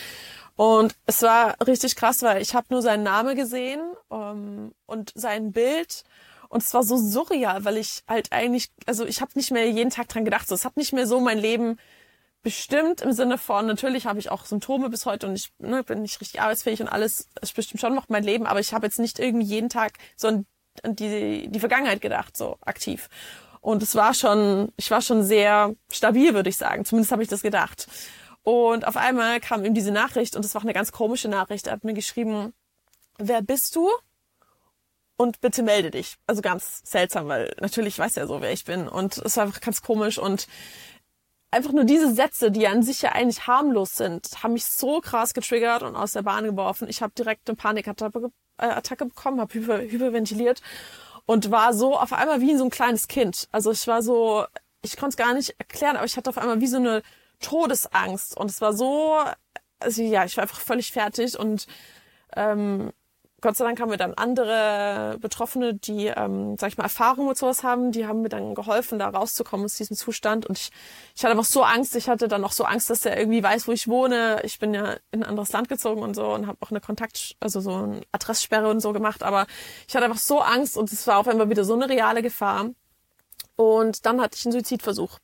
Und 0.56 0.96
es 1.06 1.22
war 1.22 1.56
richtig 1.66 1.96
krass, 1.96 2.22
weil 2.22 2.42
ich 2.42 2.56
habe 2.56 2.68
nur 2.70 2.82
seinen 2.82 3.04
Namen 3.04 3.36
gesehen 3.36 3.82
ähm, 4.12 4.74
und 4.86 5.12
sein 5.16 5.52
Bild 5.52 6.04
und 6.50 6.64
es 6.64 6.74
war 6.74 6.84
so 6.84 6.98
surreal, 6.98 7.66
weil 7.66 7.78
ich 7.78 8.04
halt 8.08 8.32
eigentlich, 8.32 8.70
also 8.86 9.06
ich 9.06 9.22
habe 9.22 9.32
nicht 9.36 9.52
mehr 9.52 9.70
jeden 9.70 9.90
Tag 9.90 10.08
dran 10.08 10.26
gedacht. 10.26 10.48
So, 10.48 10.56
es 10.56 10.66
hat 10.66 10.78
nicht 10.78 10.94
mehr 10.94 11.08
so 11.08 11.20
mein 11.20 11.40
Leben 11.40 11.78
bestimmt 12.44 13.02
im 13.02 13.12
Sinne 13.12 13.40
von, 13.40 13.66
natürlich 13.66 14.06
habe 14.06 14.20
ich 14.20 14.30
auch 14.30 14.46
Symptome 14.46 14.90
bis 14.90 15.08
heute 15.08 15.28
und 15.28 15.36
ich 15.36 15.52
ne, 15.58 15.84
bin 15.84 16.04
nicht 16.04 16.22
richtig 16.22 16.42
arbeitsfähig 16.42 16.80
und 16.80 16.88
alles, 16.88 17.28
es 17.42 17.52
bestimmt 17.52 17.82
schon 17.82 17.96
noch 17.96 18.08
mein 18.08 18.24
Leben, 18.24 18.46
aber 18.46 18.60
ich 18.60 18.72
habe 18.72 18.86
jetzt 18.86 19.00
nicht 19.00 19.18
irgendwie 19.18 19.48
jeden 19.48 19.68
Tag 19.68 19.94
so 20.16 20.28
ein 20.28 20.46
an 20.84 20.96
die, 20.96 21.48
die 21.50 21.60
Vergangenheit 21.60 22.02
gedacht, 22.02 22.36
so 22.36 22.58
aktiv. 22.62 23.10
Und 23.62 23.82
es 23.82 23.96
war 23.96 24.14
schon, 24.14 24.72
ich 24.78 24.92
war 24.92 25.02
schon 25.02 25.24
sehr 25.24 25.74
stabil, 25.92 26.34
würde 26.34 26.50
ich 26.50 26.58
sagen. 26.58 26.86
Zumindest 26.86 27.12
habe 27.12 27.24
ich 27.24 27.30
das 27.30 27.42
gedacht. 27.42 27.88
Und 28.44 28.86
auf 28.86 28.96
einmal 28.96 29.40
kam 29.40 29.66
ihm 29.66 29.74
diese 29.74 29.92
Nachricht 29.92 30.36
und 30.36 30.46
es 30.46 30.54
war 30.54 30.62
eine 30.62 30.74
ganz 30.74 30.92
komische 30.92 31.30
Nachricht. 31.30 31.66
Er 31.66 31.74
hat 31.74 31.84
mir 31.84 31.96
geschrieben, 31.96 32.54
wer 33.18 33.42
bist 33.42 33.76
du? 33.76 33.90
Und 35.18 35.42
bitte 35.42 35.64
melde 35.64 35.92
dich. 35.92 36.18
Also 36.28 36.42
ganz 36.42 36.82
seltsam, 36.84 37.28
weil 37.28 37.56
natürlich 37.60 37.98
weiß 37.98 38.18
er 38.18 38.28
so, 38.28 38.42
wer 38.42 38.52
ich 38.52 38.66
bin. 38.66 38.88
Und 38.88 39.18
es 39.18 39.38
war 39.38 39.46
einfach 39.46 39.62
ganz 39.62 39.82
komisch 39.82 40.20
und 40.20 40.48
einfach 41.50 41.72
nur 41.72 41.86
diese 41.86 42.14
Sätze, 42.14 42.52
die 42.52 42.68
an 42.68 42.84
sich 42.84 43.02
ja 43.02 43.14
eigentlich 43.14 43.48
harmlos 43.48 43.96
sind, 43.96 44.44
haben 44.44 44.54
mich 44.54 44.66
so 44.66 45.00
krass 45.00 45.34
getriggert 45.34 45.84
und 45.84 45.96
aus 45.96 46.12
der 46.12 46.22
Bahn 46.22 46.44
geworfen. 46.44 46.88
Ich 46.90 47.02
habe 47.02 47.14
direkt 47.18 47.50
eine 47.50 47.56
Panikattacke 47.56 48.30
Attacke 48.58 49.06
bekommen, 49.06 49.40
habe 49.40 49.54
hyper, 49.54 49.80
hyperventiliert 49.80 50.62
und 51.26 51.52
war 51.52 51.74
so 51.74 51.98
auf 51.98 52.14
einmal 52.14 52.42
wie 52.42 52.56
so 52.56 52.64
ein 52.64 52.70
kleines 52.70 53.08
Kind. 53.08 53.48
Also 53.52 53.72
ich 53.72 53.88
war 53.88 54.02
so, 54.02 54.46
ich 54.82 54.98
konnte 54.98 55.10
es 55.10 55.18
gar 55.18 55.34
nicht 55.34 55.56
erklären, 55.58 55.96
aber 55.96 56.06
ich 56.06 56.18
hatte 56.18 56.30
auf 56.30 56.38
einmal 56.38 56.62
wie 56.62 56.68
so 56.68 56.78
eine 56.78 57.02
Todesangst 57.40 58.38
und 58.38 58.50
es 58.50 58.62
war 58.62 58.74
so, 58.74 59.18
also 59.80 60.02
ja, 60.02 60.26
ich 60.26 60.38
war 60.38 60.44
einfach 60.44 60.60
völlig 60.60 60.92
fertig 60.92 61.38
und 61.38 61.68
ähm, 62.36 62.92
Gott 63.42 63.58
sei 63.58 63.66
Dank 63.66 63.80
haben 63.80 63.92
wir 63.92 63.98
dann 63.98 64.14
andere 64.14 65.18
Betroffene, 65.20 65.74
die, 65.74 66.08
ähm, 66.08 66.58
sag 66.58 66.70
ich 66.70 66.78
mal, 66.78 66.86
Erfahrung 66.86 67.28
mit 67.28 67.38
sowas 67.38 67.64
haben, 67.64 67.92
die 67.92 68.08
haben 68.08 68.22
mir 68.22 68.30
dann 68.30 68.56
geholfen, 68.56 68.98
da 68.98 69.10
rauszukommen 69.10 69.66
aus 69.66 69.76
diesem 69.76 69.96
Zustand. 69.98 70.46
Und 70.46 70.58
ich, 70.58 70.72
ich 71.16 71.24
hatte 71.24 71.32
einfach 71.32 71.46
so 71.46 71.64
Angst, 71.64 71.96
ich 71.96 72.08
hatte 72.08 72.28
dann 72.28 72.44
auch 72.46 72.54
so 72.54 72.64
Angst, 72.64 72.90
dass 72.90 73.06
er 73.06 73.18
irgendwie 73.18 73.44
weiß, 73.44 73.68
wo 73.68 73.72
ich 73.72 73.88
wohne. 73.88 74.42
Ich 74.44 74.58
bin 74.58 74.74
ja 74.74 74.94
in 75.12 75.22
ein 75.22 75.30
anderes 75.30 75.52
Land 75.52 75.70
gezogen 75.70 76.02
und 76.02 76.16
so 76.16 76.34
und 76.34 76.48
habe 76.48 76.58
auch 76.62 76.72
eine 76.72 76.80
Kontakt, 76.82 77.36
also 77.40 77.60
so 77.60 77.74
eine 77.76 78.02
Adresssperre 78.12 78.70
und 78.70 78.80
so 78.80 78.94
gemacht. 78.94 79.22
Aber 79.22 79.48
ich 79.88 79.96
hatte 79.96 80.06
einfach 80.06 80.18
so 80.18 80.40
Angst 80.40 80.78
und 80.78 80.92
es 80.92 81.06
war 81.06 81.20
auf 81.20 81.28
einmal 81.28 81.50
wieder 81.50 81.66
so 81.66 81.74
eine 81.74 81.90
reale 81.90 82.22
Gefahr. 82.22 82.70
Und 83.58 84.06
dann 84.06 84.22
hatte 84.22 84.38
ich 84.38 84.46
einen 84.46 84.54
Suizidversuch. 84.54 85.20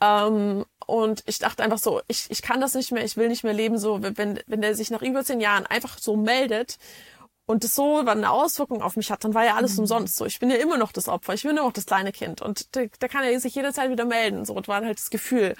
Ähm, 0.00 0.64
und 0.86 1.22
ich 1.26 1.38
dachte 1.38 1.62
einfach 1.62 1.78
so, 1.78 2.00
ich, 2.06 2.26
ich 2.30 2.42
kann 2.42 2.60
das 2.60 2.74
nicht 2.74 2.92
mehr, 2.92 3.04
ich 3.04 3.16
will 3.16 3.28
nicht 3.28 3.44
mehr 3.44 3.54
leben, 3.54 3.78
so, 3.78 4.02
wenn, 4.02 4.40
wenn 4.46 4.60
der 4.60 4.74
sich 4.74 4.90
nach 4.90 5.02
über 5.02 5.24
zehn 5.24 5.40
Jahren 5.40 5.66
einfach 5.66 5.98
so 5.98 6.16
meldet 6.16 6.76
und 7.46 7.62
das 7.62 7.74
so 7.74 7.98
eine 7.98 8.30
Auswirkung 8.30 8.82
auf 8.82 8.96
mich 8.96 9.10
hat, 9.10 9.24
dann 9.24 9.34
war 9.34 9.44
ja 9.44 9.54
alles 9.54 9.74
mhm. 9.74 9.80
umsonst. 9.80 10.16
So, 10.16 10.26
ich 10.26 10.38
bin 10.40 10.50
ja 10.50 10.56
immer 10.56 10.76
noch 10.76 10.92
das 10.92 11.08
Opfer, 11.08 11.34
ich 11.34 11.42
bin 11.42 11.52
immer 11.52 11.62
noch 11.62 11.72
das 11.72 11.86
kleine 11.86 12.12
Kind 12.12 12.42
und 12.42 12.74
da, 12.76 12.82
da 12.98 13.08
kann 13.08 13.24
er 13.24 13.38
sich 13.40 13.54
jederzeit 13.54 13.90
wieder 13.90 14.04
melden. 14.04 14.44
So, 14.44 14.54
das 14.54 14.68
war 14.68 14.84
halt 14.84 14.98
das 14.98 15.10
Gefühl. 15.10 15.54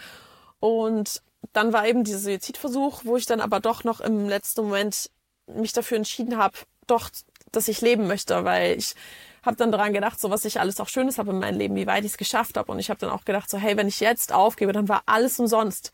Und 0.58 1.22
dann 1.52 1.72
war 1.72 1.86
eben 1.86 2.04
dieser 2.04 2.18
Suizidversuch, 2.18 3.02
wo 3.04 3.16
ich 3.16 3.26
dann 3.26 3.40
aber 3.40 3.60
doch 3.60 3.84
noch 3.84 4.00
im 4.00 4.28
letzten 4.28 4.62
Moment 4.62 5.10
mich 5.46 5.72
dafür 5.72 5.96
entschieden 5.96 6.36
habe, 6.38 6.56
doch, 6.86 7.08
dass 7.52 7.68
ich 7.68 7.80
leben 7.80 8.06
möchte, 8.06 8.44
weil 8.44 8.76
ich 8.76 8.94
habe 9.44 9.56
dann 9.56 9.70
daran 9.70 9.92
gedacht, 9.92 10.20
so 10.20 10.30
was 10.30 10.44
ich 10.44 10.58
alles 10.58 10.80
auch 10.80 10.88
Schönes 10.88 11.18
habe 11.18 11.30
in 11.30 11.38
meinem 11.38 11.58
Leben, 11.58 11.76
wie 11.76 11.86
weit 11.86 12.04
ich 12.04 12.12
es 12.12 12.18
geschafft 12.18 12.56
habe. 12.56 12.70
Und 12.72 12.80
ich 12.80 12.90
habe 12.90 12.98
dann 12.98 13.10
auch 13.10 13.24
gedacht, 13.24 13.48
so 13.48 13.58
hey, 13.58 13.76
wenn 13.76 13.86
ich 13.86 14.00
jetzt 14.00 14.32
aufgebe, 14.32 14.72
dann 14.72 14.88
war 14.88 15.02
alles 15.06 15.38
umsonst. 15.38 15.92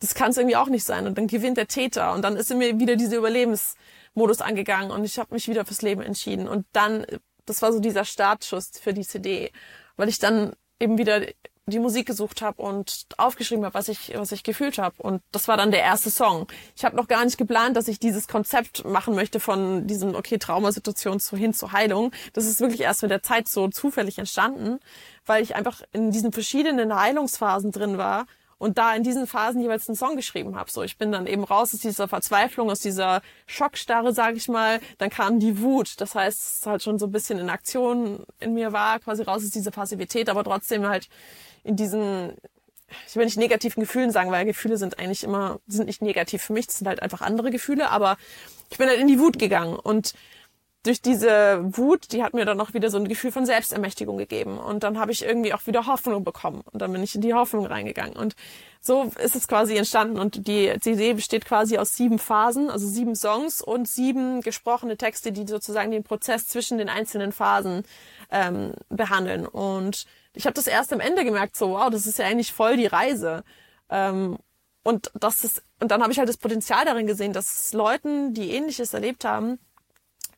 Das 0.00 0.14
kann 0.14 0.30
es 0.30 0.36
irgendwie 0.36 0.56
auch 0.56 0.68
nicht 0.68 0.84
sein. 0.84 1.06
Und 1.06 1.16
dann 1.16 1.28
gewinnt 1.28 1.56
der 1.56 1.68
Täter. 1.68 2.12
Und 2.12 2.22
dann 2.22 2.36
ist 2.36 2.50
in 2.50 2.58
mir 2.58 2.78
wieder 2.80 2.96
diese 2.96 3.16
Überlebens 3.16 3.76
Modus 4.18 4.40
angegangen 4.40 4.90
und 4.90 5.04
ich 5.04 5.18
habe 5.18 5.34
mich 5.34 5.48
wieder 5.48 5.64
fürs 5.64 5.82
Leben 5.82 6.02
entschieden. 6.02 6.48
Und 6.48 6.66
dann, 6.72 7.06
das 7.46 7.62
war 7.62 7.72
so 7.72 7.80
dieser 7.80 8.04
Startschuss 8.04 8.72
für 8.80 8.92
die 8.92 9.06
CD, 9.06 9.52
weil 9.96 10.08
ich 10.08 10.18
dann 10.18 10.52
eben 10.80 10.98
wieder 10.98 11.22
die 11.70 11.78
Musik 11.78 12.06
gesucht 12.06 12.40
habe 12.42 12.62
und 12.62 13.06
aufgeschrieben 13.18 13.64
habe, 13.64 13.74
was 13.74 13.88
ich 13.88 14.12
was 14.16 14.32
ich 14.32 14.42
gefühlt 14.42 14.78
habe 14.78 15.02
und 15.02 15.22
das 15.32 15.48
war 15.48 15.56
dann 15.56 15.70
der 15.70 15.82
erste 15.82 16.10
Song. 16.10 16.46
Ich 16.74 16.84
habe 16.84 16.96
noch 16.96 17.08
gar 17.08 17.24
nicht 17.24 17.36
geplant, 17.36 17.76
dass 17.76 17.88
ich 17.88 17.98
dieses 17.98 18.26
Konzept 18.26 18.84
machen 18.84 19.14
möchte 19.14 19.38
von 19.40 19.86
diesem 19.86 20.14
okay 20.14 20.38
Traumasituation 20.38 21.20
zu 21.20 21.36
hin 21.36 21.52
zur 21.52 21.72
Heilung. 21.72 22.12
Das 22.32 22.46
ist 22.46 22.60
wirklich 22.60 22.80
erst 22.80 23.02
mit 23.02 23.10
der 23.10 23.22
Zeit 23.22 23.48
so 23.48 23.68
zufällig 23.68 24.18
entstanden, 24.18 24.78
weil 25.26 25.42
ich 25.42 25.54
einfach 25.54 25.82
in 25.92 26.10
diesen 26.10 26.32
verschiedenen 26.32 26.94
Heilungsphasen 26.94 27.70
drin 27.70 27.98
war 27.98 28.26
und 28.58 28.78
da 28.78 28.94
in 28.94 29.02
diesen 29.02 29.26
Phasen 29.26 29.60
jeweils 29.60 29.88
einen 29.88 29.96
Song 29.96 30.16
geschrieben 30.16 30.56
habe. 30.56 30.70
So, 30.70 30.82
ich 30.82 30.98
bin 30.98 31.12
dann 31.12 31.26
eben 31.26 31.44
raus 31.44 31.72
aus 31.72 31.80
dieser 31.80 32.08
Verzweiflung, 32.08 32.70
aus 32.70 32.80
dieser 32.80 33.22
Schockstarre, 33.46 34.12
sage 34.12 34.36
ich 34.36 34.48
mal. 34.48 34.80
Dann 34.98 35.10
kam 35.10 35.40
die 35.40 35.60
Wut, 35.60 36.00
das 36.00 36.14
heißt, 36.14 36.60
es 36.60 36.66
halt 36.66 36.82
schon 36.82 36.98
so 36.98 37.06
ein 37.06 37.12
bisschen 37.12 37.38
in 37.38 37.50
Aktion 37.50 38.24
in 38.40 38.54
mir 38.54 38.72
war, 38.72 38.98
quasi 38.98 39.22
raus 39.22 39.44
aus 39.44 39.50
dieser 39.50 39.70
Passivität, 39.70 40.28
aber 40.28 40.44
trotzdem 40.44 40.86
halt 40.86 41.08
in 41.64 41.76
diesen 41.76 42.34
ich 43.06 43.16
will 43.16 43.24
nicht 43.26 43.36
negativen 43.36 43.82
Gefühlen 43.82 44.10
sagen, 44.10 44.30
weil 44.30 44.46
Gefühle 44.46 44.78
sind 44.78 44.98
eigentlich 44.98 45.22
immer, 45.22 45.60
sind 45.66 45.86
nicht 45.86 46.00
negativ 46.00 46.42
für 46.42 46.52
mich, 46.54 46.66
das 46.66 46.78
sind 46.78 46.88
halt 46.88 47.02
einfach 47.02 47.20
andere 47.20 47.50
Gefühle, 47.50 47.90
aber 47.90 48.16
ich 48.70 48.78
bin 48.78 48.88
halt 48.88 48.98
in 48.98 49.08
die 49.08 49.18
Wut 49.18 49.38
gegangen 49.38 49.76
und 49.76 50.14
durch 50.88 51.02
diese 51.02 51.60
Wut, 51.76 52.12
die 52.12 52.22
hat 52.22 52.32
mir 52.32 52.46
dann 52.46 52.58
auch 52.62 52.72
wieder 52.72 52.88
so 52.88 52.96
ein 52.96 53.08
Gefühl 53.08 53.30
von 53.30 53.44
Selbstermächtigung 53.44 54.16
gegeben. 54.16 54.56
Und 54.56 54.84
dann 54.84 54.98
habe 54.98 55.12
ich 55.12 55.22
irgendwie 55.22 55.52
auch 55.52 55.66
wieder 55.66 55.86
Hoffnung 55.86 56.24
bekommen. 56.24 56.62
Und 56.72 56.80
dann 56.80 56.90
bin 56.90 57.02
ich 57.02 57.14
in 57.14 57.20
die 57.20 57.34
Hoffnung 57.34 57.66
reingegangen. 57.66 58.16
Und 58.16 58.34
so 58.80 59.12
ist 59.22 59.36
es 59.36 59.46
quasi 59.46 59.76
entstanden. 59.76 60.18
Und 60.18 60.48
die 60.48 60.72
CD 60.80 61.12
besteht 61.12 61.44
quasi 61.44 61.76
aus 61.76 61.94
sieben 61.94 62.18
Phasen, 62.18 62.70
also 62.70 62.86
sieben 62.86 63.16
Songs 63.16 63.60
und 63.60 63.86
sieben 63.86 64.40
gesprochene 64.40 64.96
Texte, 64.96 65.30
die 65.30 65.46
sozusagen 65.46 65.90
den 65.90 66.04
Prozess 66.04 66.46
zwischen 66.46 66.78
den 66.78 66.88
einzelnen 66.88 67.32
Phasen 67.32 67.84
ähm, 68.30 68.72
behandeln. 68.88 69.46
Und 69.46 70.06
ich 70.32 70.46
habe 70.46 70.54
das 70.54 70.66
erst 70.66 70.94
am 70.94 71.00
Ende 71.00 71.26
gemerkt, 71.26 71.54
so, 71.54 71.72
wow, 71.72 71.90
das 71.90 72.06
ist 72.06 72.18
ja 72.18 72.24
eigentlich 72.24 72.54
voll 72.54 72.78
die 72.78 72.86
Reise. 72.86 73.44
Ähm, 73.90 74.38
und 74.84 75.10
das 75.12 75.44
ist, 75.44 75.62
und 75.80 75.90
dann 75.90 76.00
habe 76.02 76.12
ich 76.12 76.18
halt 76.18 76.30
das 76.30 76.38
Potenzial 76.38 76.86
darin 76.86 77.06
gesehen, 77.06 77.34
dass 77.34 77.74
Leuten, 77.74 78.32
die 78.32 78.52
ähnliches 78.52 78.94
erlebt 78.94 79.26
haben, 79.26 79.58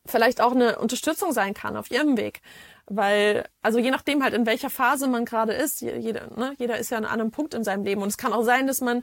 vielleicht 0.06 0.40
auch 0.40 0.52
eine 0.52 0.78
Unterstützung 0.78 1.32
sein 1.32 1.54
kann 1.54 1.76
auf 1.76 1.90
ihrem 1.90 2.16
Weg. 2.16 2.40
Weil, 2.86 3.48
also 3.62 3.78
je 3.78 3.90
nachdem 3.90 4.22
halt, 4.22 4.34
in 4.34 4.46
welcher 4.46 4.70
Phase 4.70 5.06
man 5.06 5.24
gerade 5.24 5.52
ist, 5.52 5.80
jeder, 5.80 6.28
ne, 6.36 6.54
jeder 6.58 6.78
ist 6.78 6.90
ja 6.90 6.98
an 6.98 7.06
einem 7.06 7.30
Punkt 7.30 7.54
in 7.54 7.62
seinem 7.62 7.84
Leben. 7.84 8.02
Und 8.02 8.08
es 8.08 8.18
kann 8.18 8.32
auch 8.32 8.42
sein, 8.42 8.66
dass 8.66 8.80
man 8.80 9.02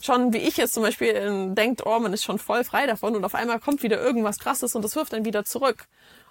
schon, 0.00 0.32
wie 0.32 0.38
ich 0.38 0.56
jetzt 0.56 0.74
zum 0.74 0.82
Beispiel, 0.82 1.54
denkt, 1.54 1.86
oh, 1.86 1.98
man 2.00 2.12
ist 2.12 2.24
schon 2.24 2.38
voll 2.38 2.64
frei 2.64 2.86
davon 2.86 3.16
und 3.16 3.24
auf 3.24 3.34
einmal 3.34 3.60
kommt 3.60 3.82
wieder 3.82 4.00
irgendwas 4.00 4.38
krasses 4.38 4.74
und 4.74 4.82
das 4.82 4.96
wirft 4.96 5.12
dann 5.12 5.24
wieder 5.24 5.44
zurück. 5.44 5.86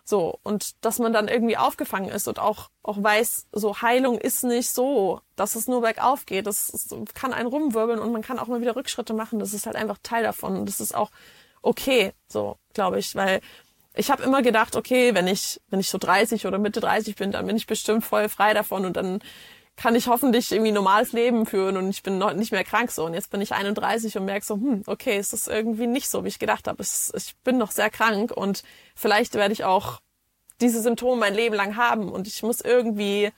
So, 0.06 0.38
und 0.44 0.84
dass 0.84 1.00
man 1.00 1.14
dann 1.14 1.30
irgendwie 1.30 1.56
aufgefangen 1.56 2.10
ist 2.10 2.28
und 2.28 2.38
auch, 2.38 2.70
auch 2.84 3.02
weiß, 3.02 3.48
so 3.54 3.82
Heilung 3.82 4.18
ist 4.18 4.44
nicht 4.44 4.70
so, 4.70 5.22
dass 5.38 5.56
es 5.56 5.68
nur 5.68 5.82
bergauf 5.82 6.26
geht. 6.26 6.46
Das, 6.46 6.72
das 6.90 7.14
kann 7.14 7.32
einen 7.32 7.48
rumwirbeln 7.48 8.00
und 8.00 8.12
man 8.12 8.22
kann 8.22 8.38
auch 8.38 8.48
mal 8.48 8.60
wieder 8.60 8.76
Rückschritte 8.76 9.14
machen. 9.14 9.40
Das 9.40 9.54
ist 9.54 9.66
halt 9.66 9.78
einfach 9.78 9.98
Teil 10.04 10.24
davon. 10.24 10.58
Und 10.58 10.66
das 10.68 10.82
ist 10.82 10.94
auch 10.94 11.10
okay, 11.62 12.12
so, 12.28 12.58
glaube 12.74 13.00
ich, 13.00 13.16
weil 13.16 13.40
ich 13.95 14.10
habe 14.10 14.24
immer 14.24 14.41
gedacht, 14.41 14.76
okay, 14.76 15.14
wenn 15.14 15.28
ich, 15.28 15.61
wenn 15.70 15.80
ich 15.80 15.90
so 15.90 15.98
30 15.98 16.48
oder 16.48 16.57
Mitte 16.57 16.80
30 16.80 17.15
bin, 17.15 17.32
dann 17.32 17.45
bin 17.45 17.56
ich 17.56 17.68
bestimmt 17.68 18.03
voll 18.03 18.28
frei 18.30 18.53
davon 18.53 18.86
und 18.86 18.98
dann 18.98 19.20
kann 19.76 19.95
ich 19.95 20.07
hoffentlich 20.07 20.52
irgendwie 20.52 20.72
normales 20.72 21.14
Leben 21.14 21.45
führen 21.45 21.78
und 21.78 21.90
ich 21.90 22.03
bin 22.03 22.18
noch 22.18 22.34
nicht 22.34 22.52
mehr 22.52 22.64
krank 22.64 22.91
so. 22.91 23.06
Und 23.06 23.14
jetzt 23.14 23.32
bin 23.32 23.41
ich 23.41 23.53
31 23.53 24.18
und 24.18 24.26
merke 24.26 24.45
so, 24.45 24.56
hm, 24.56 24.84
okay, 24.86 25.18
es 25.18 25.34
ist 25.34 25.48
irgendwie 25.48 25.88
nicht 25.88 26.10
so, 26.10 26.24
wie 26.24 26.28
ich 26.28 26.40
gedacht 26.40 26.68
habe. 26.68 26.84
Ich 26.84 27.36
bin 27.44 27.57
noch 27.57 27.72
sehr 27.72 27.90
krank 27.90 28.32
und 28.32 28.64
vielleicht 28.95 29.34
werde 29.34 29.53
ich 29.53 29.64
auch 29.64 29.99
diese 30.61 30.82
Symptome 30.82 31.20
mein 31.20 31.34
Leben 31.34 31.56
lang 31.56 31.76
haben 31.76 32.11
und 32.11 32.28
ich 32.28 32.44
muss 32.44 32.61
irgendwie 32.61 33.32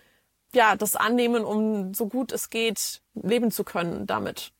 ja 0.53 0.75
das 0.75 0.95
annehmen, 0.95 1.43
um 1.43 1.93
so 1.93 2.07
gut 2.07 2.31
es 2.31 2.49
geht 2.49 3.01
leben 3.13 3.51
zu 3.51 3.63
können 3.63 4.05
damit. 4.05 4.51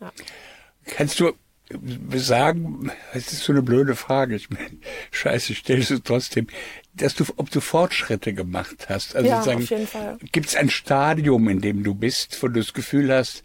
Ja. 0.00 0.12
Kannst 0.84 1.20
du 1.20 1.32
sagen, 2.14 2.90
es 3.12 3.32
ist 3.32 3.44
so 3.44 3.52
eine 3.52 3.62
blöde 3.62 3.94
Frage, 3.96 4.36
ich 4.36 4.50
meine, 4.50 4.78
scheiße, 5.10 5.54
stellst 5.54 5.90
du 5.90 5.98
trotzdem, 5.98 6.48
dass 6.94 7.14
du, 7.14 7.24
ob 7.36 7.50
du 7.50 7.60
Fortschritte 7.60 8.32
gemacht 8.32 8.88
hast. 8.88 9.14
Also 9.14 9.28
ja, 9.28 9.42
sagen, 9.42 9.62
auf 9.62 9.70
jeden 9.70 9.86
Fall. 9.86 10.18
Gibt 10.32 10.48
es 10.48 10.56
ein 10.56 10.70
Stadium, 10.70 11.48
in 11.48 11.60
dem 11.60 11.84
du 11.84 11.94
bist, 11.94 12.42
wo 12.42 12.48
du 12.48 12.60
das 12.60 12.72
Gefühl 12.72 13.12
hast, 13.12 13.42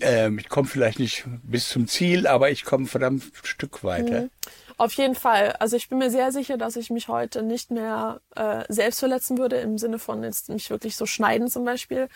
äh, 0.00 0.30
ich 0.34 0.48
komme 0.48 0.66
vielleicht 0.66 0.98
nicht 0.98 1.24
bis 1.42 1.68
zum 1.68 1.86
Ziel, 1.86 2.26
aber 2.26 2.50
ich 2.50 2.64
komme 2.64 2.86
verdammt 2.86 3.22
ein 3.22 3.44
Stück 3.44 3.84
weiter. 3.84 4.22
Mhm. 4.22 4.30
Auf 4.78 4.92
jeden 4.94 5.14
Fall. 5.14 5.52
Also 5.52 5.76
ich 5.76 5.88
bin 5.88 5.98
mir 5.98 6.10
sehr 6.10 6.32
sicher, 6.32 6.58
dass 6.58 6.76
ich 6.76 6.90
mich 6.90 7.08
heute 7.08 7.42
nicht 7.42 7.70
mehr 7.70 8.20
äh, 8.34 8.64
selbst 8.68 8.98
verletzen 8.98 9.38
würde, 9.38 9.56
im 9.56 9.78
Sinne 9.78 9.98
von 9.98 10.22
jetzt 10.22 10.50
mich 10.50 10.68
wirklich 10.68 10.96
so 10.96 11.06
schneiden 11.06 11.48
zum 11.48 11.64
Beispiel. 11.64 12.08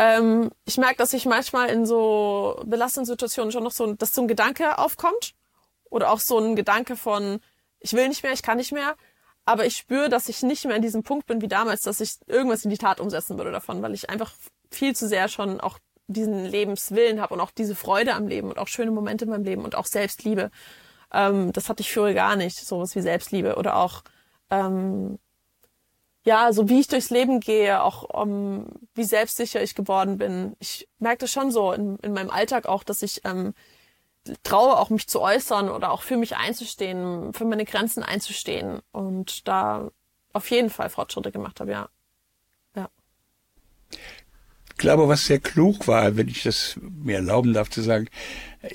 Ähm, 0.00 0.50
ich 0.64 0.78
merke, 0.78 0.96
dass 0.96 1.12
ich 1.12 1.26
manchmal 1.26 1.68
in 1.68 1.84
so 1.84 2.58
belastenden 2.64 3.04
Situationen 3.04 3.52
schon 3.52 3.62
noch 3.62 3.70
so, 3.70 3.92
dass 3.92 4.14
so 4.14 4.22
ein 4.22 4.28
Gedanke 4.28 4.78
aufkommt. 4.78 5.34
Oder 5.90 6.10
auch 6.10 6.20
so 6.20 6.38
ein 6.38 6.56
Gedanke 6.56 6.96
von, 6.96 7.40
ich 7.80 7.92
will 7.92 8.08
nicht 8.08 8.22
mehr, 8.22 8.32
ich 8.32 8.42
kann 8.42 8.56
nicht 8.56 8.72
mehr. 8.72 8.96
Aber 9.44 9.66
ich 9.66 9.76
spüre, 9.76 10.08
dass 10.08 10.30
ich 10.30 10.42
nicht 10.42 10.64
mehr 10.64 10.76
in 10.76 10.82
diesem 10.82 11.02
Punkt 11.02 11.26
bin 11.26 11.42
wie 11.42 11.48
damals, 11.48 11.82
dass 11.82 12.00
ich 12.00 12.14
irgendwas 12.26 12.64
in 12.64 12.70
die 12.70 12.78
Tat 12.78 12.98
umsetzen 12.98 13.36
würde 13.36 13.52
davon, 13.52 13.82
weil 13.82 13.92
ich 13.92 14.08
einfach 14.08 14.32
viel 14.70 14.96
zu 14.96 15.06
sehr 15.06 15.28
schon 15.28 15.60
auch 15.60 15.78
diesen 16.06 16.46
Lebenswillen 16.46 17.20
habe 17.20 17.34
und 17.34 17.40
auch 17.40 17.50
diese 17.50 17.74
Freude 17.74 18.14
am 18.14 18.26
Leben 18.26 18.48
und 18.48 18.58
auch 18.58 18.68
schöne 18.68 18.92
Momente 18.92 19.26
in 19.26 19.30
meinem 19.30 19.44
Leben 19.44 19.64
und 19.64 19.74
auch 19.74 19.86
Selbstliebe. 19.86 20.50
Ähm, 21.12 21.52
das 21.52 21.68
hatte 21.68 21.82
ich 21.82 21.92
früher 21.92 22.14
gar 22.14 22.36
nicht, 22.36 22.56
sowas 22.56 22.94
wie 22.96 23.02
Selbstliebe 23.02 23.56
oder 23.56 23.76
auch 23.76 24.02
ähm, 24.48 25.18
ja, 26.24 26.52
so 26.52 26.68
wie 26.68 26.80
ich 26.80 26.88
durchs 26.88 27.10
Leben 27.10 27.40
gehe, 27.40 27.82
auch 27.82 28.02
um, 28.02 28.66
wie 28.94 29.04
selbstsicher 29.04 29.62
ich 29.62 29.74
geworden 29.74 30.18
bin. 30.18 30.54
Ich 30.58 30.88
merke 30.98 31.18
das 31.18 31.32
schon 31.32 31.50
so 31.50 31.72
in, 31.72 31.96
in 31.98 32.12
meinem 32.12 32.30
Alltag 32.30 32.66
auch, 32.66 32.84
dass 32.84 33.02
ich 33.02 33.22
ähm, 33.24 33.54
traue, 34.42 34.78
auch 34.78 34.90
mich 34.90 35.08
zu 35.08 35.20
äußern 35.20 35.70
oder 35.70 35.90
auch 35.92 36.02
für 36.02 36.16
mich 36.16 36.36
einzustehen, 36.36 37.32
für 37.32 37.46
meine 37.46 37.64
Grenzen 37.64 38.02
einzustehen 38.02 38.80
und 38.92 39.48
da 39.48 39.90
auf 40.32 40.50
jeden 40.50 40.70
Fall 40.70 40.90
Fortschritte 40.90 41.32
gemacht 41.32 41.60
habe. 41.60 41.72
Ja. 41.72 41.88
Glaube, 44.80 45.08
was 45.08 45.26
sehr 45.26 45.40
klug 45.40 45.88
war, 45.88 46.16
wenn 46.16 46.28
ich 46.28 46.42
das 46.42 46.80
mir 46.80 47.16
erlauben 47.16 47.52
darf 47.52 47.68
zu 47.68 47.82
sagen, 47.82 48.08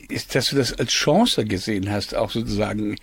ist, 0.08 0.36
dass 0.36 0.52
du 0.52 0.56
das 0.56 0.72
als 0.72 0.92
Chance 0.92 1.46
gesehen 1.46 1.90
hast, 1.90 2.14
auch 2.14 2.30
sozusagen, 2.30 2.96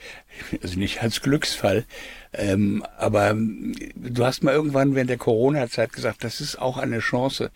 also 0.62 0.78
nicht 0.78 1.02
als 1.02 1.20
Glücksfall, 1.20 1.84
ähm, 2.32 2.84
aber 2.96 3.34
du 3.34 4.24
hast 4.24 4.44
mal 4.44 4.54
irgendwann 4.54 4.94
während 4.94 5.10
der 5.10 5.18
Corona-Zeit 5.18 5.92
gesagt, 5.92 6.22
das 6.22 6.40
ist 6.40 6.60
auch 6.60 6.76
eine 6.76 7.00
Chance, 7.00 7.50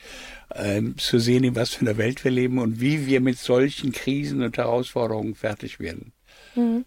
ähm, 0.53 0.99
zu 0.99 1.21
sehen, 1.21 1.45
in 1.45 1.55
was 1.55 1.75
für 1.75 1.83
einer 1.83 1.97
Welt 1.97 2.25
wir 2.25 2.33
leben 2.33 2.59
und 2.59 2.81
wie 2.81 3.07
wir 3.07 3.21
mit 3.21 3.39
solchen 3.39 3.93
Krisen 3.93 4.43
und 4.43 4.57
Herausforderungen 4.57 5.37
fertig 5.37 5.79
werden. 5.79 6.13
Mhm. 6.57 6.85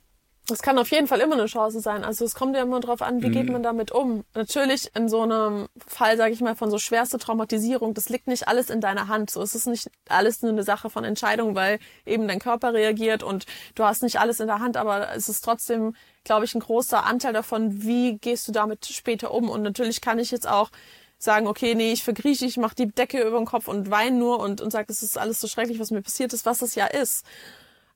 Das 0.50 0.62
kann 0.62 0.78
auf 0.78 0.92
jeden 0.92 1.08
Fall 1.08 1.20
immer 1.20 1.36
eine 1.36 1.46
Chance 1.46 1.80
sein. 1.80 2.04
Also 2.04 2.26
es 2.26 2.36
kommt 2.36 2.56
ja 2.56 2.64
immer 2.64 2.80
darauf 2.80 3.02
an, 3.02 3.22
wie 3.22 3.28
mhm. 3.28 3.32
geht 3.32 3.50
man 3.50 3.64
damit 3.64 3.92
um. 3.92 4.24
Natürlich 4.34 4.92
in 4.96 5.10
so 5.10 5.22
einem 5.22 5.68
Fall, 5.86 6.18
sage 6.18 6.34
ich 6.34 6.42
mal, 6.42 6.56
von 6.56 6.72
so 6.72 6.78
schwerster 6.78 7.20
Traumatisierung, 7.20 7.94
das 7.94 8.10
liegt 8.10 8.28
nicht 8.28 8.48
alles 8.48 8.70
in 8.70 8.82
deiner 8.82 9.08
Hand. 9.08 9.30
So 9.30 9.42
es 9.42 9.56
ist 9.56 9.68
nicht 9.68 9.90
alles 10.08 10.42
nur 10.42 10.52
eine 10.52 10.64
Sache 10.64 10.90
von 10.90 11.04
Entscheidung, 11.04 11.56
weil 11.56 11.80
eben 12.06 12.28
dein 12.28 12.40
Körper 12.40 12.74
reagiert 12.74 13.24
und 13.24 13.46
du 13.76 13.84
hast 13.84 14.04
nicht 14.04 14.20
alles 14.20 14.40
in 14.40 14.48
der 14.48 14.60
Hand, 14.60 14.78
aber 14.78 15.14
es 15.16 15.30
ist 15.30 15.42
trotzdem, 15.42 15.96
glaube 16.24 16.46
ich, 16.46 16.56
ein 16.56 16.62
großer 16.62 17.06
Anteil 17.06 17.34
davon, 17.34 17.84
wie 17.84 18.18
gehst 18.18 18.48
du 18.48 18.52
damit 18.52 18.86
später 18.86 19.32
um. 19.32 19.50
Und 19.50 19.62
natürlich 19.62 20.02
kann 20.02 20.20
ich 20.20 20.32
jetzt 20.32 20.48
auch 20.48 20.72
sagen, 21.18 21.48
okay, 21.48 21.76
nee, 21.76 21.92
ich 21.92 22.04
vergrieche, 22.04 22.46
ich 22.46 22.58
mache 22.58 22.76
die 22.76 22.88
Decke 22.88 23.22
über 23.22 23.38
den 23.38 23.46
Kopf 23.46 23.68
und 23.68 23.92
weine 23.92 24.18
nur 24.18 24.40
und, 24.40 24.62
und 24.62 24.72
sage, 24.72 24.88
es 24.90 25.04
ist 25.04 25.18
alles 25.18 25.40
so 25.40 25.48
schrecklich, 25.48 25.80
was 25.80 25.92
mir 25.92 26.02
passiert 26.02 26.34
ist, 26.34 26.46
was 26.46 26.62
es 26.62 26.76
ja 26.76 26.86
ist 26.86 27.26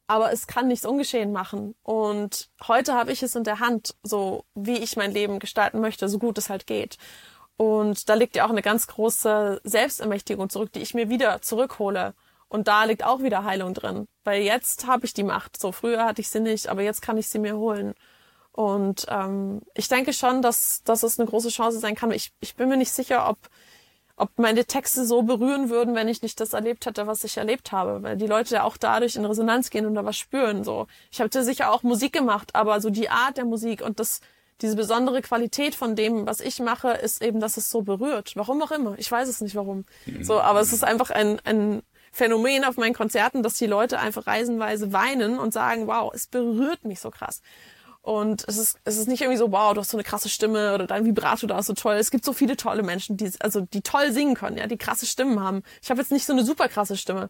aber 0.07 0.31
es 0.31 0.47
kann 0.47 0.67
nichts 0.67 0.85
ungeschehen 0.85 1.31
machen. 1.31 1.75
Und 1.83 2.49
heute 2.67 2.93
habe 2.93 3.11
ich 3.11 3.23
es 3.23 3.35
in 3.35 3.43
der 3.43 3.59
Hand, 3.59 3.95
so 4.03 4.45
wie 4.55 4.77
ich 4.77 4.97
mein 4.97 5.11
Leben 5.11 5.39
gestalten 5.39 5.79
möchte, 5.79 6.09
so 6.09 6.19
gut 6.19 6.37
es 6.37 6.49
halt 6.49 6.67
geht. 6.67 6.97
Und 7.55 8.09
da 8.09 8.15
liegt 8.15 8.35
ja 8.35 8.45
auch 8.45 8.49
eine 8.49 8.61
ganz 8.61 8.87
große 8.87 9.61
Selbstermächtigung 9.63 10.49
zurück, 10.49 10.71
die 10.73 10.81
ich 10.81 10.93
mir 10.93 11.09
wieder 11.09 11.41
zurückhole. 11.41 12.13
Und 12.49 12.67
da 12.67 12.83
liegt 12.83 13.03
auch 13.03 13.21
wieder 13.21 13.43
Heilung 13.43 13.73
drin. 13.73 14.07
Weil 14.23 14.41
jetzt 14.41 14.87
habe 14.87 15.05
ich 15.05 15.13
die 15.13 15.23
Macht. 15.23 15.59
So 15.59 15.71
früher 15.71 16.05
hatte 16.05 16.21
ich 16.21 16.29
sie 16.29 16.39
nicht, 16.39 16.67
aber 16.67 16.81
jetzt 16.81 17.01
kann 17.01 17.17
ich 17.17 17.27
sie 17.27 17.39
mir 17.39 17.57
holen. 17.57 17.93
Und 18.51 19.07
ähm, 19.09 19.61
ich 19.73 19.87
denke 19.87 20.13
schon, 20.13 20.41
dass, 20.41 20.83
dass 20.83 21.03
es 21.03 21.19
eine 21.19 21.27
große 21.27 21.49
Chance 21.49 21.79
sein 21.79 21.95
kann. 21.95 22.11
Ich, 22.11 22.31
ich 22.39 22.55
bin 22.55 22.69
mir 22.69 22.77
nicht 22.77 22.91
sicher, 22.91 23.27
ob 23.27 23.37
ob 24.15 24.37
meine 24.37 24.65
Texte 24.65 25.05
so 25.05 25.23
berühren 25.23 25.69
würden, 25.69 25.95
wenn 25.95 26.07
ich 26.07 26.21
nicht 26.21 26.39
das 26.39 26.53
erlebt 26.53 26.85
hätte, 26.85 27.07
was 27.07 27.23
ich 27.23 27.37
erlebt 27.37 27.71
habe, 27.71 28.03
weil 28.03 28.15
die 28.15 28.27
Leute 28.27 28.55
ja 28.55 28.63
auch 28.63 28.77
dadurch 28.77 29.15
in 29.15 29.25
Resonanz 29.25 29.69
gehen 29.69 29.85
und 29.85 29.95
da 29.95 30.05
was 30.05 30.17
spüren. 30.17 30.63
So, 30.63 30.87
ich 31.11 31.19
habe 31.19 31.43
sicher 31.43 31.71
auch 31.71 31.83
Musik 31.83 32.13
gemacht, 32.13 32.53
aber 32.53 32.79
so 32.79 32.89
die 32.89 33.09
Art 33.09 33.37
der 33.37 33.45
Musik 33.45 33.81
und 33.81 33.99
das 33.99 34.21
diese 34.61 34.75
besondere 34.75 35.21
Qualität 35.21 35.73
von 35.73 35.95
dem, 35.95 36.27
was 36.27 36.39
ich 36.39 36.59
mache, 36.59 36.91
ist 36.91 37.23
eben, 37.23 37.39
dass 37.39 37.57
es 37.57 37.69
so 37.69 37.81
berührt. 37.81 38.33
Warum 38.35 38.61
auch 38.61 38.71
immer, 38.71 38.97
ich 38.97 39.11
weiß 39.11 39.27
es 39.27 39.41
nicht, 39.41 39.55
warum. 39.55 39.83
Mhm. 40.05 40.23
So, 40.23 40.39
aber 40.39 40.61
es 40.61 40.71
ist 40.71 40.83
einfach 40.83 41.09
ein 41.09 41.39
ein 41.43 41.81
Phänomen 42.13 42.63
auf 42.63 42.77
meinen 42.77 42.93
Konzerten, 42.93 43.41
dass 43.41 43.55
die 43.55 43.65
Leute 43.65 43.99
einfach 43.99 44.27
reisenweise 44.27 44.93
weinen 44.93 45.39
und 45.39 45.51
sagen, 45.51 45.87
wow, 45.87 46.13
es 46.13 46.27
berührt 46.27 46.85
mich 46.85 46.99
so 46.99 47.09
krass. 47.09 47.41
Und 48.03 48.43
es 48.49 48.57
ist, 48.57 48.77
es 48.83 48.97
ist 48.97 49.07
nicht 49.07 49.21
irgendwie 49.21 49.37
so, 49.37 49.53
wow, 49.53 49.73
du 49.73 49.79
hast 49.79 49.89
so 49.89 49.97
eine 49.97 50.03
krasse 50.03 50.27
Stimme 50.27 50.75
oder 50.75 50.87
dein 50.87 51.05
Vibrato 51.05 51.47
da 51.47 51.59
ist 51.59 51.67
so 51.67 51.73
toll. 51.73 51.95
Es 51.95 52.11
gibt 52.11 52.25
so 52.25 52.33
viele 52.33 52.57
tolle 52.57 52.83
Menschen, 52.83 53.15
die, 53.15 53.31
also, 53.39 53.61
die 53.61 53.81
toll 53.81 54.11
singen 54.11 54.35
können, 54.35 54.57
ja, 54.57 54.67
die 54.67 54.77
krasse 54.77 55.05
Stimmen 55.05 55.39
haben. 55.39 55.63
Ich 55.81 55.89
habe 55.89 56.01
jetzt 56.01 56.11
nicht 56.11 56.25
so 56.25 56.33
eine 56.33 56.43
super 56.43 56.67
krasse 56.67 56.97
Stimme. 56.97 57.29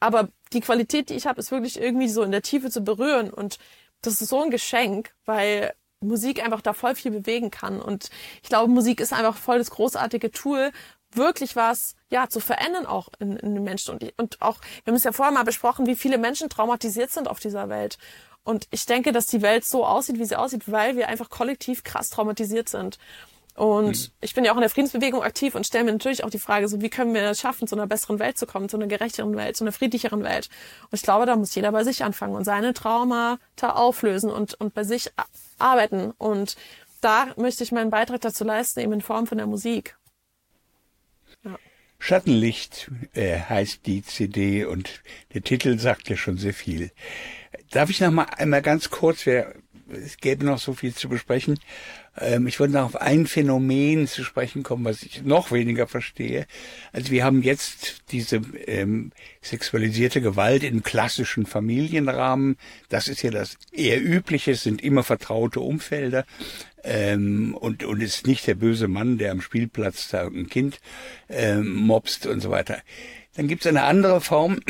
Aber 0.00 0.28
die 0.52 0.60
Qualität, 0.60 1.08
die 1.08 1.14
ich 1.14 1.28
habe, 1.28 1.38
ist 1.38 1.52
wirklich 1.52 1.80
irgendwie 1.80 2.08
so 2.08 2.24
in 2.24 2.32
der 2.32 2.42
Tiefe 2.42 2.68
zu 2.68 2.82
berühren. 2.82 3.30
Und 3.30 3.58
das 4.02 4.20
ist 4.20 4.28
so 4.30 4.42
ein 4.42 4.50
Geschenk, 4.50 5.14
weil 5.24 5.72
Musik 6.00 6.42
einfach 6.42 6.62
da 6.62 6.72
voll 6.72 6.96
viel 6.96 7.12
bewegen 7.12 7.52
kann. 7.52 7.80
Und 7.80 8.10
ich 8.42 8.48
glaube, 8.48 8.72
Musik 8.72 9.00
ist 9.00 9.12
einfach 9.12 9.36
voll 9.36 9.58
das 9.58 9.70
großartige 9.70 10.32
Tool, 10.32 10.72
wirklich 11.12 11.54
was 11.54 11.94
ja 12.08 12.28
zu 12.28 12.40
verändern 12.40 12.86
auch 12.86 13.08
in, 13.20 13.36
in 13.36 13.54
den 13.54 13.62
Menschen 13.62 13.92
und, 13.94 14.12
und 14.16 14.40
auch 14.40 14.58
wir 14.82 14.92
haben 14.92 14.96
es 14.96 15.04
ja 15.04 15.12
vorher 15.12 15.32
mal 15.32 15.44
besprochen, 15.44 15.86
wie 15.86 15.94
viele 15.94 16.16
Menschen 16.16 16.48
traumatisiert 16.48 17.10
sind 17.10 17.28
auf 17.28 17.38
dieser 17.38 17.68
Welt 17.68 17.98
und 18.44 18.66
ich 18.70 18.86
denke, 18.86 19.12
dass 19.12 19.26
die 19.26 19.42
Welt 19.42 19.64
so 19.64 19.86
aussieht, 19.86 20.18
wie 20.18 20.24
sie 20.24 20.38
aussieht, 20.38 20.70
weil 20.70 20.96
wir 20.96 21.08
einfach 21.08 21.30
kollektiv 21.30 21.84
krass 21.84 22.10
traumatisiert 22.10 22.68
sind. 22.68 22.98
Und 23.54 24.08
mhm. 24.08 24.12
ich 24.22 24.34
bin 24.34 24.44
ja 24.44 24.52
auch 24.52 24.56
in 24.56 24.62
der 24.62 24.70
Friedensbewegung 24.70 25.22
aktiv 25.22 25.54
und 25.54 25.66
stelle 25.66 25.84
mir 25.84 25.92
natürlich 25.92 26.24
auch 26.24 26.30
die 26.30 26.38
Frage, 26.38 26.68
so 26.68 26.80
wie 26.80 26.88
können 26.88 27.12
wir 27.12 27.22
es 27.22 27.40
schaffen, 27.40 27.68
zu 27.68 27.76
einer 27.76 27.86
besseren 27.86 28.18
Welt 28.18 28.38
zu 28.38 28.46
kommen, 28.46 28.68
zu 28.68 28.78
einer 28.78 28.86
gerechteren 28.86 29.36
Welt, 29.36 29.56
zu 29.56 29.64
einer 29.64 29.72
friedlicheren 29.72 30.24
Welt. 30.24 30.48
Und 30.90 30.96
ich 30.96 31.02
glaube, 31.02 31.26
da 31.26 31.36
muss 31.36 31.54
jeder 31.54 31.70
bei 31.70 31.84
sich 31.84 32.02
anfangen 32.02 32.34
und 32.34 32.44
seine 32.44 32.72
Traumata 32.72 33.72
auflösen 33.74 34.30
und, 34.30 34.54
und 34.54 34.72
bei 34.72 34.84
sich 34.84 35.10
arbeiten. 35.58 36.12
Und 36.16 36.56
da 37.02 37.28
möchte 37.36 37.62
ich 37.62 37.72
meinen 37.72 37.90
Beitrag 37.90 38.22
dazu 38.22 38.44
leisten, 38.44 38.80
eben 38.80 38.94
in 38.94 39.02
Form 39.02 39.26
von 39.26 39.36
der 39.36 39.46
Musik. 39.46 39.98
Ja. 41.44 41.58
Schattenlicht 41.98 42.90
äh, 43.12 43.38
heißt 43.38 43.86
die 43.86 44.02
CD 44.02 44.64
und 44.64 45.02
der 45.34 45.42
Titel 45.42 45.78
sagt 45.78 46.08
ja 46.08 46.16
schon 46.16 46.38
sehr 46.38 46.54
viel. 46.54 46.90
Darf 47.72 47.90
ich 47.90 48.00
noch 48.00 48.10
mal 48.10 48.24
einmal 48.36 48.62
ganz 48.62 48.90
kurz, 48.90 49.26
wer 49.26 49.54
es 49.92 50.16
gäbe 50.16 50.44
noch 50.44 50.58
so 50.58 50.72
viel 50.72 50.94
zu 50.94 51.08
besprechen. 51.08 51.58
Ähm, 52.18 52.46
ich 52.46 52.60
wollte 52.60 52.74
noch 52.74 52.84
auf 52.84 52.96
ein 52.96 53.26
Phänomen 53.26 54.06
zu 54.06 54.24
sprechen 54.24 54.62
kommen, 54.62 54.84
was 54.84 55.02
ich 55.02 55.22
noch 55.22 55.52
weniger 55.52 55.86
verstehe. 55.86 56.46
Also 56.92 57.10
wir 57.10 57.24
haben 57.24 57.42
jetzt 57.42 58.02
diese 58.10 58.36
ähm, 58.66 59.12
sexualisierte 59.40 60.20
Gewalt 60.20 60.62
im 60.64 60.82
klassischen 60.82 61.46
Familienrahmen. 61.46 62.56
Das 62.88 63.08
ist 63.08 63.22
ja 63.22 63.30
das 63.30 63.56
eher 63.70 64.02
übliche, 64.02 64.52
es 64.52 64.62
sind 64.62 64.82
immer 64.82 65.02
vertraute 65.02 65.60
Umfelder. 65.60 66.24
Ähm, 66.84 67.54
und, 67.54 67.84
und 67.84 68.02
ist 68.02 68.26
nicht 68.26 68.46
der 68.46 68.56
böse 68.56 68.88
Mann, 68.88 69.18
der 69.18 69.30
am 69.30 69.40
Spielplatz 69.40 70.08
da 70.08 70.26
ein 70.26 70.48
Kind 70.48 70.80
ähm, 71.28 71.74
mobst 71.74 72.26
und 72.26 72.40
so 72.40 72.50
weiter. 72.50 72.78
Dann 73.36 73.48
gibt 73.48 73.64
es 73.64 73.68
eine 73.68 73.84
andere 73.84 74.20
Form, 74.20 74.60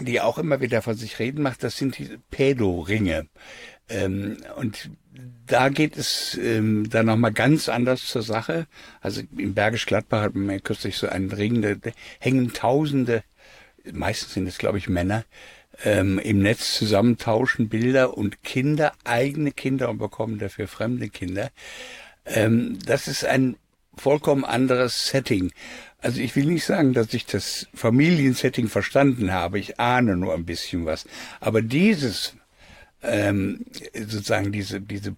die 0.00 0.20
auch 0.20 0.38
immer 0.38 0.60
wieder 0.60 0.82
von 0.82 0.94
sich 0.94 1.18
reden 1.18 1.42
macht, 1.42 1.62
das 1.62 1.76
sind 1.76 1.98
die 1.98 2.18
Pädoringe. 2.30 3.28
Ähm, 3.88 4.38
und 4.56 4.90
da 5.46 5.68
geht 5.68 5.96
es 5.96 6.38
ähm, 6.42 6.90
dann 6.90 7.06
nochmal 7.06 7.32
ganz 7.32 7.68
anders 7.68 8.06
zur 8.06 8.22
Sache. 8.22 8.66
Also 9.00 9.22
im 9.36 9.54
Bergisch 9.54 9.86
Gladbach 9.86 10.22
hat 10.22 10.34
man 10.34 10.50
ja 10.50 10.60
kürzlich 10.60 10.96
so 10.96 11.08
einen 11.08 11.30
Ring, 11.30 11.62
da, 11.62 11.90
hängen 12.18 12.52
Tausende, 12.52 13.22
meistens 13.92 14.34
sind 14.34 14.46
es 14.46 14.58
glaube 14.58 14.78
ich 14.78 14.88
Männer, 14.88 15.24
ähm, 15.84 16.18
im 16.18 16.40
Netz 16.40 16.74
zusammentauschen 16.74 17.68
Bilder 17.68 18.16
und 18.16 18.42
Kinder, 18.42 18.92
eigene 19.04 19.52
Kinder 19.52 19.88
und 19.88 19.98
bekommen 19.98 20.38
dafür 20.38 20.68
fremde 20.68 21.08
Kinder. 21.08 21.50
Ähm, 22.24 22.78
das 22.84 23.08
ist 23.08 23.24
ein 23.24 23.56
vollkommen 23.96 24.44
anderes 24.44 25.06
Setting. 25.08 25.52
Also 26.06 26.20
ich 26.20 26.36
will 26.36 26.44
nicht 26.44 26.64
sagen, 26.64 26.92
dass 26.92 27.12
ich 27.14 27.26
das 27.26 27.66
Familiensetting 27.74 28.68
verstanden 28.68 29.32
habe. 29.32 29.58
Ich 29.58 29.80
ahne 29.80 30.16
nur 30.16 30.34
ein 30.34 30.44
bisschen 30.44 30.86
was. 30.86 31.04
Aber 31.40 31.62
dieses 31.62 32.34
ähm, 33.02 33.66
sozusagen 33.92 34.52
diese, 34.52 34.80
diese 34.80 35.16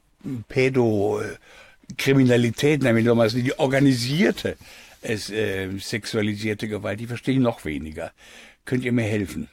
Pädokriminalität, 0.48 2.82
nämlich 2.82 3.06
die 3.35 3.59
organisierte 3.59 4.56
es, 5.02 5.28
äh, 5.28 5.69
sexualisierte 5.78 6.69
Gewalt, 6.69 7.01
die 7.01 7.06
verstehe 7.06 7.35
ich 7.35 7.40
noch 7.40 7.66
weniger. 7.66 8.12
Könnt 8.65 8.82
ihr 8.82 8.93
mir 8.93 9.02
helfen? 9.02 9.51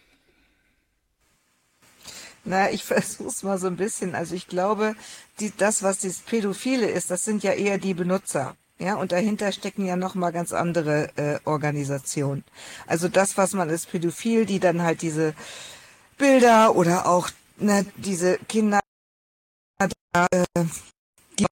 Na, 2.46 2.72
ich 2.72 2.84
versuch's 2.86 3.44
mal 3.44 3.58
so 3.58 3.68
ein 3.68 3.76
bisschen. 3.76 4.16
Also 4.16 4.36
ich 4.36 4.48
glaube, 4.48 4.96
die, 5.42 5.52
das, 5.58 5.84
was 5.84 6.00
das 6.00 6.20
Pädophile 6.20 6.90
ist, 6.90 7.12
das 7.12 7.26
sind 7.26 7.44
ja 7.44 7.52
eher 7.52 7.78
die 7.78 7.94
Benutzer. 7.94 8.56
Ja, 8.78 8.96
und 8.96 9.14
dahinter 9.14 9.54
stecken 9.54 9.86
ja 9.86 9.96
noch 9.96 10.16
mal 10.16 10.32
ganz 10.32 10.52
andere 10.52 11.10
äh, 11.16 11.40
Organisationen. 11.46 12.44
Also 12.88 13.08
das, 13.08 13.38
was 13.38 13.54
man 13.54 13.70
ist 13.70 13.90
pädophil, 13.90 14.46
die 14.46 14.60
dann 14.60 14.82
halt 14.82 15.02
diese 15.02 15.34
Bilder 16.18 16.76
oder 16.76 17.08
auch 17.08 17.30
ne, 17.58 17.86
diese 17.96 18.38
Kinder, 18.50 18.82
äh, 19.80 19.88
die 21.40 21.46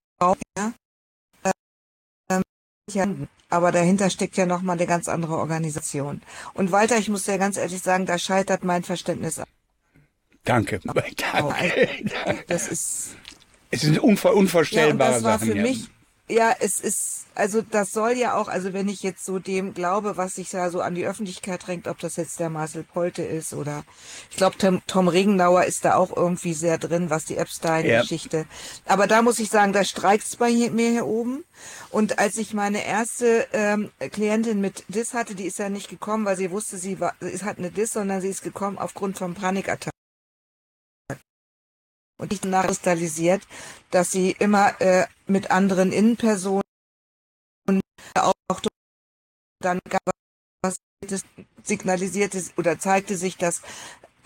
ja, 2.92 3.04
äh, 3.04 3.06
aber 3.48 3.72
dahinter 3.72 4.10
steckt 4.10 4.36
ja 4.36 4.44
nochmal 4.46 4.76
eine 4.76 4.86
ganz 4.86 5.08
andere 5.08 5.38
Organisation. 5.38 6.20
Und 6.52 6.72
Walter, 6.72 6.98
ich 6.98 7.08
muss 7.08 7.24
dir 7.24 7.38
ganz 7.38 7.56
ehrlich 7.56 7.80
sagen, 7.80 8.04
da 8.04 8.18
scheitert 8.18 8.64
mein 8.64 8.84
Verständnis. 8.84 9.40
Danke, 10.44 10.80
danke. 10.84 12.44
Das 12.48 12.68
ist. 12.68 13.16
Es 13.70 13.80
sind 13.80 13.98
unver 13.98 14.34
unvorstellbare 14.34 15.10
ja, 15.10 15.16
das 15.16 15.24
war 15.24 15.38
Sachen. 15.38 15.52
Für 15.52 15.60
mich, 15.60 15.88
ja, 16.28 16.54
es 16.58 16.80
ist, 16.80 17.26
also 17.34 17.60
das 17.60 17.92
soll 17.92 18.12
ja 18.12 18.36
auch, 18.36 18.48
also 18.48 18.72
wenn 18.72 18.88
ich 18.88 19.02
jetzt 19.02 19.26
so 19.26 19.38
dem 19.38 19.74
glaube, 19.74 20.16
was 20.16 20.34
sich 20.34 20.48
da 20.48 20.70
so 20.70 20.80
an 20.80 20.94
die 20.94 21.06
Öffentlichkeit 21.06 21.66
drängt, 21.66 21.86
ob 21.86 21.98
das 21.98 22.16
jetzt 22.16 22.40
der 22.40 22.48
Marcel 22.48 22.82
Polte 22.82 23.22
ist 23.22 23.52
oder 23.52 23.84
ich 24.30 24.36
glaube 24.36 24.56
Tom, 24.56 24.80
Tom 24.86 25.08
Regenauer 25.08 25.64
ist 25.64 25.84
da 25.84 25.96
auch 25.96 26.16
irgendwie 26.16 26.54
sehr 26.54 26.78
drin, 26.78 27.10
was 27.10 27.26
die 27.26 27.36
Epstein-Geschichte. 27.36 28.38
Ja. 28.38 28.44
Aber 28.86 29.06
da 29.06 29.20
muss 29.20 29.38
ich 29.38 29.50
sagen, 29.50 29.74
da 29.74 29.84
streikt's 29.84 30.36
bei 30.36 30.50
mir 30.50 30.90
hier 30.90 31.06
oben. 31.06 31.44
Und 31.90 32.18
als 32.18 32.38
ich 32.38 32.54
meine 32.54 32.84
erste 32.86 33.46
ähm, 33.52 33.90
Klientin 33.98 34.62
mit 34.62 34.84
Dis 34.88 35.12
hatte, 35.12 35.34
die 35.34 35.44
ist 35.44 35.58
ja 35.58 35.68
nicht 35.68 35.90
gekommen, 35.90 36.24
weil 36.24 36.36
sie 36.36 36.50
wusste, 36.50 36.78
sie 36.78 37.00
war, 37.00 37.14
sie 37.20 37.44
hat 37.44 37.58
eine 37.58 37.70
Dis, 37.70 37.92
sondern 37.92 38.22
sie 38.22 38.28
ist 38.28 38.42
gekommen 38.42 38.78
aufgrund 38.78 39.18
von 39.18 39.34
Panikattacken 39.34 39.93
und 42.18 42.30
nicht 42.30 42.44
nachkristallisiert, 42.44 43.42
dass 43.90 44.10
sie 44.10 44.30
immer 44.38 44.80
äh, 44.80 45.06
mit 45.26 45.50
anderen 45.50 45.92
Innenpersonen 45.92 46.62
auch 48.14 48.60
dann 49.60 49.80
was 50.62 50.76
signalisierte 51.62 52.42
oder 52.56 52.78
zeigte 52.78 53.16
sich, 53.16 53.36
dass 53.36 53.62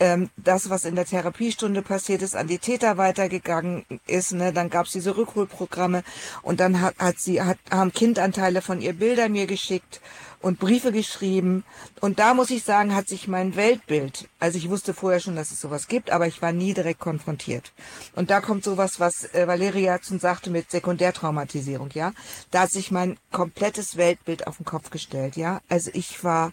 ähm, 0.00 0.30
das, 0.36 0.70
was 0.70 0.84
in 0.84 0.94
der 0.94 1.06
Therapiestunde 1.06 1.82
passiert 1.82 2.22
ist, 2.22 2.36
an 2.36 2.46
die 2.46 2.58
Täter 2.58 2.98
weitergegangen 2.98 3.84
ist. 4.06 4.32
Ne? 4.32 4.52
Dann 4.52 4.70
gab 4.70 4.86
es 4.86 4.92
diese 4.92 5.16
Rückholprogramme 5.16 6.04
und 6.42 6.60
dann 6.60 6.80
hat, 6.80 6.96
hat 6.98 7.18
sie 7.18 7.42
hat, 7.42 7.58
haben 7.70 7.92
Kindanteile 7.92 8.62
von 8.62 8.80
ihr 8.80 8.92
Bilder 8.92 9.28
mir 9.28 9.46
geschickt 9.46 10.00
und 10.40 10.58
Briefe 10.58 10.92
geschrieben. 10.92 11.64
Und 12.00 12.18
da 12.18 12.34
muss 12.34 12.50
ich 12.50 12.62
sagen, 12.62 12.94
hat 12.94 13.08
sich 13.08 13.28
mein 13.28 13.56
Weltbild, 13.56 14.28
also 14.38 14.58
ich 14.58 14.70
wusste 14.70 14.94
vorher 14.94 15.20
schon, 15.20 15.36
dass 15.36 15.50
es 15.50 15.60
sowas 15.60 15.88
gibt, 15.88 16.10
aber 16.10 16.26
ich 16.26 16.40
war 16.42 16.52
nie 16.52 16.74
direkt 16.74 17.00
konfrontiert. 17.00 17.72
Und 18.14 18.30
da 18.30 18.40
kommt 18.40 18.64
sowas, 18.64 19.00
was 19.00 19.24
äh, 19.34 19.46
Valeria 19.46 19.98
schon 20.02 20.20
sagte 20.20 20.50
mit 20.50 20.70
Sekundärtraumatisierung, 20.70 21.90
ja. 21.94 22.12
Da 22.50 22.62
hat 22.62 22.70
sich 22.70 22.90
mein 22.90 23.18
komplettes 23.32 23.96
Weltbild 23.96 24.46
auf 24.46 24.58
den 24.58 24.66
Kopf 24.66 24.90
gestellt, 24.90 25.36
ja. 25.36 25.60
Also 25.68 25.90
ich 25.94 26.22
war 26.22 26.52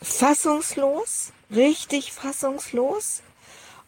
fassungslos, 0.00 1.32
richtig 1.50 2.12
fassungslos 2.12 3.22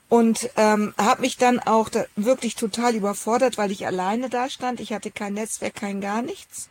und 0.09 0.49
ähm, 0.57 0.95
habe 0.97 1.23
mich 1.23 1.37
dann 1.37 1.59
auch 1.59 1.89
da 1.89 2.05
wirklich 2.15 2.55
total 2.55 2.95
überfordert, 2.95 3.59
weil 3.59 3.73
ich 3.73 3.87
alleine 3.87 4.29
da 4.29 4.49
stand. 4.49 4.81
Ich 4.81 4.93
hatte 4.93 5.11
kein 5.11 5.35
Netzwerk, 5.35 5.75
kein 5.75 6.01
gar 6.01 6.23
nichts 6.23 6.69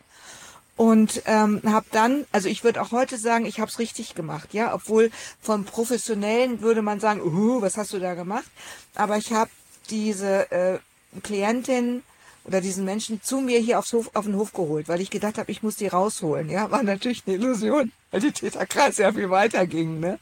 und 0.76 1.22
ähm, 1.26 1.60
habe 1.64 1.86
dann, 1.92 2.26
also 2.32 2.48
ich 2.48 2.64
würde 2.64 2.82
auch 2.82 2.90
heute 2.90 3.16
sagen, 3.16 3.46
ich 3.46 3.60
habe 3.60 3.70
es 3.70 3.78
richtig 3.78 4.14
gemacht, 4.14 4.52
ja, 4.52 4.74
obwohl 4.74 5.10
vom 5.40 5.64
Professionellen 5.64 6.60
würde 6.60 6.82
man 6.82 7.00
sagen, 7.00 7.20
uh, 7.22 7.62
was 7.62 7.76
hast 7.76 7.92
du 7.92 8.00
da 8.00 8.14
gemacht? 8.14 8.50
Aber 8.94 9.16
ich 9.16 9.32
habe 9.32 9.50
diese 9.90 10.50
äh, 10.50 10.78
Klientin 11.22 12.02
oder 12.44 12.60
diesen 12.60 12.84
Menschen 12.84 13.22
zu 13.22 13.40
mir 13.40 13.60
hier 13.60 13.78
aufs 13.78 13.92
Hof, 13.92 14.10
auf 14.14 14.24
den 14.24 14.36
Hof 14.36 14.52
geholt, 14.52 14.88
weil 14.88 15.00
ich 15.00 15.10
gedacht 15.10 15.38
habe, 15.38 15.50
ich 15.50 15.62
muss 15.62 15.76
die 15.76 15.86
rausholen. 15.86 16.50
Ja, 16.50 16.70
war 16.70 16.82
natürlich 16.82 17.22
eine 17.26 17.36
Illusion, 17.36 17.92
weil 18.10 18.20
die 18.20 18.32
Täterkreis 18.32 18.98
ja 18.98 19.12
viel 19.12 19.30
weiter 19.30 19.66
ging. 19.66 20.00
Ne? 20.00 20.18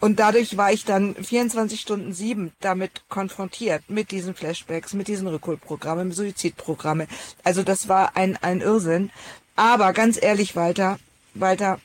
Und 0.00 0.18
dadurch 0.18 0.56
war 0.56 0.72
ich 0.72 0.84
dann 0.84 1.14
24 1.14 1.80
Stunden 1.80 2.12
sieben 2.12 2.52
damit 2.60 3.02
konfrontiert, 3.08 3.82
mit 3.88 4.10
diesen 4.10 4.34
Flashbacks, 4.34 4.92
mit 4.92 5.08
diesen 5.08 5.26
Rückholprogrammen, 5.26 6.12
Suizidprogramme. 6.12 7.06
Also 7.44 7.62
das 7.62 7.88
war 7.88 8.16
ein, 8.16 8.36
ein 8.42 8.60
Irrsinn. 8.60 9.10
Aber 9.56 9.92
ganz 9.92 10.22
ehrlich, 10.22 10.54
Walter, 10.54 10.98
Walter, 11.34 11.80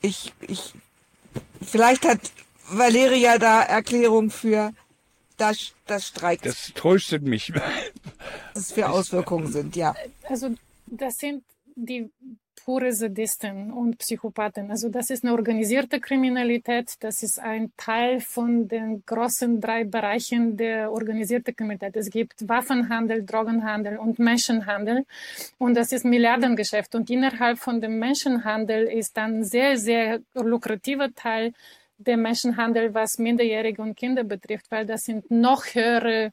ich, 0.00 0.32
ich, 0.48 0.72
vielleicht 1.60 2.06
hat 2.06 2.20
Valeria 2.68 3.38
da 3.38 3.62
Erklärung 3.62 4.30
für, 4.30 4.72
das, 5.36 5.72
das 5.86 6.08
streikt. 6.08 6.46
Das 6.46 6.72
tröstet 6.74 7.22
mich. 7.22 7.52
Was 7.54 7.62
es 8.54 8.72
für 8.72 8.88
Auswirkungen 8.88 9.52
sind, 9.52 9.76
ja. 9.76 9.94
Also, 10.28 10.54
das 10.86 11.18
sind 11.18 11.44
die 11.76 12.10
pure 12.64 12.92
Sadisten 12.92 13.72
und 13.72 13.98
Psychopathen. 13.98 14.70
Also 14.70 14.88
das 14.88 15.10
ist 15.10 15.24
eine 15.24 15.32
organisierte 15.32 16.00
Kriminalität. 16.00 16.94
Das 17.00 17.22
ist 17.22 17.38
ein 17.38 17.72
Teil 17.76 18.20
von 18.20 18.68
den 18.68 19.02
großen 19.04 19.60
drei 19.60 19.84
Bereichen 19.84 20.56
der 20.56 20.92
organisierten 20.92 21.54
Kriminalität. 21.54 21.96
Es 21.96 22.10
gibt 22.10 22.48
Waffenhandel, 22.48 23.24
Drogenhandel 23.24 23.98
und 23.98 24.18
Menschenhandel. 24.18 25.06
Und 25.58 25.74
das 25.74 25.92
ist 25.92 26.04
Milliardengeschäft. 26.04 26.94
Und 26.94 27.10
innerhalb 27.10 27.58
von 27.58 27.80
dem 27.80 27.98
Menschenhandel 27.98 28.86
ist 28.86 29.16
ein 29.18 29.44
sehr, 29.44 29.76
sehr 29.76 30.20
lukrativer 30.34 31.14
Teil 31.14 31.52
der 31.98 32.16
Menschenhandel, 32.16 32.94
was 32.94 33.18
Minderjährige 33.18 33.82
und 33.82 33.96
Kinder 33.96 34.24
betrifft, 34.24 34.70
weil 34.70 34.86
das 34.86 35.02
sind 35.04 35.30
noch 35.30 35.64
höhere 35.74 36.32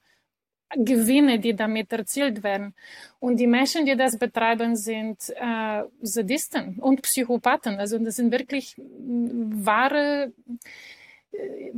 Gewinne, 0.76 1.40
die 1.40 1.56
damit 1.56 1.92
erzielt 1.94 2.44
werden. 2.44 2.74
Und 3.20 3.38
die 3.38 3.48
Menschen, 3.48 3.86
die 3.86 3.96
das 3.96 4.18
betreiben, 4.18 4.76
sind 4.76 5.18
äh, 5.36 5.84
Sadisten 6.02 6.80
und 6.80 7.02
Psychopathen. 7.02 7.80
Also 7.80 7.98
das 8.00 8.18
sind 8.18 8.32
wirklich 8.32 8.76
wahre, 8.78 10.34
äh, 11.32 11.72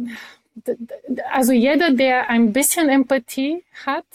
also 1.32 1.54
jeder, 1.54 1.92
der 1.92 2.30
ein 2.30 2.52
bisschen 2.52 2.90
Empathie 2.90 3.64
hat, 3.86 4.06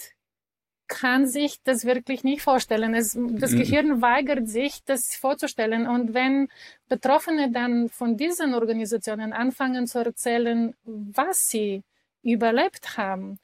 kann 0.87 1.27
sich 1.27 1.63
das 1.63 1.85
wirklich 1.85 2.25
nicht 2.25 2.43
vorstellen. 2.43 2.95
Es, 2.95 3.17
das 3.19 3.53
mhm. 3.53 3.59
Gehirn 3.59 4.03
weigert 4.03 4.49
sich, 4.49 4.85
das 4.85 5.17
vorzustellen. 5.17 5.87
Und 5.87 6.15
wenn 6.15 6.49
Betroffene 6.89 7.51
dann 7.51 7.89
von 7.89 8.17
diesen 8.17 8.55
Organisationen 8.55 9.33
anfangen 9.33 9.87
zu 9.87 9.99
erzählen, 10.01 10.75
was 10.85 11.49
sie 11.49 11.83
überlebt 12.23 12.97
haben, 12.97 13.39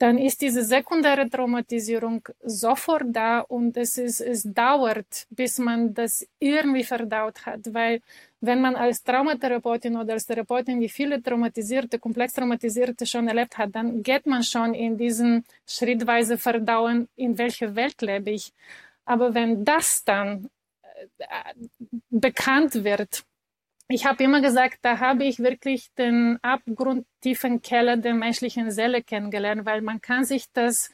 dann 0.00 0.16
ist 0.16 0.40
diese 0.40 0.64
sekundäre 0.64 1.28
Traumatisierung 1.28 2.26
sofort 2.42 3.04
da 3.08 3.40
und 3.40 3.76
es, 3.76 3.98
ist, 3.98 4.22
es 4.22 4.44
dauert, 4.44 5.26
bis 5.28 5.58
man 5.58 5.92
das 5.92 6.26
irgendwie 6.38 6.84
verdaut 6.84 7.44
hat. 7.44 7.60
Weil 7.74 8.00
wenn 8.40 8.62
man 8.62 8.76
als 8.76 9.02
Traumatherapeutin 9.02 9.98
oder 9.98 10.14
als 10.14 10.24
Therapeutin, 10.24 10.80
die 10.80 10.88
viele 10.88 11.22
traumatisierte, 11.22 11.98
komplex 11.98 12.32
traumatisierte 12.32 13.04
schon 13.04 13.28
erlebt 13.28 13.58
hat, 13.58 13.74
dann 13.74 14.02
geht 14.02 14.24
man 14.24 14.42
schon 14.42 14.72
in 14.72 14.96
diesen 14.96 15.44
schrittweise 15.66 16.38
Verdauen, 16.38 17.06
in 17.16 17.36
welcher 17.36 17.76
Welt 17.76 18.00
lebe 18.00 18.30
ich. 18.30 18.54
Aber 19.04 19.34
wenn 19.34 19.66
das 19.66 20.02
dann 20.02 20.48
äh, 21.18 21.26
bekannt 22.08 22.84
wird, 22.84 23.24
ich 23.90 24.06
habe 24.06 24.22
immer 24.22 24.40
gesagt, 24.40 24.78
da 24.82 25.00
habe 25.00 25.24
ich 25.24 25.40
wirklich 25.40 25.92
den 25.94 26.38
abgrundtiefen 26.42 27.60
Keller 27.60 27.96
der 27.96 28.14
menschlichen 28.14 28.70
Seele 28.70 29.02
kennengelernt, 29.02 29.66
weil 29.66 29.82
man 29.82 30.00
kann 30.00 30.24
sich 30.24 30.46
das 30.52 30.90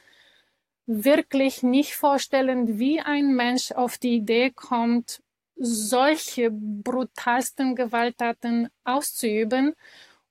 wirklich 0.87 1.63
nicht 1.63 1.95
vorstellen, 1.95 2.79
wie 2.79 2.99
ein 2.99 3.35
Mensch 3.35 3.71
auf 3.71 3.97
die 3.97 4.15
Idee 4.15 4.51
kommt, 4.51 5.21
solche 5.55 6.49
brutalsten 6.51 7.75
Gewalttaten 7.75 8.69
auszuüben 8.83 9.73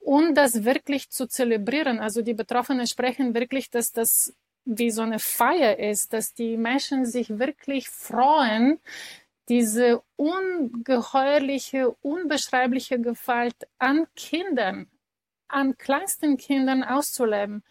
und 0.01 0.35
das 0.35 0.65
wirklich 0.65 1.11
zu 1.11 1.29
zelebrieren. 1.29 2.01
Also 2.01 2.23
die 2.23 2.35
Betroffenen 2.35 2.87
sprechen 2.87 3.35
wirklich, 3.35 3.71
dass 3.71 3.93
das 3.93 4.35
wie 4.65 4.91
so 4.91 5.03
eine 5.03 5.21
Feier 5.21 5.79
ist, 5.79 6.13
dass 6.13 6.35
die 6.35 6.57
Menschen 6.57 7.07
sich 7.07 7.39
wirklich 7.39 7.89
freuen, 7.89 8.81
diese 9.49 10.03
ungeheuerliche, 10.17 11.91
unbeschreibliche 12.03 13.01
Gewalt 13.01 13.57
an 13.79 14.07
Kindern, 14.17 14.89
an 15.49 15.77
kleinsten 15.79 16.37
Kindern 16.37 16.83
auszuleben. 16.83 17.63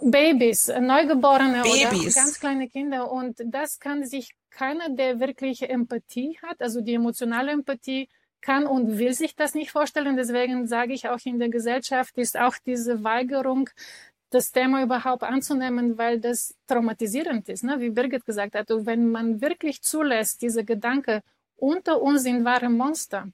Babys, 0.00 0.68
Neugeborene 0.68 1.62
Babys. 1.62 2.16
oder 2.16 2.24
ganz 2.24 2.40
kleine 2.40 2.68
Kinder. 2.68 3.10
Und 3.10 3.40
das 3.44 3.78
kann 3.78 4.04
sich 4.04 4.34
keiner, 4.50 4.88
der 4.88 5.20
wirklich 5.20 5.68
Empathie 5.68 6.38
hat, 6.42 6.60
also 6.60 6.80
die 6.80 6.94
emotionale 6.94 7.52
Empathie, 7.52 8.08
kann 8.40 8.66
und 8.66 8.98
will 8.98 9.14
sich 9.14 9.36
das 9.36 9.54
nicht 9.54 9.70
vorstellen. 9.70 10.16
Deswegen 10.16 10.66
sage 10.66 10.92
ich 10.92 11.08
auch 11.08 11.20
in 11.24 11.38
der 11.38 11.48
Gesellschaft 11.48 12.18
ist 12.18 12.36
auch 12.36 12.56
diese 12.66 13.04
Weigerung 13.04 13.70
das 14.34 14.50
Thema 14.50 14.82
überhaupt 14.82 15.22
anzunehmen, 15.22 15.98
weil 15.98 16.20
das 16.20 16.54
traumatisierend 16.66 17.48
ist, 17.48 17.64
ne? 17.64 17.78
wie 17.80 17.90
Birgit 17.90 18.24
gesagt 18.24 18.54
hat. 18.54 18.70
Und 18.70 18.86
wenn 18.86 19.10
man 19.10 19.40
wirklich 19.40 19.82
zulässt, 19.82 20.42
diese 20.42 20.64
Gedanken, 20.64 21.20
unter 21.56 22.00
uns 22.00 22.22
sind 22.22 22.44
wahre 22.44 22.68
Monster. 22.68 23.28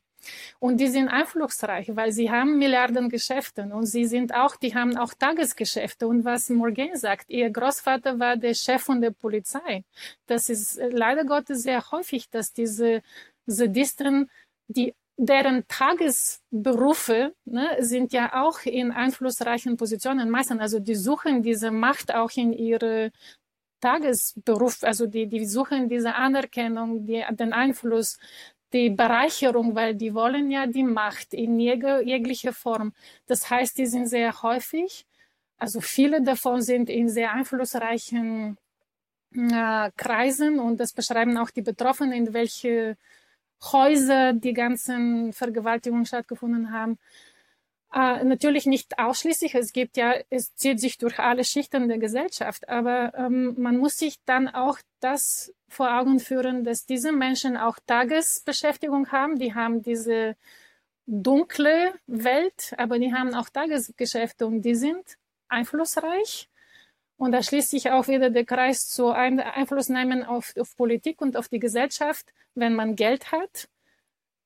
Und 0.58 0.78
die 0.78 0.88
sind 0.88 1.08
einflussreich, 1.08 1.94
weil 1.94 2.10
sie 2.12 2.30
haben 2.30 2.58
Milliarden 2.58 3.08
Geschäfte 3.08 3.62
und 3.72 3.86
sie 3.86 4.04
sind 4.04 4.34
auch, 4.34 4.56
die 4.56 4.74
haben 4.74 4.96
auch 4.96 5.14
Tagesgeschäfte. 5.14 6.08
Und 6.08 6.24
was 6.24 6.50
Morgan 6.50 6.96
sagt, 6.96 7.30
ihr 7.30 7.50
Großvater 7.50 8.18
war 8.18 8.36
der 8.36 8.54
Chef 8.54 8.82
von 8.82 9.00
der 9.00 9.12
Polizei. 9.12 9.84
Das 10.26 10.48
ist 10.48 10.80
leider 10.90 11.24
Gottes 11.24 11.62
sehr 11.62 11.90
häufig, 11.92 12.28
dass 12.28 12.52
diese 12.52 13.02
Sadisten, 13.46 14.28
die 14.66 14.94
deren 15.18 15.66
Tagesberufe 15.66 17.34
ne, 17.44 17.76
sind 17.80 18.12
ja 18.12 18.44
auch 18.44 18.60
in 18.64 18.92
einflussreichen 18.92 19.76
Positionen 19.76 20.30
meistens. 20.30 20.60
Also 20.60 20.78
die 20.78 20.94
suchen 20.94 21.42
diese 21.42 21.72
Macht 21.72 22.14
auch 22.14 22.30
in 22.36 22.52
ihre 22.52 23.10
Tagesberuf, 23.80 24.82
also 24.82 25.06
die, 25.06 25.26
die 25.26 25.44
suchen 25.44 25.88
diese 25.88 26.14
Anerkennung, 26.14 27.04
die, 27.04 27.24
den 27.32 27.52
Einfluss, 27.52 28.18
die 28.72 28.90
Bereicherung, 28.90 29.74
weil 29.74 29.96
die 29.96 30.14
wollen 30.14 30.50
ja 30.52 30.66
die 30.66 30.84
Macht 30.84 31.34
in 31.34 31.58
jeg 31.58 31.82
jeglicher 32.04 32.52
Form. 32.52 32.92
Das 33.26 33.50
heißt, 33.50 33.76
die 33.78 33.86
sind 33.86 34.06
sehr 34.06 34.42
häufig, 34.42 35.04
also 35.58 35.80
viele 35.80 36.22
davon 36.22 36.62
sind 36.62 36.88
in 36.90 37.08
sehr 37.08 37.32
einflussreichen 37.32 38.56
äh, 39.34 39.90
Kreisen 39.96 40.60
und 40.60 40.78
das 40.78 40.92
beschreiben 40.92 41.36
auch 41.38 41.50
die 41.50 41.62
Betroffenen, 41.62 42.12
in 42.12 42.34
welche 42.34 42.96
Häuser 43.62 44.32
die 44.32 44.52
ganzen 44.52 45.32
Vergewaltigungen 45.32 46.06
stattgefunden 46.06 46.72
haben. 46.72 46.98
Äh, 47.92 48.22
natürlich 48.24 48.66
nicht 48.66 48.98
ausschließlich, 48.98 49.54
es 49.54 49.72
gibt 49.72 49.96
ja, 49.96 50.14
es 50.28 50.54
zieht 50.54 50.78
sich 50.78 50.98
durch 50.98 51.18
alle 51.18 51.42
Schichten 51.42 51.88
der 51.88 51.98
Gesellschaft, 51.98 52.68
aber 52.68 53.14
ähm, 53.14 53.54
man 53.56 53.78
muss 53.78 53.96
sich 53.96 54.18
dann 54.26 54.48
auch 54.48 54.78
das 55.00 55.54
vor 55.68 55.98
Augen 55.98 56.20
führen, 56.20 56.64
dass 56.64 56.84
diese 56.84 57.12
Menschen 57.12 57.56
auch 57.56 57.78
Tagesbeschäftigung 57.86 59.10
haben, 59.10 59.38
die 59.38 59.54
haben 59.54 59.82
diese 59.82 60.36
dunkle 61.06 61.94
Welt, 62.06 62.74
aber 62.76 62.98
die 62.98 63.14
haben 63.14 63.34
auch 63.34 63.48
Tagesgeschäfte 63.48 64.46
und 64.46 64.62
die 64.62 64.74
sind 64.74 65.16
einflussreich. 65.48 66.50
Und 67.18 67.32
da 67.32 67.42
schließt 67.42 67.70
sich 67.70 67.90
auch 67.90 68.06
wieder 68.06 68.30
der 68.30 68.44
Kreis 68.44 68.88
zu 68.88 69.08
Einfluss 69.10 69.88
nehmen 69.88 70.24
auf, 70.24 70.54
auf 70.58 70.76
Politik 70.76 71.20
und 71.20 71.36
auf 71.36 71.48
die 71.48 71.58
Gesellschaft. 71.58 72.32
Wenn 72.54 72.74
man 72.74 72.94
Geld 72.94 73.32
hat, 73.32 73.68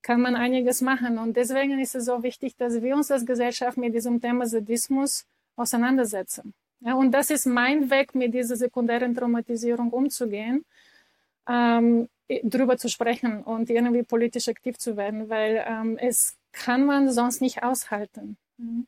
kann 0.01 0.21
man 0.23 0.35
einiges 0.35 0.81
machen. 0.81 1.19
Und 1.19 1.37
deswegen 1.37 1.79
ist 1.79 1.95
es 1.95 2.07
so 2.07 2.23
wichtig, 2.23 2.57
dass 2.57 2.83
wir 2.83 2.97
uns 2.97 3.11
als 3.11 3.27
Gesellschaft 3.27 3.77
mit 3.77 3.95
diesem 3.95 4.21
Thema 4.21 4.47
Sadismus 4.47 5.27
auseinandersetzen. 5.55 6.55
Ja, 6.81 6.95
und 6.95 7.13
das 7.13 7.31
ist 7.31 7.47
mein 7.47 7.91
Weg, 7.91 8.15
mit 8.15 8.35
dieser 8.35 8.57
sekundären 8.57 9.15
Traumatisierung 9.15 9.91
umzugehen, 9.91 10.65
ähm, 11.47 12.09
drüber 12.43 12.77
zu 12.79 12.89
sprechen 12.89 13.43
und 13.43 13.71
irgendwie 13.71 14.03
politisch 14.03 14.49
aktiv 14.49 14.79
zu 14.79 14.97
werden, 14.97 15.29
weil 15.29 15.65
ähm, 15.69 15.99
es 15.99 16.37
kann 16.53 16.85
man 16.85 17.11
sonst 17.11 17.41
nicht 17.41 17.63
aushalten. 17.63 18.37
Mhm. 18.57 18.87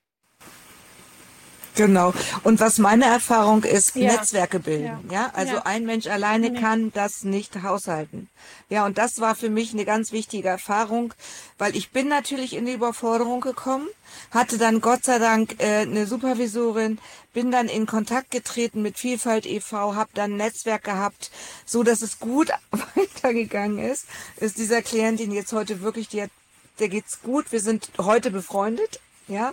Genau. 1.75 2.15
Und 2.45 2.61
was 2.61 2.79
meine 2.79 3.07
Erfahrung 3.07 3.65
ist, 3.65 3.97
ja. 3.97 4.13
Netzwerke 4.13 4.61
bilden. 4.61 5.09
Ja, 5.11 5.13
ja? 5.13 5.31
also 5.35 5.55
ja. 5.55 5.63
ein 5.67 5.85
Mensch 5.85 6.07
alleine 6.07 6.51
nee. 6.51 6.61
kann 6.61 6.93
das 6.93 7.25
nicht 7.25 7.63
haushalten. 7.63 8.29
Ja, 8.69 8.87
und 8.87 8.97
das 8.97 9.21
war 9.21 9.35
für 9.35 9.51
mich 9.51 9.73
eine 9.73 9.85
ganz 9.85 10.13
wichtige 10.13 10.49
Erfahrung, 10.49 11.15
weil 11.59 11.75
ich 11.75 11.91
bin 11.91 12.09
natürlich 12.09 12.55
in 12.55 12.67
die 12.67 12.73
Überforderung 12.73 13.41
gekommen, 13.41 13.89
hatte 14.31 14.57
dann 14.57 14.81
Gott 14.81 15.05
sei 15.05 15.19
Dank 15.19 15.57
äh, 15.59 15.81
eine 15.81 16.07
Supervisorin, 16.07 16.99
bin 17.33 17.51
dann 17.51 17.69
in 17.69 17.87
Kontakt 17.87 18.31
getreten 18.31 18.81
mit 18.83 18.97
Vielfalt 18.97 19.45
e.V., 19.45 19.97
habe 19.97 20.11
dann 20.15 20.35
ein 20.35 20.37
Netzwerk 20.37 20.85
gehabt, 20.85 21.33
so 21.67 21.83
dass 21.83 22.03
es 22.03 22.21
gut 22.21 22.51
weitergegangen 22.95 23.79
ist. 23.79 24.07
Ist 24.37 24.59
dieser 24.59 24.83
Klientin 24.83 25.33
jetzt 25.33 25.53
heute 25.53 25.81
wirklich, 25.81 26.09
die 26.09 26.23
hat, 26.23 26.31
der 26.79 26.89
geht's 26.89 27.21
gut. 27.23 27.51
Wir 27.51 27.61
sind 27.61 27.91
heute 27.99 28.31
befreundet 28.31 29.01
ja, 29.29 29.53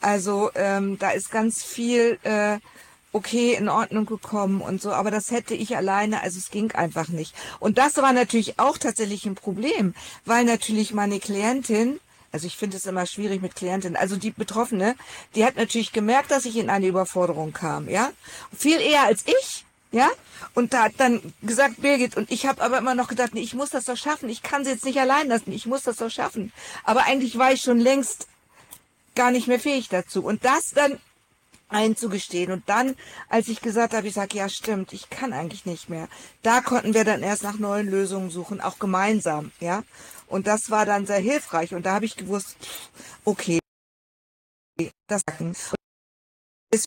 also 0.00 0.50
ähm, 0.54 0.98
da 0.98 1.10
ist 1.10 1.30
ganz 1.30 1.62
viel 1.62 2.18
äh, 2.22 2.58
okay 3.12 3.54
in 3.54 3.68
Ordnung 3.68 4.06
gekommen 4.06 4.60
und 4.60 4.80
so, 4.80 4.92
aber 4.92 5.10
das 5.10 5.30
hätte 5.30 5.54
ich 5.54 5.76
alleine, 5.76 6.22
also 6.22 6.38
es 6.38 6.50
ging 6.50 6.72
einfach 6.72 7.08
nicht. 7.08 7.34
Und 7.60 7.78
das 7.78 7.96
war 7.98 8.12
natürlich 8.12 8.58
auch 8.58 8.78
tatsächlich 8.78 9.26
ein 9.26 9.34
Problem, 9.34 9.94
weil 10.24 10.44
natürlich 10.44 10.94
meine 10.94 11.20
Klientin, 11.20 12.00
also 12.32 12.46
ich 12.46 12.56
finde 12.56 12.78
es 12.78 12.86
immer 12.86 13.06
schwierig 13.06 13.42
mit 13.42 13.54
Klientinnen, 13.54 13.96
also 13.96 14.16
die 14.16 14.30
Betroffene, 14.30 14.96
die 15.34 15.44
hat 15.44 15.56
natürlich 15.56 15.92
gemerkt, 15.92 16.30
dass 16.30 16.46
ich 16.46 16.56
in 16.56 16.70
eine 16.70 16.86
Überforderung 16.86 17.52
kam, 17.52 17.88
ja, 17.88 18.10
viel 18.56 18.80
eher 18.80 19.04
als 19.04 19.24
ich, 19.26 19.66
ja, 19.92 20.08
und 20.54 20.72
da 20.72 20.84
hat 20.84 20.94
dann 20.96 21.20
gesagt 21.42 21.82
Birgit 21.82 22.16
und 22.16 22.30
ich 22.30 22.46
habe 22.46 22.62
aber 22.62 22.78
immer 22.78 22.94
noch 22.94 23.08
gedacht, 23.08 23.34
nee, 23.34 23.42
ich 23.42 23.52
muss 23.52 23.68
das 23.68 23.84
doch 23.84 23.96
schaffen, 23.96 24.30
ich 24.30 24.42
kann 24.42 24.64
sie 24.64 24.70
jetzt 24.70 24.86
nicht 24.86 24.98
allein 24.98 25.28
lassen, 25.28 25.52
ich 25.52 25.66
muss 25.66 25.82
das 25.82 25.96
doch 25.96 26.10
schaffen. 26.10 26.50
Aber 26.82 27.04
eigentlich 27.04 27.36
war 27.36 27.52
ich 27.52 27.60
schon 27.60 27.78
längst 27.78 28.26
gar 29.14 29.30
nicht 29.30 29.48
mehr 29.48 29.60
fähig 29.60 29.88
dazu. 29.88 30.24
Und 30.24 30.44
das 30.44 30.70
dann 30.70 30.98
einzugestehen. 31.72 32.52
Und 32.52 32.68
dann, 32.68 32.96
als 33.28 33.48
ich 33.48 33.60
gesagt 33.60 33.94
habe, 33.94 34.06
ich 34.06 34.14
sage, 34.14 34.36
ja 34.36 34.48
stimmt, 34.48 34.92
ich 34.92 35.10
kann 35.10 35.32
eigentlich 35.32 35.66
nicht 35.66 35.88
mehr. 35.88 36.08
Da 36.42 36.60
konnten 36.60 36.94
wir 36.94 37.04
dann 37.04 37.22
erst 37.22 37.42
nach 37.42 37.58
neuen 37.58 37.88
Lösungen 37.88 38.30
suchen, 38.30 38.60
auch 38.60 38.78
gemeinsam, 38.78 39.52
ja. 39.60 39.82
Und 40.26 40.46
das 40.46 40.70
war 40.70 40.86
dann 40.86 41.06
sehr 41.06 41.18
hilfreich. 41.18 41.74
Und 41.74 41.84
da 41.84 41.94
habe 41.94 42.04
ich 42.04 42.16
gewusst, 42.16 42.56
okay, 43.24 43.58
das 45.06 45.22
ist 46.70 46.86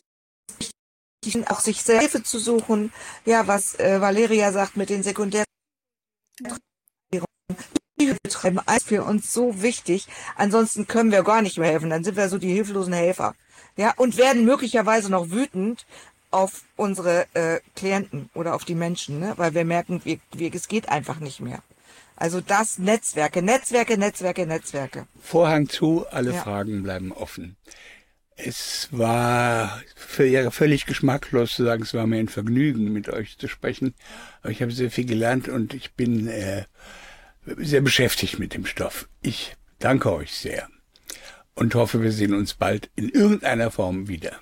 wichtig, 0.58 1.50
auch 1.50 1.60
sich 1.60 1.80
Hilfe 1.82 2.22
zu 2.22 2.38
suchen. 2.38 2.92
Ja, 3.24 3.46
was 3.46 3.78
äh, 3.78 4.00
Valeria 4.00 4.52
sagt 4.52 4.76
mit 4.76 4.90
den 4.90 5.02
sekundären 5.02 5.46
betreiben, 7.96 8.60
ist 8.76 8.86
für 8.86 9.04
uns 9.04 9.32
so 9.32 9.62
wichtig. 9.62 10.06
Ansonsten 10.36 10.86
können 10.86 11.10
wir 11.10 11.22
gar 11.22 11.42
nicht 11.42 11.58
mehr 11.58 11.70
helfen. 11.70 11.90
Dann 11.90 12.04
sind 12.04 12.16
wir 12.16 12.28
so 12.28 12.38
die 12.38 12.52
hilflosen 12.52 12.92
Helfer. 12.92 13.34
Ja, 13.76 13.94
und 13.96 14.16
werden 14.16 14.44
möglicherweise 14.44 15.10
noch 15.10 15.30
wütend 15.30 15.86
auf 16.30 16.62
unsere 16.76 17.26
äh, 17.34 17.60
Klienten 17.74 18.30
oder 18.34 18.54
auf 18.54 18.64
die 18.64 18.74
Menschen, 18.74 19.20
ne? 19.20 19.34
weil 19.36 19.54
wir 19.54 19.64
merken, 19.64 20.00
wir, 20.04 20.18
wir, 20.32 20.54
es 20.54 20.68
geht 20.68 20.88
einfach 20.88 21.20
nicht 21.20 21.40
mehr. 21.40 21.62
Also 22.16 22.40
das 22.40 22.78
Netzwerke, 22.78 23.42
Netzwerke, 23.42 23.98
Netzwerke, 23.98 24.46
Netzwerke. 24.46 25.06
Vorhang 25.20 25.68
zu, 25.68 26.06
alle 26.10 26.32
ja. 26.32 26.42
Fragen 26.42 26.82
bleiben 26.82 27.12
offen. 27.12 27.56
Es 28.36 28.88
war 28.90 29.82
völlig 29.94 30.84
geschmacklos 30.84 31.54
zu 31.54 31.64
sagen, 31.64 31.82
es 31.82 31.94
war 31.94 32.06
mir 32.06 32.18
ein 32.18 32.28
Vergnügen, 32.28 32.92
mit 32.92 33.08
euch 33.08 33.38
zu 33.38 33.48
sprechen. 33.48 33.94
Aber 34.42 34.50
ich 34.50 34.60
habe 34.60 34.72
sehr 34.72 34.90
viel 34.90 35.06
gelernt 35.06 35.48
und 35.48 35.72
ich 35.72 35.94
bin 35.94 36.28
äh, 36.28 36.64
sehr 37.56 37.80
beschäftigt 37.80 38.38
mit 38.38 38.54
dem 38.54 38.66
Stoff. 38.66 39.08
Ich 39.22 39.54
danke 39.78 40.12
euch 40.12 40.32
sehr 40.32 40.68
und 41.54 41.74
hoffe, 41.74 42.02
wir 42.02 42.12
sehen 42.12 42.34
uns 42.34 42.54
bald 42.54 42.90
in 42.96 43.08
irgendeiner 43.08 43.70
Form 43.70 44.08
wieder. 44.08 44.38